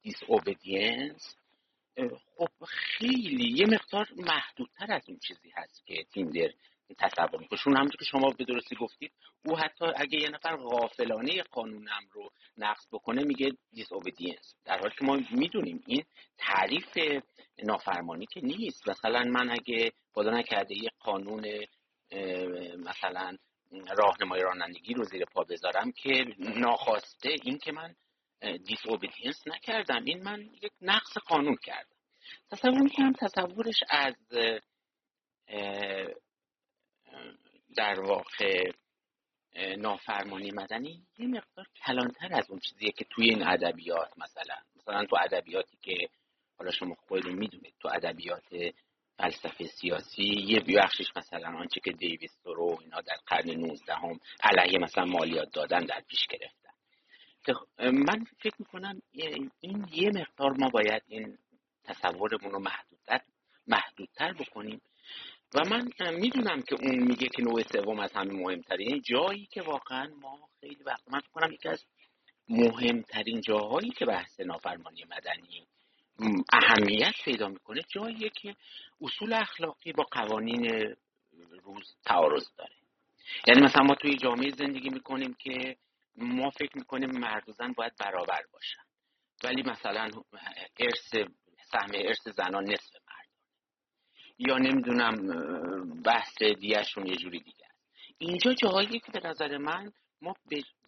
دیس 0.02 0.22
اوبدینس 0.26 1.36
خب 2.36 2.64
خیلی 2.66 3.52
یه 3.58 3.66
مقدار 3.66 4.08
محدودتر 4.16 4.92
از 4.92 5.02
اون 5.08 5.18
چیزی 5.18 5.50
هست 5.56 5.86
که 5.86 6.04
تیندر 6.04 6.48
تصور 6.98 7.40
می‌کنه. 7.40 7.58
چون 7.58 7.76
همونطور 7.76 7.98
که 7.98 8.04
شما 8.04 8.30
به 8.30 8.44
درستی 8.44 8.76
گفتید 8.76 9.12
او 9.44 9.58
حتی 9.58 9.84
اگه 9.96 10.18
یه 10.22 10.28
نفر 10.28 10.56
غافلانه 10.56 11.42
قانونم 11.42 12.08
رو 12.12 12.30
نقض 12.56 12.86
بکنه 12.92 13.24
میگه 13.24 13.52
دیس 13.72 13.92
اوبدینس 13.92 14.54
در 14.64 14.78
حالی 14.78 14.94
که 14.98 15.04
ما 15.04 15.20
می‌دونیم 15.30 15.82
این 15.86 16.04
تعریف 16.38 16.98
نافرمانی 17.62 18.26
که 18.26 18.40
نیست. 18.40 18.88
مثلا 18.88 19.24
من 19.24 19.50
اگه 19.50 19.92
خدا 20.12 20.30
نکرده 20.30 20.74
یه 20.74 20.90
قانون 21.00 21.46
مثلا 22.78 23.36
راهنمای 23.96 24.40
رانندگی 24.40 24.94
رو 24.94 25.04
زیر 25.04 25.24
پا 25.24 25.44
بذارم 25.44 25.92
که 25.92 26.24
ناخواسته 26.38 27.30
این 27.42 27.58
که 27.58 27.72
من 27.72 27.94
دیس 28.40 28.86
اوبیدینس 28.86 29.46
نکردم. 29.46 30.04
این 30.04 30.22
من 30.22 30.40
یک 30.62 30.72
نقص 30.80 31.18
قانون 31.26 31.56
کردم. 31.62 31.96
تصور 32.50 32.80
می‌کنم 32.80 33.12
تصورش 33.12 33.82
از 33.88 34.14
در 37.76 38.00
واقع 38.00 38.70
نافرمانی 39.78 40.50
مدنی 40.50 41.06
یه 41.18 41.26
مقدار 41.26 41.66
کلانتر 41.86 42.34
از 42.34 42.50
اون 42.50 42.60
چیزیه 42.60 42.92
که 42.92 43.04
توی 43.10 43.28
این 43.30 43.46
ادبیات 43.46 44.12
مثلا. 44.18 44.56
مثلا 44.76 45.04
تو 45.04 45.16
ادبیاتی 45.24 45.78
که 45.82 46.08
حالا 46.58 46.70
شما 46.70 46.94
خودتون 46.94 47.34
می‌دونید 47.34 47.74
تو 47.80 47.88
ادبیات 47.88 48.74
فلسفه 49.18 49.66
سیاسی 49.66 50.22
یه 50.22 50.60
بخشش 50.60 51.16
مثلا 51.16 51.58
آنچه 51.58 51.80
که 51.80 51.92
دیویس 51.92 52.36
رو 52.44 52.78
اینا 52.80 53.00
در 53.00 53.16
قرن 53.26 53.50
19 53.50 53.94
هم 53.94 54.20
علیه 54.42 54.78
مثلا 54.78 55.04
مالیات 55.04 55.52
دادن 55.52 55.80
در 55.80 56.00
پیش 56.00 56.26
گرفتن 56.26 56.67
من 57.78 58.24
فکر 58.40 58.54
می‌کنم 58.58 59.02
این 59.60 59.86
یه 59.92 60.10
مقدار 60.10 60.52
ما 60.52 60.68
باید 60.68 61.02
این 61.08 61.38
تصورمون 61.84 62.52
رو 62.52 62.58
محدودتر 62.58 63.20
محدودتر 63.66 64.32
بکنیم. 64.32 64.80
و 65.54 65.60
من 65.70 65.88
می‌دونم 66.14 66.62
که 66.62 66.74
اون 66.74 66.98
میگه 66.98 67.28
که 67.28 67.42
نوع 67.42 67.62
سوم 67.62 67.98
از 67.98 68.12
همه 68.12 68.32
مهمتره. 68.32 68.84
یعنی 68.84 69.00
جایی 69.00 69.46
که 69.46 69.62
واقعا 69.62 70.14
ما 70.20 70.48
خیلی 70.60 70.82
وقت 70.84 71.08
من 71.08 71.20
کنم 71.34 71.52
یکی 71.52 71.68
از 71.68 71.84
مهمترین 72.48 73.40
جاهایی 73.40 73.90
که 73.90 74.04
بحث 74.04 74.40
نافرمانی 74.40 75.04
مدنی 75.04 75.66
اهمیت 76.52 77.14
پیدا 77.24 77.48
می‌کنه 77.48 77.82
جاییه 77.88 78.30
که 78.30 78.54
اصول 79.00 79.32
اخلاقی 79.32 79.92
با 79.92 80.06
قوانین 80.10 80.94
روز 81.64 81.96
تعارض 82.04 82.48
داره. 82.58 82.74
یعنی 83.46 83.60
مثلا 83.60 83.82
ما 83.84 83.94
توی 83.94 84.16
جامعه 84.16 84.50
زندگی 84.50 84.88
می‌کنیم 84.88 85.34
که 85.38 85.76
ما 86.20 86.50
فکر 86.50 86.78
می‌کنیم 86.78 87.10
مرد 87.10 87.48
و 87.48 87.52
زن 87.52 87.72
باید 87.72 87.92
برابر 88.00 88.42
باشن. 88.52 88.82
ولی 89.44 89.62
مثلا 89.62 90.10
ارث 90.78 91.08
سهم 91.72 91.90
ارث 91.94 92.28
زنان 92.28 92.64
نصف 92.64 92.96
مرد. 93.08 93.28
یا 94.38 94.58
نمی‌دونم 94.58 95.16
بحث 96.02 96.42
دیهشون 96.42 97.06
یه 97.06 97.16
جوری 97.16 97.40
دیگه 97.40 97.66
اینجا 98.18 98.52
جاهایی 98.52 99.00
که 99.00 99.12
به 99.12 99.28
نظر 99.28 99.56
من 99.58 99.92
ما 100.20 100.34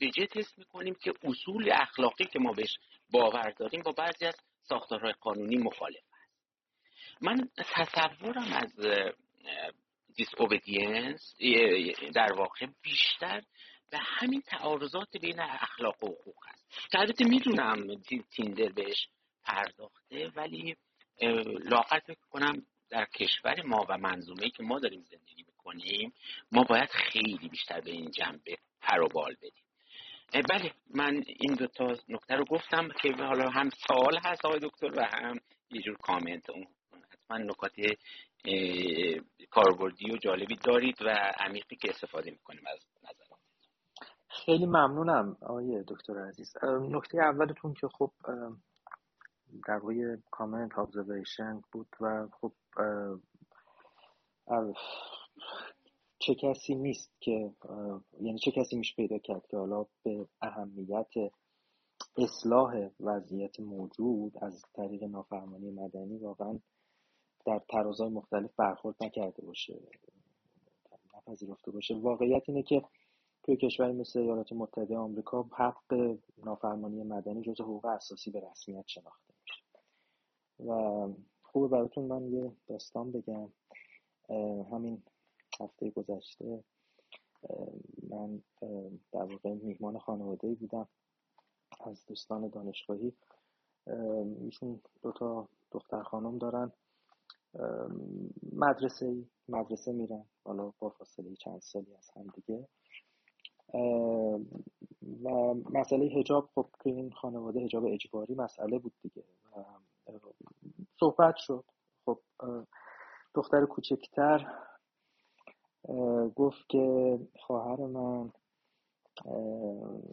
به 0.00 0.10
جه 0.10 0.26
تست 0.26 0.58
می‌کنیم 0.58 0.94
که 0.94 1.12
اصول 1.22 1.72
اخلاقی 1.72 2.24
که 2.24 2.38
ما 2.38 2.52
بهش 2.52 2.78
باور 3.10 3.50
داریم 3.50 3.82
با 3.82 3.92
بعضی 3.92 4.26
از 4.26 4.34
ساختارهای 4.62 5.12
قانونی 5.20 5.56
مخالف 5.56 6.04
است. 6.22 6.32
من 7.20 7.48
تصورم 7.74 8.52
از 8.52 8.72
دیس 10.16 10.28
در 12.14 12.32
واقع 12.32 12.66
بیشتر 12.82 13.42
به 13.90 13.98
همین 13.98 14.40
تعارضات 14.40 15.16
بین 15.16 15.40
اخلاق 15.40 16.04
و 16.04 16.06
حقوق 16.06 16.36
هست. 16.46 16.90
که 16.90 16.98
البته 16.98 17.24
می‌دونم 17.24 18.02
تیندر 18.30 18.68
بهش 18.68 19.08
پرداخته 19.44 20.28
ولی 20.36 20.76
لاقل 21.64 21.98
فکر 21.98 22.26
کنم 22.30 22.66
در 22.90 23.04
کشور 23.04 23.62
ما 23.62 23.86
و 23.88 23.98
منظومه 23.98 24.50
که 24.50 24.62
ما 24.62 24.78
داریم 24.78 25.04
زندگی 25.10 25.44
می‌کنیم 25.46 26.12
ما 26.52 26.62
باید 26.62 26.90
خیلی 26.90 27.48
بیشتر 27.48 27.80
به 27.80 27.90
این 27.90 28.10
جنبه 28.10 28.56
پر 28.82 29.00
و 29.00 29.08
بال 29.08 29.34
بدیم. 29.34 29.64
بله 30.50 30.72
من 30.94 31.22
این 31.26 31.54
دو 31.54 31.66
تا 31.66 31.96
نکته 32.08 32.34
رو 32.34 32.44
گفتم 32.44 32.88
که 33.02 33.12
حالا 33.18 33.50
هم 33.50 33.70
سوال 33.70 34.18
هست 34.24 34.44
آقای 34.44 34.60
دکتر 34.62 34.90
و 34.96 35.08
هم 35.14 35.40
یه 35.70 35.82
جور 35.82 35.96
کامنت. 35.96 36.50
اون 36.50 36.66
حتما 37.12 37.38
نکات 37.38 37.72
کاربردی 39.50 40.10
و 40.10 40.16
جالبی 40.16 40.56
دارید 40.56 41.02
و 41.02 41.08
عمیقی 41.38 41.76
که 41.76 41.90
استفاده 41.90 42.30
می‌کنیم 42.30 42.66
از 42.66 42.86
خیلی 44.30 44.66
ممنونم 44.66 45.36
آقای 45.40 45.84
دکتر 45.88 46.18
عزیز. 46.28 46.56
نکته 46.64 47.18
اولتون 47.18 47.74
که 47.74 47.88
خب 47.88 48.10
در 49.66 49.78
روی 49.78 50.16
کامنت 50.30 50.78
ابزرویشن 50.78 51.62
بود 51.72 51.88
و 52.00 52.28
خب 52.40 52.52
چه 56.18 56.34
کسی 56.34 56.74
نیست 56.74 57.10
که 57.20 57.52
یعنی 58.20 58.38
چه 58.38 58.50
کسی 58.50 58.76
میشه 58.76 58.94
پیدا 58.96 59.18
کرد 59.18 59.46
که 59.46 59.56
حالا 59.56 59.86
به 60.02 60.26
اهمیت 60.42 61.12
اصلاح 62.16 62.88
وضعیت 63.00 63.60
موجود 63.60 64.32
از 64.44 64.62
طریق 64.74 65.02
نافرمانی 65.02 65.70
مدنی 65.70 66.18
واقعا 66.18 66.58
در 67.46 67.60
ترازهای 67.68 68.10
مختلف 68.10 68.50
برخورد 68.56 68.96
نکرده 69.00 69.42
باشه 69.42 69.80
نپذیرفته 71.16 71.70
باشه. 71.70 71.94
واقعیت 71.94 72.42
اینه 72.46 72.62
که 72.62 72.82
توی 73.50 73.56
کشوری 73.56 73.92
مثل 73.92 74.18
ایالات 74.18 74.52
متحده 74.52 74.96
آمریکا 74.96 75.42
حق 75.42 76.16
نافرمانی 76.44 77.02
مدنی 77.02 77.42
جز 77.42 77.60
حقوق 77.60 77.86
اساسی 77.86 78.30
به 78.30 78.40
رسمیت 78.50 78.84
شناخته 78.86 79.34
میشه. 79.42 79.62
و 80.70 81.08
خوبه 81.42 81.68
براتون 81.68 82.04
من 82.04 82.32
یه 82.32 82.52
داستان 82.66 83.12
بگم. 83.12 83.48
همین 84.72 85.02
هفته 85.60 85.90
گذشته 85.90 86.64
من 88.10 88.42
در 89.12 89.22
واقع 89.22 89.54
میهمان 89.54 89.98
خانواده 89.98 90.54
بودم. 90.54 90.88
از 91.80 92.06
دوستان 92.06 92.48
دانشگاهی 92.48 93.12
ایشون 94.40 94.80
دوتا 95.02 95.48
دختر 95.72 96.02
خانم 96.02 96.38
دارن. 96.38 96.72
مدرسه 98.52 99.24
مدرسه 99.48 99.92
میرن 99.92 100.24
حالا 100.44 100.72
با 100.78 100.90
فاصله 100.90 101.34
چند 101.34 101.60
سالی 101.60 101.94
از 101.94 102.10
هم 102.16 102.26
دیگه. 102.34 102.68
و 105.24 105.54
مسئله 105.54 106.04
هجاب 106.06 106.50
خب 106.54 106.66
که 106.84 106.90
این 106.90 107.10
خانواده 107.10 107.60
هجاب 107.60 107.84
اجباری 107.84 108.34
مسئله 108.34 108.78
بود 108.78 108.92
دیگه. 109.02 109.24
صحبت 111.00 111.36
شد. 111.36 111.64
خب 112.04 112.18
دختر 113.34 113.66
کوچکتر 113.66 114.46
گفت 116.36 116.68
که 116.68 117.18
خواهر 117.38 117.86
من 117.86 118.32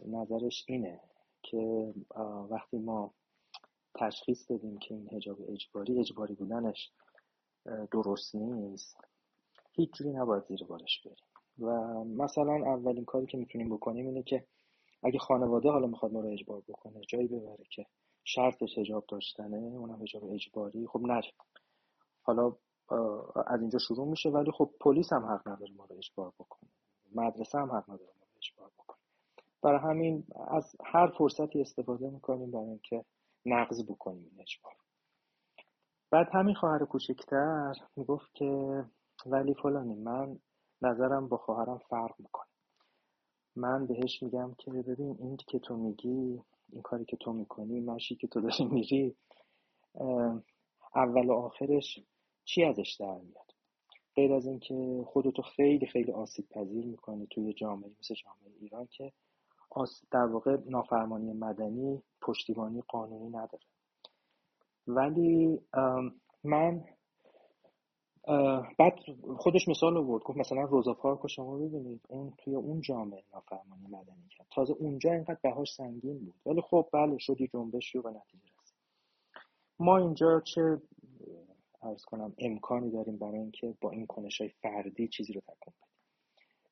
نظرش 0.06 0.64
اینه 0.68 1.00
که 1.42 1.94
وقتی 2.50 2.78
ما 2.78 3.14
تشخیص 3.94 4.50
دادیم 4.50 4.78
که 4.78 4.94
این 4.94 5.08
هجاب 5.12 5.38
اجباری 5.48 6.00
اجباری 6.00 6.34
بودنش 6.34 6.92
درست 7.90 8.34
نیست 8.34 8.96
هیچ 9.72 9.90
جوری 9.92 10.10
نباید 10.10 10.44
زیر 10.44 10.64
بارش 10.64 11.02
بریم. 11.04 11.27
و 11.58 11.70
مثلا 12.04 12.52
اولین 12.52 13.04
کاری 13.04 13.26
که 13.26 13.38
می‌تونیم 13.38 13.76
بکنیم 13.76 14.06
اینه 14.06 14.22
که 14.22 14.44
اگه 15.02 15.18
خانواده 15.18 15.70
حالا 15.70 15.86
می‌خواد 15.86 16.12
ما 16.12 16.20
رو 16.20 16.28
اجبار 16.28 16.62
بکنه 16.68 17.00
جایی 17.08 17.28
ببره 17.28 17.64
که 17.70 17.86
شرطش 18.24 18.78
هجاب 18.78 19.04
داشتنه 19.08 19.56
اونم 19.56 20.02
هجاب 20.02 20.24
اجباری. 20.24 20.86
خب 20.86 21.00
نریم 21.00 21.32
حالا 22.22 22.56
از 23.46 23.60
اینجا 23.60 23.78
شروع 23.78 24.08
میشه 24.08 24.28
ولی 24.28 24.50
خب 24.50 24.70
پلیس 24.80 25.12
هم 25.12 25.24
حق 25.24 25.48
نداره 25.48 25.72
ما 25.76 25.84
رو 25.84 25.96
اجبار 25.96 26.32
بکنه. 26.38 26.70
مدرسه 27.14 27.58
هم 27.58 27.72
حق 27.72 27.90
نداره 27.90 28.10
ما 28.20 28.26
رو 28.26 28.36
اجبار 28.36 28.70
بکنه. 28.78 28.98
برای 29.62 29.78
همین 29.78 30.24
از 30.48 30.76
هر 30.84 31.12
فرصتی 31.18 31.60
استفاده 31.60 32.10
می‌کنیم 32.10 32.50
برای 32.50 32.68
اینکه 32.68 33.04
نقض 33.46 33.84
بکنیم 33.90 34.28
این 34.30 34.40
اجبار. 34.40 34.72
بعد 36.10 36.28
همین 36.32 36.54
خواهر 36.54 36.84
کوچکتر 36.84 37.74
می‌گفت 37.96 38.34
که 38.34 38.84
ولی 39.26 39.54
فلانی 39.54 39.94
من 39.94 40.38
نظرم 40.82 41.28
با 41.28 41.36
خواهرم 41.36 41.78
فرق 41.78 42.14
می‌کنه. 42.18 42.46
من 43.56 43.86
بهش 43.86 44.22
میگم 44.22 44.54
که 44.58 44.70
ببین 44.70 45.16
این 45.20 45.36
که 45.36 45.58
تو 45.58 45.76
میگی 45.76 46.42
این 46.72 46.82
کاری 46.82 47.04
که 47.04 47.16
تو 47.16 47.32
می‌کنی 47.32 47.80
ماشی 47.80 48.16
که 48.16 48.26
تو 48.26 48.40
داری 48.40 48.64
میری 48.64 49.16
اول 50.94 51.26
و 51.26 51.32
آخرش 51.32 52.00
چی 52.44 52.64
ازش 52.64 52.96
در 53.00 53.18
میاد؟ 53.18 53.52
غیر 54.14 54.32
از 54.32 54.46
اینکه 54.46 55.04
خودتو 55.06 55.42
خیلی 55.42 55.86
خیلی 55.86 56.12
آسیب 56.12 56.48
پذیر 56.48 56.86
می‌کنی 56.86 57.26
توی 57.26 57.52
جامعه 57.52 57.90
مثل 58.00 58.14
جامعه 58.14 58.52
ایران 58.60 58.86
که 58.90 59.12
در 60.10 60.26
واقع 60.26 60.56
نافرمانی 60.66 61.32
مدنی 61.32 62.02
پشتیبانی 62.22 62.82
قانونی 62.88 63.28
نداره. 63.28 63.64
ولی 64.86 65.60
من 66.44 66.84
بعد 68.78 68.94
خودش 69.36 69.68
مثال 69.68 69.96
آورد 69.96 70.22
گفت 70.22 70.38
مثلا 70.38 70.62
روزا 70.62 70.94
پارک 70.94 71.26
شما 71.26 71.58
ببینید 71.58 72.00
اون 72.08 72.32
توی 72.38 72.54
اون 72.54 72.80
جامعه 72.80 73.22
نافرمانی 73.34 73.86
مدنی 73.86 74.28
کرد. 74.30 74.46
تازه 74.50 74.74
اونجا 74.78 75.12
اینقدر 75.12 75.38
بهاش 75.42 75.74
سنگین 75.74 76.18
بود. 76.18 76.34
ولی 76.46 76.60
خب 76.60 76.88
بله 76.92 77.18
شدی 77.18 77.48
جنبش 77.48 77.94
رو 77.94 78.02
به 78.02 78.10
نتیجه 78.10 78.44
رسید. 78.62 78.76
ما 79.78 79.98
اینجا 79.98 80.40
چه 80.40 80.82
ارز 81.82 82.04
کنم 82.04 82.34
امکانی 82.38 82.90
داریم 82.90 83.18
برای 83.18 83.38
اینکه 83.38 83.74
با 83.80 83.90
این 83.90 84.06
کنش 84.06 84.40
های 84.40 84.50
فردی 84.62 85.08
چیزی 85.08 85.32
رو 85.32 85.40
تکون 85.40 85.74
بدیم. 85.82 85.94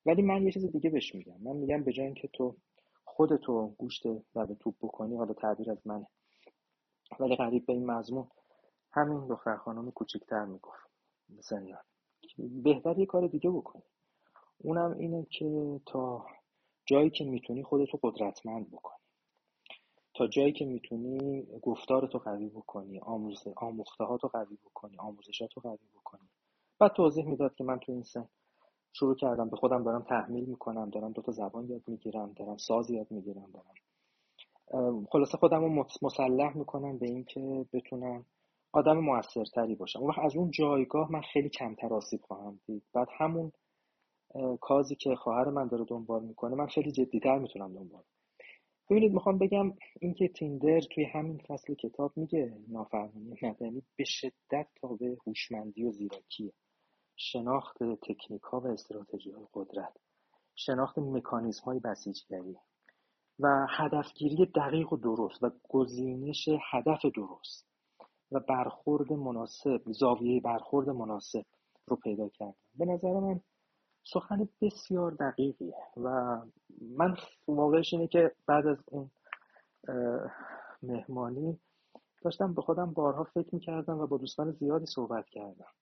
ولی 0.06 0.22
من 0.22 0.42
یه 0.42 0.52
چیز 0.52 0.72
دیگه 0.72 0.90
بهش 0.90 1.14
میگم. 1.14 1.42
من 1.42 1.56
میگم 1.56 1.84
به 1.84 1.92
جای 1.92 2.06
اینکه 2.06 2.28
تو 2.28 2.56
خودتو 3.04 3.74
گوشت 3.78 4.06
لب 4.06 4.54
توپ 4.60 4.74
بکنی 4.82 5.16
حالا 5.16 5.32
تعبیر 5.32 5.70
از 5.70 5.86
منه. 5.86 6.06
ولی 7.20 7.36
قریب 7.36 7.66
به 7.66 7.72
این 7.72 7.86
مضمون 7.90 8.26
همین 8.92 9.26
دختر 9.26 9.56
خانم 9.56 9.90
کوچیکتر 9.90 10.44
می‌گفت. 10.44 10.85
سنیان 11.40 11.82
بهتر 12.38 12.98
یه 12.98 13.06
کار 13.06 13.26
دیگه 13.28 13.50
بکنی. 13.50 13.82
اونم 14.58 14.96
اینه 14.98 15.26
که 15.30 15.80
تا 15.86 16.26
جایی 16.86 17.10
که 17.10 17.24
می‌تونی 17.24 17.62
خودتو 17.62 17.98
قدرتمند 18.02 18.70
بکنی. 18.70 18.98
تا 20.14 20.26
جایی 20.26 20.52
که 20.52 20.64
می‌تونی 20.64 21.46
گفتار 21.62 22.08
تو 22.12 22.18
قوی 22.18 22.48
بکنی 22.48 23.00
آموزه 23.00 23.52
آموخته 23.56 24.04
ها 24.04 24.18
تو 24.18 24.28
قوی 24.28 24.56
بکنی 24.64 24.96
آموزشات 24.98 25.52
رو 25.56 25.62
قوی 25.62 25.88
بکنی. 25.94 26.28
بعد 26.78 26.92
توضیح 26.92 27.26
می‌داد 27.26 27.54
که 27.54 27.64
من 27.64 27.78
تو 27.78 27.92
این 27.92 28.02
سن 28.02 28.28
شروع 28.92 29.16
کردم 29.16 29.48
به 29.48 29.56
خودم 29.56 29.84
دارم 29.84 30.02
تحمیل 30.02 30.44
می‌کنم 30.44 30.90
دارم 30.90 31.12
دو 31.12 31.22
تا 31.22 31.32
زبان 31.32 31.68
یاد 31.68 31.82
می‌گیرم 31.86 32.32
دارم 32.32 32.56
ساز 32.56 32.90
یاد 32.90 33.06
می‌گیرم 33.10 33.50
دارم. 33.50 33.74
خلاصه 35.12 35.38
خودم 35.38 35.60
رو 35.60 35.84
مسلح 36.02 36.56
می‌کنم 36.56 36.98
به 36.98 37.06
اینکه 37.06 37.66
بتونم 37.72 38.26
آدم 38.76 38.98
موثرتری 38.98 39.74
باشم. 39.74 40.00
اون 40.00 40.14
از 40.22 40.36
اون 40.36 40.50
جایگاه 40.50 41.12
من 41.12 41.20
خیلی 41.20 41.48
کمتر 41.48 41.94
آسیب 41.94 42.20
خواهم 42.20 42.60
دید. 42.66 42.82
بعد 42.94 43.08
همون 43.18 43.52
کازی 44.60 44.94
که 44.94 45.14
خواهر 45.14 45.50
من 45.50 45.68
داره 45.68 45.84
دنبال 45.84 46.24
می‌کنه 46.24 46.54
من 46.54 46.66
خیلی 46.66 46.92
جدیتر 46.92 47.38
می‌تونم 47.38 47.74
دنبال 47.74 48.02
ببینید 48.90 49.12
می‌خوام 49.12 49.38
بگم 49.38 49.72
اینکه 50.00 50.28
تیندر 50.28 50.80
توی 50.80 51.04
همین 51.04 51.38
فصل 51.38 51.74
کتاب 51.74 52.12
میگه 52.16 52.52
نافرمانی. 52.68 53.34
مدنی 53.42 53.82
به 53.96 54.04
شدت 54.04 54.66
تابع 54.80 55.14
هوشمندی 55.26 55.84
و 55.84 55.90
زیرکیه. 55.90 56.52
شناخت 57.16 57.78
تکنیک 57.78 58.42
ها 58.42 58.60
و 58.60 58.66
استراتژی 58.66 59.30
های 59.30 59.46
قدرت. 59.54 59.96
شناخت 60.54 60.98
مکانیزم 60.98 61.64
های 61.64 61.80
بسیجگری. 61.80 62.56
و 63.40 63.66
هدفگیری 63.70 64.46
دقیق 64.46 64.92
و 64.92 64.96
درست 64.96 65.42
و 65.42 65.50
گزینش 65.68 66.48
هدف 66.72 67.00
درست. 67.16 67.75
و 68.32 68.40
برخورد 68.40 69.12
مناسب 69.12 69.80
زاویه 69.86 70.40
برخورد 70.40 70.88
مناسب 70.88 71.44
رو 71.86 71.96
پیدا 71.96 72.28
کردن 72.28 72.54
به 72.74 72.84
نظر 72.84 73.12
من 73.20 73.40
سخن 74.04 74.48
بسیار 74.60 75.10
دقیقیه 75.10 75.74
و 75.96 76.38
من 76.80 77.16
واقعش 77.48 77.94
اینه 77.94 78.06
که 78.06 78.32
بعد 78.46 78.66
از 78.66 78.76
اون 78.86 79.10
مهمانی 80.82 81.58
داشتم 82.22 82.54
به 82.54 82.62
خودم 82.62 82.92
بارها 82.92 83.24
فکر 83.24 83.54
می‌کردم 83.54 83.98
و 83.98 84.06
با 84.06 84.16
دوستان 84.16 84.52
زیادی 84.52 84.86
صحبت 84.86 85.26
کردم 85.28 85.72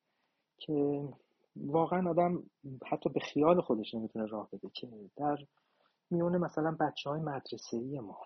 که 0.59 1.09
واقعا 1.57 2.11
آدم 2.11 2.43
حتی 2.87 3.11
به 3.11 3.21
خیال 3.21 3.61
خودش 3.61 3.95
نمی‌تونه 3.95 4.27
راه 4.27 4.49
بده 4.53 4.71
که 4.75 4.89
در 5.17 5.39
میونه 6.11 6.39
مثلا 6.39 6.77
بچه 6.81 7.11
های 7.11 7.21
مدرسه 7.21 7.77
ای 7.77 8.01
ما 8.01 8.21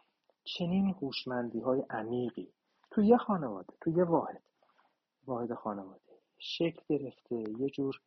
چنین 0.44 0.94
هوشمندی 1.02 1.60
های 1.60 1.82
عمیقی 1.90 2.52
تو 2.98 3.04
یه 3.04 3.16
خانواده 3.16 3.74
تو 3.80 3.90
یه 3.90 4.04
واحد 4.04 4.42
واحد 5.26 5.54
خانواده. 5.54 6.00
شکل 6.38 6.80
گرفته 6.88 7.36
یه 7.58 7.70
جور 7.70 8.00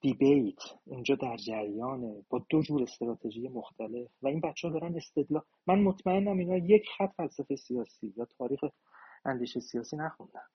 دیبیت 0.00 0.58
اونجا 0.86 1.14
در 1.14 1.36
جریانه 1.36 2.24
با 2.30 2.46
دو 2.50 2.62
جور 2.62 2.82
استراتژی 2.82 3.48
مختلف 3.48 4.08
و 4.22 4.28
این 4.28 4.40
بچه 4.40 4.68
ها 4.68 4.74
دارن 4.74 4.96
استدلال 4.96 5.42
من 5.66 5.78
مطمئنم 5.78 6.38
اینا 6.38 6.56
یک 6.56 6.88
خط 6.98 7.12
فلسفه 7.16 7.56
سیاسی 7.56 8.14
یا 8.16 8.24
تاریخ 8.24 8.60
اندیشه 9.24 9.60
سیاسی 9.60 9.96
نخوندن. 9.96 10.46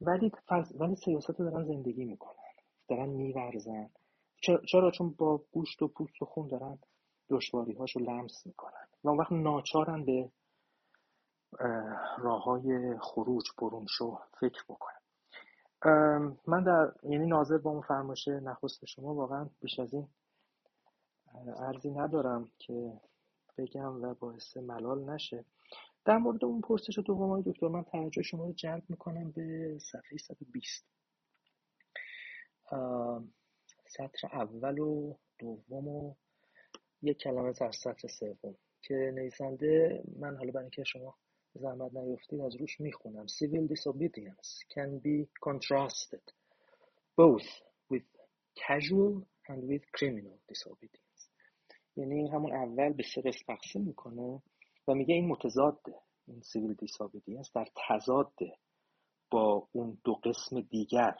ولی 0.00 0.32
ولی 0.80 0.96
سیاست 0.96 1.40
رو 1.40 1.50
دارن 1.50 1.64
زندگی 1.64 2.04
می‌کنن 2.04 2.54
دارن 2.88 3.08
میورزن. 3.08 3.90
چرا؟ 4.66 4.90
چون 4.90 5.14
با 5.18 5.44
گوشت 5.52 5.82
و 5.82 5.88
پوست 5.88 6.22
و 6.22 6.24
خون 6.24 6.48
دارن 6.48 6.78
دشواری 7.30 7.72
هاشو 7.72 8.00
لمس 8.00 8.46
می‌کنن 8.46 8.88
و 9.04 9.08
اون 9.08 9.18
وقت 9.18 9.32
ناچارن 9.32 10.04
به 10.04 10.30
راه 12.18 12.42
های 12.44 12.98
خروج 12.98 13.44
برون 13.58 13.86
شو 13.88 14.18
فکر 14.40 14.64
بکنن 14.68 14.96
من 16.46 16.62
در 16.64 16.92
یعنی 17.02 17.26
ناظر 17.26 17.58
با 17.58 17.70
اون 17.70 17.82
فرماشه 17.82 18.40
نخست 18.40 18.84
شما 18.84 19.14
واقعا 19.14 19.48
بیش 19.60 19.78
از 19.78 19.94
این 19.94 20.08
ارزی 21.58 21.90
ندارم 21.90 22.50
که 22.58 22.92
بگم 23.58 24.02
و 24.02 24.14
باعث 24.14 24.56
ملال 24.56 25.10
نشه. 25.10 25.44
در 26.04 26.18
مورد 26.18 26.44
اون 26.44 26.60
پرسش 26.60 26.98
دوم 26.98 27.30
های 27.30 27.42
دکتر 27.46 27.68
من 27.68 27.84
توجه 27.84 28.22
شما 28.22 28.44
رو 28.44 28.52
جلب 28.52 28.82
می‌کنم 28.88 29.30
به 29.30 29.78
صفحه 29.78 30.18
120 30.18 30.86
سطر 33.86 34.28
اول 34.32 34.78
و 34.78 35.14
دوم 35.38 35.88
و 35.88 36.14
یک 37.02 37.18
کلمه 37.18 37.48
از 37.60 37.76
سطر 37.82 38.08
سوم. 38.08 38.54
که 38.82 38.94
نویسنده 39.14 40.02
من 40.18 40.36
حالا 40.36 40.52
برای 40.52 40.64
اینکه 40.64 40.84
شما 40.84 41.14
زحمت 41.56 41.94
نیفتید 41.94 42.40
از 42.40 42.56
روش 42.56 42.80
می‌خونم. 42.80 43.26
Civil 43.26 43.68
disobedience 43.74 44.64
can 44.74 45.00
be 45.04 45.26
contrasted 45.48 46.32
both 47.16 47.48
with 47.92 48.06
casual 48.66 49.26
and 49.48 49.60
with 49.70 49.84
criminal 49.98 50.38
disobedience. 50.52 51.30
یعنی 51.96 52.28
همون 52.28 52.52
اول 52.52 52.92
به 52.92 53.02
سه 53.14 53.20
قسم 53.20 53.54
تقسیم 53.54 53.82
می‌کنه 53.82 54.42
و 54.88 54.94
میگه 54.94 55.14
این 55.14 55.28
متضاده 55.28 55.94
این 56.28 56.40
civil 56.42 56.74
disobedience 56.74 57.50
در 57.54 57.66
تضاده 57.88 58.56
با 59.30 59.68
اون 59.72 59.98
دو 60.04 60.14
قسم 60.14 60.60
دیگر 60.60 61.16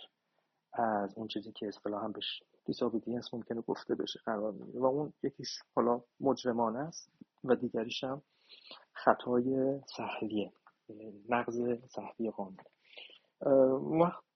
از 0.73 1.15
اون 1.17 1.29
چیزی 1.29 1.53
که 1.53 1.67
اصطلاحا 1.69 2.09
بهش 2.09 2.43
دیسابیدینس 2.65 3.35
ممکنه 3.35 3.61
گفته 3.61 3.95
بشه 3.95 4.21
قرار 4.25 4.53
می‌گیره. 4.53 4.81
و 4.81 4.85
اون 4.85 5.13
یکیش 5.23 5.49
حالا 5.75 6.03
مجرمانه 6.21 6.79
است 6.79 7.11
و 7.45 7.55
دیگریش 7.55 8.05
هم 8.05 8.23
خطای 9.07 9.81
سهلیه 9.97 10.53
نقض 11.29 11.61
سهلی 11.89 12.31
قانون. 12.31 12.57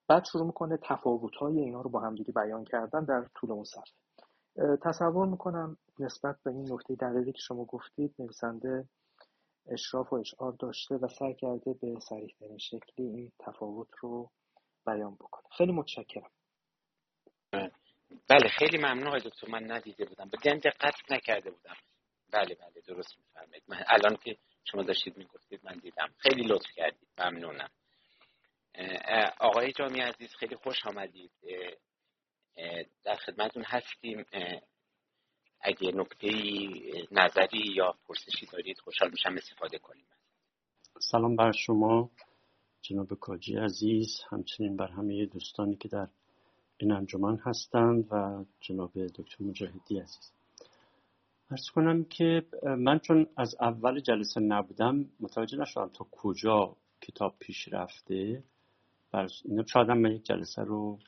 بعد 0.09 0.25
شروع 0.25 0.47
می‌کنه 0.47 0.79
تفاوت 0.83 1.35
های 1.35 1.59
اینا 1.59 1.81
رو 1.81 1.91
با 1.91 2.01
همدیگه 2.01 2.33
بیان 2.33 2.65
کردن 2.65 3.05
در 3.05 3.27
طول 3.35 3.53
اون 3.53 3.65
صفحه 3.65 4.77
تصور 4.83 5.27
می‌کنم 5.27 5.77
نسبت 5.99 6.37
به 6.45 6.51
این 6.51 6.73
نکته 6.73 6.95
دقیقی 6.95 7.33
که 7.33 7.39
شما 7.39 7.65
گفتید 7.65 8.15
نویسنده 8.19 8.89
اشراف 9.69 10.13
و 10.13 10.17
اشعار 10.17 10.53
داشته 10.53 10.95
و 10.95 11.09
سعی 11.09 11.35
کرده 11.35 11.73
به 11.73 12.01
سریح 12.09 12.35
شکلی 12.59 13.07
این 13.07 13.33
تفاوت 13.39 13.89
رو 14.01 14.31
بیان 14.87 15.15
بکنه. 15.15 15.45
خیلی 15.51 15.73
متشکرم. 15.73 16.31
بله 18.29 18.49
خیلی 18.59 18.79
ممنون 18.79 19.19
دکتر. 19.19 19.49
من 19.49 19.71
ندیده 19.71 20.05
بودم. 20.05 20.31
به 20.31 20.55
دقت 20.55 20.95
نکرده 21.11 21.51
بودم. 21.51 21.75
بله 22.33 22.55
بله 22.55 22.81
درست 22.87 23.19
میفرمایید. 23.19 23.63
من 23.69 23.77
الان 23.89 24.17
که 24.17 24.37
شما 24.65 24.83
داشتید 24.83 25.17
می‌گفتید 25.17 25.61
من 25.65 25.79
دیدم. 25.79 26.09
خیلی 26.19 26.43
لطف 26.43 26.71
کردید. 26.77 27.09
ممنونم. 27.19 27.71
آقای 29.41 29.73
جامی 29.73 30.01
عزیز 30.01 30.35
خیلی 30.35 30.57
خوش 30.57 30.87
آمدید. 30.87 31.31
در 33.05 33.17
خدمتون 33.17 33.63
هستیم. 33.67 34.25
اگه 35.61 35.93
نکته 35.93 36.29
نظری 37.11 37.73
یا 37.75 37.95
پرسشی 38.09 38.47
دارید 38.47 38.79
خوشحال 38.79 39.11
میشم 39.11 39.35
استفاده 39.37 39.79
کنیم. 39.79 40.07
سلام 41.01 41.37
بر 41.37 41.53
شما 41.53 42.11
جناب 42.83 43.15
کاجی 43.15 43.57
عزیز. 43.57 44.21
همچنین 44.31 44.77
بر 44.77 44.89
همه 44.89 45.27
دوستانی 45.27 45.77
که 45.77 45.89
در 45.89 46.09
این 46.77 46.93
انجمن 46.93 47.37
هستند 47.37 48.13
و 48.13 48.45
جناب 48.61 48.93
دکتر 49.07 49.45
مجاهدی 49.45 49.99
عزیز. 49.99 50.33
ارز 51.51 51.71
کنم 51.75 52.05
که 52.05 52.47
من 52.79 52.99
چون 52.99 53.27
از 53.37 53.57
اول 53.61 54.01
جلسه 54.01 54.41
نبودم 54.41 55.05
متوجه 55.21 55.59
نشدم 55.59 55.89
تا 55.89 56.07
کجا 56.11 56.77
کتاب 57.01 57.35
پیش 57.39 57.69
رفته. 57.73 58.43
شاید 59.67 59.91
من 59.91 60.13
یک 60.13 60.25
جلسه 60.25 60.63
رو 60.63 60.99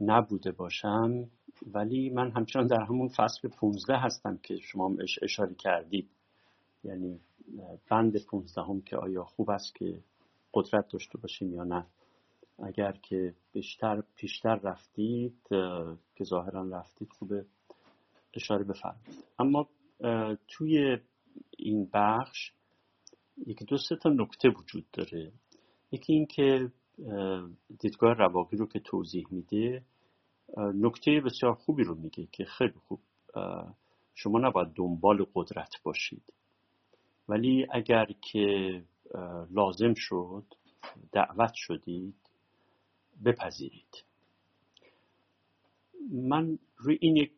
نبوده 0.00 0.52
باشم. 0.52 1.30
ولی 1.66 2.10
من 2.10 2.30
همچنان 2.30 2.66
در 2.66 2.80
همون 2.80 3.08
فصل 3.08 3.48
15 3.48 3.96
هستم 3.96 4.36
که 4.36 4.56
شما 4.56 4.96
اشاره 5.22 5.54
کردید. 5.54 6.10
یعنی 6.84 7.20
بند 7.90 8.24
15 8.24 8.62
هم 8.62 8.80
که 8.80 8.96
آیا 8.96 9.24
خوب 9.24 9.50
است 9.50 9.74
که 9.74 9.98
قدرت 10.54 10.88
داشته 10.88 11.18
باشیم 11.18 11.54
یا 11.54 11.64
نه. 11.64 11.86
اگر 12.62 12.92
که 12.92 13.34
بیشتر 13.52 14.02
پیشتر 14.16 14.54
رفتید 14.54 15.36
که 16.16 16.24
ظاهرا 16.24 16.68
رفتید 16.68 17.08
خوبه. 17.18 17.46
اشاره 18.34 18.64
بفرمایید 18.64 19.24
اما 19.38 19.68
توی 20.48 20.98
این 21.58 21.90
بخش 21.94 22.52
یکی 23.46 23.64
دو 23.64 23.78
سه 23.78 23.96
تا 23.96 24.10
نکته 24.10 24.48
وجود 24.48 24.86
داره. 24.92 25.32
یکی 25.92 26.12
این 26.12 26.26
که 26.26 26.72
دیدگاه 27.80 28.12
رواقی 28.12 28.56
رو 28.56 28.66
که 28.66 28.80
توضیح 28.80 29.26
میده 29.30 29.84
نکته 30.58 31.20
بسیار 31.20 31.54
خوبی 31.54 31.84
رو 31.84 31.94
میگه 31.94 32.26
که 32.32 32.44
خیلی 32.44 32.78
خوب 32.88 33.00
شما 34.14 34.38
نباید 34.38 34.68
دنبال 34.74 35.26
قدرت 35.34 35.82
باشید. 35.82 36.32
ولی 37.28 37.66
اگر 37.70 38.06
که 38.32 38.82
لازم 39.50 39.94
شد 39.96 40.44
دعوت 41.12 41.52
شدید 41.54 42.30
بپذیرید. 43.24 44.04
من 46.10 46.58
روی 46.76 46.98
این 47.00 47.16
یک 47.16 47.32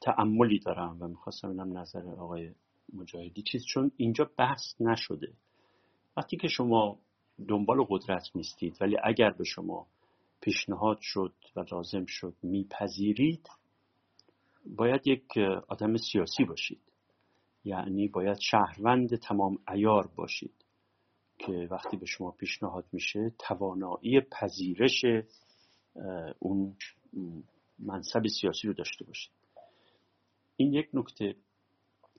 تعملی 0.00 0.58
دارم 0.58 0.96
و 1.00 1.08
می‌خواستم 1.08 1.48
اینم 1.48 1.78
نظر 1.78 2.08
آقای 2.08 2.52
مجاهدی 2.92 3.42
چیز 3.42 3.64
چون 3.64 3.90
اینجا 3.96 4.30
بحث 4.38 4.80
نشده. 4.80 5.32
وقتی 6.16 6.36
که 6.36 6.48
شما 6.48 6.98
دنبال 7.48 7.86
قدرت 7.88 8.30
نیستید 8.34 8.76
ولی 8.80 8.96
اگر 9.04 9.30
به 9.30 9.44
شما 9.44 9.86
پیشنهاد 10.40 10.98
شد 11.00 11.34
و 11.56 11.64
لازم 11.72 12.04
شد 12.06 12.34
میپذیرید 12.42 13.48
باید 14.76 15.06
یک 15.06 15.38
آدم 15.68 15.96
سیاسی 15.96 16.44
باشید. 16.44 16.80
یعنی 17.64 18.08
باید 18.08 18.38
شهروند 18.38 19.16
تمام 19.16 19.58
ایار 19.68 20.06
باشید 20.16 20.64
که 21.38 21.68
وقتی 21.70 21.96
به 21.96 22.06
شما 22.06 22.30
پیشنهاد 22.30 22.84
میشه 22.92 23.32
توانایی 23.38 24.20
پذیرش 24.20 25.04
اون 26.38 26.76
منصب 27.78 28.26
سیاسی 28.40 28.68
رو 28.68 28.74
داشته 28.74 29.04
باشید. 29.04 29.32
این 30.56 30.72
یک 30.72 30.88
نکته. 30.94 31.36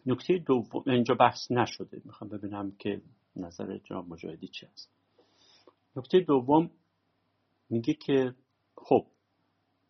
نکته 0.05 0.37
دوم 0.37 0.83
اینجا 0.85 1.15
بحث 1.15 1.51
نشده. 1.51 2.01
می‌خوام 2.05 2.29
ببینم 2.29 2.71
که 2.71 3.01
نظر 3.35 3.77
جناب 3.77 4.09
مجاهدی 4.09 4.47
چی 4.47 4.65
هست. 4.65 4.91
نکته 5.95 6.19
دوم 6.19 6.71
میگه 7.69 7.93
که 7.93 8.35
خب 8.77 9.07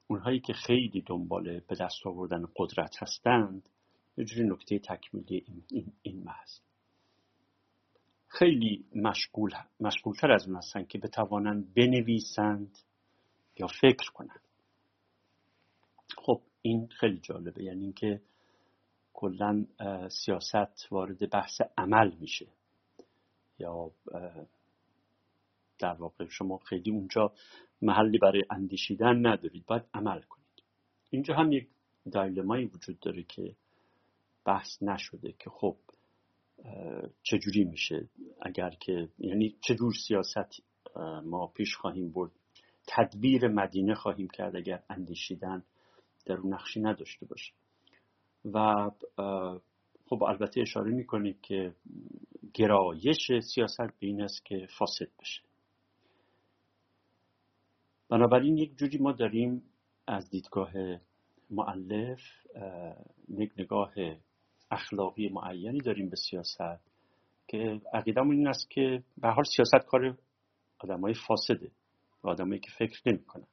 اونهایی 0.07 0.39
که 0.39 0.53
خیلی 0.53 1.01
دنبال 1.01 1.59
به 1.59 1.75
دست 1.75 2.07
آوردن 2.07 2.45
قدرت 2.55 3.03
هستند 3.03 3.69
یه 4.17 4.25
جوری 4.25 4.49
نکته 4.49 4.79
تکمیلی 4.79 5.43
این, 5.47 5.63
این, 5.71 5.93
این 6.01 6.23
محض 6.23 6.59
خیلی 8.27 8.85
مشغول 8.95 9.51
مشغولتر 9.79 10.31
از 10.31 10.47
اون 10.47 10.55
هستن 10.55 10.83
که 10.83 10.97
بتوانند 10.97 11.73
بنویسند 11.73 12.77
یا 13.59 13.67
فکر 13.67 14.11
کنند 14.11 14.41
خب 16.17 16.41
این 16.61 16.87
خیلی 16.87 17.19
جالبه. 17.19 17.63
یعنی 17.63 17.83
اینکه 17.83 18.21
کلا 19.13 19.65
سیاست 20.09 20.91
وارد 20.91 21.29
بحث 21.29 21.61
عمل 21.77 22.15
میشه. 22.15 22.47
یا 23.59 23.91
در 25.79 25.93
واقع 25.93 26.27
شما 26.27 26.57
خیلی 26.57 26.91
اونجا 26.91 27.33
محلی 27.81 28.17
برای 28.17 28.43
اندیشیدن 28.49 29.25
ندارید. 29.25 29.65
باید 29.65 29.83
عمل 29.93 30.21
کنید. 30.21 30.63
اینجا 31.09 31.35
هم 31.35 31.51
یک 31.51 31.67
دایلمایی 32.11 32.65
وجود 32.65 32.99
داره 32.99 33.23
که 33.23 33.55
بحث 34.45 34.83
نشده 34.83 35.31
که 35.39 35.49
خب 35.49 35.77
چجوری 37.23 37.63
میشه؟ 37.63 38.09
اگر 38.41 38.69
که 38.69 39.09
یعنی 39.19 39.55
چجور 39.61 39.93
سیاست 40.07 40.61
ما 41.23 41.47
پیش 41.47 41.75
خواهیم 41.75 42.11
برد؟ 42.11 42.31
تدبیر 42.87 43.47
مدینه 43.47 43.95
خواهیم 43.95 44.27
کرد 44.27 44.55
اگر 44.55 44.83
اندیشیدن 44.89 45.63
در 46.25 46.37
نقشی 46.37 46.79
نداشته 46.81 47.25
باشه. 47.25 47.53
و 48.53 48.89
خب 50.05 50.23
البته 50.23 50.61
اشاره 50.61 50.91
می‌کنید 50.91 51.41
که 51.41 51.75
گرایش 52.53 53.31
سیاست 53.41 53.99
به 53.99 54.07
این 54.07 54.21
است 54.21 54.45
که 54.45 54.67
فاسد 54.77 55.07
بشه. 55.19 55.41
بنابراین 58.09 58.57
یک 58.57 58.77
جوری 58.77 58.97
ما 58.97 59.11
داریم 59.11 59.63
از 60.07 60.29
دیدگاه 60.29 60.71
معلف 61.49 62.19
یک 63.29 63.51
نگاه 63.57 63.93
اخلاقی 64.71 65.29
معینی 65.29 65.79
داریم 65.79 66.09
به 66.09 66.15
سیاست 66.15 66.81
که 67.47 67.81
عقیدمون 67.93 68.35
این 68.35 68.47
است 68.47 68.69
که 68.69 69.03
به 69.17 69.29
حال 69.29 69.43
سیاست 69.55 69.87
کار 69.87 70.17
های 70.81 71.13
فاسده. 71.27 71.71
و 72.27 72.29
آدمایی 72.29 72.59
که 72.59 72.71
فکر 72.71 73.01
نمی‌کنن. 73.05 73.47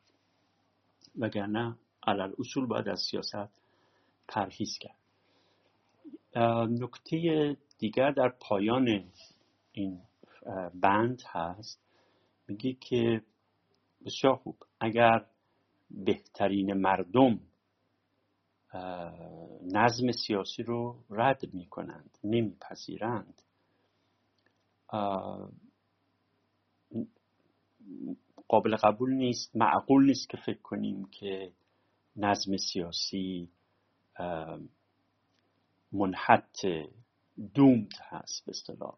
وگرنه 1.18 1.76
علل 2.06 2.32
اصول 2.38 2.66
باید 2.66 2.88
از 2.88 3.00
سیاست 3.10 3.60
پرهیز 4.28 4.78
کرد. 4.78 4.98
نکته 6.70 7.56
دیگر 7.78 8.10
در 8.10 8.28
پایان 8.28 9.10
این 9.72 10.02
بند 10.74 11.22
هست. 11.26 11.80
میگه 12.48 12.72
که 12.72 13.22
بسیار 14.04 14.36
خوب. 14.36 14.56
اگر 14.80 15.26
بهترین 15.90 16.72
مردم 16.72 17.40
نظم 19.62 20.12
سیاسی 20.26 20.62
رو 20.62 21.04
رد 21.10 21.54
می 21.54 21.66
کنند 21.66 22.18
نمیپذیرند 22.24 23.42
قابل 28.48 28.76
قبول 28.76 29.12
نیست. 29.14 29.56
معقول 29.56 30.06
نیست 30.06 30.28
که 30.28 30.36
فکر 30.36 30.62
کنیم 30.62 31.04
که 31.04 31.52
نظم 32.16 32.56
سیاسی 32.56 33.48
منحط 35.92 36.66
دومد 37.54 37.92
هست 38.00 38.44
به 38.46 38.50
اصطلاح. 38.50 38.96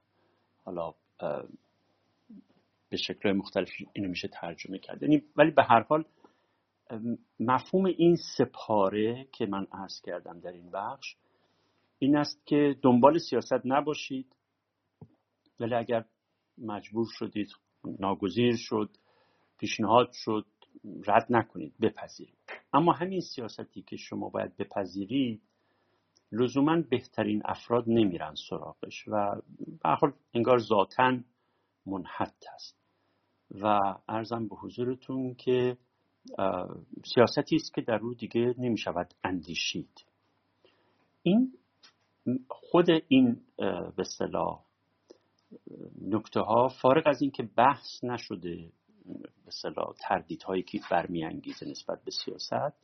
حالا 0.64 0.94
به 2.88 2.96
شکل 2.96 3.32
مختلف 3.32 3.68
اینو 3.92 4.08
میشه 4.08 4.28
ترجمه 4.28 4.78
کرد. 4.78 5.02
یعنی 5.02 5.22
ولی 5.36 5.50
به 5.50 5.62
هر 5.62 5.82
حال 5.82 6.04
مفهوم 7.40 7.84
این 7.84 8.16
سپاره 8.16 9.28
که 9.32 9.46
من 9.46 9.66
عرض 9.72 10.00
کردم 10.00 10.40
در 10.40 10.52
این 10.52 10.70
بخش 10.70 11.16
این 11.98 12.16
است 12.16 12.46
که 12.46 12.76
دنبال 12.82 13.18
سیاست 13.18 13.60
نباشید. 13.64 14.36
ولی 15.60 15.74
اگر 15.74 16.04
مجبور 16.58 17.06
شدید 17.10 17.48
ناگزیر 17.98 18.56
شد 18.56 18.90
پیشنهاد 19.58 20.12
شد 20.12 20.46
رد 21.06 21.26
نکنید 21.30 21.74
بپذیرید. 21.80 22.38
اما 22.72 22.92
همین 22.92 23.20
سیاستی 23.20 23.82
که 23.82 23.96
شما 23.96 24.28
باید 24.28 24.56
بپذیرید 24.56 25.42
لزوما 26.32 26.82
بهترین 26.90 27.42
افراد 27.44 27.84
نمیرن 27.86 28.34
سراغش 28.50 29.08
و 29.08 29.40
به 29.82 29.88
حال 29.88 30.12
انگار 30.34 30.58
ذاتا 30.58 31.18
منحط 31.86 32.44
است. 32.54 32.76
و 33.50 33.80
ارزم 34.08 34.48
به 34.48 34.56
حضورتون 34.56 35.34
که 35.34 35.76
سیاستی 37.14 37.56
است 37.56 37.74
که 37.74 37.80
در 37.80 37.98
رو 37.98 38.14
دیگه 38.14 38.54
نمی 38.58 38.78
شود 38.78 39.14
اندیشید. 39.24 40.04
این 41.22 41.52
خود 42.48 42.86
این 43.08 43.40
به 43.96 44.04
صلاح 44.18 44.64
نکته 46.02 46.40
ها 46.40 46.68
فارغ 46.68 47.06
از 47.06 47.22
اینکه 47.22 47.42
بحث 47.42 48.04
نشده 48.04 48.72
به 49.44 49.50
صلاح 49.50 49.94
تردیدهایی 50.00 50.62
که 50.62 50.80
برمیانگیزه 50.90 51.66
نسبت 51.66 52.04
به 52.04 52.10
سیاست 52.10 52.76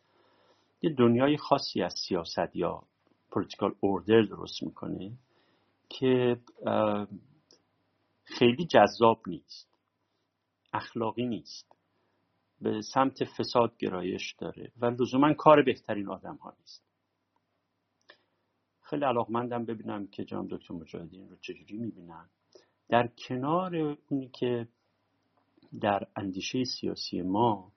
یه 0.83 0.91
دنیای 0.91 1.37
خاصی 1.37 1.83
از 1.83 1.95
سیاست 2.09 2.57
یا 2.57 2.83
پولیتیکال 3.31 3.75
اوردر 3.81 4.23
درست 4.23 4.63
می‌کنه 4.63 5.13
که 5.89 6.41
خیلی 8.25 8.67
جذاب 8.67 9.23
نیست 9.27 9.69
اخلاقی 10.73 11.27
نیست 11.27 11.73
به 12.61 12.83
سمت 12.83 13.25
فساد 13.25 13.77
گرایش 13.79 14.33
داره 14.33 14.73
و 14.77 14.87
لزوما 14.87 15.35
کار 15.35 15.63
بهترین 15.63 16.09
آدم 16.09 16.37
ها 16.37 16.55
نیست. 16.61 16.85
خیلی 18.83 19.05
علاقمندم 19.05 19.65
ببینم 19.65 20.07
که 20.07 20.25
جناب 20.25 20.49
دکتر 20.51 20.75
مجاهدین 20.75 21.29
رو 21.29 21.37
چجوری 21.37 21.79
می‌بینن. 21.79 22.31
در 22.89 23.07
کنار 23.29 23.77
اونی 24.11 24.29
که 24.29 24.69
در 25.81 26.07
اندیشه 26.17 26.65
سیاسی 26.65 27.23
ما 27.23 27.73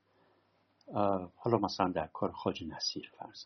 حالا 1.35 1.57
مثلا 1.61 1.91
در 1.91 2.07
کار 2.07 2.31
خاج 2.31 2.63
نصیر 2.63 3.11
فرض. 3.17 3.45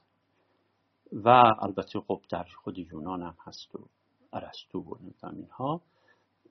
و 1.13 1.29
البته 1.61 1.99
خب 1.99 2.21
در 2.29 2.43
خود 2.43 2.77
یونان 2.77 3.21
هم 3.21 3.35
هست 3.45 3.75
و 3.75 3.89
ارسطو 4.33 4.79
و 4.79 4.95
اینها 5.23 5.81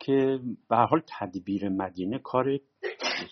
که 0.01 0.41
به 0.69 0.77
حال 0.77 1.03
تدبیر 1.07 1.69
مدینه 1.69 2.19
کار 2.19 2.59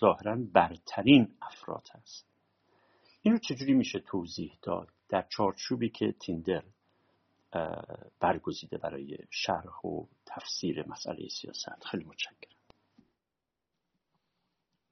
ظاهرا 0.01 0.36
برترین 0.52 1.28
افراد 1.43 1.88
هست. 1.93 2.26
این 3.22 3.34
رو 3.34 3.40
چجوری 3.40 3.74
میشه 3.74 3.98
توضیح 3.98 4.52
داد؟ 4.62 4.88
در 5.09 5.26
چارچوبی 5.28 5.90
که 5.90 6.12
تیندر 6.20 6.62
برگزیده 8.20 8.78
برای 8.78 9.18
شرح 9.30 9.86
و 9.86 10.05
تفسیر 10.26 10.88
مسئله 10.88 11.28
سیاست. 11.28 11.84
خیلی 11.90 12.05
متشکرم. 12.05 12.55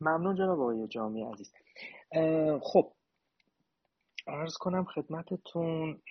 ممنون 0.01 0.35
جناب 0.35 0.61
آقای 0.61 0.89
جامعه 0.89 1.33
عزیز. 1.33 1.53
خب 2.63 2.93
ارز 4.27 4.57
کنم 4.57 4.85
خدمتتون 4.85 6.03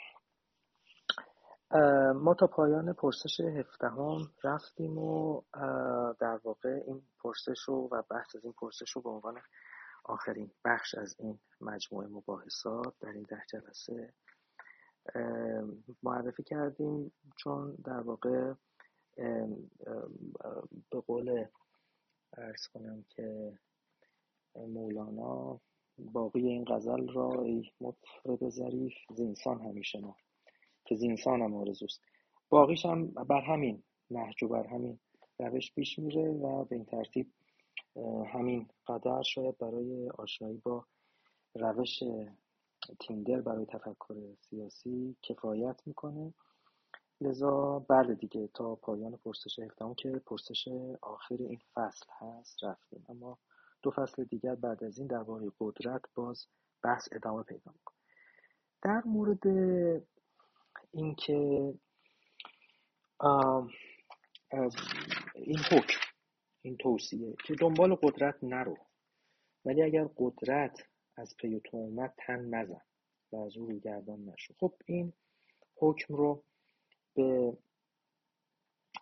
ما 2.15 2.33
تا 2.39 2.47
پایان 2.47 2.93
پرسش 2.93 3.39
هفدهم 3.39 4.31
رفتیم 4.43 4.97
و 4.97 5.41
در 6.19 6.39
واقع 6.43 6.79
این 6.87 7.01
پرسش 7.19 7.59
رو 7.67 7.89
و 7.91 8.01
بحث 8.09 8.35
از 8.35 8.43
این 8.43 8.53
پرسش 8.53 8.91
رو 8.91 9.01
به 9.01 9.09
عنوان 9.09 9.41
آخرین 10.03 10.51
بخش 10.65 10.95
از 10.95 11.15
این 11.19 11.39
مجموعه 11.61 12.07
مباحثات 12.07 12.93
در 12.99 13.09
این 13.09 13.25
ده 13.29 13.43
جلسه 13.49 14.13
معرفی 16.03 16.43
کردیم. 16.43 17.11
چون 17.37 17.75
در 17.85 17.99
واقع 17.99 18.53
به 20.91 20.99
قول 21.07 21.45
ارز 22.37 22.67
کنم 22.73 23.05
که 23.09 23.59
مولانا 24.55 25.59
باقی 25.97 26.47
این 26.47 26.65
غزل 26.65 27.07
را 27.07 27.41
ای 27.41 27.71
مطرب 27.81 28.49
ظریف 28.49 28.93
زینسان 29.15 29.61
همیشه 29.61 29.99
ما. 29.99 30.15
که 30.85 30.95
زینسان 30.95 31.41
هم 31.41 31.55
آرزوست. 31.55 32.01
باقیش 32.49 32.85
هم 32.85 33.07
بر 33.07 33.41
همین 33.41 33.83
نهج 34.11 34.43
و 34.43 34.47
بر 34.47 34.67
همین 34.67 34.99
روش 35.39 35.73
پیش 35.73 35.99
میره 35.99 36.31
و 36.31 36.65
به 36.65 36.75
این 36.75 36.85
ترتیب 36.85 37.33
همین 38.33 38.67
قدر 38.87 39.21
شاید 39.21 39.57
برای 39.57 40.09
آشنایی 40.09 40.57
با 40.57 40.85
روش 41.55 42.03
تیندر 42.99 43.41
برای 43.41 43.65
تفکر 43.65 44.35
سیاسی 44.39 45.15
کفایت 45.21 45.81
می‌کنه. 45.85 46.33
لذا 47.21 47.79
بعد 47.79 48.19
دیگه 48.19 48.49
تا 48.53 48.75
پایان 48.75 49.17
پرسش 49.17 49.59
هفدهم 49.59 49.93
که 49.93 50.09
پرسش 50.25 50.67
آخر 51.01 51.35
این 51.39 51.59
فصل 51.73 52.05
هست 52.19 52.63
رفتیم. 52.63 53.05
اما 53.09 53.37
دو 53.83 53.91
فصل 53.91 54.23
دیگر 54.23 54.55
بعد 54.55 54.83
از 54.83 54.97
این 54.97 55.07
درباره 55.07 55.51
قدرت 55.59 56.01
باز 56.15 56.47
بحث 56.83 57.09
ادامه 57.11 57.43
پیدا 57.43 57.71
می‌کنه. 57.71 57.97
در 58.81 59.01
مورد 59.05 59.47
اینکه 60.91 61.73
این 65.35 65.59
حکم 65.71 65.99
این 66.61 66.77
توصیه 66.77 67.35
که 67.45 67.55
دنبال 67.55 67.95
قدرت 67.95 68.43
نرو 68.43 68.77
ولی 69.65 69.83
اگر 69.83 70.09
قدرت 70.17 70.77
از 71.17 71.35
پی 71.39 71.61
تو 71.65 71.77
اومد 71.77 72.13
تن 72.17 72.45
نزن 72.45 72.81
و 73.31 73.35
از 73.35 73.57
او 73.57 73.71
گردان 73.71 74.25
نشو. 74.25 74.53
خب 74.59 74.73
این 74.85 75.13
حکم 75.75 76.15
رو 76.15 76.43
به 77.15 77.57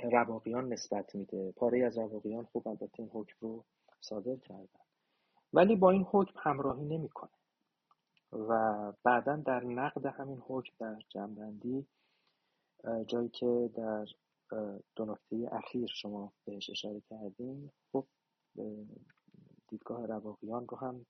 رواقیان 0.03 0.73
نسبت 0.73 1.15
میده. 1.15 1.51
پاره 1.51 1.85
از 1.85 1.97
رواقیان 1.97 2.45
خب 2.45 2.67
البته 2.67 2.99
این 2.99 3.09
حکم 3.13 3.35
رو 3.39 3.65
صادر 4.01 4.35
کردن. 4.35 4.79
ولی 5.53 5.75
با 5.75 5.91
این 5.91 6.05
حکم 6.11 6.33
همراهی 6.37 6.85
نمی‌کنه. 6.85 7.29
و 8.31 8.93
بعدا 9.03 9.35
در 9.35 9.63
نقد 9.63 10.05
همین 10.05 10.41
حکم 10.47 10.73
در 10.79 10.99
جنبندی 11.09 11.87
جایی 13.07 13.29
که 13.29 13.71
در 13.75 14.05
دو 14.95 15.05
نکته 15.05 15.49
اخیر 15.51 15.87
شما 15.93 16.33
بهش 16.45 16.69
اشاره 16.69 17.01
کردیم 17.01 17.71
خب 17.91 18.07
دیدگاه 19.67 20.05
رواقیان 20.05 20.67
رو 20.67 20.77
هم 20.77 21.05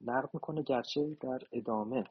نقد 0.00 0.30
می‌کنه. 0.34 0.62
گرچه 0.62 1.16
در 1.20 1.42
ادامه 1.52 2.04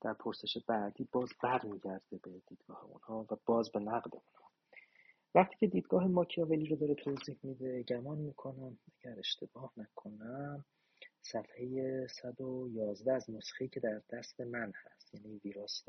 در 0.00 0.12
پرسش 0.12 0.58
بعدی 0.66 1.08
باز 1.12 1.28
برمیگرده 1.42 2.18
به 2.22 2.42
دیدگاه 2.46 2.84
اونها 2.84 3.26
و 3.30 3.36
باز 3.46 3.70
به 3.70 3.80
نقد 3.80 4.14
اونها. 4.14 4.43
وقتی 5.34 5.56
که 5.60 5.66
دیدگاه 5.66 6.06
ماکیاولی 6.06 6.66
رو 6.66 6.76
داره 6.76 6.94
توضیح 6.94 7.38
میده 7.42 7.82
گمان 7.82 8.18
می‌کنم 8.18 8.78
اگر 8.86 9.18
اشتباه 9.18 9.72
نکنم 9.76 10.64
صفحه 11.22 12.06
111 12.06 13.12
از 13.12 13.30
نسخه 13.30 13.68
که 13.68 13.80
در 13.80 14.02
دست 14.10 14.40
من 14.40 14.72
هست 14.74 15.14
یعنی 15.14 15.40
ویراست 15.44 15.86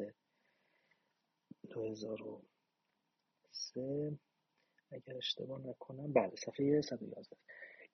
2003 1.70 4.20
اگر 4.92 5.18
اشتباه 5.18 5.68
نکنم 5.68 6.14
بله 6.14 6.36
صفحه 6.36 6.82
111 6.82 7.38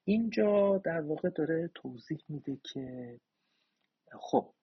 اینجا 0.04 0.78
در 0.78 1.02
واقع 1.02 1.30
داره 1.30 1.72
توضیح 1.76 2.24
میده 2.30 2.58
که 2.64 3.20
خب 4.20 4.54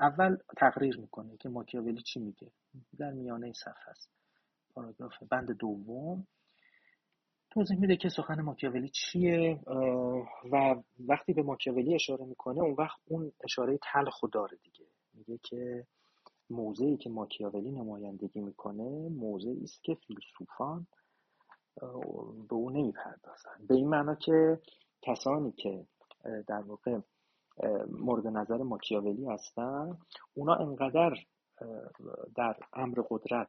اول 0.00 0.36
تقریر 0.56 0.98
می‌کنه 0.98 1.36
که 1.36 1.48
ماکیاولی 1.48 2.02
چی 2.02 2.20
میگه. 2.20 2.52
در 2.98 3.12
میانه 3.12 3.52
صفحه 3.52 3.88
است. 3.88 4.17
پاراگراف 4.78 5.22
بند 5.30 5.50
دوم. 5.50 6.26
توضیح 7.50 7.78
میده 7.80 7.96
که 7.96 8.08
سخن 8.08 8.40
ماکیاولی 8.40 8.88
چیه 8.88 9.60
و 10.52 10.76
وقتی 11.08 11.32
به 11.32 11.42
ماکیاولی 11.42 11.94
اشاره 11.94 12.24
می‌کنه 12.24 12.60
اون 12.60 12.74
وقت 12.78 13.00
اون 13.08 13.32
اشاره 13.44 13.78
تلخ 13.92 14.20
داره 14.32 14.58
دیگه. 14.64 14.86
میگه 15.14 15.38
که 15.42 15.86
موضعی 16.50 16.96
که 16.96 17.10
ماکیاولی 17.10 17.70
نمایندگی 17.70 18.40
می‌کنه 18.40 19.08
موضعی 19.08 19.62
است 19.62 19.84
که 19.84 19.94
فیلسوفان 19.94 20.86
به 22.48 22.54
او 22.54 22.70
نمی‌پردازن 22.70 23.66
به 23.68 23.74
این 23.74 23.88
معنا 23.88 24.14
که 24.14 24.60
کسانی 25.02 25.52
که 25.52 25.86
در 26.46 26.62
واقع 26.62 26.98
مورد 27.90 28.26
نظر 28.26 28.56
ماکیاولی 28.56 29.26
هستن 29.26 29.98
اونا 30.34 30.54
انقدر 30.54 31.14
در 32.36 32.56
امر 32.72 33.02
قدرت 33.10 33.48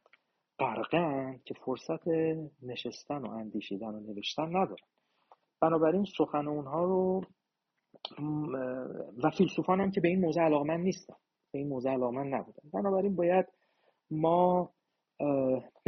غرقن 0.59 1.39
که 1.45 1.53
فرصت 1.53 2.07
نشستن 2.61 3.17
و 3.17 3.29
اندیشیدن 3.29 3.87
و 3.87 3.99
نوشتن 3.99 4.47
ندارن. 4.47 4.87
بنابراین 5.61 6.05
سخن 6.17 6.47
اونها 6.47 6.83
رو 6.83 7.21
و 9.23 9.29
فیلسوفان 9.37 9.81
هم 9.81 9.91
که 9.91 10.01
به 10.01 10.07
این 10.07 10.19
موضع 10.19 10.41
علاقمند 10.41 10.79
نیستن 10.79 11.15
به 11.51 11.59
این 11.59 11.67
موضع 11.67 11.89
علاقمند 11.89 12.35
نبودن. 12.35 12.69
بنابراین 12.73 13.15
باید 13.15 13.45
ما 14.11 14.73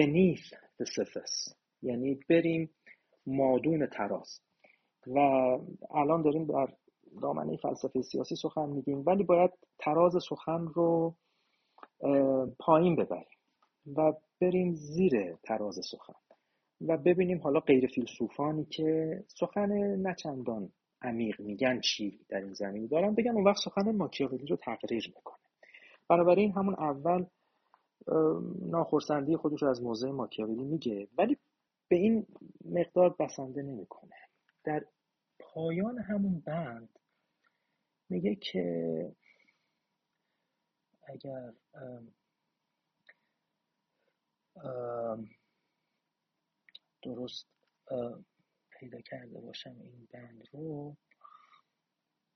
beneath 0.02 0.56
the 0.81 1.22
یعنی 1.81 2.19
بریم 2.30 2.69
مادون 3.26 3.88
تراز. 3.88 4.41
و 5.07 5.19
الان 5.91 6.22
داریم 6.22 6.45
در 6.45 6.73
دامنه 7.22 7.57
فلسفه 7.57 8.02
سیاسی 8.02 8.35
سخن 8.35 8.69
میگیم 8.69 9.03
ولی 9.06 9.23
باید 9.23 9.52
تراز 9.80 10.14
سخن 10.30 10.68
رو 10.68 11.15
پایین 12.60 12.95
ببریم. 12.95 13.38
و 13.98 14.14
بریم 14.41 14.73
زیر 14.73 15.35
تراز 15.35 15.80
سخن 15.91 16.13
و 16.81 16.97
ببینیم 16.97 17.41
حالا 17.41 17.59
غیر 17.59 17.88
فیلسوفانی 17.88 18.65
که 18.65 19.23
سخن 19.27 19.72
نچندان 20.07 20.72
عمیق 21.01 21.41
میگن 21.41 21.80
چی 21.80 22.19
در 22.30 22.41
این 22.41 22.53
زمین 22.53 22.88
دارن. 22.88 23.15
بگن 23.15 23.31
اون 23.31 23.43
وقت 23.43 23.57
سخن 23.65 23.91
ماکیاولی 23.91 24.45
رو 24.45 24.55
تقریر 24.55 25.13
می‌کنه. 25.15 25.38
بنابراین 26.09 26.51
همون 26.51 26.73
اول 26.73 27.26
ناخرسندی 28.61 29.38
خودش 29.38 29.61
رو 29.61 29.69
از 29.69 29.84
موضع 29.84 30.09
ماکیاولی 30.09 30.63
میگه 30.63 31.07
ولی 31.18 31.38
به 31.88 31.95
این 31.95 32.27
مقدار 32.65 33.15
بسنده 33.19 33.61
نمی‌کنه. 33.61 34.15
در 34.63 34.85
پایان 35.39 35.97
همون 35.97 36.43
بند 36.45 36.99
میگه 38.09 38.35
که 38.35 39.15
اگر 41.07 41.53
درست 47.02 47.48
پیدا 48.80 49.02
کرده 49.02 49.41
باشم 49.41 49.76
این 49.82 50.07
بند 50.14 50.48
رو. 50.52 50.95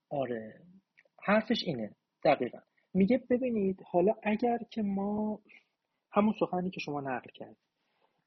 آره 0.10 0.62
حرفش 1.24 1.64
اینه 1.66 1.96
دقیقا. 2.24 2.60
میگه 2.94 3.18
ببینید 3.30 3.82
حالا 3.82 4.14
اگر 4.24 4.58
که 4.70 4.82
ما 4.82 5.42
همون 6.12 6.34
سخنی 6.40 6.70
که 6.70 6.80
شما 6.80 7.02
نقل 7.02 7.30
کرد 7.30 7.58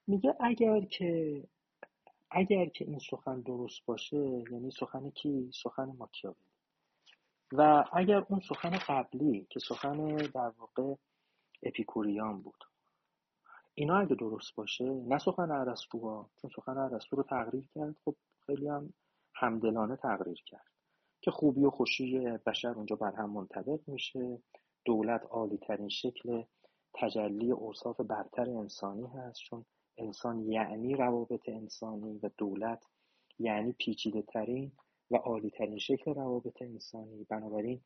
میگه 0.07 0.35
اگر 0.41 0.81
که 0.81 1.43
اگر 2.31 2.67
که 2.67 2.85
این 2.85 2.99
سخن 3.11 3.41
درست 3.41 3.87
باشه 3.87 4.45
یعنی 4.51 4.71
سخن 4.71 5.11
کی؟ 5.11 5.51
سخن 5.63 5.85
ماکیاولی. 5.85 6.41
و 7.53 7.85
اگر 7.93 8.25
اون 8.29 8.41
سخن 8.49 8.79
قبلی 8.89 9.47
که 9.51 9.61
سخن 9.61 10.17
در 10.17 10.53
واقع 10.59 10.95
اپیکوریان 11.63 12.43
بود 12.43 12.65
اینا 13.79 13.99
اگه 13.99 14.15
درست 14.15 14.55
باشه 14.55 14.85
نه 14.85 15.19
سخن 15.19 15.51
ها 15.93 16.31
چون 16.37 16.51
سخن 16.57 16.79
عرستو 16.79 17.17
رو 17.17 17.23
تقریر 17.23 17.65
کرد 17.75 17.97
خب 18.05 18.15
خیلی 18.47 18.69
هم 18.69 18.93
همدلانه 19.35 19.97
تقریر 19.97 20.43
کرد. 20.47 20.73
که 21.21 21.31
خوبی 21.31 21.65
و 21.65 21.71
خوشی 21.71 22.19
بشر 22.47 22.69
اونجا 22.69 22.97
بر 22.97 23.13
هم 23.13 23.31
منطبق 23.31 23.81
میشه. 23.87 24.39
دولت 24.85 25.23
عالی 25.31 25.59
ترین 25.59 25.89
شکل 25.89 26.43
تجلی 26.95 27.53
اوصاف 27.53 28.01
برتر 28.01 28.51
انسانی 28.51 29.07
هست 29.07 29.41
چون 29.41 29.65
انسان 29.99 30.41
یعنی 30.41 30.95
روابط 30.95 31.49
انسانی 31.49 32.21
و 32.23 32.31
دولت 32.39 32.85
یعنی 33.39 33.73
پیچیده 33.73 34.23
ترین 34.23 34.73
و 35.11 35.17
عالی 35.17 35.51
ترین 35.51 35.79
شکل 35.79 36.15
روابط 36.15 36.63
انسانی. 36.63 37.25
بنابراین 37.25 37.81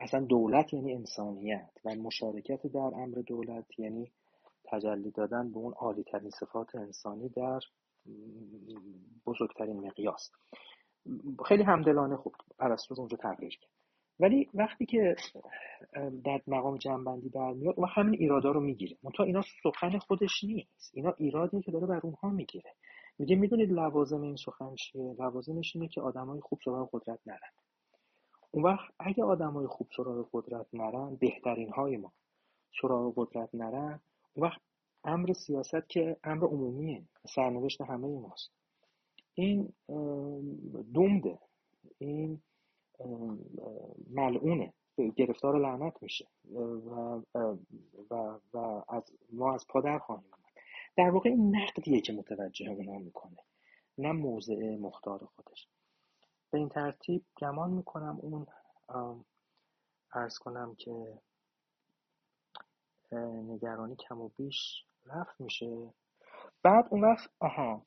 اصلا 0.00 0.20
دولت 0.20 0.72
یعنی 0.74 0.94
انسانیت 0.94 1.70
و 1.84 1.94
مشارکت 1.94 2.66
در 2.66 2.90
امر 2.94 3.22
دولت 3.26 3.78
یعنی 3.78 4.12
تجلی 4.70 5.10
دادن 5.10 5.50
به 5.50 5.58
اون 5.58 5.72
عالی 5.72 6.02
ترین 6.02 6.30
صفات 6.30 6.74
انسانی 6.74 7.28
در 7.28 7.60
بزرگترین 9.26 9.86
مقیاس. 9.86 10.30
خیلی 11.44 11.62
همدلانه 11.62 12.16
خوب 12.16 12.32
پرستو 12.58 12.94
اونجا 12.98 13.16
تغییر 13.16 13.58
کرد. 13.60 13.70
ولی 14.20 14.50
وقتی 14.54 14.86
که 14.86 15.16
در 16.24 16.40
مقام 16.46 16.76
جنبندی 16.76 17.28
برمیاد 17.28 17.78
و 17.78 17.86
همین 17.86 18.20
ایرادا 18.20 18.50
رو 18.50 18.60
می‌گیره. 18.60 18.96
منتها 19.02 19.24
اینا 19.24 19.42
سخن 19.62 19.98
خودش 19.98 20.44
نیست. 20.44 20.90
اینا 20.94 21.14
ایرادی 21.18 21.62
که 21.62 21.72
داره 21.72 21.86
بر 21.86 22.00
اونها 22.02 22.30
می‌گیره. 22.30 22.74
میگه 23.18 23.36
می‌دونید 23.36 23.72
لوازم 23.72 24.22
این 24.22 24.36
سخن 24.36 24.74
چیه؟ 24.74 25.14
لوازمش 25.18 25.76
اینه 25.76 25.88
که 25.88 26.00
آدمای 26.00 26.40
خوب 26.40 26.58
سراغ 26.64 26.90
قدرت 26.92 27.18
نرن. 27.26 27.50
اون 28.50 28.64
وقت 28.64 28.94
اگه 28.98 29.24
آدمای 29.24 29.66
خوب 29.66 29.88
سراغ 29.96 30.28
قدرت 30.32 30.66
نرن 30.72 31.16
بهترین 31.16 31.70
های 31.70 31.96
ما 31.96 32.12
سراغ 32.82 33.12
قدرت 33.16 33.54
نرن 33.54 34.00
اون 34.34 34.46
وقت 34.46 34.60
امر 35.04 35.32
سیاست 35.32 35.88
که 35.88 36.16
امر 36.24 36.44
عمومیه 36.44 37.02
سرنوشت 37.34 37.80
همه 37.80 38.06
ماست 38.06 38.50
این 39.34 39.72
دومده 40.94 41.38
این 41.98 42.42
ملعونه. 44.10 44.72
گرفتار 45.16 45.58
لعنت 45.58 46.02
میشه. 46.02 46.26
و, 46.44 46.58
و, 48.10 48.38
و 48.54 48.82
از 48.88 49.12
ما 49.32 49.54
از 49.54 49.66
پا 49.68 49.80
در 49.80 49.98
خواهیم 49.98 50.30
در 50.96 51.10
واقع 51.10 51.30
این 51.30 51.56
نقدیه 51.56 52.00
که 52.00 52.12
متوجه 52.12 52.70
اونا 52.70 52.98
می‌کنه. 52.98 53.36
نه 53.98 54.12
موضع 54.12 54.76
مختار 54.76 55.18
خودش. 55.36 55.68
به 56.50 56.58
این 56.58 56.68
ترتیب 56.68 57.24
گمان 57.38 57.70
می‌کنم 57.70 58.18
اون 58.22 58.46
ارز 60.14 60.38
کنم 60.38 60.74
که 60.74 61.18
نگرانی 63.18 63.96
کم 63.96 64.20
و 64.20 64.28
بیش 64.36 64.84
رفت 65.06 65.40
میشه. 65.40 65.90
بعد 66.62 66.84
اون 66.90 67.00
وقت 67.00 67.30
آها. 67.40 67.82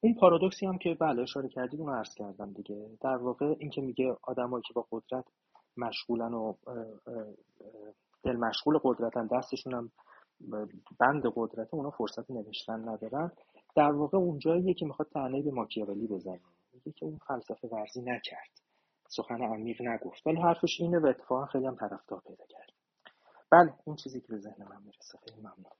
اون 0.00 0.14
پارادوکسی 0.20 0.66
هم 0.66 0.78
که 0.78 0.94
بله 0.94 1.22
اشاره 1.22 1.48
کردید 1.48 1.80
اون 1.80 1.94
عرض 1.94 2.14
کردم 2.14 2.52
دیگه. 2.52 2.90
در 3.00 3.16
واقع 3.16 3.54
این 3.58 3.70
که 3.70 3.80
میگه 3.80 4.16
آدمایی 4.22 4.62
که 4.68 4.74
با 4.74 4.86
قدرت 4.90 5.24
مشغولن 5.76 6.34
و 6.34 6.54
دل 8.22 8.36
مشغول 8.36 8.78
قدرتن 8.82 9.26
دستشون 9.26 9.74
هم 9.74 9.90
بند 11.00 11.22
قدرت 11.34 11.74
اونا 11.74 11.90
فرصت 11.90 12.30
نوشتن 12.30 12.88
ندارن. 12.88 13.32
در 13.76 13.92
واقع 13.92 14.18
اونجاییه 14.18 14.74
که 14.74 14.86
می‌خواد 14.86 15.08
تعنی 15.08 15.42
به 15.42 15.50
ماکیاولی 15.50 16.06
بزنه. 16.06 16.40
میگه 16.72 16.92
که 16.92 17.06
اون 17.06 17.18
فلسفه 17.26 17.68
ورزی 17.68 18.00
نکرد. 18.00 18.61
سخن 19.16 19.42
عمیق 19.42 19.82
نگفت. 19.82 20.26
ولی 20.26 20.40
حرفش 20.40 20.80
اینه 20.80 20.98
و 20.98 21.06
اتفاقا 21.06 21.46
خیلی 21.46 21.66
هم 21.66 21.76
طرفدار 21.76 22.20
پیدا 22.20 22.44
کرد. 22.48 22.72
بله 23.50 23.74
این 23.86 23.96
چیزی 23.96 24.20
که 24.20 24.26
به 24.28 24.38
ذهن 24.38 24.64
من 24.68 24.82
می‌رسه. 24.82 25.18
خیلی 25.18 25.40
ممنون. 25.40 25.72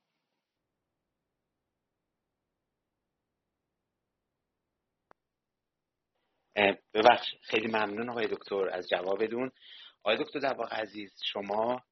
ببخش. 6.94 7.34
خیلی 7.42 7.66
ممنون 7.66 8.10
آقای 8.10 8.26
دکتر 8.26 8.68
از 8.68 8.88
جوابتون. 8.88 9.50
آقای 10.02 10.24
دکتر 10.24 10.38
در 10.38 10.54
واقع 10.54 10.76
عزیز 10.76 11.12
شما 11.32 11.82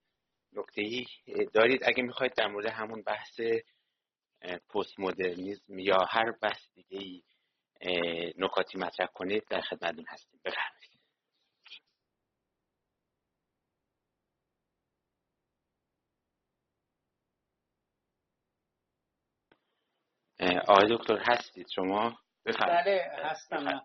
نکته 0.52 0.80
ای 0.80 1.06
دارید. 1.52 1.80
اگه 1.84 2.02
می‌خواید 2.02 2.34
در 2.34 2.46
مورد 2.46 2.66
همون 2.66 3.02
بحث 3.02 3.40
پست 4.70 5.00
مدرنیزم 5.00 5.78
یا 5.78 5.98
هر 6.08 6.32
بحث 6.42 6.62
دیگه 6.74 6.98
ای 6.98 7.22
نکاتی 8.38 8.78
مطرح 8.78 9.06
کنید 9.06 9.44
در 9.50 9.60
خدمتتون 9.60 10.04
هستیم. 10.08 10.40
بفرمایید. 10.44 10.79
آقای 20.68 20.96
دکتر 20.96 21.18
هستید 21.18 21.66
شما؟ 21.74 22.18
بفرمایید. 22.46 22.84
بله 22.84 23.10
هستم 23.24 23.82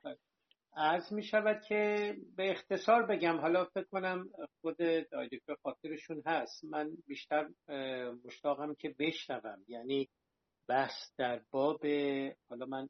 از 0.77 1.13
می 1.13 1.23
شود 1.23 1.61
که 1.67 2.13
به 2.35 2.51
اختصار 2.51 3.05
بگم 3.05 3.39
حالا 3.39 3.65
فکر 3.65 3.87
کنم 3.91 4.29
خود 4.61 4.77
دکتر 5.31 5.55
خاطرشون 5.63 6.23
هست. 6.25 6.63
من 6.63 6.89
بیشتر 7.07 7.49
مشتاقم 8.25 8.73
که 8.73 8.95
بشنوم. 8.99 9.65
یعنی 9.67 10.09
بحث 10.67 11.11
در 11.17 11.41
باب 11.51 11.85
حالا 12.49 12.65
من 12.65 12.89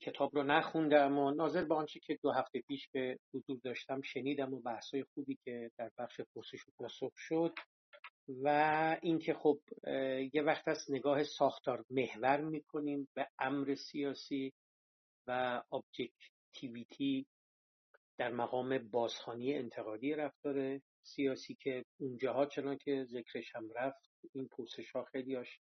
کتاب 0.00 0.36
رو 0.36 0.42
نخوندم 0.42 1.18
و 1.18 1.30
ناظر 1.30 1.64
به 1.64 1.74
آنچه 1.74 2.00
که 2.00 2.18
دو 2.22 2.30
هفته 2.30 2.60
پیش 2.60 2.88
به 2.92 3.18
حضور 3.34 3.58
داشتم 3.64 4.00
شنیدم 4.00 4.54
و 4.54 4.60
بحثای 4.60 5.04
خوبی 5.14 5.38
که 5.44 5.70
در 5.78 5.90
بخش 5.98 6.20
پرسش 6.34 6.68
و 6.68 6.70
پاسخ 6.78 7.12
شد. 7.16 7.54
و 8.28 8.48
اینکه 9.02 9.34
خب 9.34 9.60
یه 10.32 10.42
وقت 10.42 10.68
از 10.68 10.86
نگاه 10.90 11.24
ساختار 11.24 11.84
محور 11.90 12.40
می‌کنیم 12.40 13.08
به 13.14 13.28
امر 13.38 13.74
سیاسی 13.74 14.52
و 15.26 15.62
objectivity 15.72 17.26
در 18.18 18.32
مقام 18.32 18.78
بازخوانی 18.78 19.54
انتقادی 19.54 20.14
رفتار 20.14 20.80
سیاسی 21.02 21.54
که 21.54 21.84
اونجاها 22.00 22.46
چنان 22.46 22.78
که 22.78 23.04
ذکرش 23.04 23.54
هم 23.54 23.70
رفت 23.74 24.10
این 24.34 24.48
پرسش 24.48 24.90
ها 24.90 25.04
خیلی 25.04 25.34
هاش 25.34 25.60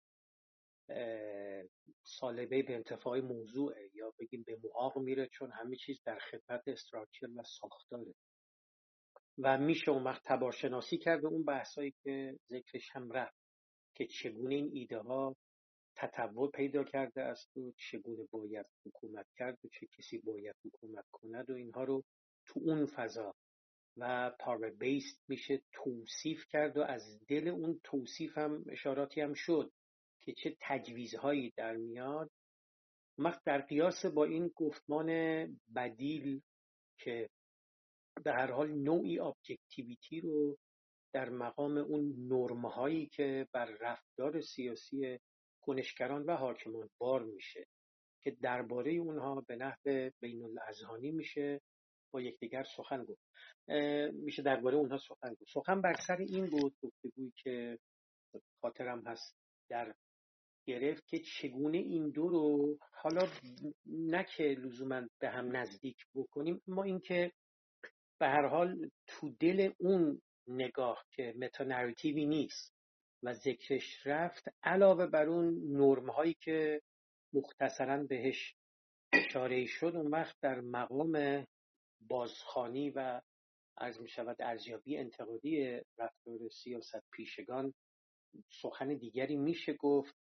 سالبه 2.03 2.63
به 2.63 2.75
انتفاع 2.75 3.19
موضوعه 3.19 3.89
یا 3.93 4.13
بگیم 4.19 4.43
به 4.47 4.57
محاق 4.63 4.97
میره 4.97 5.27
چون 5.27 5.51
همه 5.51 5.75
چیز 5.75 6.01
در 6.05 6.19
خدمت 6.19 6.67
structure 6.67 7.27
و 7.35 7.43
ساختاره. 7.43 8.13
و 9.37 9.57
میشه 9.57 9.91
اون 9.91 10.03
وقت 10.03 10.21
تبارشناسی 10.25 10.97
کرد 10.97 11.25
اون 11.25 11.43
بحثایی 11.43 11.93
که 12.03 12.39
ذکرش 12.49 12.89
هم 12.91 13.11
رفت 13.11 13.37
که 13.95 14.05
چگونه 14.05 14.55
این 14.55 14.69
ایده 14.73 14.99
ها 14.99 15.35
تطور 15.95 16.49
پیدا 16.49 16.83
کرده 16.83 17.21
است 17.21 17.57
و 17.57 17.71
چگونه 17.77 18.27
باید 18.31 18.65
حکومت 18.85 19.25
کرد 19.37 19.57
و 19.65 19.67
چه 19.67 19.87
کسی 19.97 20.17
باید 20.17 20.55
حکومت 20.65 21.05
کند 21.11 21.49
و 21.49 21.53
اینها 21.53 21.83
رو 21.83 22.03
تو 22.45 22.59
اون 22.63 22.85
فضا 22.85 23.35
و 23.97 24.31
power-based 24.39 25.23
میشه 25.27 25.61
توصیف 25.71 26.45
کرد 26.49 26.77
و 26.77 26.81
از 26.81 27.19
دل 27.27 27.47
اون 27.47 27.79
توصیف 27.83 28.37
هم 28.37 28.63
اشاراتی 28.69 29.21
هم 29.21 29.33
شد 29.33 29.71
که 30.21 30.33
چه 30.33 30.57
تجویزهایی 30.61 31.53
در 31.57 31.75
میاد. 31.75 32.31
وقت 33.17 33.43
در 33.45 33.61
قیاس 33.61 34.05
با 34.05 34.25
این 34.25 34.51
گفتمان 34.55 35.07
بدیل 35.75 36.41
که 36.99 37.29
در 38.23 38.37
هر 38.39 38.51
حال 38.51 38.71
نوعی 38.71 39.19
objectivity 39.19 40.21
رو 40.21 40.57
در 41.13 41.29
مقام 41.29 41.77
اون 41.77 42.15
نرمهایی 42.17 43.05
که 43.05 43.47
بر 43.51 43.65
رفتار 43.65 44.41
سیاسی 44.41 45.19
کنشگران 45.61 46.23
و 46.23 46.35
حاکمان 46.35 46.89
بار 46.97 47.23
میشه 47.23 47.67
که 48.21 48.31
درباره 48.41 48.91
اونها 48.93 49.43
به 49.47 49.55
نحو 49.55 50.09
بین 50.19 50.43
الاذهانی 50.43 51.11
میشه 51.11 51.61
با 52.11 52.21
یکدیگر 52.21 52.63
سخن 52.77 53.03
گفت. 53.03 53.21
میشه 54.13 54.41
درباره 54.41 54.77
اونها 54.77 54.97
سخن 54.97 55.33
گفت. 55.33 55.51
سخن 55.53 55.81
بر 55.81 55.95
سر 56.07 56.17
این 56.17 56.49
بود 56.49 56.75
گفتگویی 56.81 57.33
که 57.43 57.79
خاطرم 58.61 59.07
هست 59.07 59.35
در 59.69 59.95
گرفت 60.67 61.07
که 61.07 61.19
چگونه 61.19 61.77
این 61.77 62.09
دو 62.09 62.27
رو 62.27 62.77
حالا 62.91 63.27
نه 63.85 64.25
که 64.35 64.43
لزوما 64.43 65.01
به 65.19 65.29
هم 65.29 65.57
نزدیک 65.57 65.97
بکنیم 66.15 66.61
اما 66.67 66.83
اینکه 66.83 67.31
به 68.19 68.27
هر 68.27 68.47
حال 68.47 68.89
تو 69.07 69.29
دل 69.29 69.71
اون 69.79 70.21
نگاه 70.47 71.05
که 71.11 71.33
متا 71.37 71.63
نیست 72.03 72.73
و 73.23 73.33
ذکرش 73.33 74.07
رفت 74.07 74.47
علاوه 74.63 75.07
بر 75.07 75.29
اون 75.29 75.77
نرم 75.77 76.09
هایی 76.09 76.33
که 76.33 76.81
مختصرا 77.33 78.03
بهش 78.03 78.55
اشاره 79.13 79.65
شد 79.65 79.91
اون 79.95 80.07
وقت 80.07 80.35
در 80.41 80.61
مقام 80.61 81.45
بازخانی 82.01 82.89
و 82.89 83.21
عرض 83.77 83.99
می 83.99 84.09
شود 84.09 84.41
ارزیابی 84.41 84.97
انتقادی 84.97 85.81
رفتار 85.97 86.49
سیاست 86.51 87.03
پیشگان 87.11 87.73
سخن 88.49 88.87
دیگری 88.95 89.35
میشه 89.35 89.73
گفت. 89.73 90.15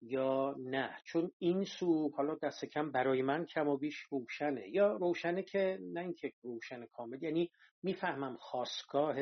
یا 0.00 0.54
نه؟ 0.58 0.96
چون 1.04 1.32
این 1.38 1.64
سو 1.64 2.10
حالا 2.16 2.34
دست 2.34 2.64
کم 2.64 2.90
برای 2.90 3.22
من 3.22 3.44
کم 3.44 3.68
و 3.68 3.76
بیش 3.76 3.98
روشنه. 3.98 4.68
یا 4.68 4.92
روشنه 4.96 5.42
که 5.42 5.78
نه 5.80 6.00
اینکه 6.00 6.32
روشن 6.42 6.86
کامل 6.86 7.22
یعنی 7.22 7.50
می‌فهمم 7.82 8.36
خاستگاه 8.36 9.16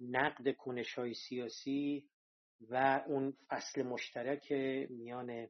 نقد 0.00 0.56
کنش 0.56 0.94
های 0.94 1.14
سیاسی 1.14 2.08
و 2.70 3.04
اون 3.06 3.36
فصل 3.48 3.82
مشترک 3.82 4.52
میان 4.90 5.48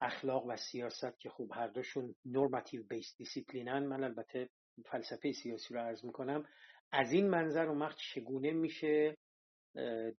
اخلاق 0.00 0.46
و 0.46 0.56
سیاست 0.56 1.18
که 1.18 1.28
خوب 1.28 1.52
هر 1.52 1.68
دوشون 1.68 2.14
normative-based 2.24 2.82
discipline 2.82 3.16
ن 3.16 3.86
من 3.86 4.04
البته 4.04 4.48
فلسفه 4.86 5.32
سیاسی 5.32 5.74
رو 5.74 5.80
عرض 5.80 6.04
می‌کنم. 6.04 6.46
از 6.92 7.12
این 7.12 7.28
منظر 7.30 7.66
و 7.68 7.78
وقت 7.78 7.96
چگونه 8.14 8.50
میشه 8.50 9.16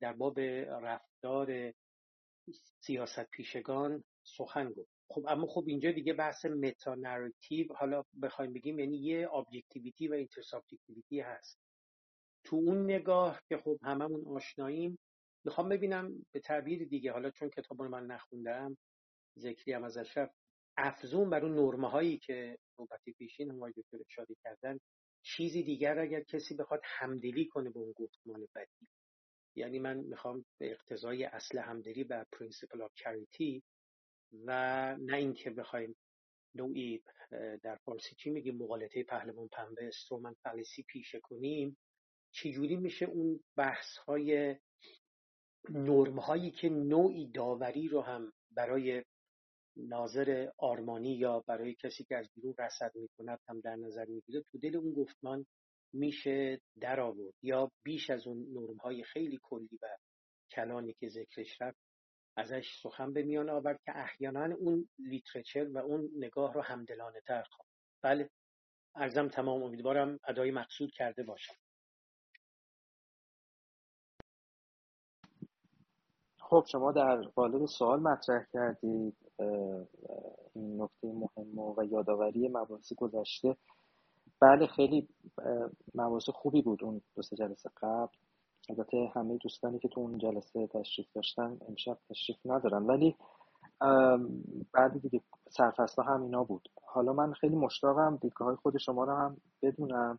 در 0.01 0.13
باب 0.13 0.41
رفتار 0.41 1.73
سیاست 2.81 3.31
پیشگان 3.31 4.05
سخن 4.23 4.73
گفت. 4.73 4.91
خب 5.09 5.25
اما 5.29 5.47
خب 5.47 5.65
اینجا 5.67 5.93
دیگه 5.93 6.13
بحث 6.13 6.45
meta 6.47 6.97
حالا 7.77 8.05
بخوایم 8.23 8.53
بگیم 8.53 8.79
یعنی 8.79 8.97
یه 8.97 9.35
objectivity 9.35 10.09
و 10.09 10.15
intersubjectivity 10.15 11.21
هست. 11.21 11.59
تو 12.45 12.57
اون 12.57 12.85
نگاه 12.85 13.41
که 13.49 13.57
خب 13.59 13.79
هممون 13.83 14.37
آشناییم 14.37 14.99
می‌خوام 15.45 15.69
ببینم 15.69 16.27
به 16.33 16.41
تعبیر 16.41 16.89
دیگه 16.89 17.13
حالا 17.13 17.31
چون 17.31 17.51
کتاب 17.51 17.83
من 17.83 18.07
نخوندم 18.07 18.77
ذکری 19.39 19.73
هم 19.73 19.85
ازش 19.85 20.17
رفت 20.17 20.35
افزون 20.77 21.31
بر 21.31 21.45
اون 21.45 21.55
نرمه 21.55 21.91
هایی 21.91 22.19
که 22.19 22.59
نوبت 22.79 23.01
پیشین 23.19 23.51
هم 23.51 23.71
دکتر 23.71 23.99
اشاره 24.09 24.35
کردن 24.45 24.79
چیزی 25.23 25.63
دیگر 25.63 25.99
اگر 25.99 26.23
کسی 26.23 26.55
بخواد 26.57 26.81
همدلی 26.85 27.47
کنه 27.47 27.71
به 27.71 27.81
اون 27.81 27.93
گفتمان 27.93 28.49
بدیل. 28.55 28.89
یعنی 29.57 29.79
من 29.79 29.97
می‌خوام 29.97 30.45
به 30.59 30.71
اقتضای 30.71 31.25
اصل 31.25 31.59
همدلی 31.59 32.05
و 32.05 32.25
principle 32.33 32.83
of 32.83 32.95
charity 32.95 33.63
و 34.45 34.51
نه 35.01 35.17
اینکه 35.17 35.51
بخوایم 35.51 35.97
نوعی 36.55 37.03
در 37.63 37.77
فارسی 37.77 38.15
چی 38.15 38.31
میگیم 38.31 38.57
مقالطه 38.57 39.03
پهلوان 39.03 39.49
پنبه 39.49 39.89
استرومن 39.89 40.35
فلسی 40.43 40.83
پیشه 40.83 41.21
کنیم. 41.21 41.77
چجوری 42.33 42.77
میشه 42.77 43.07
اون 43.07 43.41
بحث 43.57 43.97
های 43.97 44.57
نرم 45.69 46.19
هایی 46.19 46.51
که 46.51 46.69
نوعی 46.69 47.27
داوری 47.27 47.89
رو 47.89 48.01
هم 48.01 48.33
برای 48.51 49.05
ناظر 49.77 50.51
آرمانی 50.59 51.15
یا 51.15 51.45
برای 51.47 51.75
کسی 51.75 52.05
که 52.05 52.17
از 52.17 52.31
بیرون 52.35 52.55
رصد 52.59 52.93
می‌کند 52.95 53.39
هم 53.49 53.61
در 53.61 53.77
نظر 53.77 54.05
می‌گیره؟ 54.05 54.45
تو 54.53 54.59
دل 54.59 54.77
اون 54.77 54.93
گفتمان 54.93 55.47
میشه 55.93 56.61
در 56.81 57.01
آورد 57.01 57.35
یا 57.43 57.71
بیش 57.83 58.11
از 58.11 58.27
اون 58.27 58.47
نرم 58.53 58.77
های 58.77 59.05
خیلی 59.05 59.39
کلی 59.43 59.79
و 59.83 59.87
کلانی 60.51 60.93
که 60.93 61.09
ذکرش 61.09 61.61
رفت 61.61 61.79
ازش 62.37 62.81
سخن 62.83 63.13
به 63.13 63.23
میان 63.23 63.51
آورد 63.51 63.81
که 63.85 63.99
احیانا 63.99 64.55
اون 64.55 64.89
لیترچر 64.99 65.69
و 65.69 65.79
اون 65.79 66.11
نگاه 66.17 66.53
رو 66.53 66.61
همدلانه 66.61 67.21
تر 67.27 67.43
خواه 67.43 67.67
بله 68.03 68.31
ارزم 68.95 69.29
تمام 69.29 69.63
امیدوارم 69.63 70.19
ادای 70.29 70.51
مقصود 70.51 70.91
کرده 70.93 71.23
باشم. 71.23 71.55
خب 76.39 76.65
شما 76.73 76.93
در 76.93 77.23
قالب 77.23 77.67
سوال 77.67 78.01
مطرح 78.01 78.47
کردید 78.53 79.17
این 80.55 80.83
نکته 80.83 81.07
مهم 81.07 81.59
و 81.59 81.85
یادآوری 81.91 82.49
مباحث 82.49 82.93
گذشته. 82.93 83.57
بله 84.41 84.67
خیلی 84.67 85.09
مباحث 85.95 86.29
خوبی 86.31 86.63
بود 86.63 86.85
اون 86.85 87.01
دو 87.15 87.23
سه 87.23 87.37
جلسه 87.37 87.71
قبل. 87.77 88.17
البته 88.69 89.13
همه 89.15 89.37
دوستانی 89.37 89.79
که 89.79 89.89
تو 89.89 90.01
اون 90.01 90.19
جلسه 90.19 90.67
تشریف 90.67 91.13
داشتن 91.15 91.59
امشب 91.69 91.99
تشریف 92.09 92.39
ندارن. 92.45 92.83
ولی 92.87 93.17
بعد 94.73 95.03
دیگه 95.03 95.21
سرفصل 95.49 96.03
هم 96.03 96.23
اینا 96.23 96.45
بود. 96.45 96.69
حالا 96.85 97.13
من 97.13 97.33
خیلی 97.33 97.57
مشتاقم 97.57 98.17
دیدگاه 98.17 98.49
های 98.49 98.57
خود 98.57 98.79
شما 98.79 99.05
رو 99.05 99.15
هم 99.15 99.37
بدونم. 99.63 100.19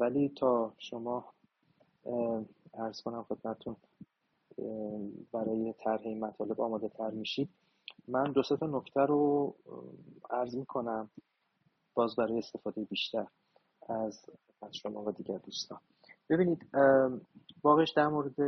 ولی 0.00 0.28
تا 0.28 0.74
شما 0.78 1.24
ارز 2.74 3.02
کنم 3.02 3.22
خدمتتون 3.22 3.76
برای 5.32 5.74
طرح 5.84 6.00
این 6.00 6.24
مطالب 6.24 6.60
آماده 6.60 6.88
تر 6.88 7.10
میشید 7.10 7.48
من 8.08 8.32
دو 8.32 8.42
تا 8.42 8.66
نکته 8.66 9.00
رو 9.00 9.54
عرض 10.30 10.56
می‌کنم. 10.56 11.10
باز 11.96 12.16
برای 12.16 12.38
استفاده 12.38 12.84
بیشتر 12.84 13.26
از 13.88 14.26
شما 14.72 15.02
و 15.02 15.12
دیگر 15.12 15.38
دوستان. 15.38 15.80
ببینید 16.30 16.66
واقعش 17.64 17.90
در 17.90 18.08
مورد 18.08 18.40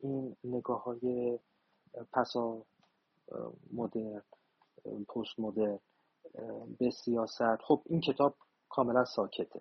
این 0.00 0.36
نگاه 0.44 0.82
های 0.84 1.38
پسا 2.12 2.62
مدرن 3.72 4.22
پست 4.84 5.38
مدرن 5.38 5.78
به 6.78 6.90
سیاست. 6.90 7.56
خب 7.60 7.82
این 7.86 8.00
کتاب 8.00 8.34
کاملا 8.68 9.04
ساکته. 9.04 9.60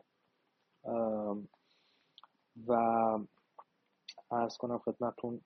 و 2.67 2.72
ارز 4.31 4.57
کنم 4.57 4.77
خدمتون 4.77 5.41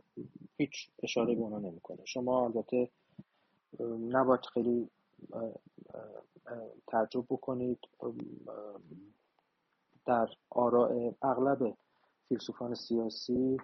هیچ 0.57 0.91
اشاره 1.03 1.35
به 1.35 1.41
اونا 1.41 1.59
نمی‌کنه. 1.59 2.05
شما 2.05 2.45
البته 2.45 2.89
نباید 4.09 4.45
خیلی 4.53 4.89
تعجب 6.87 7.25
بکنید 7.29 7.79
در 10.05 10.29
آراء 10.49 11.11
اغلب 11.21 11.77
فیلسوفان 12.27 12.75
سیاسی 12.75 13.57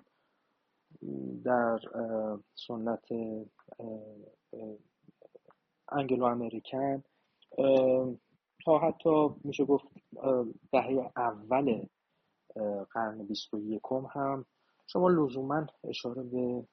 در 1.44 1.80
سنت 2.56 3.06
انگلو 5.90 6.26
امریکن 6.26 7.04
تا 8.66 8.80
حتی 8.80 9.28
میشه 9.44 9.66
گفت 9.66 9.86
دهه 10.72 11.12
اول 11.18 11.86
قرن 12.92 13.24
بیست 13.28 13.54
و 13.54 13.60
یکم 13.60 14.06
هم 14.06 14.46
شما 14.88 15.10
لزوما 15.10 15.68
اشاره 15.84 16.24
به 16.24 16.68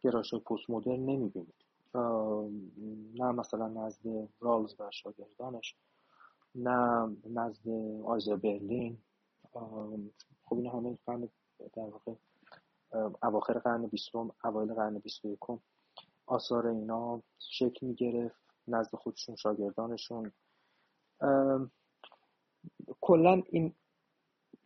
گرایش 0.00 0.34
پست 0.34 0.70
مدرن 0.70 1.00
نمی‌بینید. 1.00 1.61
نه 1.94 3.32
مثلا 3.32 3.68
نزد 3.68 4.28
رالز 4.40 4.74
و 4.80 4.90
شاگردانش 4.90 5.76
نه 6.54 7.16
نزد 7.30 7.68
آیزر 8.04 8.36
برلین. 8.36 8.98
خب 10.42 10.56
این 10.56 10.66
همه 10.66 10.98
قرن 11.06 11.28
در 11.58 11.82
واقع 11.82 12.14
اواخر 13.22 13.58
قرن 13.58 13.86
بیستم 13.86 14.30
اوایل 14.44 14.74
قرن 14.74 14.98
بیست 14.98 15.24
و 15.24 15.28
یکم. 15.28 15.58
آثار 16.26 16.66
اینا 16.66 17.22
شکل 17.38 17.86
می‌گرفت 17.86 18.42
نزد 18.68 18.96
خودشون 18.96 19.36
شاگردانشون. 19.36 20.32
کلا 23.00 23.42
این 23.50 23.74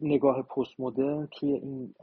نگاه 0.01 0.43
پست 0.43 0.81
مدرن 0.81 1.29
توی 1.33 1.53
این 1.53 1.95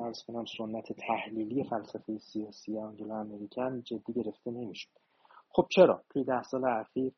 ارز 0.00 0.22
کنم 0.22 0.44
سنت 0.58 0.92
تحلیلی 0.92 1.64
فلسفه 1.64 2.18
سیاسی 2.18 2.78
آنگلو 2.78 3.12
امریکن 3.12 3.82
جدی 3.82 4.12
گرفته 4.12 4.50
نمی‌شد. 4.50 4.88
خب 5.48 5.66
چرا؟ 5.70 6.04
توی 6.10 6.24
ده 6.24 6.42
سال 6.42 6.64
اخیر 6.64 7.12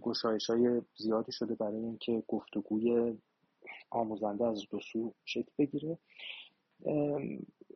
گشایش 0.00 0.50
های 0.50 0.82
زیادی 0.96 1.32
شده 1.32 1.54
برای 1.54 1.84
اینکه 1.84 2.22
گفتگوی 2.28 3.18
آموزنده 3.90 4.46
از 4.46 4.62
دو 4.70 4.80
سو 4.92 5.14
شکل 5.24 5.52
بگیره. 5.58 5.98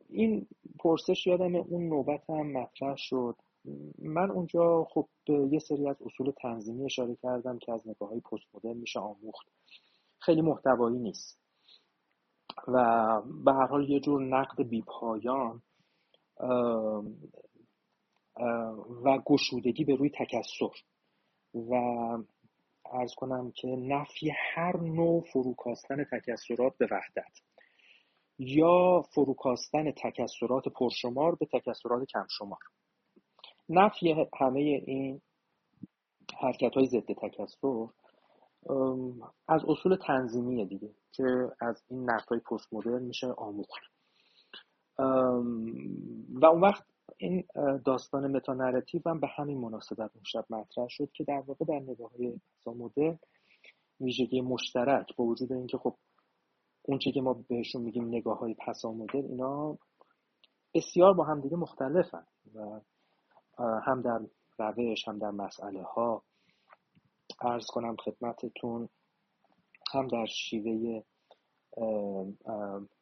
این 0.09 0.47
پرسش 0.79 1.27
یادم 1.27 1.55
اون 1.55 1.89
نوبت 1.89 2.29
هم 2.29 2.51
مطرح 2.51 2.95
شد. 2.97 3.35
من 3.97 4.31
اونجا 4.31 4.83
خب 4.83 5.07
یه 5.27 5.59
سری 5.59 5.89
از 5.89 6.01
اصول 6.01 6.31
تنظیمی 6.41 6.85
اشاره 6.85 7.15
کردم 7.15 7.59
که 7.59 7.71
از 7.71 7.87
نگاه 7.87 8.09
های 8.09 8.19
پست 8.19 8.55
مدرن 8.55 8.77
میشه 8.77 8.99
آموخت. 8.99 9.47
خیلی 10.19 10.41
محتوایی 10.41 10.99
نیست. 10.99 11.42
و 12.67 13.21
به 13.45 13.53
هر 13.53 13.67
حال 13.67 13.89
یه 13.89 13.99
جور 13.99 14.23
نقد 14.23 14.63
بیپایان 14.63 15.61
و 19.03 19.19
گشودگی 19.25 19.83
به 19.83 19.95
روی 19.95 20.09
تکسر. 20.09 20.83
و 21.53 21.73
ارز 22.91 23.13
کنم 23.17 23.51
که 23.51 23.67
نفی 23.67 24.31
هر 24.53 24.77
نوع 24.77 25.21
فروکاستن 25.21 26.03
تکسرات 26.03 26.77
به 26.77 26.87
وحدت. 26.91 27.39
یا 28.39 29.01
فروکاستن 29.01 29.91
تکسرات 29.91 30.67
پرشمار 30.67 31.35
به 31.35 31.45
تکسرات 31.45 32.07
کمشمار. 32.09 32.59
نفی 33.69 34.27
همه 34.39 34.59
این 34.59 35.21
حرکت 36.39 36.73
های 36.73 36.85
ضد 36.85 37.13
تکسر 37.13 37.87
از 39.47 39.61
اصول 39.67 39.95
تنظیمیه 40.07 40.65
دیگه 40.65 40.89
که 41.11 41.51
از 41.59 41.83
این 41.89 42.09
نقد 42.09 42.27
های 42.27 42.39
پست 42.39 42.73
مدرن 42.73 43.03
میشه 43.03 43.27
آموخت. 43.27 43.81
و 46.29 46.45
اون 46.45 46.61
وقت 46.61 46.85
این 47.17 47.43
داستان 47.85 48.31
متا 48.31 48.53
هم 49.05 49.19
به 49.19 49.27
همین 49.27 49.57
مناسبت 49.57 50.11
اون 50.15 50.23
شب 50.23 50.45
مطرح 50.49 50.87
شد 50.89 51.11
که 51.11 51.23
در 51.23 51.43
واقع 51.47 51.65
در 51.65 51.79
نگاه 51.79 52.11
های 52.11 52.39
مدرن 52.65 53.19
ویژگی 53.99 54.41
مشترک 54.41 55.15
با 55.15 55.23
وجود 55.23 55.53
اینکه 55.53 55.77
خب 55.77 55.95
اون 56.81 56.97
که 56.97 57.21
ما 57.21 57.33
بهشون 57.49 57.81
میگیم 57.81 58.07
نگاه 58.07 58.39
های 58.39 58.55
پسامدرن 58.67 59.25
اینا 59.25 59.77
بسیار 60.73 61.13
با 61.13 61.23
همدیگه 61.23 61.55
مختلفن 61.55 62.25
و 62.55 62.79
هم 63.59 64.01
در 64.01 64.19
روش 64.57 65.07
هم 65.07 65.19
در 65.19 65.31
مسئله 65.31 65.83
ها 65.83 66.23
ارز 67.45 67.65
کنم 67.65 67.95
خدمتتون 67.95 68.89
هم 69.93 70.07
در 70.07 70.25
شیوه 70.25 71.03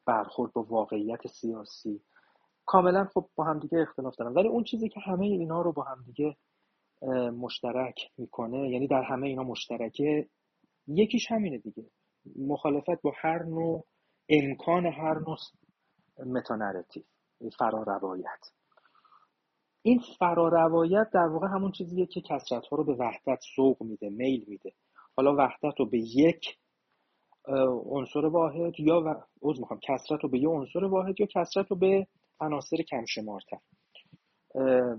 برخورد 0.05 0.53
با 0.53 0.63
واقعیت 0.63 1.27
سیاسی. 1.27 2.01
کاملا 2.65 3.05
خب 3.13 3.29
با 3.35 3.43
همدیگه 3.43 3.79
اختلاف 3.79 4.15
دارن 4.15 4.33
ولی 4.33 4.47
اون 4.47 4.63
چیزی 4.63 4.89
که 4.89 4.99
همه 4.99 5.25
اینا 5.25 5.61
رو 5.61 5.71
با 5.71 5.83
همدیگه 5.83 6.37
مشترک 7.37 8.11
می‌کنه 8.17 8.69
یعنی 8.69 8.87
در 8.87 9.03
همه 9.03 9.27
اینا 9.27 9.43
مشترکه 9.43 10.29
یکیش 10.87 11.31
همینه 11.31 11.57
دیگه. 11.57 11.85
مخالفت 12.35 13.01
با 13.01 13.13
هر 13.21 13.43
نوع 13.43 13.85
امکان 14.29 14.85
هر 14.85 15.19
نوع 15.19 15.37
metanarrative 16.25 17.03
فرا 17.59 17.83
روایت 17.83 18.51
این 19.81 20.01
فراروایت 20.19 21.09
در 21.13 21.27
واقع 21.27 21.47
همون 21.47 21.71
چیزیه 21.71 22.05
که 22.05 22.21
کثرت 22.21 22.65
ها 22.65 22.77
رو 22.77 22.83
به 22.83 22.93
وحدت 22.93 23.39
سوق 23.55 23.83
میده 23.83 24.09
میل 24.09 24.45
میده. 24.47 24.73
حالا 25.17 25.35
وحدت 25.35 25.79
رو 25.79 25.85
به 25.85 25.97
یک 25.97 26.57
عنصر 27.85 28.25
واحد 28.25 28.79
یا 28.79 29.01
و... 29.05 29.15
می‌خوام 29.59 29.79
کثرت 29.79 30.23
رو 30.23 30.29
به 30.29 30.39
یه 30.39 30.49
عنصر 30.49 30.83
واحد 30.83 31.19
یا 31.19 31.25
کثرت 31.25 31.71
رو 31.71 31.75
به 31.75 32.07
عناصر 32.39 32.77
کم 32.77 33.05
شمارتر 33.05 33.59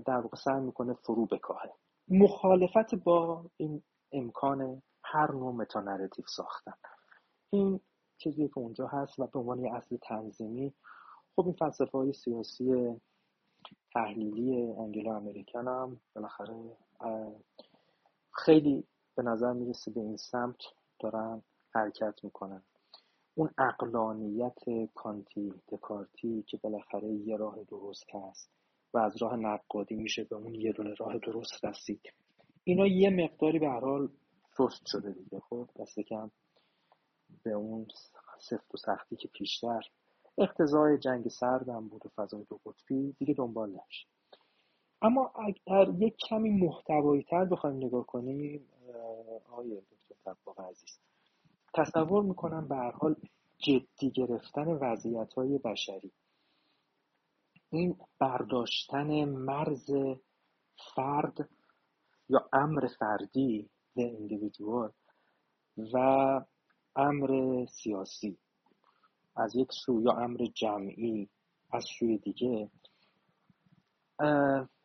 در 0.05 0.17
واقع 0.17 0.37
سعی 0.37 0.61
می‌کنه 0.61 0.93
فرو 0.93 1.25
بکاهه. 1.25 1.69
مخالفت 2.07 2.95
با 2.95 3.45
این 3.57 3.83
امکان 4.11 4.81
هر 5.03 5.31
نوع 5.31 5.53
metanarrative 5.53 6.25
ساختن. 6.27 6.73
این 7.49 7.79
چیزی 8.17 8.47
که 8.47 8.57
اونجا 8.57 8.87
هست 8.87 9.19
و 9.19 9.27
به 9.27 9.39
عنوان 9.39 9.59
یه 9.59 9.73
اصل 9.75 9.97
تنظیمی 9.97 10.73
خب 11.35 11.45
این 11.45 11.53
فلسفه 11.53 11.97
های 11.97 12.13
سیاسی 12.13 12.95
تحلیلی 13.93 14.71
انگلو 14.71 15.09
امریکن 15.09 15.67
هم 15.67 15.99
بالاخره 16.15 16.77
خیلی 18.31 18.83
به 19.15 19.23
نظر 19.23 19.53
می‌رسه 19.53 19.91
به 19.91 20.01
این 20.01 20.17
سمت 20.17 20.57
دارن 20.99 21.43
حرکت 21.75 22.23
می‌کنن. 22.23 22.63
اون 23.35 23.49
اقلانیت 23.57 24.59
کانتی 24.95 25.53
دکارتی 25.69 26.43
که 26.47 26.57
بالاخره 26.57 27.13
یه 27.13 27.37
راه 27.37 27.63
درست 27.63 28.15
هست 28.15 28.49
و 28.93 28.97
از 28.97 29.21
راه 29.21 29.35
نقادی 29.35 29.95
میشه 29.95 30.23
به 30.23 30.35
اون 30.35 30.55
یه 30.55 30.71
دونه 30.71 30.93
راه 30.93 31.17
درست 31.17 31.65
رسید. 31.65 32.01
اینا 32.63 32.87
یه 32.87 33.09
مقداری 33.09 33.59
به 33.59 33.69
هر 33.69 33.79
حال 33.79 34.09
سست 34.57 34.85
شده 34.85 35.11
دیگه. 35.11 35.39
خب 35.39 35.69
دست 35.79 35.99
کم 35.99 36.31
به 37.43 37.51
اون 37.51 37.87
سفت 38.39 38.75
و 38.75 38.77
سختی 38.77 39.15
که 39.15 39.27
پیشتر 39.27 39.81
اقتضای 40.37 40.97
جنگ 40.97 41.27
سردم 41.27 41.87
بود 41.87 42.05
و 42.05 42.09
فضای 42.09 42.45
دو 42.49 42.59
قطبی 42.65 43.15
دیگه 43.19 43.33
دنبال 43.33 43.69
نشه 43.69 44.07
اما 45.01 45.31
اگر 45.35 45.89
یک 45.99 46.15
کمی 46.29 46.49
محتوایی 46.49 47.23
تر 47.23 47.45
بخوایم 47.45 47.77
نگاه 47.77 48.05
کنیم 48.05 48.69
آقای 49.51 49.81
دکتر 49.91 50.15
طباق 50.25 50.61
عزیز 50.61 50.99
تصور 51.73 52.23
می‌کنم 52.23 52.67
به 52.67 52.75
هر 52.75 52.91
حال 52.91 53.15
جدی 53.57 54.11
گرفتن 54.11 54.67
وضعیت 54.67 55.33
های 55.33 55.57
بشری 55.57 56.11
این 57.69 57.97
برداشتن 58.19 59.25
مرز 59.25 59.91
فرد 60.95 61.49
یا 62.29 62.49
امر 62.53 62.87
فردی 62.99 63.69
the 63.99 64.01
individual 64.01 64.91
و 65.93 65.97
امر 66.95 67.65
سیاسی 67.65 68.37
از 69.35 69.55
یک 69.55 69.67
سو 69.71 70.01
یا 70.01 70.11
امر 70.11 70.45
جمعی 70.53 71.29
از 71.71 71.85
سوی 71.99 72.17
دیگه 72.17 72.69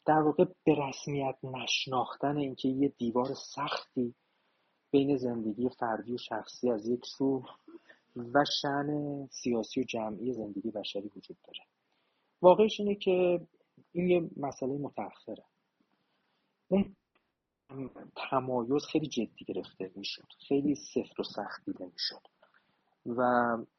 در 0.06 0.22
واقع 0.22 0.44
به 0.64 0.74
رسمیت 0.88 1.38
نشناختن 1.44 2.36
اینکه 2.36 2.68
یه 2.68 2.88
دیوار 2.88 3.34
سختی 3.34 4.14
بین 4.90 5.16
زندگی 5.16 5.68
فردی 5.68 6.14
و 6.14 6.18
شخصی 6.18 6.70
از 6.70 6.88
یک 6.88 7.06
سو 7.06 7.42
و 8.16 8.44
شن 8.62 9.26
سیاسی 9.26 9.80
و 9.80 9.84
جمعی 9.84 10.32
زندگی 10.32 10.70
بشری 10.70 11.10
وجود 11.16 11.36
داره. 11.44 11.60
واقعش 12.42 12.80
اینه 12.80 12.94
که 12.94 13.46
این 13.92 14.10
یه 14.10 14.30
مسئله 14.36 14.78
متأخره. 14.78 15.44
اون 16.68 16.94
تمایز 18.30 18.84
خیلی 18.84 19.06
جدی 19.06 19.44
گرفته 19.44 19.90
می‌شد. 19.94 20.28
خیلی 20.48 20.74
سفت 20.74 21.20
و 21.20 21.22
سخت 21.22 21.64
دیده 21.64 21.84
می‌شد 21.84 22.37
و 23.16 23.20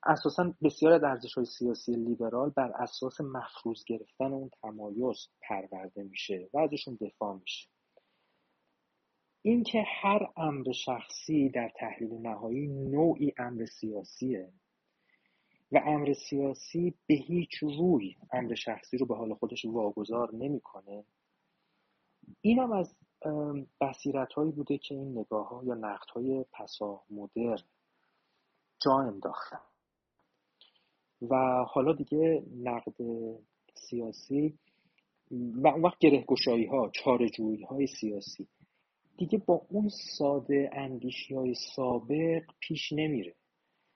اساسا 0.03 0.53
بسیار 0.63 1.05
از 1.05 1.33
های 1.35 1.45
سیاسی 1.45 1.95
لیبرال 1.95 2.49
بر 2.49 2.71
اساس 2.71 3.21
مفروض 3.21 3.83
گرفتن 3.87 4.33
اون 4.33 4.49
تمایز 4.61 5.27
پرورده 5.41 6.03
میشه 6.03 6.49
و 6.53 6.57
ازشون 6.57 6.97
دفاع 7.01 7.35
میشه. 7.35 7.69
اینکه 9.41 9.83
هر 10.01 10.27
امر 10.37 10.71
شخصی 10.71 11.49
در 11.49 11.71
تحلیل 11.75 12.13
نهایی 12.13 12.67
نوعی 12.67 13.33
امر 13.37 13.65
سیاسیه 13.65 14.53
و 15.71 15.81
امر 15.85 16.13
سیاسی 16.13 16.93
به 17.07 17.15
هیچ 17.15 17.55
روی 17.61 18.15
امر 18.33 18.55
شخصی 18.55 18.97
رو 18.97 19.05
به 19.05 19.15
حال 19.15 19.33
خودش 19.33 19.65
واگذار 19.65 20.35
نمی‌کنه 20.35 21.03
اینم 22.41 22.71
از 22.71 22.95
بصیرت 23.81 24.33
هایی 24.33 24.51
بوده 24.51 24.77
که 24.77 24.95
این 24.95 25.17
نگاه 25.17 25.49
ها 25.49 25.63
یا 25.63 25.73
نقد 25.73 26.09
های 26.09 26.45
پسا 26.53 27.03
مدرن 27.09 27.63
جا 28.79 28.91
انداختن 28.91 29.59
و 31.21 31.63
حالا 31.67 31.93
دیگه 31.93 32.43
نقد 32.55 32.95
سیاسی 33.73 34.59
و 35.31 35.67
اون 35.67 35.81
وقت 35.81 35.99
گره 35.99 36.23
گشایی 36.27 36.65
ها 36.65 36.91
های 37.69 37.87
سیاسی. 37.87 38.47
دیگه 39.17 39.37
با 39.37 39.61
اون 39.69 39.89
ساده 40.17 40.69
اندیشی 40.73 41.35
های 41.35 41.53
سابق 41.75 42.43
پیش 42.59 42.91
نمیره 42.91 43.35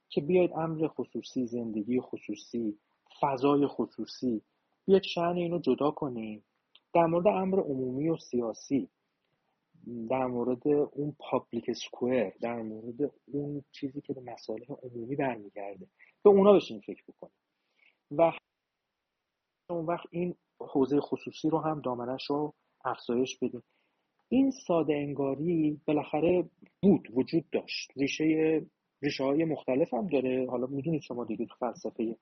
که 0.09 0.21
بیاید 0.21 0.51
امر 0.53 0.87
خصوصی 0.87 1.45
زندگی 1.45 2.01
خصوصی 2.01 2.77
فضای 3.21 3.67
خصوصی 3.67 4.41
بیاید 4.85 5.03
شعن 5.03 5.37
اینو 5.37 5.59
جدا 5.59 5.91
کنیم. 5.91 6.43
در 6.93 7.05
مورد 7.05 7.27
امر 7.27 7.59
عمومی 7.59 8.09
و 8.09 8.17
سیاسی 8.17 8.89
در 10.09 10.25
مورد 10.25 10.67
اون 10.67 11.15
پابلیک 11.19 11.71
سکوئر 11.71 12.31
در 12.41 12.61
مورد 12.61 13.11
اون 13.25 13.63
چیزی 13.71 14.01
که 14.01 14.13
به 14.13 14.21
مسائل 14.21 14.63
عمومی 14.83 15.15
برمیگرده. 15.15 15.87
به 16.23 16.29
اونا 16.29 16.53
بشین 16.53 16.79
فکر 16.79 17.03
بکنیم. 17.07 17.33
و 18.11 18.31
اون 19.69 19.85
وقت 19.85 20.05
این 20.11 20.35
حوزه 20.59 20.99
خصوصی 20.99 21.49
رو 21.49 21.59
هم 21.59 21.81
دامنش 21.81 22.29
رو 22.29 22.53
افزایش 22.85 23.37
بدیم. 23.37 23.63
این 24.29 24.51
ساده 24.51 24.93
انگاری 24.93 25.81
بالاخره 25.87 26.49
بود 26.81 27.07
وجود 27.13 27.49
داشت. 27.49 27.91
ریشه 27.95 28.61
ریشه 29.01 29.23
های 29.23 29.45
مختلف 29.45 29.93
هم 29.93 30.07
داره. 30.07 30.47
حالا 30.49 30.67
می‌دونید 30.67 31.01
شما 31.01 31.25
دیگه 31.25 31.45
تو 31.45 31.55
فلسفه 31.59 32.17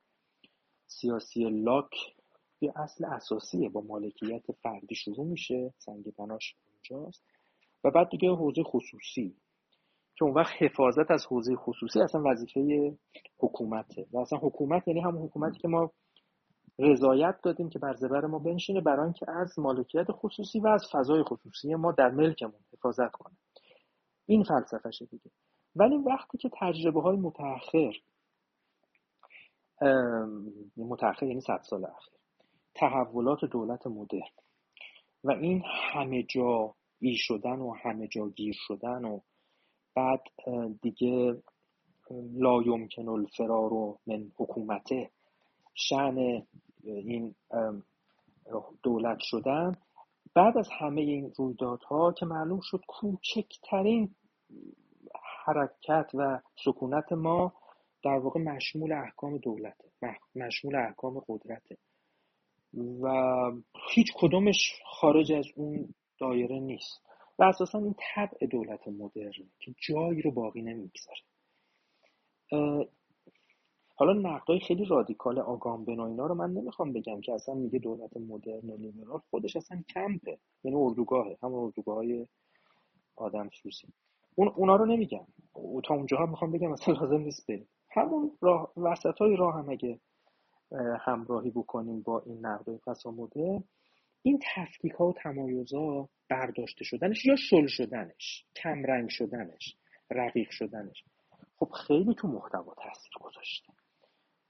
سیاسی 0.87 1.43
لاک 1.43 2.15
یه 2.61 2.73
اصل 2.75 3.05
اساسیه 3.05 3.69
با 3.69 3.81
مالکیت 3.81 4.51
فردی 4.51 4.95
شروع 4.95 5.25
میشه. 5.25 5.73
سنگ 5.77 6.13
بناش 6.17 6.55
اونجاست. 6.67 7.25
و 7.83 7.91
بعد 7.91 8.09
دیگه 8.09 8.29
حوزه 8.29 8.63
خصوصی. 8.63 9.35
که 10.15 10.25
اون 10.25 10.33
وقت 10.33 10.53
حفاظت 10.57 11.11
از 11.11 11.25
حوزه 11.25 11.55
خصوصی 11.55 12.01
اصلا 12.01 12.21
وظیفه 12.25 12.97
حکومته 13.39 14.07
و 14.11 14.17
اصلا 14.17 14.39
حکومت 14.39 14.87
یعنی 14.87 14.99
همون 14.99 15.23
حکومتی 15.23 15.59
که 15.59 15.67
ما 15.67 15.91
رضایت 16.79 17.35
دادیم 17.43 17.69
که 17.69 17.79
بر 17.79 17.93
زبر 17.93 18.25
ما 18.25 18.39
بنشینه 18.39 18.81
برای 18.81 19.03
اینکه 19.03 19.31
از 19.31 19.59
مالکیت 19.59 20.11
خصوصی 20.11 20.59
و 20.59 20.67
از 20.67 20.83
فضای 20.91 21.23
خصوصی 21.23 21.75
ما 21.75 21.91
در 21.91 22.09
ملکمون 22.09 22.61
حفاظت 22.73 23.11
کنه. 23.11 23.37
این 24.25 24.43
فلسفهشه 24.43 25.05
دیگه. 25.05 25.31
ولی 25.75 25.97
وقتی 25.97 26.37
که 26.37 26.49
تجربه 26.61 27.01
های 27.01 27.17
متأخر 27.17 27.93
متأخر 30.77 31.25
یعنی 31.25 31.41
صد 31.41 31.61
سال 31.69 31.85
اخیر 31.85 32.13
تحولات 32.75 33.45
دولت 33.45 33.87
مدرن 33.87 34.29
و 35.23 35.31
این 35.31 35.63
همه 35.65 36.23
جا 36.23 36.75
ای 37.01 37.15
شدن 37.15 37.59
و 37.59 37.73
همه 37.73 38.07
جا 38.07 38.29
گیر 38.29 38.55
شدن 38.57 39.05
و 39.05 39.19
بعد 39.95 40.21
دیگه 40.81 41.41
لا 42.33 42.61
یمکن 42.61 43.09
الفرار 43.09 43.71
من 44.07 44.31
حکومته 44.37 45.09
شعن 45.73 46.43
این 46.83 47.35
دولت 48.83 49.17
شدن. 49.19 49.75
بعد 50.33 50.57
از 50.57 50.69
همه 50.79 51.01
این 51.01 51.33
رویدادها 51.37 52.11
که 52.11 52.25
معلوم 52.25 52.59
شد 52.63 52.81
کوچکترین 52.87 54.15
حرکت 55.45 56.11
و 56.13 56.39
سکونت 56.65 57.11
ما 57.11 57.53
در 58.03 58.17
واقع 58.17 58.39
مشمول 58.39 58.91
احکام 58.91 59.37
دولته 59.37 59.91
مشمول 60.35 60.75
احکام 60.75 61.21
قدرته 61.27 61.77
و 63.01 63.07
هیچ 63.93 64.07
کدومش 64.15 64.81
خارج 64.85 65.31
از 65.31 65.45
اون 65.55 65.93
دایره 66.21 66.59
نیست. 66.59 67.01
و 67.39 67.43
اساسا 67.43 67.77
این 67.79 67.95
طبع 67.99 68.47
دولت 68.47 68.87
مدرن 68.87 69.31
که 69.59 69.75
جایی 69.77 70.21
رو 70.21 70.31
باقی 70.31 70.61
نمی‌گذاره. 70.61 71.19
حالا 73.95 74.13
نقدای 74.13 74.59
خیلی 74.59 74.85
رادیکال 74.85 75.39
آگامبن 75.39 75.99
و 75.99 76.03
اینا 76.03 76.25
رو 76.25 76.35
من 76.35 76.53
نمی‌خوام 76.53 76.93
بگم 76.93 77.21
که 77.21 77.33
اصلا 77.33 77.55
میگه 77.55 77.79
دولت 77.79 78.17
مدرن 78.17 78.69
و 78.69 78.77
لیبرال 78.77 79.21
خودش 79.29 79.55
اصلا 79.55 79.83
کمپه. 79.93 80.37
یعنی 80.63 80.77
اردوگاهه 80.77 81.37
هم 81.43 81.53
اردوگاه 81.53 81.95
های 81.95 82.27
آدم 83.15 83.49
سوسی. 83.49 83.87
اون 84.35 84.47
اونا 84.47 84.75
رو 84.75 84.85
نمیگم. 84.85 85.27
تا 85.83 85.93
اونجا 85.93 86.17
هم 86.17 86.29
می‌خوام 86.29 86.51
بگم 86.51 86.71
اصلا 86.71 86.93
لازم 86.93 87.21
نیست 87.21 87.47
بریم. 87.47 87.67
همون 87.89 88.31
راه 88.41 88.71
وسط 88.77 89.21
راه 89.21 89.55
هم 89.55 89.69
اگه 89.69 89.99
همراهی 90.99 91.49
بکنیم 91.49 92.01
با 92.01 92.19
این 92.25 92.45
نقدای 92.45 92.79
مدرن 93.05 93.63
این 94.23 94.39
تفکیک 94.55 94.91
ها 94.91 95.07
و 95.07 95.13
تمایز 95.13 95.73
ها 95.73 96.09
برداشته 96.29 96.83
شدنش 96.83 97.25
یا 97.25 97.35
شل 97.35 97.67
شدنش 97.67 98.45
کمرنگ 98.55 99.09
شدنش 99.09 99.75
رقیق 100.11 100.49
شدنش؟ 100.51 101.03
خب 101.55 101.69
خیلی 101.87 102.15
تو 102.15 102.27
محتوا 102.27 102.73
تاثیر 102.83 103.13
گذاشته 103.21 103.73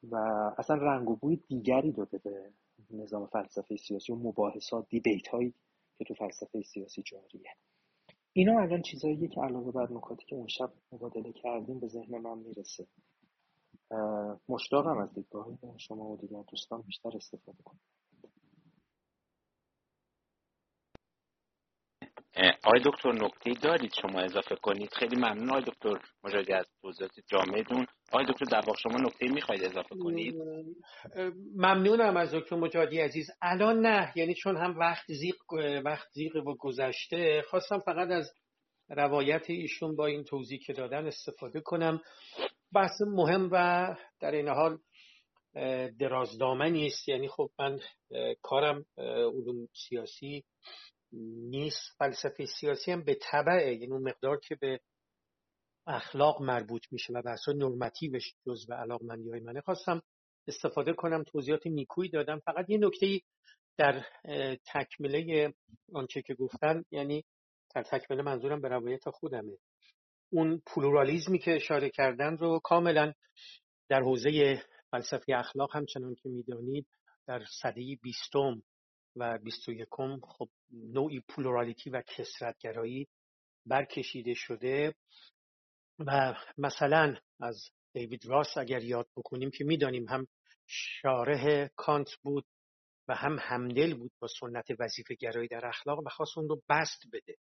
و 0.03 0.15
اصلا 0.57 0.76
رنگ 0.76 1.10
و 1.10 1.15
بوی 1.15 1.35
دیگری 1.35 1.91
داده 1.91 2.18
به 2.18 2.52
نظام 2.89 3.27
فلسفه 3.27 3.76
سیاسی 3.76 4.14
و 4.14 4.15
مباحثات 4.15 4.88
دیبیت 4.89 5.27
هایی 5.27 5.53
که 5.98 6.03
تو 6.03 6.14
فلسفه 6.14 6.61
سیاسی 6.61 7.03
جاریه. 7.03 7.56
اینا 8.34 8.61
الان 8.61 8.81
چیزاییه 8.81 9.27
که 9.27 9.41
علاوه 9.41 9.72
بر 9.72 9.88
نکاتی 9.91 10.26
که 10.26 10.35
اون 10.35 10.48
شب 10.48 10.73
مبادله 10.91 11.31
کردیم 11.31 11.80
به 11.80 11.88
ذهن 11.88 12.18
من 12.18 12.38
می‌رسه. 12.38 12.88
مشتاقم 14.49 14.98
از 14.98 15.14
دیدگاه 15.14 15.48
شما 15.77 16.10
و 16.10 16.18
دیگر 16.18 16.43
دوستان 16.48 16.81
بیشتر 16.81 17.10
استفاده 17.15 17.64
کنم. 17.64 17.80
آقای 22.63 22.81
دکتر 22.85 23.11
نکته 23.11 23.53
دارید 23.61 23.93
شما 24.01 24.19
اضافه 24.19 24.55
کنید؟ 24.55 24.89
خیلی 24.93 25.15
ممنون. 25.15 25.49
آقای 25.49 25.63
دکتر 25.68 26.01
مجادی 26.23 26.53
از 26.53 26.65
توضیحات 26.81 27.11
جامعتون 27.27 27.85
آقای 28.11 28.26
دکتر 28.26 28.55
واقع 28.55 28.80
شما 28.80 28.97
نکته 28.97 29.27
می‌خواید 29.27 29.63
اضافه 29.63 29.95
کنید؟ 29.95 30.35
ممنونم 31.55 32.18
از 32.18 32.34
دکتر 32.34 32.55
مجادی 32.55 32.99
عزیز. 32.99 33.27
الان 33.41 33.80
نه 33.80 34.13
یعنی 34.15 34.34
چون 34.34 34.57
هم 34.57 34.80
وقت 34.80 35.05
زیق 35.07 35.35
وقت 35.85 36.07
زیق 36.11 36.35
و 36.35 36.55
گذشته 36.59 37.41
خواستم 37.49 37.80
فقط 37.80 38.09
از 38.11 38.31
روایت 38.89 39.49
ایشون 39.49 39.95
با 39.95 40.05
این 40.05 40.23
توضیح 40.23 40.59
که 40.59 40.73
دادن 40.73 41.07
استفاده 41.07 41.61
کنم. 41.61 42.01
بحث 42.73 43.01
مهم 43.07 43.49
و 43.51 43.88
در 44.19 44.31
این 44.31 44.47
حال 44.47 44.77
درازدامنی 45.99 46.88
است. 46.88 47.09
یعنی 47.09 47.27
خب 47.27 47.49
من 47.59 47.80
کارم 48.41 48.85
علوم 48.97 49.68
سیاسی 49.73 50.43
نیست 51.13 51.95
فلسفه 51.97 52.45
سیاسی 52.45 52.91
هم 52.91 53.03
به 53.03 53.17
طبعه. 53.21 53.73
یعنی 53.73 53.93
اون 53.93 54.09
مقدار 54.09 54.39
که 54.39 54.55
به 54.55 54.79
اخلاق 55.88 56.41
مربوط 56.41 56.85
میشه 56.91 57.13
و 57.13 57.21
بحث 57.21 57.49
نرمتیوش 57.49 58.33
جزء 58.47 58.73
علاقمندی 58.73 59.29
های 59.29 59.39
منه. 59.39 59.61
خواستم 59.61 60.01
استفاده 60.47 60.93
کنم 60.93 61.23
توضیحات 61.23 61.67
نیکویی 61.67 62.09
دادم. 62.09 62.39
فقط 62.39 62.69
یه 62.69 62.77
نکته 62.77 63.21
در 63.77 64.05
تکمله 64.73 65.53
آنچه 65.93 66.21
که 66.21 66.33
گفتن 66.33 66.83
یعنی 66.91 67.23
در 67.75 67.83
تکمله 67.83 68.21
منظورم 68.21 68.61
به 68.61 68.67
روایت 68.67 69.09
خودمه. 69.09 69.57
اون 70.29 70.61
پلورالیزمی 70.65 71.39
که 71.39 71.55
اشاره 71.55 71.89
کردن 71.89 72.38
رو 72.38 72.59
کاملا 72.63 73.13
در 73.89 74.01
حوزه 74.01 74.63
فلسفه 74.91 75.33
اخلاق 75.35 75.75
همچنان 75.75 76.15
که 76.15 76.29
می‌دانید 76.29 76.88
در 77.27 77.45
سده 77.61 77.97
بیستم 78.01 78.63
و 79.15 79.38
بیست 79.38 79.69
و 79.69 79.71
یکم 79.71 80.19
خب 80.19 80.49
نوعی 80.71 81.19
plurality 81.19 81.89
و 81.89 82.01
کثرت‌گرایی 82.01 83.07
برکشیده 83.65 84.33
شده 84.33 84.95
و 85.99 86.35
مثلا 86.57 87.15
از 87.41 87.69
دیوید 87.93 88.25
راس 88.25 88.57
اگر 88.57 88.83
یاد 88.83 89.07
بکنیم 89.17 89.51
که 89.51 89.63
می‌دانیم 89.63 90.09
هم 90.09 90.27
شارح 90.67 91.67
کانت 91.75 92.09
بود 92.23 92.45
و 93.07 93.15
هم 93.15 93.38
همدل 93.39 93.93
بود 93.97 94.11
با 94.19 94.27
سنت 94.39 94.65
وظیفه 94.79 95.15
گرایی 95.15 95.47
در 95.47 95.65
اخلاق 95.65 95.99
و 95.99 96.09
خواست 96.09 96.38
اون 96.38 96.49
رو 96.49 96.61
بسط 96.69 97.03
بده. 97.13 97.35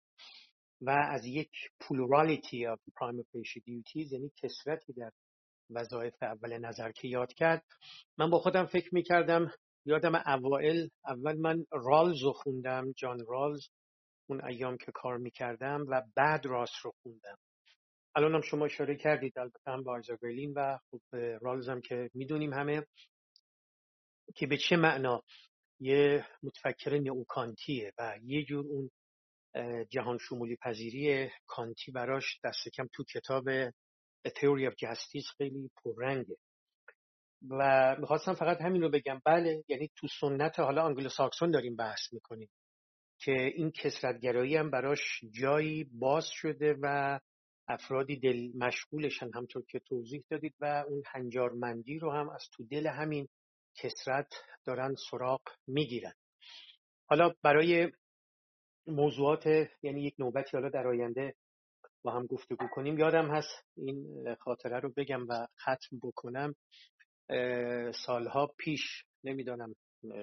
و 0.80 0.90
از 0.90 1.24
یک 1.24 1.50
plurality 1.80 2.66
of 2.66 2.78
prima 2.78 3.00
facie 3.00 3.22
duties 3.58 4.12
یعنی 4.12 4.32
کثرتی 4.36 4.92
در 4.92 5.12
وظایف 5.70 6.14
اول 6.22 6.58
نظر 6.58 6.92
که 6.92 7.08
یاد 7.08 7.32
کرد 7.32 7.64
من 8.18 8.30
با 8.30 8.38
خودم 8.38 8.66
فکر 8.66 8.94
می‌کردم 8.94 9.52
یادم 9.88 10.14
اوائل 10.26 10.88
اول 11.06 11.36
من 11.36 11.64
رالز 11.72 12.22
رو 12.22 12.32
خوندم 12.32 12.92
جان 12.92 13.18
رالز 13.28 13.68
اون 14.26 14.44
ایام 14.44 14.76
که 14.76 14.92
کار 14.92 15.18
می‌کردم 15.18 15.86
و 15.88 16.02
بعد 16.16 16.46
راس 16.46 16.70
رو 16.82 16.92
خوندم. 17.02 17.38
الان 18.14 18.34
هم 18.34 18.40
شما 18.40 18.64
اشاره 18.64 18.96
کردید 18.96 19.38
البته 19.38 19.70
هم 19.70 19.82
با 19.82 20.00
برلین 20.22 20.52
و 20.56 20.78
خب 20.90 21.16
رالز 21.16 21.68
هم 21.68 21.80
که 21.80 22.10
می‌دونیم 22.14 22.52
همه 22.52 22.86
که 24.34 24.46
به 24.46 24.56
چه 24.56 24.76
معنا 24.76 25.22
یه 25.80 26.26
متفکر 26.42 26.98
نئوکانتیه 26.98 27.92
و 27.98 28.18
یه 28.22 28.44
جور 28.44 28.66
اون 28.66 28.90
جهان 29.90 30.18
شمولی 30.18 30.56
پذیری 30.56 31.30
کانتی 31.46 31.92
براش 31.92 32.40
دست 32.44 32.68
کم 32.74 32.88
تو 32.92 33.04
کتاب 33.04 33.44
A 34.26 34.30
Theory 34.30 34.66
of 34.70 34.74
Justice 34.74 35.36
خیلی 35.36 35.70
پررنگه. 35.84 36.36
و 37.50 37.96
می‌خواستم 37.98 38.34
فقط 38.34 38.60
همین 38.60 38.82
رو 38.82 38.90
بگم. 38.90 39.20
بله 39.24 39.64
یعنی 39.68 39.90
تو 39.96 40.06
سنت 40.20 40.60
حالا 40.60 40.82
آنگلو 40.82 41.08
ساکسون 41.08 41.50
داریم 41.50 41.76
بحث 41.76 42.12
می‌کنیم 42.12 42.48
که 43.20 43.32
این 43.32 43.70
کسرتگرایی 43.70 44.56
هم 44.56 44.70
براش 44.70 45.20
جایی 45.40 45.84
باز 45.84 46.26
شده 46.26 46.76
و 46.82 47.18
افرادی 47.68 48.16
دل 48.16 48.50
مشغولشن 48.58 49.30
همطور 49.34 49.64
که 49.68 49.78
توضیح 49.78 50.24
دادید 50.30 50.54
و 50.60 50.84
اون 50.88 51.02
هنجارمندی 51.06 51.98
رو 51.98 52.12
هم 52.12 52.30
از 52.30 52.48
تو 52.52 52.64
دل 52.64 52.86
همین 52.86 53.28
کسرت 53.74 54.34
دارن 54.64 54.94
سراغ 55.10 55.40
می‌گیرن. 55.66 56.12
حالا 57.06 57.34
برای 57.42 57.92
موضوعات 58.86 59.46
یعنی 59.82 60.02
یک 60.02 60.14
نوبتی 60.18 60.50
حالا 60.52 60.68
در 60.68 60.86
آینده 60.86 61.34
با 62.02 62.12
هم 62.12 62.26
گفتگو 62.26 62.66
کنیم 62.68 62.98
یادم 62.98 63.30
هست 63.30 63.64
این 63.76 64.26
خاطره 64.40 64.80
رو 64.80 64.92
بگم 64.96 65.28
و 65.28 65.46
ختم 65.62 65.98
بکنم. 66.02 66.54
سالها 67.92 68.46
پیش 68.58 69.04
نمی‌دانم 69.24 69.74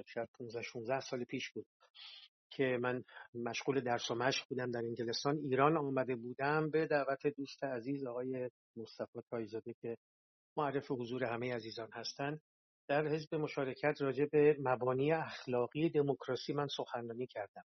شاید 0.06 0.30
15 0.34 0.62
16 0.62 1.00
سال 1.00 1.24
پیش 1.24 1.52
بود 1.52 1.66
که 2.50 2.78
من 2.82 3.04
مشغول 3.34 3.82
درس 3.82 4.12
و 4.12 4.16
مشق 4.16 4.48
بودم 4.50 4.72
در 4.72 4.80
انگلستان 4.80 5.38
ایران 5.38 5.78
آمده 5.78 6.16
بودم 6.16 6.70
به 6.70 6.88
دعوت 6.88 7.28
دوست 7.28 7.64
عزیز 7.64 8.06
آقای 8.06 8.50
مصطفی 8.78 9.20
تایزاده 9.30 9.74
که 9.82 9.98
معرف 10.58 10.92
حضور 10.92 11.24
همه 11.24 11.54
عزیزان 11.56 11.90
هستند 11.94 12.42
در 12.88 13.08
حزب 13.08 13.36
مشارکت 13.36 14.02
راجع 14.02 14.26
به 14.26 14.58
مبانی 14.60 15.12
اخلاقی 15.12 15.90
دموکراسی 15.90 16.54
من 16.54 16.68
سخنرانی 16.68 17.28
کردم 17.28 17.66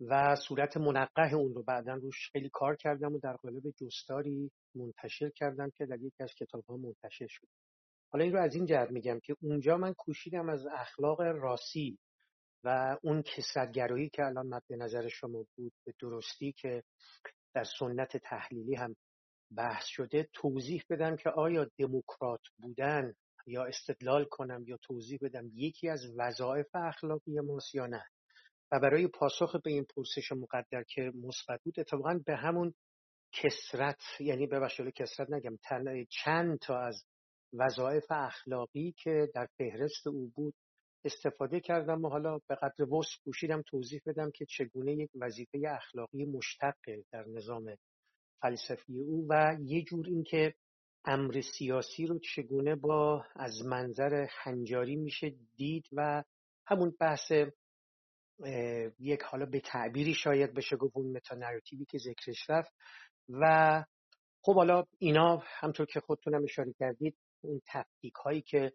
و 0.00 0.36
صورت 0.48 0.76
منقه 0.76 1.34
اون 1.34 1.54
رو 1.54 1.62
بعدا 1.62 1.94
روش 1.94 2.30
خیلی 2.32 2.50
کار 2.52 2.76
کردم 2.76 3.14
و 3.14 3.18
در 3.18 3.36
قالب 3.36 3.62
جستاری 3.70 4.50
منتشر 4.74 5.30
کردم 5.30 5.70
که 5.70 5.86
در 5.86 6.00
یکی 6.00 6.22
از 6.22 6.34
کتاب 6.34 6.64
ها 6.64 6.76
منتشر 6.76 7.26
شد. 7.28 7.48
حالا 8.12 8.24
این 8.24 8.32
رو 8.32 8.40
از 8.40 8.54
این 8.54 8.66
جهت 8.66 8.90
میگم 8.90 9.20
که 9.20 9.36
اونجا 9.42 9.76
من 9.76 9.92
کوشیدم 9.92 10.48
از 10.48 10.66
اخلاق 10.66 11.20
راسی 11.20 11.98
و 12.64 12.96
اون 13.02 13.22
کسرتگرایی 13.22 14.08
که 14.08 14.24
الان 14.24 14.46
مد 14.46 14.62
نظر 14.70 15.08
شما 15.08 15.46
بود 15.56 15.72
به 15.86 15.94
درستی 16.00 16.52
که 16.52 16.82
در 17.54 17.64
سنت 17.78 18.16
تحلیلی 18.16 18.74
هم 18.74 18.96
بحث 19.56 19.84
شده 19.86 20.28
توضیح 20.32 20.82
بدم 20.90 21.16
که 21.16 21.30
آیا 21.30 21.66
دموکرات 21.78 22.40
بودن 22.56 23.14
یا 23.46 23.64
استدلال 23.64 24.24
کنم 24.24 24.64
یا 24.66 24.76
توضیح 24.82 25.18
بدم 25.22 25.50
یکی 25.54 25.88
از 25.88 26.00
وظایف 26.16 26.66
اخلاقی 26.74 27.40
ماست 27.40 27.74
یا 27.74 27.86
نه؟ 27.86 28.04
و 28.72 28.80
برای 28.80 29.08
پاسخ 29.08 29.56
به 29.64 29.70
این 29.70 29.86
پرسش 29.96 30.32
مقدر 30.32 30.84
که 30.88 31.12
مثبت 31.14 31.60
بود 31.64 31.80
اتفاقا 31.80 32.20
به 32.26 32.36
همون 32.36 32.74
کسرت 33.32 34.00
یعنی 34.20 34.46
به 34.46 34.68
کسرت 34.96 35.30
نگم 35.30 35.56
چند 36.10 36.58
تا 36.58 36.78
از 36.78 37.04
وظایف 37.52 38.04
اخلاقی 38.10 38.94
که 38.98 39.28
در 39.34 39.46
فهرست 39.58 40.06
او 40.06 40.32
بود 40.34 40.54
استفاده 41.04 41.60
کردم 41.60 42.04
و 42.04 42.08
حالا 42.08 42.38
به 42.48 42.54
قدر 42.54 42.94
وسع 42.94 43.16
کوشیدم 43.24 43.62
توضیح 43.66 44.00
بدم 44.06 44.30
که 44.30 44.46
چگونه 44.48 44.92
یک 44.92 45.10
وظیفه 45.14 45.62
اخلاقی 45.68 46.24
مشتق 46.24 46.74
در 47.12 47.24
نظام 47.28 47.76
فلسفی 48.42 48.98
او 48.98 49.26
و 49.30 49.56
یه 49.60 49.82
جور 49.82 50.06
اینکه 50.06 50.54
امر 51.04 51.40
سیاسی 51.58 52.06
رو 52.06 52.18
چگونه 52.18 52.74
با 52.74 53.24
از 53.36 53.62
منظر 53.66 54.26
هنجاری 54.30 54.96
میشه 54.96 55.34
دید 55.56 55.86
و 55.92 56.24
همون 56.66 56.96
بحث 57.00 57.32
یک 58.98 59.22
حالا 59.22 59.46
به 59.46 59.60
تعبیری 59.60 60.14
شاید 60.14 60.54
بشه 60.54 60.76
گفت 60.76 60.96
اون 60.96 61.16
متانراتیوی 61.16 61.84
که 61.84 61.98
ذکرش 61.98 62.50
رفت 62.50 62.72
و 63.28 63.84
خب 64.42 64.54
حالا 64.54 64.84
اینا 64.98 65.42
همطور 65.46 65.86
که 65.86 66.00
خودتونم 66.00 66.44
اشاره 66.44 66.72
کردید 66.78 67.16
اون 67.42 67.60
تفکیک 67.66 68.14
هایی 68.14 68.42
که 68.42 68.72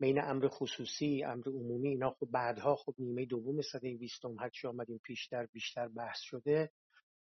بین 0.00 0.20
امر 0.24 0.48
خصوصی 0.48 1.24
امر 1.24 1.48
عمومی 1.48 1.88
اینا 1.88 2.10
خب 2.10 2.26
بعدها 2.30 2.76
خب 2.76 2.94
نیمه 2.98 3.24
دوم 3.24 3.62
صده 3.62 3.94
بیستم 3.96 4.36
هرچی 4.40 4.68
آمدیم 4.68 5.00
پیشتر 5.04 5.46
بیشتر 5.46 5.88
بحث 5.88 6.20
شده. 6.20 6.70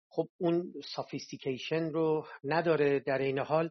خب 0.10 0.30
اون 0.38 0.74
سافیستیکیشن 0.95 1.90
رو 1.90 2.28
نداره 2.44 2.99
در 2.99 3.18
این 3.18 3.40
حال. 3.40 3.70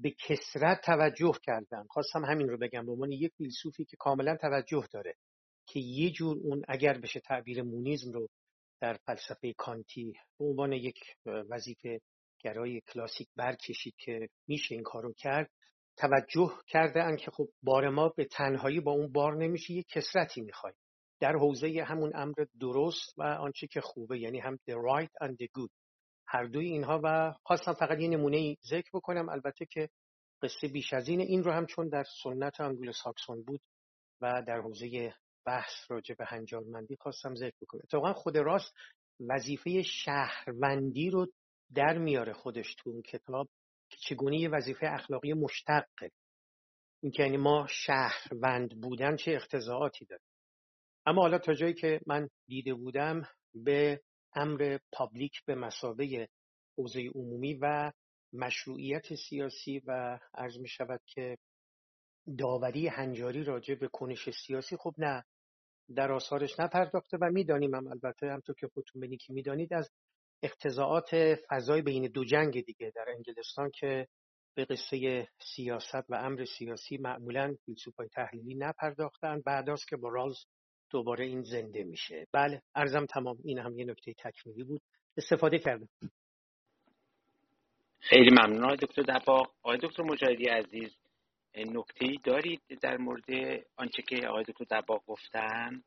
به 0.00 0.10
کسرت 0.10 0.80
توجه 0.84 1.32
کردن. 1.42 1.84
خواستم 1.90 2.24
همین 2.24 2.48
رو 2.48 2.58
بگم. 2.58 2.86
به 2.86 2.92
عنوان 2.92 3.12
یک 3.12 3.32
فیلسوفی 3.38 3.84
که 3.84 3.96
کاملا 3.96 4.36
توجه 4.36 4.88
داره 4.92 5.14
که 5.66 5.80
یه 5.80 6.10
جور 6.10 6.36
اون 6.42 6.62
اگر 6.68 6.98
بشه 6.98 7.20
تعبیر 7.20 7.62
مونیزم 7.62 8.12
رو 8.12 8.28
در 8.80 8.94
فلسفه 8.94 9.52
کانتی 9.52 10.12
به 10.38 10.44
عنوان 10.44 10.72
یک 10.72 10.98
وظیفه 11.26 12.00
گرای 12.38 12.80
کلاسیک 12.80 13.28
برکشید 13.36 13.94
که 13.98 14.28
میشه 14.46 14.74
این 14.74 14.84
کارو 14.84 15.12
کرد 15.12 15.50
توجه 15.98 16.52
کرده 16.66 17.16
که 17.16 17.30
خب 17.30 17.48
بار 17.62 17.88
ما 17.88 18.08
به 18.08 18.24
تنهایی 18.24 18.80
با 18.80 18.92
اون 18.92 19.12
بار 19.12 19.36
نمیشه 19.36 19.72
یک 19.72 19.86
کسرتی 19.88 20.40
می‌خوای. 20.40 20.72
در 21.20 21.32
حوزه 21.32 21.84
همون 21.86 22.12
امر 22.14 22.44
درست 22.60 23.18
و 23.18 23.22
آنچه 23.22 23.66
که 23.66 23.80
خوبه 23.80 24.18
یعنی 24.18 24.38
هم 24.38 24.56
the 24.56 24.74
right 24.74 25.28
and 25.28 25.32
the 25.32 25.46
good. 25.58 25.70
هر 26.26 26.44
دوی 26.44 26.66
اینها 26.66 27.00
و 27.04 27.34
خواستم 27.42 27.72
فقط 27.72 27.98
یه 28.00 28.08
نمونه 28.08 28.56
ذکر 28.70 28.90
بکنم. 28.94 29.28
البته 29.28 29.66
که 29.66 29.88
قصه 30.42 30.68
بیش 30.68 30.92
از 30.92 31.08
این 31.08 31.20
این 31.20 31.44
رو 31.44 31.52
هم 31.52 31.66
چون 31.66 31.88
در 31.88 32.04
سنت 32.22 32.60
انگول 32.60 32.92
ساکسون 32.92 33.42
بود 33.42 33.60
و 34.20 34.42
در 34.46 34.60
حوزه 34.60 35.14
بحث 35.46 35.72
راجع 35.88 36.14
به 36.14 36.24
هنجارمندی 36.24 36.96
خواستم 36.96 37.34
ذکر 37.34 37.56
بکنم. 37.60 37.80
اتفاقا 37.84 38.12
خود 38.12 38.36
راست 38.36 38.74
وظیفه 39.20 39.82
شهروندی 39.82 41.10
رو 41.10 41.26
در 41.74 41.98
میاره 41.98 42.32
خودش 42.32 42.74
تو 42.74 42.90
اون 42.90 43.02
کتاب. 43.02 43.48
چگونه 43.96 44.38
یه 44.38 44.48
وظیفه 44.48 44.86
اخلاقی 44.86 45.32
مشتقه 45.32 46.10
این 47.02 47.12
که 47.12 47.22
یعنی 47.22 47.36
ما 47.36 47.66
شهروند 47.70 48.80
بودن 48.80 49.16
چه 49.16 49.32
اختزاعاتی 49.32 50.04
داره؟ 50.04 50.22
اما 51.06 51.22
حالا 51.22 51.38
تا 51.38 51.54
جایی 51.54 51.74
که 51.74 52.00
من 52.06 52.28
دیده 52.46 52.74
بودم 52.74 53.28
به 53.54 54.00
امر 54.34 54.78
پابلیک 54.92 55.44
به 55.46 55.54
مسابه 55.54 56.28
حوزه 56.78 57.10
عمومی 57.14 57.54
و 57.54 57.92
مشروعیت 58.32 59.14
سیاسی 59.14 59.82
و 59.86 60.18
عرض 60.34 60.58
می 60.58 60.68
شود 60.68 61.00
که 61.06 61.38
داوری 62.38 62.88
هنجاری 62.88 63.44
راجع 63.44 63.74
به 63.74 63.88
کنش 63.88 64.30
سیاسی 64.30 64.76
خب 64.76 64.94
نه 64.98 65.24
در 65.96 66.12
آثارش 66.12 66.60
نپرداخته 66.60 67.16
و 67.20 67.30
می‌دانیم 67.30 67.74
هم 67.74 67.86
البته 67.86 68.26
همطور 68.26 68.54
که 68.54 68.68
خودتون 68.68 69.00
بینی 69.00 69.16
که 69.16 69.32
می‌دانید 69.32 69.74
از 69.74 69.90
اقتضاعات 70.42 71.10
فضای 71.48 71.82
بین 71.82 72.06
دو 72.06 72.24
جنگ 72.24 72.64
دیگه 72.64 72.92
در 72.94 73.04
انگلستان 73.08 73.70
که 73.70 74.08
به 74.54 74.64
قصه 74.64 75.28
سیاست 75.54 76.10
و 76.10 76.14
امر 76.14 76.44
سیاسی 76.58 76.96
معمولا 76.96 77.54
فیلسوفای 77.64 78.08
تحلیلی 78.08 78.54
نپرداختن 78.54 79.40
بعد 79.40 79.64
که 79.88 79.96
با 79.96 80.08
رالز 80.08 80.36
دوباره 80.90 81.24
این 81.24 81.42
زنده 81.42 81.84
میشه. 81.84 82.26
بله 82.32 82.62
ارزم 82.74 83.06
تمام. 83.06 83.38
این 83.44 83.58
هم 83.58 83.78
یه 83.78 83.84
نکته 83.84 84.14
تکمیلی 84.18 84.64
بود. 84.64 84.80
استفاده 85.16 85.58
کردم. 85.58 85.88
خیلی 88.00 88.30
ممنون. 88.30 88.64
آقای 88.64 88.76
دکتر 88.76 89.02
دباغ 89.02 89.46
آقای 89.62 89.78
دکتر 89.82 90.02
مجاهدی 90.02 90.44
عزیز 90.44 90.96
نکته 91.56 92.04
ای 92.04 92.18
دارید 92.24 92.60
در 92.82 92.96
مورد 92.96 93.24
آنچه 93.76 94.02
که 94.02 94.28
آقای 94.28 94.44
دکتر 94.44 94.80
دباغ 94.80 95.02
گفتن؟ 95.06 95.82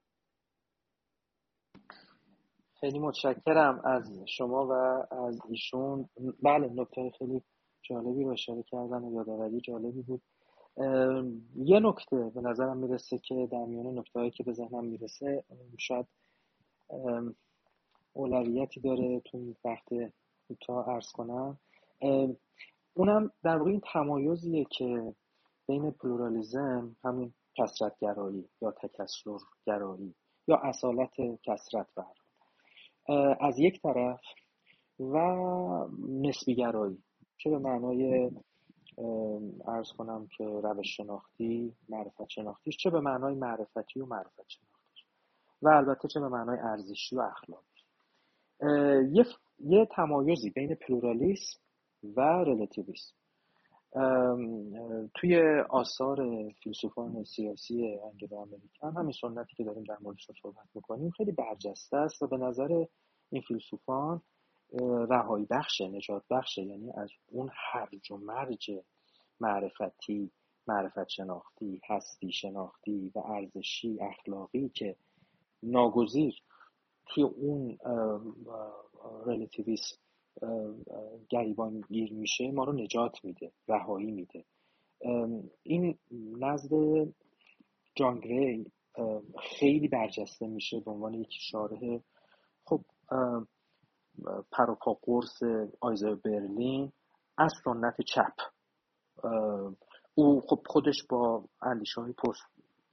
خیلی 2.82 3.00
متشکرم 3.00 3.82
از 3.86 4.20
شما 4.28 4.68
و 4.68 4.72
از 5.16 5.40
ایشون. 5.50 6.10
بله 6.44 6.70
نکته 6.74 7.12
خیلی 7.18 7.42
جالبی 7.82 8.24
رو 8.24 8.32
اشاره 8.32 8.64
کردن 8.64 9.04
و 9.04 9.14
یادآوری 9.14 9.62
جالبی 9.62 10.02
بود. 10.02 10.22
یه 11.56 11.80
نکته 11.80 12.32
به 12.36 12.42
نظرم 12.42 12.78
می‌رسه 12.78 13.18
که 13.18 13.48
در 13.52 13.66
میان 13.66 14.00
نکته 14.00 14.20
هایی 14.20 14.32
که 14.32 14.44
به 14.44 14.54
ذهنم 14.54 14.86
می‌رسه 14.86 15.44
شاید 15.78 16.06
اولویتی 18.14 18.80
داره 18.80 19.20
تو 19.20 19.56
وقت 19.66 19.90
کوتاه 20.48 20.90
ارز 20.90 21.12
کنم. 21.12 21.58
اونم 22.94 23.32
در 23.44 23.58
واقع 23.58 23.70
این 23.70 23.82
تمایزیه 23.94 24.66
که 24.66 25.16
بین 25.68 25.92
پلورالیزم 25.92 26.96
همین 27.04 27.34
کسرتگرایی 27.56 28.50
یا 28.62 28.72
تکسرگرایی 28.72 30.16
یا 30.48 30.56
اصالت 30.56 31.14
کسرت 31.44 31.88
بر 31.96 32.21
از 33.40 33.60
یک 33.60 33.82
طرف 33.82 34.20
و 35.00 35.18
نسبیگرایی 36.10 37.04
چه 37.38 37.50
به 37.50 37.60
معنای 37.60 38.32
ارز 39.68 39.92
کنم 39.98 40.28
که 40.38 40.44
روش 40.44 40.98
شناختی 40.98 41.76
معرفت 41.90 42.30
شناختیش 42.30 42.78
چه 42.78 42.90
به 42.90 43.00
معنای 43.00 43.36
معرفتی 43.36 44.00
و 44.00 44.06
معرفت 44.06 44.46
شناختیش 44.48 45.06
و 45.62 45.70
البته 45.70 46.08
چه 46.08 46.20
به 46.20 46.30
معنای 46.30 46.60
ارزشی 46.60 47.16
و 47.16 47.20
اخلاقی. 47.20 47.66
یه, 49.12 49.26
یه 49.60 49.88
تمایزی 49.96 50.50
بین 50.50 50.76
پلورالیسم 50.76 51.60
و 52.04 52.22
رلاتیویسم. 52.22 53.21
توی 55.16 55.60
آثار 55.70 56.18
فیلسوفان 56.64 57.24
سیاسی 57.24 58.00
انگلو 58.04 58.38
امریکن 58.38 58.98
همین 58.98 59.12
سنتی 59.22 59.56
که 59.56 59.64
داریم 59.64 59.84
در 59.84 59.98
موردش 60.02 60.28
صحبت 60.42 60.68
می‌کنیم 60.74 61.10
خیلی 61.10 61.32
برجسته 61.32 61.98
است 61.98 62.22
و 62.22 62.28
به 62.28 62.38
نظر 62.38 62.86
این 63.30 63.42
فیلسوفان 63.48 64.22
رهایی 65.10 65.46
بخشه 65.46 65.88
نجات 65.88 66.24
بخشه. 66.30 66.62
یعنی 66.62 66.92
از 66.98 67.10
اون 67.28 67.50
هرج 67.54 68.12
و 68.12 68.18
مرج 68.18 68.72
معرفتی 69.40 70.32
معرفت 70.68 71.10
شناختی 71.10 71.82
هستی 71.90 72.32
شناختی 72.32 73.12
و 73.16 73.20
ارزشی 73.20 74.00
اخلاقی 74.02 74.70
که 74.70 74.96
ناگزیر 75.64 76.42
توی 77.06 77.24
اون 77.24 77.78
ریلیتیویسم 79.26 80.01
گریبان 81.30 81.82
گیر 81.82 82.14
میشه 82.14 82.52
ما 82.52 82.64
رو 82.64 82.74
نجات 82.74 83.26
میده 83.26 83.52
رهایی 83.68 84.12
میده. 84.12 84.46
این 85.64 85.98
نزد 86.40 86.74
جان 87.96 88.20
گری 88.20 88.72
خیلی 89.40 89.88
برجسته 89.88 90.48
میشه 90.48 90.80
به 90.80 90.92
عنوان 90.92 91.14
یک 91.14 91.30
شارح. 91.32 92.00
خب 92.66 92.82
پروپا 94.52 94.94
قرص 95.02 95.44
برلین 96.24 96.92
از 97.38 97.54
سنت 97.64 98.02
چپ. 98.02 98.34
او 100.16 100.42
خب 100.42 100.60
خودش 100.68 101.04
با 101.10 101.44
اندیشه 101.62 102.02
های 102.02 102.14
پست 102.14 102.44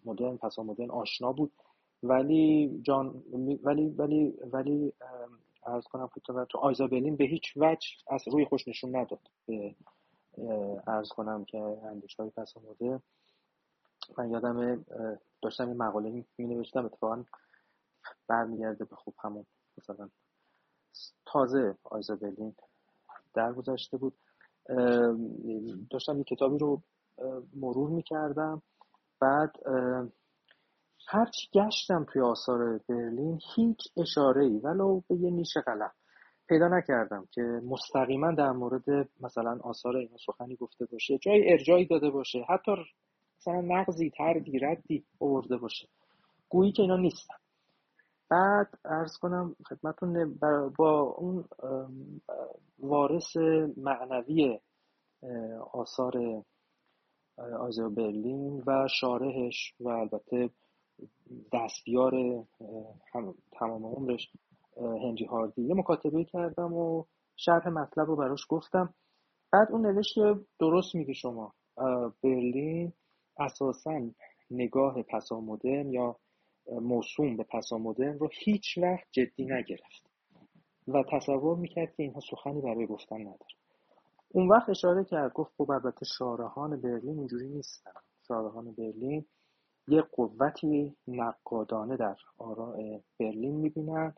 مدرن 0.04 0.36
پسا 0.36 0.62
مدرن 0.62 0.90
آشنا 0.90 1.32
بود. 1.32 1.52
ولی 2.02 2.80
جان 2.82 3.22
ولی 3.64 3.86
ولی 3.88 4.34
ولی 4.52 4.92
ارز 5.68 5.84
کنم 5.84 6.06
خدمت 6.06 6.48
تو. 6.48 6.58
آیزابلین 6.58 7.16
به 7.16 7.24
هیچ 7.24 7.52
وجه 7.56 7.88
از 8.10 8.28
روی 8.28 8.44
خوش 8.44 8.68
نشون 8.68 8.96
نداد. 8.96 9.20
به 9.46 9.74
ارز 10.86 11.08
کنم 11.08 11.44
که 11.44 11.58
اندیش 11.58 12.14
های 12.14 12.30
پس 12.30 12.56
آمده 12.56 13.02
من 14.18 14.30
یادم 14.30 14.84
داشتم 15.42 15.68
این 15.68 15.76
مقاله 15.76 16.24
می 16.38 16.46
نوشتم 16.46 16.84
اتفاقا 16.84 17.24
برمیگرده 18.28 18.84
به 18.84 18.96
خوب 18.96 19.14
همون 19.18 19.46
مثلا 19.78 20.08
تازه 21.26 21.78
آیزابلین 21.84 22.54
در 23.34 23.52
گذاشته 23.52 23.96
بود. 23.96 24.18
داشتم 25.90 26.14
این 26.14 26.24
کتابی 26.24 26.58
رو 26.58 26.82
مرور 27.54 27.90
می‌کردم. 27.90 28.62
بعد 29.20 29.56
هرچی 31.10 31.48
گشتم 31.54 32.06
توی 32.12 32.22
آثار 32.22 32.80
برلین 32.88 33.40
هیچ 33.54 33.78
اشاره 33.96 34.44
ای 34.44 34.58
ولو 34.58 35.00
به 35.08 35.16
یه 35.16 35.30
نیش 35.30 35.56
قلم 35.66 35.92
پیدا 36.48 36.68
نکردم 36.68 37.28
که 37.32 37.42
مستقیما 37.42 38.32
در 38.32 38.50
مورد 38.50 39.08
مثلا 39.20 39.58
آثار 39.64 39.96
اینا 39.96 40.16
سخنی 40.26 40.56
گفته 40.56 40.84
باشه 40.84 41.18
جای 41.18 41.52
ارجایی 41.52 41.86
داده 41.86 42.10
باشه 42.10 42.46
حتی 42.48 42.72
مثلا 43.38 43.60
نقضی 43.60 44.10
تردی 44.10 44.58
ردی 44.58 45.04
آورده 45.20 45.56
باشه. 45.56 45.88
گویی 46.48 46.72
که 46.72 46.82
اینا 46.82 46.96
نیستن. 46.96 47.34
بعد 48.30 48.68
ارز 48.84 49.16
کنم 49.16 49.56
خدمتون 49.68 50.38
با 50.78 51.00
اون 51.00 51.44
وارث 52.78 53.36
معنوی 53.76 54.60
آثار 55.72 56.44
آزیا 57.60 57.88
برلین 57.88 58.62
و 58.66 58.88
شارحش 59.00 59.74
و 59.80 59.88
البته 59.88 60.50
دستیار 61.52 62.12
تمام 63.52 63.86
عمرش 63.86 64.32
هنری 64.76 65.24
هاردی. 65.24 65.62
یه 65.62 65.74
مکاتبه 65.74 66.24
کردم 66.24 66.72
و 66.72 67.04
شرح 67.36 67.68
مطلب 67.68 68.06
رو 68.06 68.16
براش 68.16 68.46
گفتم. 68.48 68.94
بعد 69.52 69.72
اون 69.72 69.86
نوشت 69.86 70.14
که 70.14 70.34
درست 70.60 70.94
میگه 70.94 71.12
شما 71.12 71.54
برلین 72.22 72.92
اساسا 73.38 74.00
نگاه 74.50 75.02
پسامدرن 75.02 75.92
یا 75.92 76.16
موسوم 76.66 77.36
به 77.36 77.44
پسامدرن 77.44 78.18
رو 78.18 78.28
هیچ 78.44 78.78
وقت 78.78 79.06
جدی 79.10 79.44
نگرفت 79.44 80.10
و 80.88 81.04
تصور 81.12 81.56
می‌کرد 81.56 81.94
که 81.94 82.02
اینها 82.02 82.20
سخنی 82.30 82.60
برای 82.60 82.86
گفتن 82.86 83.20
نداره 83.20 83.54
اون 84.28 84.48
وقت 84.48 84.68
اشاره 84.68 85.04
کرد 85.04 85.32
گفت 85.32 85.52
خب 85.58 85.70
البته 85.70 86.06
شارهان 86.18 86.80
برلین 86.80 87.18
اینجوری 87.18 87.48
نیستن. 87.48 87.90
شارحان 88.28 88.72
برلین 88.72 89.26
یه 89.88 90.02
قوتی 90.02 90.96
نقادانه 91.08 91.96
در 91.96 92.16
آراء 92.38 92.98
برلین 93.20 93.56
می‌بینن 93.56 94.14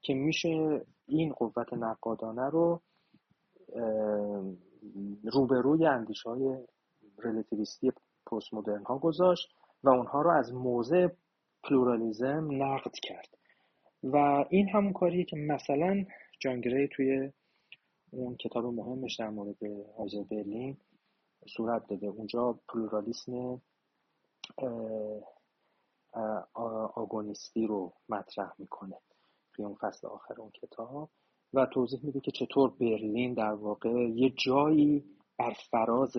که 0.00 0.14
میشه 0.14 0.80
این 1.06 1.32
قوت 1.32 1.72
نقادانه 1.72 2.50
رو 2.50 2.80
روبروی 5.32 5.86
اندیشه 5.86 6.22
های 6.22 6.58
relativist 7.18 7.85
ی 7.85 7.92
پست 8.26 8.54
مدرن 8.54 8.84
ها 8.84 8.98
گذاشت 8.98 9.48
و 9.84 9.88
اونها 9.88 10.22
رو 10.22 10.30
از 10.30 10.52
موضع 10.52 11.08
پلورالیزم 11.62 12.48
نقد 12.62 12.92
کرد. 13.02 13.28
و 14.02 14.44
این 14.50 14.68
همون 14.68 14.92
کاریه 14.92 15.24
که 15.24 15.36
مثلا 15.36 16.04
جان 16.40 16.59
گری 16.59 16.88
توی 16.88 17.32
اون 18.10 18.36
کتاب 18.36 18.64
مهمش 18.64 19.16
در 19.16 19.28
مورد 19.28 19.64
آیزایا 19.96 20.22
برلین 20.30 20.76
صورت 21.56 21.86
داده. 21.88 22.06
اونجا 22.06 22.58
پلورالیسم 22.68 23.60
agonist 26.94 27.57
ی 27.57 27.66
رو 27.66 27.92
مطرح 28.08 28.52
می‌کنه 28.58 28.96
توی 29.52 29.64
اون 29.64 29.74
فصل 29.74 30.06
آخر 30.06 30.40
اون 30.40 30.50
کتاب 30.50 31.10
و 31.54 31.66
توضیح 31.66 32.00
میده 32.02 32.20
که 32.20 32.30
چطور 32.30 32.70
برلین 32.70 33.34
در 33.34 33.52
واقع 33.52 33.90
یه 33.90 34.30
جایی 34.30 35.04
بر 35.38 35.54
فراز 35.70 36.16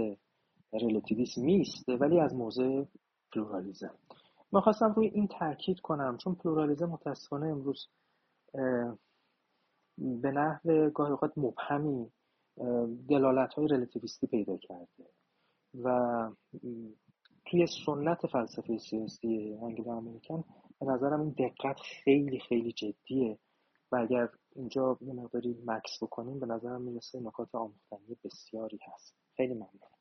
relativism 0.73 1.41
می‌ایسته 1.41 1.95
ولی 1.95 2.19
از 2.19 2.35
موضع 2.35 2.83
پلورالیزم. 3.33 3.97
من 4.51 4.61
خواستم 4.61 4.93
روی 4.93 5.07
این 5.07 5.27
تاکید 5.27 5.79
کنم 5.79 6.17
چون 6.17 6.35
پلورالیزم 6.35 6.85
متاسفانه 6.85 7.47
امروز 7.47 7.87
به 9.97 10.31
نحو 10.31 10.89
گاهی 10.89 11.11
اوقات 11.11 11.37
مبهمی 11.37 12.11
دلالت 13.09 13.53
های 13.53 13.87
پیدا 14.31 14.57
کرده 14.57 15.09
و 15.83 15.89
توی 17.45 17.67
سنت 17.85 18.27
فلسفه 18.27 18.77
سیاسی 18.77 19.57
انگلو 19.61 19.89
امریکن 19.89 20.43
به 20.79 20.85
نظرم 20.85 21.21
این 21.21 21.29
دقت 21.29 21.79
خیلی 21.79 22.39
خیلی 22.39 22.71
جدیه. 22.71 23.39
و 23.91 23.95
اگر 23.95 24.29
اینجا 24.55 24.97
یه 25.01 25.13
مقداری 25.13 25.55
مکس 25.65 26.03
بکنیم 26.03 26.39
به 26.39 26.45
نظرم 26.45 26.81
می‌رسه 26.81 27.19
نکات 27.19 27.55
آموختنی 27.55 28.17
بسیاری 28.23 28.79
هست. 28.93 29.15
خیلی 29.37 29.53
ممنون. 29.53 29.91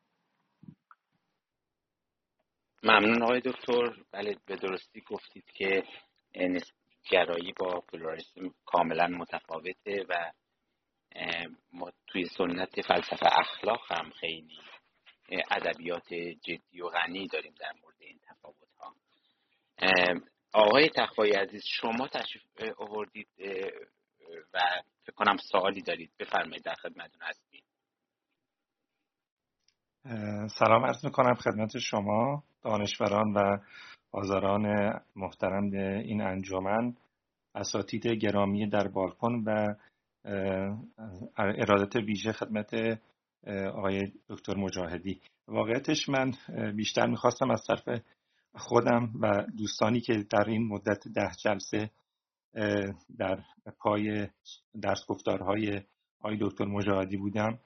ممنون 2.82 3.22
آقای 3.22 3.40
دکتر. 3.40 3.96
بله 4.12 4.36
به 4.46 4.56
درستی 4.56 5.00
گفتید 5.00 5.44
که 5.44 5.82
گرایی 7.10 7.52
با 7.60 7.80
پلورالیسم 7.80 8.54
کاملا 8.66 9.06
متفاوته 9.06 10.06
و 10.08 10.32
ما 11.72 11.92
توی 12.06 12.24
سنت 12.24 12.80
فلسفه 12.80 13.26
اخلاق 13.40 13.80
هم 13.90 14.10
خیلی 14.10 14.58
ادبیات 15.50 16.14
جدی 16.14 16.80
و 16.80 16.88
غنی 16.88 17.28
داریم 17.28 17.54
در 17.60 17.72
مورد 17.82 17.96
این 17.98 18.18
تفاوت 18.22 18.56
ها 18.78 18.94
آقای 20.52 20.90
تخوای 20.96 21.32
عزیز 21.32 21.62
شما 21.66 22.08
تشریف 22.08 22.42
آوردید 22.78 23.28
و 24.54 24.60
فکر 25.02 25.14
کنم 25.16 25.36
سوالی 25.36 25.82
دارید. 25.82 26.10
بفرمایید 26.18 26.64
در 26.64 26.74
خدمتتون 26.74 27.22
هستیم. 27.22 27.62
سلام 30.58 30.84
عرض 30.86 31.04
می‌کنم 31.04 31.34
خدمت 31.34 31.78
شما 31.78 32.42
دانشوران 32.62 33.32
و 33.32 33.58
حاضران 34.12 34.92
محترم 35.16 35.70
این 35.72 36.20
انجمن. 36.20 36.96
اساتید 37.54 38.06
گرامی 38.06 38.68
در 38.68 38.88
بالکن 38.88 39.42
و 39.46 39.74
ارادت 41.36 41.96
ویژه 41.96 42.32
خدمت 42.32 43.00
آقای 43.46 44.12
دکتر 44.28 44.56
مجاهدی. 44.56 45.20
واقعیتش 45.48 46.08
من 46.08 46.32
بیشتر 46.76 47.06
می‌خواستم 47.06 47.50
از 47.50 47.64
طرف 47.66 48.00
خودم 48.54 49.12
و 49.20 49.46
دوستانی 49.58 50.00
که 50.00 50.26
در 50.30 50.44
این 50.48 50.68
مدت 50.68 51.08
ده 51.08 51.30
جلسه 51.44 51.90
در 53.18 53.38
پای 53.78 54.28
درس 54.82 55.06
گفتارهای 55.08 55.82
آقای 56.20 56.38
دکتر 56.40 56.64
مجاهدی 56.64 57.16
بودم 57.16 57.58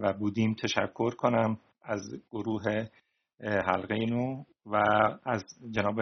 و 0.00 0.12
بودیم 0.12 0.54
تشکر 0.54 1.10
کنم 1.10 1.60
از 1.82 2.00
گروه 2.30 2.86
حلقه 3.40 3.94
اینو 3.94 4.44
و 4.66 4.76
از 5.24 5.44
جناب 5.70 6.00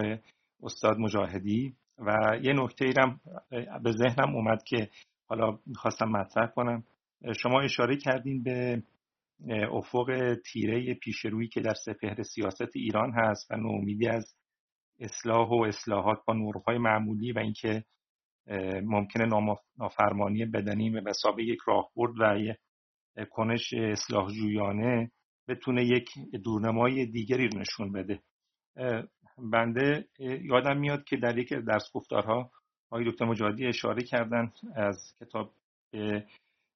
استاد 0.63 0.99
مجاهدی. 0.99 1.77
و 1.99 2.39
یه 2.43 2.53
نکته 2.53 2.85
ایرم 2.85 3.21
به 3.83 3.93
ذهنم 3.93 4.35
اومد 4.35 4.63
که 4.63 4.91
حالا 5.29 5.59
می‌خواستم 5.67 6.09
مطرح 6.09 6.47
کنم. 6.47 6.85
شما 7.43 7.61
اشاره 7.61 7.97
کردین 7.97 8.43
به 8.43 8.83
افق 9.71 10.37
تیره 10.53 10.95
پیشرویی 10.95 11.49
که 11.49 11.61
در 11.61 11.75
سپهر 11.75 12.23
سیاست 12.23 12.77
ایران 12.77 13.13
هست 13.13 13.51
و 13.51 13.57
نومیدی 13.57 14.09
از 14.09 14.35
اصلاح 15.01 15.49
و 15.49 15.63
اصلاحات 15.63 16.19
با 16.27 16.35
نورهای 16.35 16.79
معمولی 16.79 17.33
و 17.33 17.39
اینکه 17.39 17.85
ممکنه 18.83 19.27
نافرمانی 19.79 20.45
بدنی 20.45 20.91
به 20.91 21.01
مسابقه 21.01 21.43
یک 21.43 21.59
راهبرد 21.67 22.21
و 22.21 22.25
کنش 23.31 23.75
اصلاح 23.75 24.33
جویانه 24.33 25.11
بتونه 25.49 25.85
یک 25.85 26.09
دورنمای 26.45 27.07
دیگری 27.07 27.49
رو 27.49 27.59
نشون 27.59 27.93
بده. 27.93 28.21
بنده 29.53 30.09
یادم 30.43 30.79
میاد 30.79 31.05
که 31.05 31.17
در 31.17 31.39
یک 31.39 31.53
درس 31.53 31.93
گفتارها 31.95 32.51
آقای 32.91 33.11
دکتر 33.11 33.25
مجادی 33.25 33.67
اشاره 33.67 34.03
کردن 34.03 34.53
از 34.75 35.15
کتاب 35.21 35.53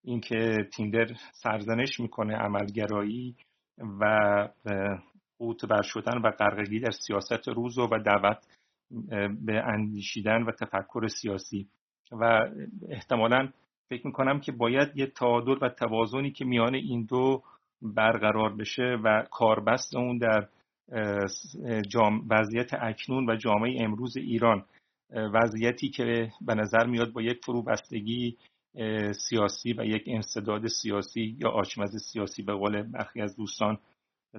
اینکه 0.04 0.56
تیندر 0.76 1.06
سرزنش 1.32 2.00
می‌کنه 2.00 2.36
عملگرایی 2.36 3.36
و 4.00 4.04
قوت 5.38 5.64
بر 5.64 5.82
شدن 5.82 6.18
و 6.18 6.30
غرقگی 6.30 6.80
در 6.80 6.90
سیاست 6.90 7.48
روز 7.48 7.78
و 7.78 7.86
دعوت 7.86 8.46
به 9.46 9.62
اندیشیدن 9.64 10.42
و 10.42 10.52
تفکر 10.52 11.08
سیاسی. 11.08 11.68
و 12.12 12.50
احتمالا 12.88 13.48
فکر 13.88 14.06
می‌کنم 14.06 14.40
که 14.40 14.52
باید 14.52 14.96
یه 14.96 15.06
تعادل 15.06 15.56
و 15.62 15.68
توازنی 15.68 16.30
که 16.30 16.44
میان 16.44 16.74
این 16.74 17.04
دو 17.04 17.42
برقرار 17.82 18.56
بشه 18.56 18.98
و 19.04 19.24
کاربست 19.30 19.96
اون 19.96 20.18
در 20.18 20.48
وضعیت 22.30 22.74
اکنون 22.74 23.30
و 23.30 23.36
جامعه 23.36 23.84
امروز 23.84 24.16
ایران 24.16 24.64
وضعیتی 25.12 25.88
که 25.88 26.32
به 26.40 26.54
نظر 26.54 26.86
میاد 26.86 27.12
با 27.12 27.22
یک 27.22 27.44
فروبستگی 27.44 28.36
سیاسی 29.12 29.72
و 29.72 29.84
یک 29.84 30.02
انصداد 30.06 30.66
سیاسی 30.66 31.36
یا 31.38 31.50
آشمز 31.50 31.90
سیاسی 32.12 32.42
به 32.42 32.52
قول 32.52 32.82
برخی 32.82 33.20
از 33.20 33.36
دوستان 33.36 33.78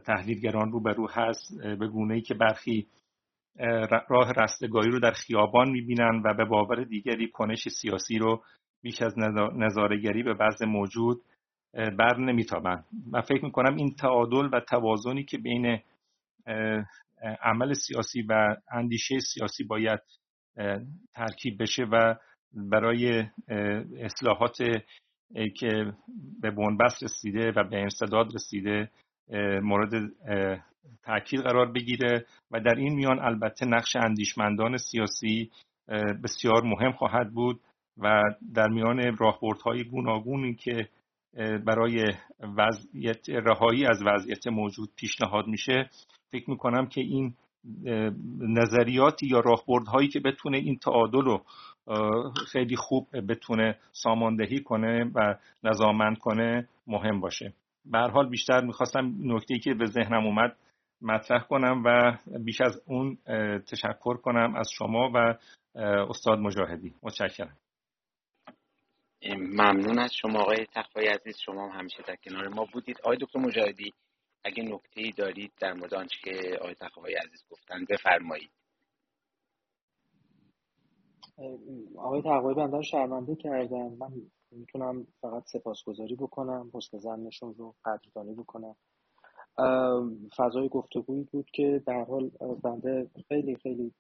تحلیلگران 0.06 0.72
رو 0.72 0.82
به 0.82 0.94
رو 0.94 1.10
هست 1.10 1.62
به 1.80 1.88
گونه 1.88 2.14
ای 2.14 2.22
که 2.22 2.34
برخی 2.34 2.88
راه 4.10 4.32
رستگاری 4.32 4.92
رو 4.92 5.00
در 5.00 5.12
خیابان 5.12 5.70
می‌بینن 5.70 6.22
و 6.26 6.34
به 6.34 6.46
باور 6.46 6.84
دیگری 6.84 7.30
کنش 7.30 7.70
سیاسی 7.70 8.18
رو 8.18 8.44
بیش 8.82 9.02
از 9.02 9.14
نظارگری 9.56 10.24
به 10.24 10.34
وضع 10.34 10.66
موجود 10.66 11.22
بر 11.74 12.18
نمیتابند 12.18 12.86
و 13.12 13.22
فکر 13.22 13.46
می‌کنم 13.46 13.76
این 13.76 13.96
تعادل 13.96 14.50
و 14.54 14.60
توازنی 14.60 15.24
که 15.24 15.38
بین 15.38 15.80
عمل 17.42 17.74
سیاسی 17.74 18.22
و 18.22 18.56
اندیشه 18.72 19.20
سیاسی 19.20 19.64
باید 19.64 20.00
ترکیب 21.16 21.62
بشه 21.62 21.84
و 21.84 22.16
برای 22.54 23.24
اصلاحات 24.00 24.58
که 25.56 25.94
به 26.42 26.52
بنبست 26.52 27.04
رسیده 27.04 27.52
و 27.52 27.64
به 27.64 27.82
انصداد 27.82 28.36
رسیده 28.36 28.90
مورد 29.64 29.92
تاکید 31.04 31.40
قرار 31.40 31.72
بگیره 31.72 32.26
و 32.52 32.60
در 32.60 32.76
این 32.76 32.96
میان 32.96 33.20
البته 33.20 33.66
نقش 33.66 33.96
اندیشمندان 33.96 34.78
سیاسی 34.78 35.52
بسیار 36.24 36.64
مهم 36.64 36.92
خواهد 36.92 37.32
بود 37.34 37.60
و 37.98 38.22
در 38.54 38.68
میان 38.68 39.18
راهبردهای 39.18 39.84
گوناگونی 39.84 40.56
که 40.56 40.90
برای 41.66 42.14
وضعیت 42.58 43.30
رهایی 43.30 43.86
از 43.86 44.04
وضعیت 44.06 44.48
موجود 44.48 44.90
پیشنهاد 44.96 45.48
میشه 45.48 45.90
فکر 46.32 46.50
می‌کنم 46.50 46.88
که 46.88 47.02
این 47.02 47.34
نظریاتی 48.40 49.28
یا 49.28 49.40
راهبردهایی 49.40 50.08
که 50.08 50.20
بتونه 50.20 50.58
این 50.58 50.78
تعادل 50.78 51.22
رو 51.22 51.46
خیلی 52.52 52.76
خوب 52.76 53.08
بتونه 53.30 53.80
ساماندهی 53.92 54.60
کنه 54.60 55.12
و 55.16 55.36
نظامند 55.64 56.18
کنه 56.18 56.68
مهم 56.88 57.20
باشه. 57.20 57.54
به 57.86 58.00
حال 58.00 58.30
بیشتر 58.30 58.62
می‌خواستم 58.62 59.14
نکته 59.20 59.60
که 59.60 59.74
به 59.74 59.86
ذهنم 59.86 60.26
اومد 60.26 60.58
مطرح 61.02 61.44
کنم 61.44 61.84
و 61.86 62.18
بیش 62.40 62.62
از 62.62 62.82
اون 62.86 63.18
تشکر 63.60 64.18
کنم 64.18 64.56
از 64.56 64.72
شما 64.72 65.12
و 65.16 65.38
استاد 66.10 66.40
مجاهدی. 66.40 66.96
متشکرم. 67.04 67.58
ممنون 69.38 70.00
از 70.00 70.14
شما 70.14 70.40
آقای 70.40 70.66
تقوی 70.66 71.08
عزیز. 71.08 71.38
شما 71.46 71.70
هم 71.70 71.80
همیشه 71.80 72.04
در 72.08 72.16
کنار 72.16 72.48
ما 72.48 72.68
بودید. 72.74 73.00
آقای 73.04 73.18
دکتر 73.18 73.40
مجاهدی 73.40 73.94
اگه 74.44 74.64
نکته 74.64 75.02
ای 75.02 75.12
دارید 75.12 75.52
در 75.60 75.74
مورد 75.74 75.94
آنچه 75.94 76.18
که 76.24 76.58
آقای 76.60 76.76
تقوی 76.76 77.14
عزیز 77.14 77.44
گفتن 77.50 77.86
بفرمایید. 77.90 78.52
آقای 81.98 82.22
تقوی 82.22 82.54
بنده 82.54 82.82
شرمنده 82.82 83.36
کردن 83.36 83.98
من 84.00 84.12
می‌تونم 84.52 85.08
فقط 85.22 85.44
سپاسگزاری 85.46 86.16
بکنم 86.16 86.72
حسن 86.74 86.98
زنشون 86.98 87.54
رو 87.58 87.76
قدردانی 87.86 88.34
بکنم. 88.34 88.76
فضای 90.38 90.70
گفتگویی 90.70 91.24
بود 91.32 91.50
که 91.54 91.84
در 91.86 92.04
حال 92.04 92.30
بنده 92.64 93.10
خیلی 93.28 93.56
خیلی 93.56 93.94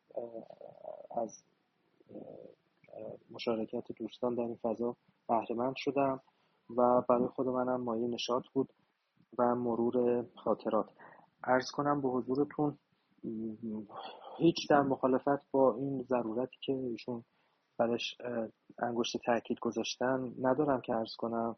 از 1.11 1.43
مشارکت 3.31 3.91
دوستان 3.91 4.35
در 4.35 4.41
این 4.41 4.55
فضا 4.55 4.95
بهرهمند 5.27 5.75
شدم 5.77 6.21
و 6.77 7.01
برای 7.09 7.27
خود 7.27 7.47
منم 7.47 7.81
مایه 7.81 8.07
نشاط 8.07 8.43
بود 8.53 8.73
و 9.37 9.55
مرور 9.55 10.25
خاطرات. 10.35 10.89
ارز 11.43 11.71
کنم 11.71 12.01
به 12.01 12.09
حضورتون 12.09 12.77
هیچ 14.41 14.69
در 14.69 14.81
مخالفت 14.81 15.51
با 15.51 15.75
این 15.75 16.03
ضرورتی 16.03 16.57
که 16.61 16.73
ایشون 16.73 17.23
برش 17.77 18.17
انگشت 18.79 19.17
تاکید 19.17 19.59
گذاشتن 19.59 20.33
ندارم 20.41 20.81
که 20.81 20.95
ارز 20.95 21.15
کنم. 21.15 21.55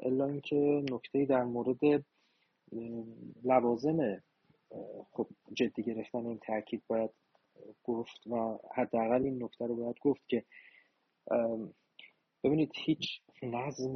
الا 0.00 0.26
اینکه 0.26 0.84
نکته 0.92 1.24
در 1.24 1.44
مورد 1.44 2.04
لوازم 3.44 4.22
خب 5.12 5.26
جدی 5.52 5.82
گرفتن 5.82 6.26
این 6.26 6.38
تاکید 6.38 6.82
باید 6.86 7.10
گفت 7.84 8.26
و 8.26 8.58
حداقل 8.74 9.22
این 9.22 9.42
نکته 9.42 9.66
رو 9.66 9.76
باید 9.76 9.96
گفت 10.02 10.28
که 10.28 10.44
ببینید 12.44 12.72
هیچ 12.74 13.20
نظم 13.42 13.94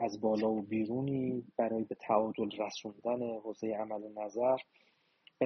از 0.00 0.20
بالا 0.20 0.50
و 0.50 0.62
بیرونی 0.62 1.44
برای 1.56 1.84
به 1.84 1.94
تعادل 1.94 2.50
رسوندن 2.58 3.38
حوزه 3.38 3.66
عمل 3.66 4.02
و 4.02 4.24
نظر 4.24 4.56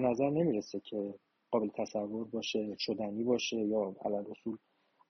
به 0.00 0.04
نظر 0.04 0.30
نمی‌رسه 0.30 0.80
که 0.80 1.14
قابل 1.50 1.68
تصور 1.68 2.24
باشه 2.24 2.76
شدنی 2.78 3.24
باشه 3.24 3.56
یا 3.56 3.96
علل 4.04 4.24
اصول 4.30 4.56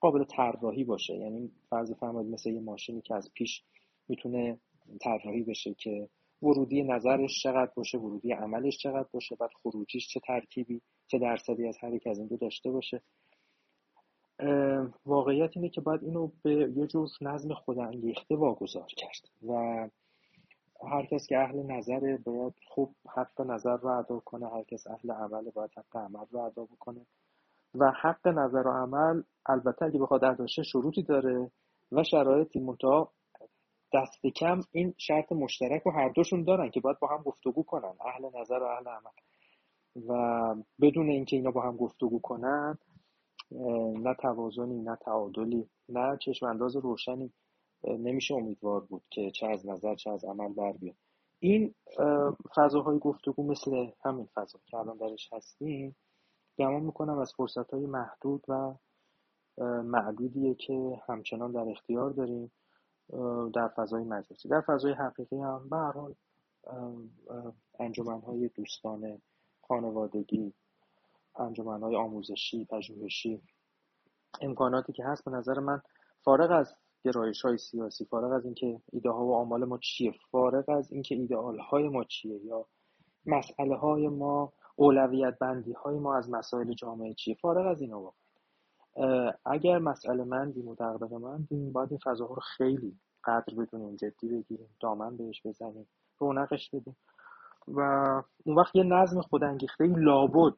قابل 0.00 0.25
طراحی 0.25 0.84
باشه. 0.84 1.17
یعنی 1.17 1.50
فرض 1.70 1.92
فرمایید 1.92 2.33
مثل 2.33 2.50
یه 2.50 2.60
ماشینی 2.60 3.00
که 3.00 3.15
از 3.15 3.31
پیش 3.34 3.62
می‌تونه 4.08 4.58
طراحی 5.00 5.42
بشه 5.42 5.75
که 5.75 6.08
ورودی 6.42 6.83
نظرش 6.83 7.42
چقدر 7.42 7.73
باشه 7.75 7.99
ورودی 7.99 8.33
عملش 8.33 8.78
چقدر 8.78 9.08
باشه 9.12 9.36
بعد 9.36 9.50
خروجیش 9.62 10.08
چه 10.08 10.20
ترکیبی 10.20 10.81
چه 11.07 11.18
درصدی 11.18 11.67
از 11.67 11.78
هر 11.81 11.94
یک 11.94 12.07
از 12.07 12.18
این 12.18 12.26
دو 12.26 12.36
داشته 12.36 12.70
باشه. 12.70 13.02
واقعیت 15.07 15.50
اینه 15.57 15.68
که 15.68 15.81
باید 15.81 16.05
اینو 16.05 16.31
به 16.42 16.73
یه 16.76 16.86
جور 16.86 17.08
نظم 17.20 17.55
خودانگیخته 17.55 18.36
واگذار 18.36 18.86
کرد 18.97 19.28
و 19.49 19.89
هر 20.87 21.07
کس 21.07 21.27
که 21.27 21.39
اهل 21.39 21.63
نظره 21.63 22.17
باید 22.17 22.55
خوب 22.69 22.95
حق 23.17 23.41
نظر 23.41 23.77
رو 23.77 23.89
ادا 23.89 24.19
کنه 24.19 24.49
هر 24.49 24.63
کس 24.63 24.87
اهل 24.87 25.11
عمل 25.11 25.51
باید 25.51 25.71
حق 25.77 25.97
عمل 25.97 26.25
رو 26.31 26.41
ادا 26.41 26.65
بکنه. 26.65 27.07
و 27.75 27.93
حق 28.03 28.29
نظر 28.29 28.67
و 28.67 28.71
عمل 28.71 29.23
البته 29.47 29.85
اگه 29.85 29.99
بخواد 29.99 30.25
ادا 30.25 30.47
شروطی 30.47 31.03
داره 31.03 31.51
و 31.93 32.05
شرایطی 32.05 32.61
منتها 32.61 33.13
دست 33.95 34.27
کم 34.27 34.61
این 34.73 34.95
شرط 34.99 35.33
مشترک 35.33 35.87
و 35.87 35.91
هر 35.91 36.09
دوشون 36.09 36.45
دارن 36.45 36.71
که 36.71 36.81
باید 36.81 36.99
با 36.99 37.09
هم 37.09 37.23
گفتگو 37.23 37.63
کنن 37.63 37.95
اهل 38.07 38.41
نظر 38.41 38.59
و 38.59 38.67
اهل 38.67 38.89
عمل. 38.89 39.11
و 40.09 40.55
بدون 40.81 41.09
اینکه 41.09 41.37
اینا 41.37 41.51
با 41.51 41.63
هم 41.63 41.77
گفتگو 41.77 42.19
کنن 42.19 42.79
نه 44.03 44.15
توازنی 44.15 44.83
نه 44.83 44.97
تعادلی 44.97 45.69
نه 45.89 46.17
چشم 46.21 46.47
انداز 46.47 46.77
روشنی. 46.77 47.33
نمیشه 47.85 48.35
امیدوار 48.35 48.81
بود 48.81 49.03
که 49.11 49.31
چه 49.31 49.47
از 49.47 49.67
نظر 49.67 49.95
چه 49.95 50.11
از 50.11 50.25
عمل 50.25 50.53
بر 50.53 50.73
بیاد. 50.73 50.97
این 51.39 51.75
فضاهای 52.57 52.99
گفتگو 52.99 53.43
مثل 53.43 53.91
همین 54.05 54.29
فضا 54.35 54.59
که 54.67 54.77
الان 54.77 54.97
درش 54.97 55.33
هستیم 55.33 55.97
گمان 56.59 56.83
می‌کنم 56.83 57.19
از 57.19 57.33
فرصت 57.37 57.71
های 57.75 57.87
محدود 57.87 58.45
و 58.49 58.75
معدودیه 59.83 60.55
که 60.55 61.01
همچنان 61.09 61.53
در 61.53 61.71
اختیار 61.71 62.11
داریم 62.11 62.53
در 63.55 63.69
فضای 63.69 64.05
مجازی 64.05 64.49
در 64.49 64.61
فضای 64.61 64.93
حقیقی 64.93 65.37
هم 65.37 65.69
به 65.71 65.77
حال 65.77 66.15
های 68.27 68.49
دوستانه 68.49 69.21
خانوادگی 69.63 70.55
های 71.35 71.97
آموزشی 71.97 72.65
پژوهشی 72.65 73.43
امکاناتی 74.41 74.93
که 74.93 75.05
هست 75.05 75.25
به 75.25 75.31
نظر 75.31 75.61
من 75.61 75.81
فارغ 76.25 76.51
از 76.51 76.75
گرایش 77.05 77.43
های 77.43 77.59
سیاسی. 77.59 78.05
فارغ 78.05 78.33
از 78.33 78.44
اینکه 78.44 78.81
ایده 78.93 79.10
ها 79.10 79.27
و 79.27 79.35
آمال 79.35 79.65
ما 79.65 79.78
چیه 79.78 80.12
فارغ 80.31 80.68
از 80.68 80.93
اینکه 80.93 81.15
ایدئال 81.15 81.59
های 81.59 81.89
ما 81.89 82.05
چیه 82.05 82.44
یا 82.44 82.67
مسئله 83.27 83.77
های 83.77 84.09
ما 84.09 84.52
اولویت 84.77 85.39
بندی 85.39 85.73
های 85.73 85.99
ما 85.99 86.17
از 86.17 86.31
مسائل 86.31 86.73
جامعه 86.73 87.15
چیه 87.15 87.35
فارغ 87.35 87.67
از 87.67 87.81
اینا 87.81 88.01
واقعا. 88.01 89.33
اگر 89.44 89.78
مسئله 89.78 90.25
مندیم 90.25 90.68
و 90.68 90.75
دغدغه 90.75 91.18
مندیم 91.18 91.73
باید 91.73 91.91
این 91.91 92.01
فضاها 92.05 92.35
رو 92.35 92.41
خیلی 92.57 92.99
قدر 93.25 93.55
بدونیم 93.59 93.97
جدی 93.97 94.28
بگیریم 94.28 94.68
دامن 94.81 95.17
بهش 95.17 95.47
بزنیم 95.47 95.89
رونقش 96.18 96.70
بدیم. 96.70 96.97
و 97.68 97.81
اون 98.44 98.57
وقت 98.57 98.77
یه 98.77 98.83
نظم 98.83 99.20
خودانگیخته 99.20 99.85
لابد 99.85 100.55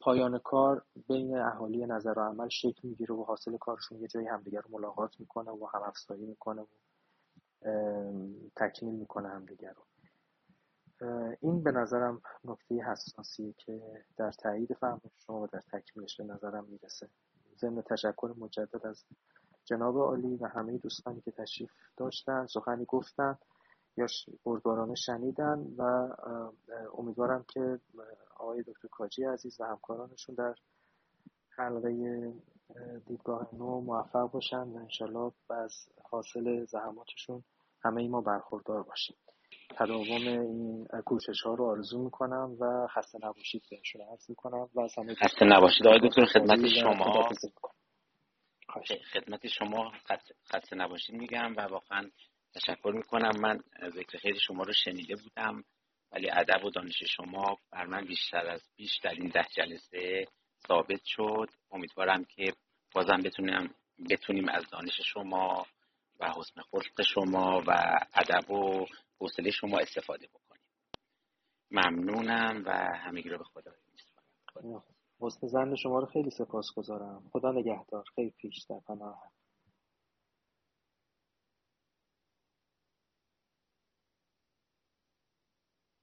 پایان 0.00 0.38
کار 0.38 0.84
بین 1.08 1.38
اهالی 1.38 1.86
نظر 1.86 2.14
و 2.16 2.20
عمل 2.20 2.48
شکل 2.48 2.88
می‌گیره 2.88 3.14
و 3.14 3.24
حاصل 3.24 3.56
کارشون 3.56 4.00
یه 4.00 4.08
جایی 4.08 4.26
همدیگه 4.26 4.60
رو 4.60 4.70
ملاقات 4.70 5.20
می‌کنه 5.20 5.50
و 5.50 5.66
هم 5.74 5.82
افزایی 5.82 6.26
می‌کنه 6.26 6.62
و 6.62 6.66
تکمیل 8.56 8.94
می‌کنه 8.94 9.28
همدیگه 9.28 9.72
رو. 9.72 9.82
این 11.40 11.62
به 11.62 11.72
نظرم 11.72 12.22
نکته 12.44 12.74
حساسیه 12.74 13.52
که 13.52 14.04
در 14.16 14.32
تایید 14.32 14.74
فهم 14.74 15.00
شما 15.26 15.40
و 15.40 15.46
در 15.46 15.60
تکمیلش 15.60 16.16
به 16.20 16.24
نظرم 16.24 16.64
می‌رسه. 16.64 17.08
ضمن 17.58 17.82
تشکر 17.82 18.34
مجدد 18.38 18.86
از 18.86 19.04
جناب 19.64 19.98
عالی 19.98 20.36
و 20.36 20.46
همه 20.46 20.78
دوستانی 20.78 21.20
که 21.20 21.30
تشریف 21.30 21.70
داشتن 21.96 22.46
سخنی 22.46 22.84
گفتن. 22.84 23.38
یا 23.96 24.06
بردبارانه 24.44 24.94
شنیدن 24.94 25.66
و 25.78 26.08
امیدوارم 26.98 27.44
که 27.54 27.78
آقای 28.36 28.62
دکتر 28.62 28.88
کاجی 28.88 29.24
عزیز 29.24 29.60
و 29.60 29.64
همکارانشون 29.64 30.34
در 30.34 30.54
حلقه 31.50 32.32
دیدگاه 33.06 33.48
نو 33.52 33.80
موفق 33.80 34.30
باشن 34.30 34.62
و 34.62 34.76
انشالله 34.76 35.32
از 35.50 35.88
حاصل 36.10 36.64
زحماتشون 36.64 37.44
همه 37.84 38.02
ای 38.02 38.08
ما 38.08 38.20
برخوردار 38.20 38.82
باشیم. 38.82 39.16
تداوم 39.78 40.28
این 40.28 40.86
کوشش 41.04 41.42
ها 41.44 41.54
رو 41.54 41.64
آرزو 41.64 42.04
می‌کنم 42.04 42.56
و 42.60 42.86
خسته 42.86 43.18
نباشید 43.22 43.62
بهشون 43.70 44.02
عرض 44.02 44.30
می‌کنم 44.30 44.68
و 44.74 44.88
خسته 45.22 45.44
نباشید. 45.44 45.86
آقای 45.86 46.08
دکتر 46.08 46.24
خدمت 46.24 46.66
شما. 46.68 47.28
خدمت 49.12 49.46
شما. 49.46 49.92
خسته 50.52 50.76
نباشید 50.76 51.16
میگم 51.16 51.54
و 51.56 51.60
واقعا 51.60 52.10
تشکر 52.54 52.92
می‌کنم. 52.94 53.40
من 53.40 53.60
ذکر 53.90 54.18
خیلی 54.18 54.40
شما 54.40 54.62
رو 54.62 54.72
شنیده 54.72 55.16
بودم 55.16 55.64
ولی 56.12 56.30
ادب 56.30 56.64
و 56.64 56.70
دانش 56.70 57.02
شما 57.16 57.58
بر 57.70 57.86
من 57.86 58.04
بیشتر 58.04 58.46
از 58.46 58.62
بیشتر 58.76 59.08
این 59.08 59.28
ده 59.28 59.46
جلسه 59.56 60.26
ثابت 60.68 61.04
شد. 61.04 61.50
امیدوارم 61.70 62.24
که 62.24 62.52
بازم 62.94 63.22
بتونیم 63.24 63.74
بتونیم 64.10 64.48
از 64.48 64.64
دانش 64.72 65.00
شما 65.12 65.66
و 66.20 66.32
حسن 66.36 66.60
خلق 66.60 67.02
شما 67.02 67.62
و 67.66 67.98
ادب 68.14 68.50
و 68.50 68.86
حوصله 69.20 69.50
شما 69.50 69.78
استفاده 69.78 70.26
بکنیم. 70.26 70.64
ممنونم 71.70 72.62
و 72.66 72.70
همگی 72.96 73.28
رو 73.28 73.38
به 73.38 73.44
خدا 73.44 73.72
حسن 75.20 75.46
زن 75.46 75.76
شما 75.76 75.98
رو 75.98 76.06
خیلی 76.06 76.30
سپاس 76.30 76.66
گذارم 76.76 77.30
خدا 77.32 77.52
نگهدار. 77.52 78.04
خیلی 78.14 78.30
پیش 78.30 78.64
در 78.68 78.80
پناه. 78.88 79.30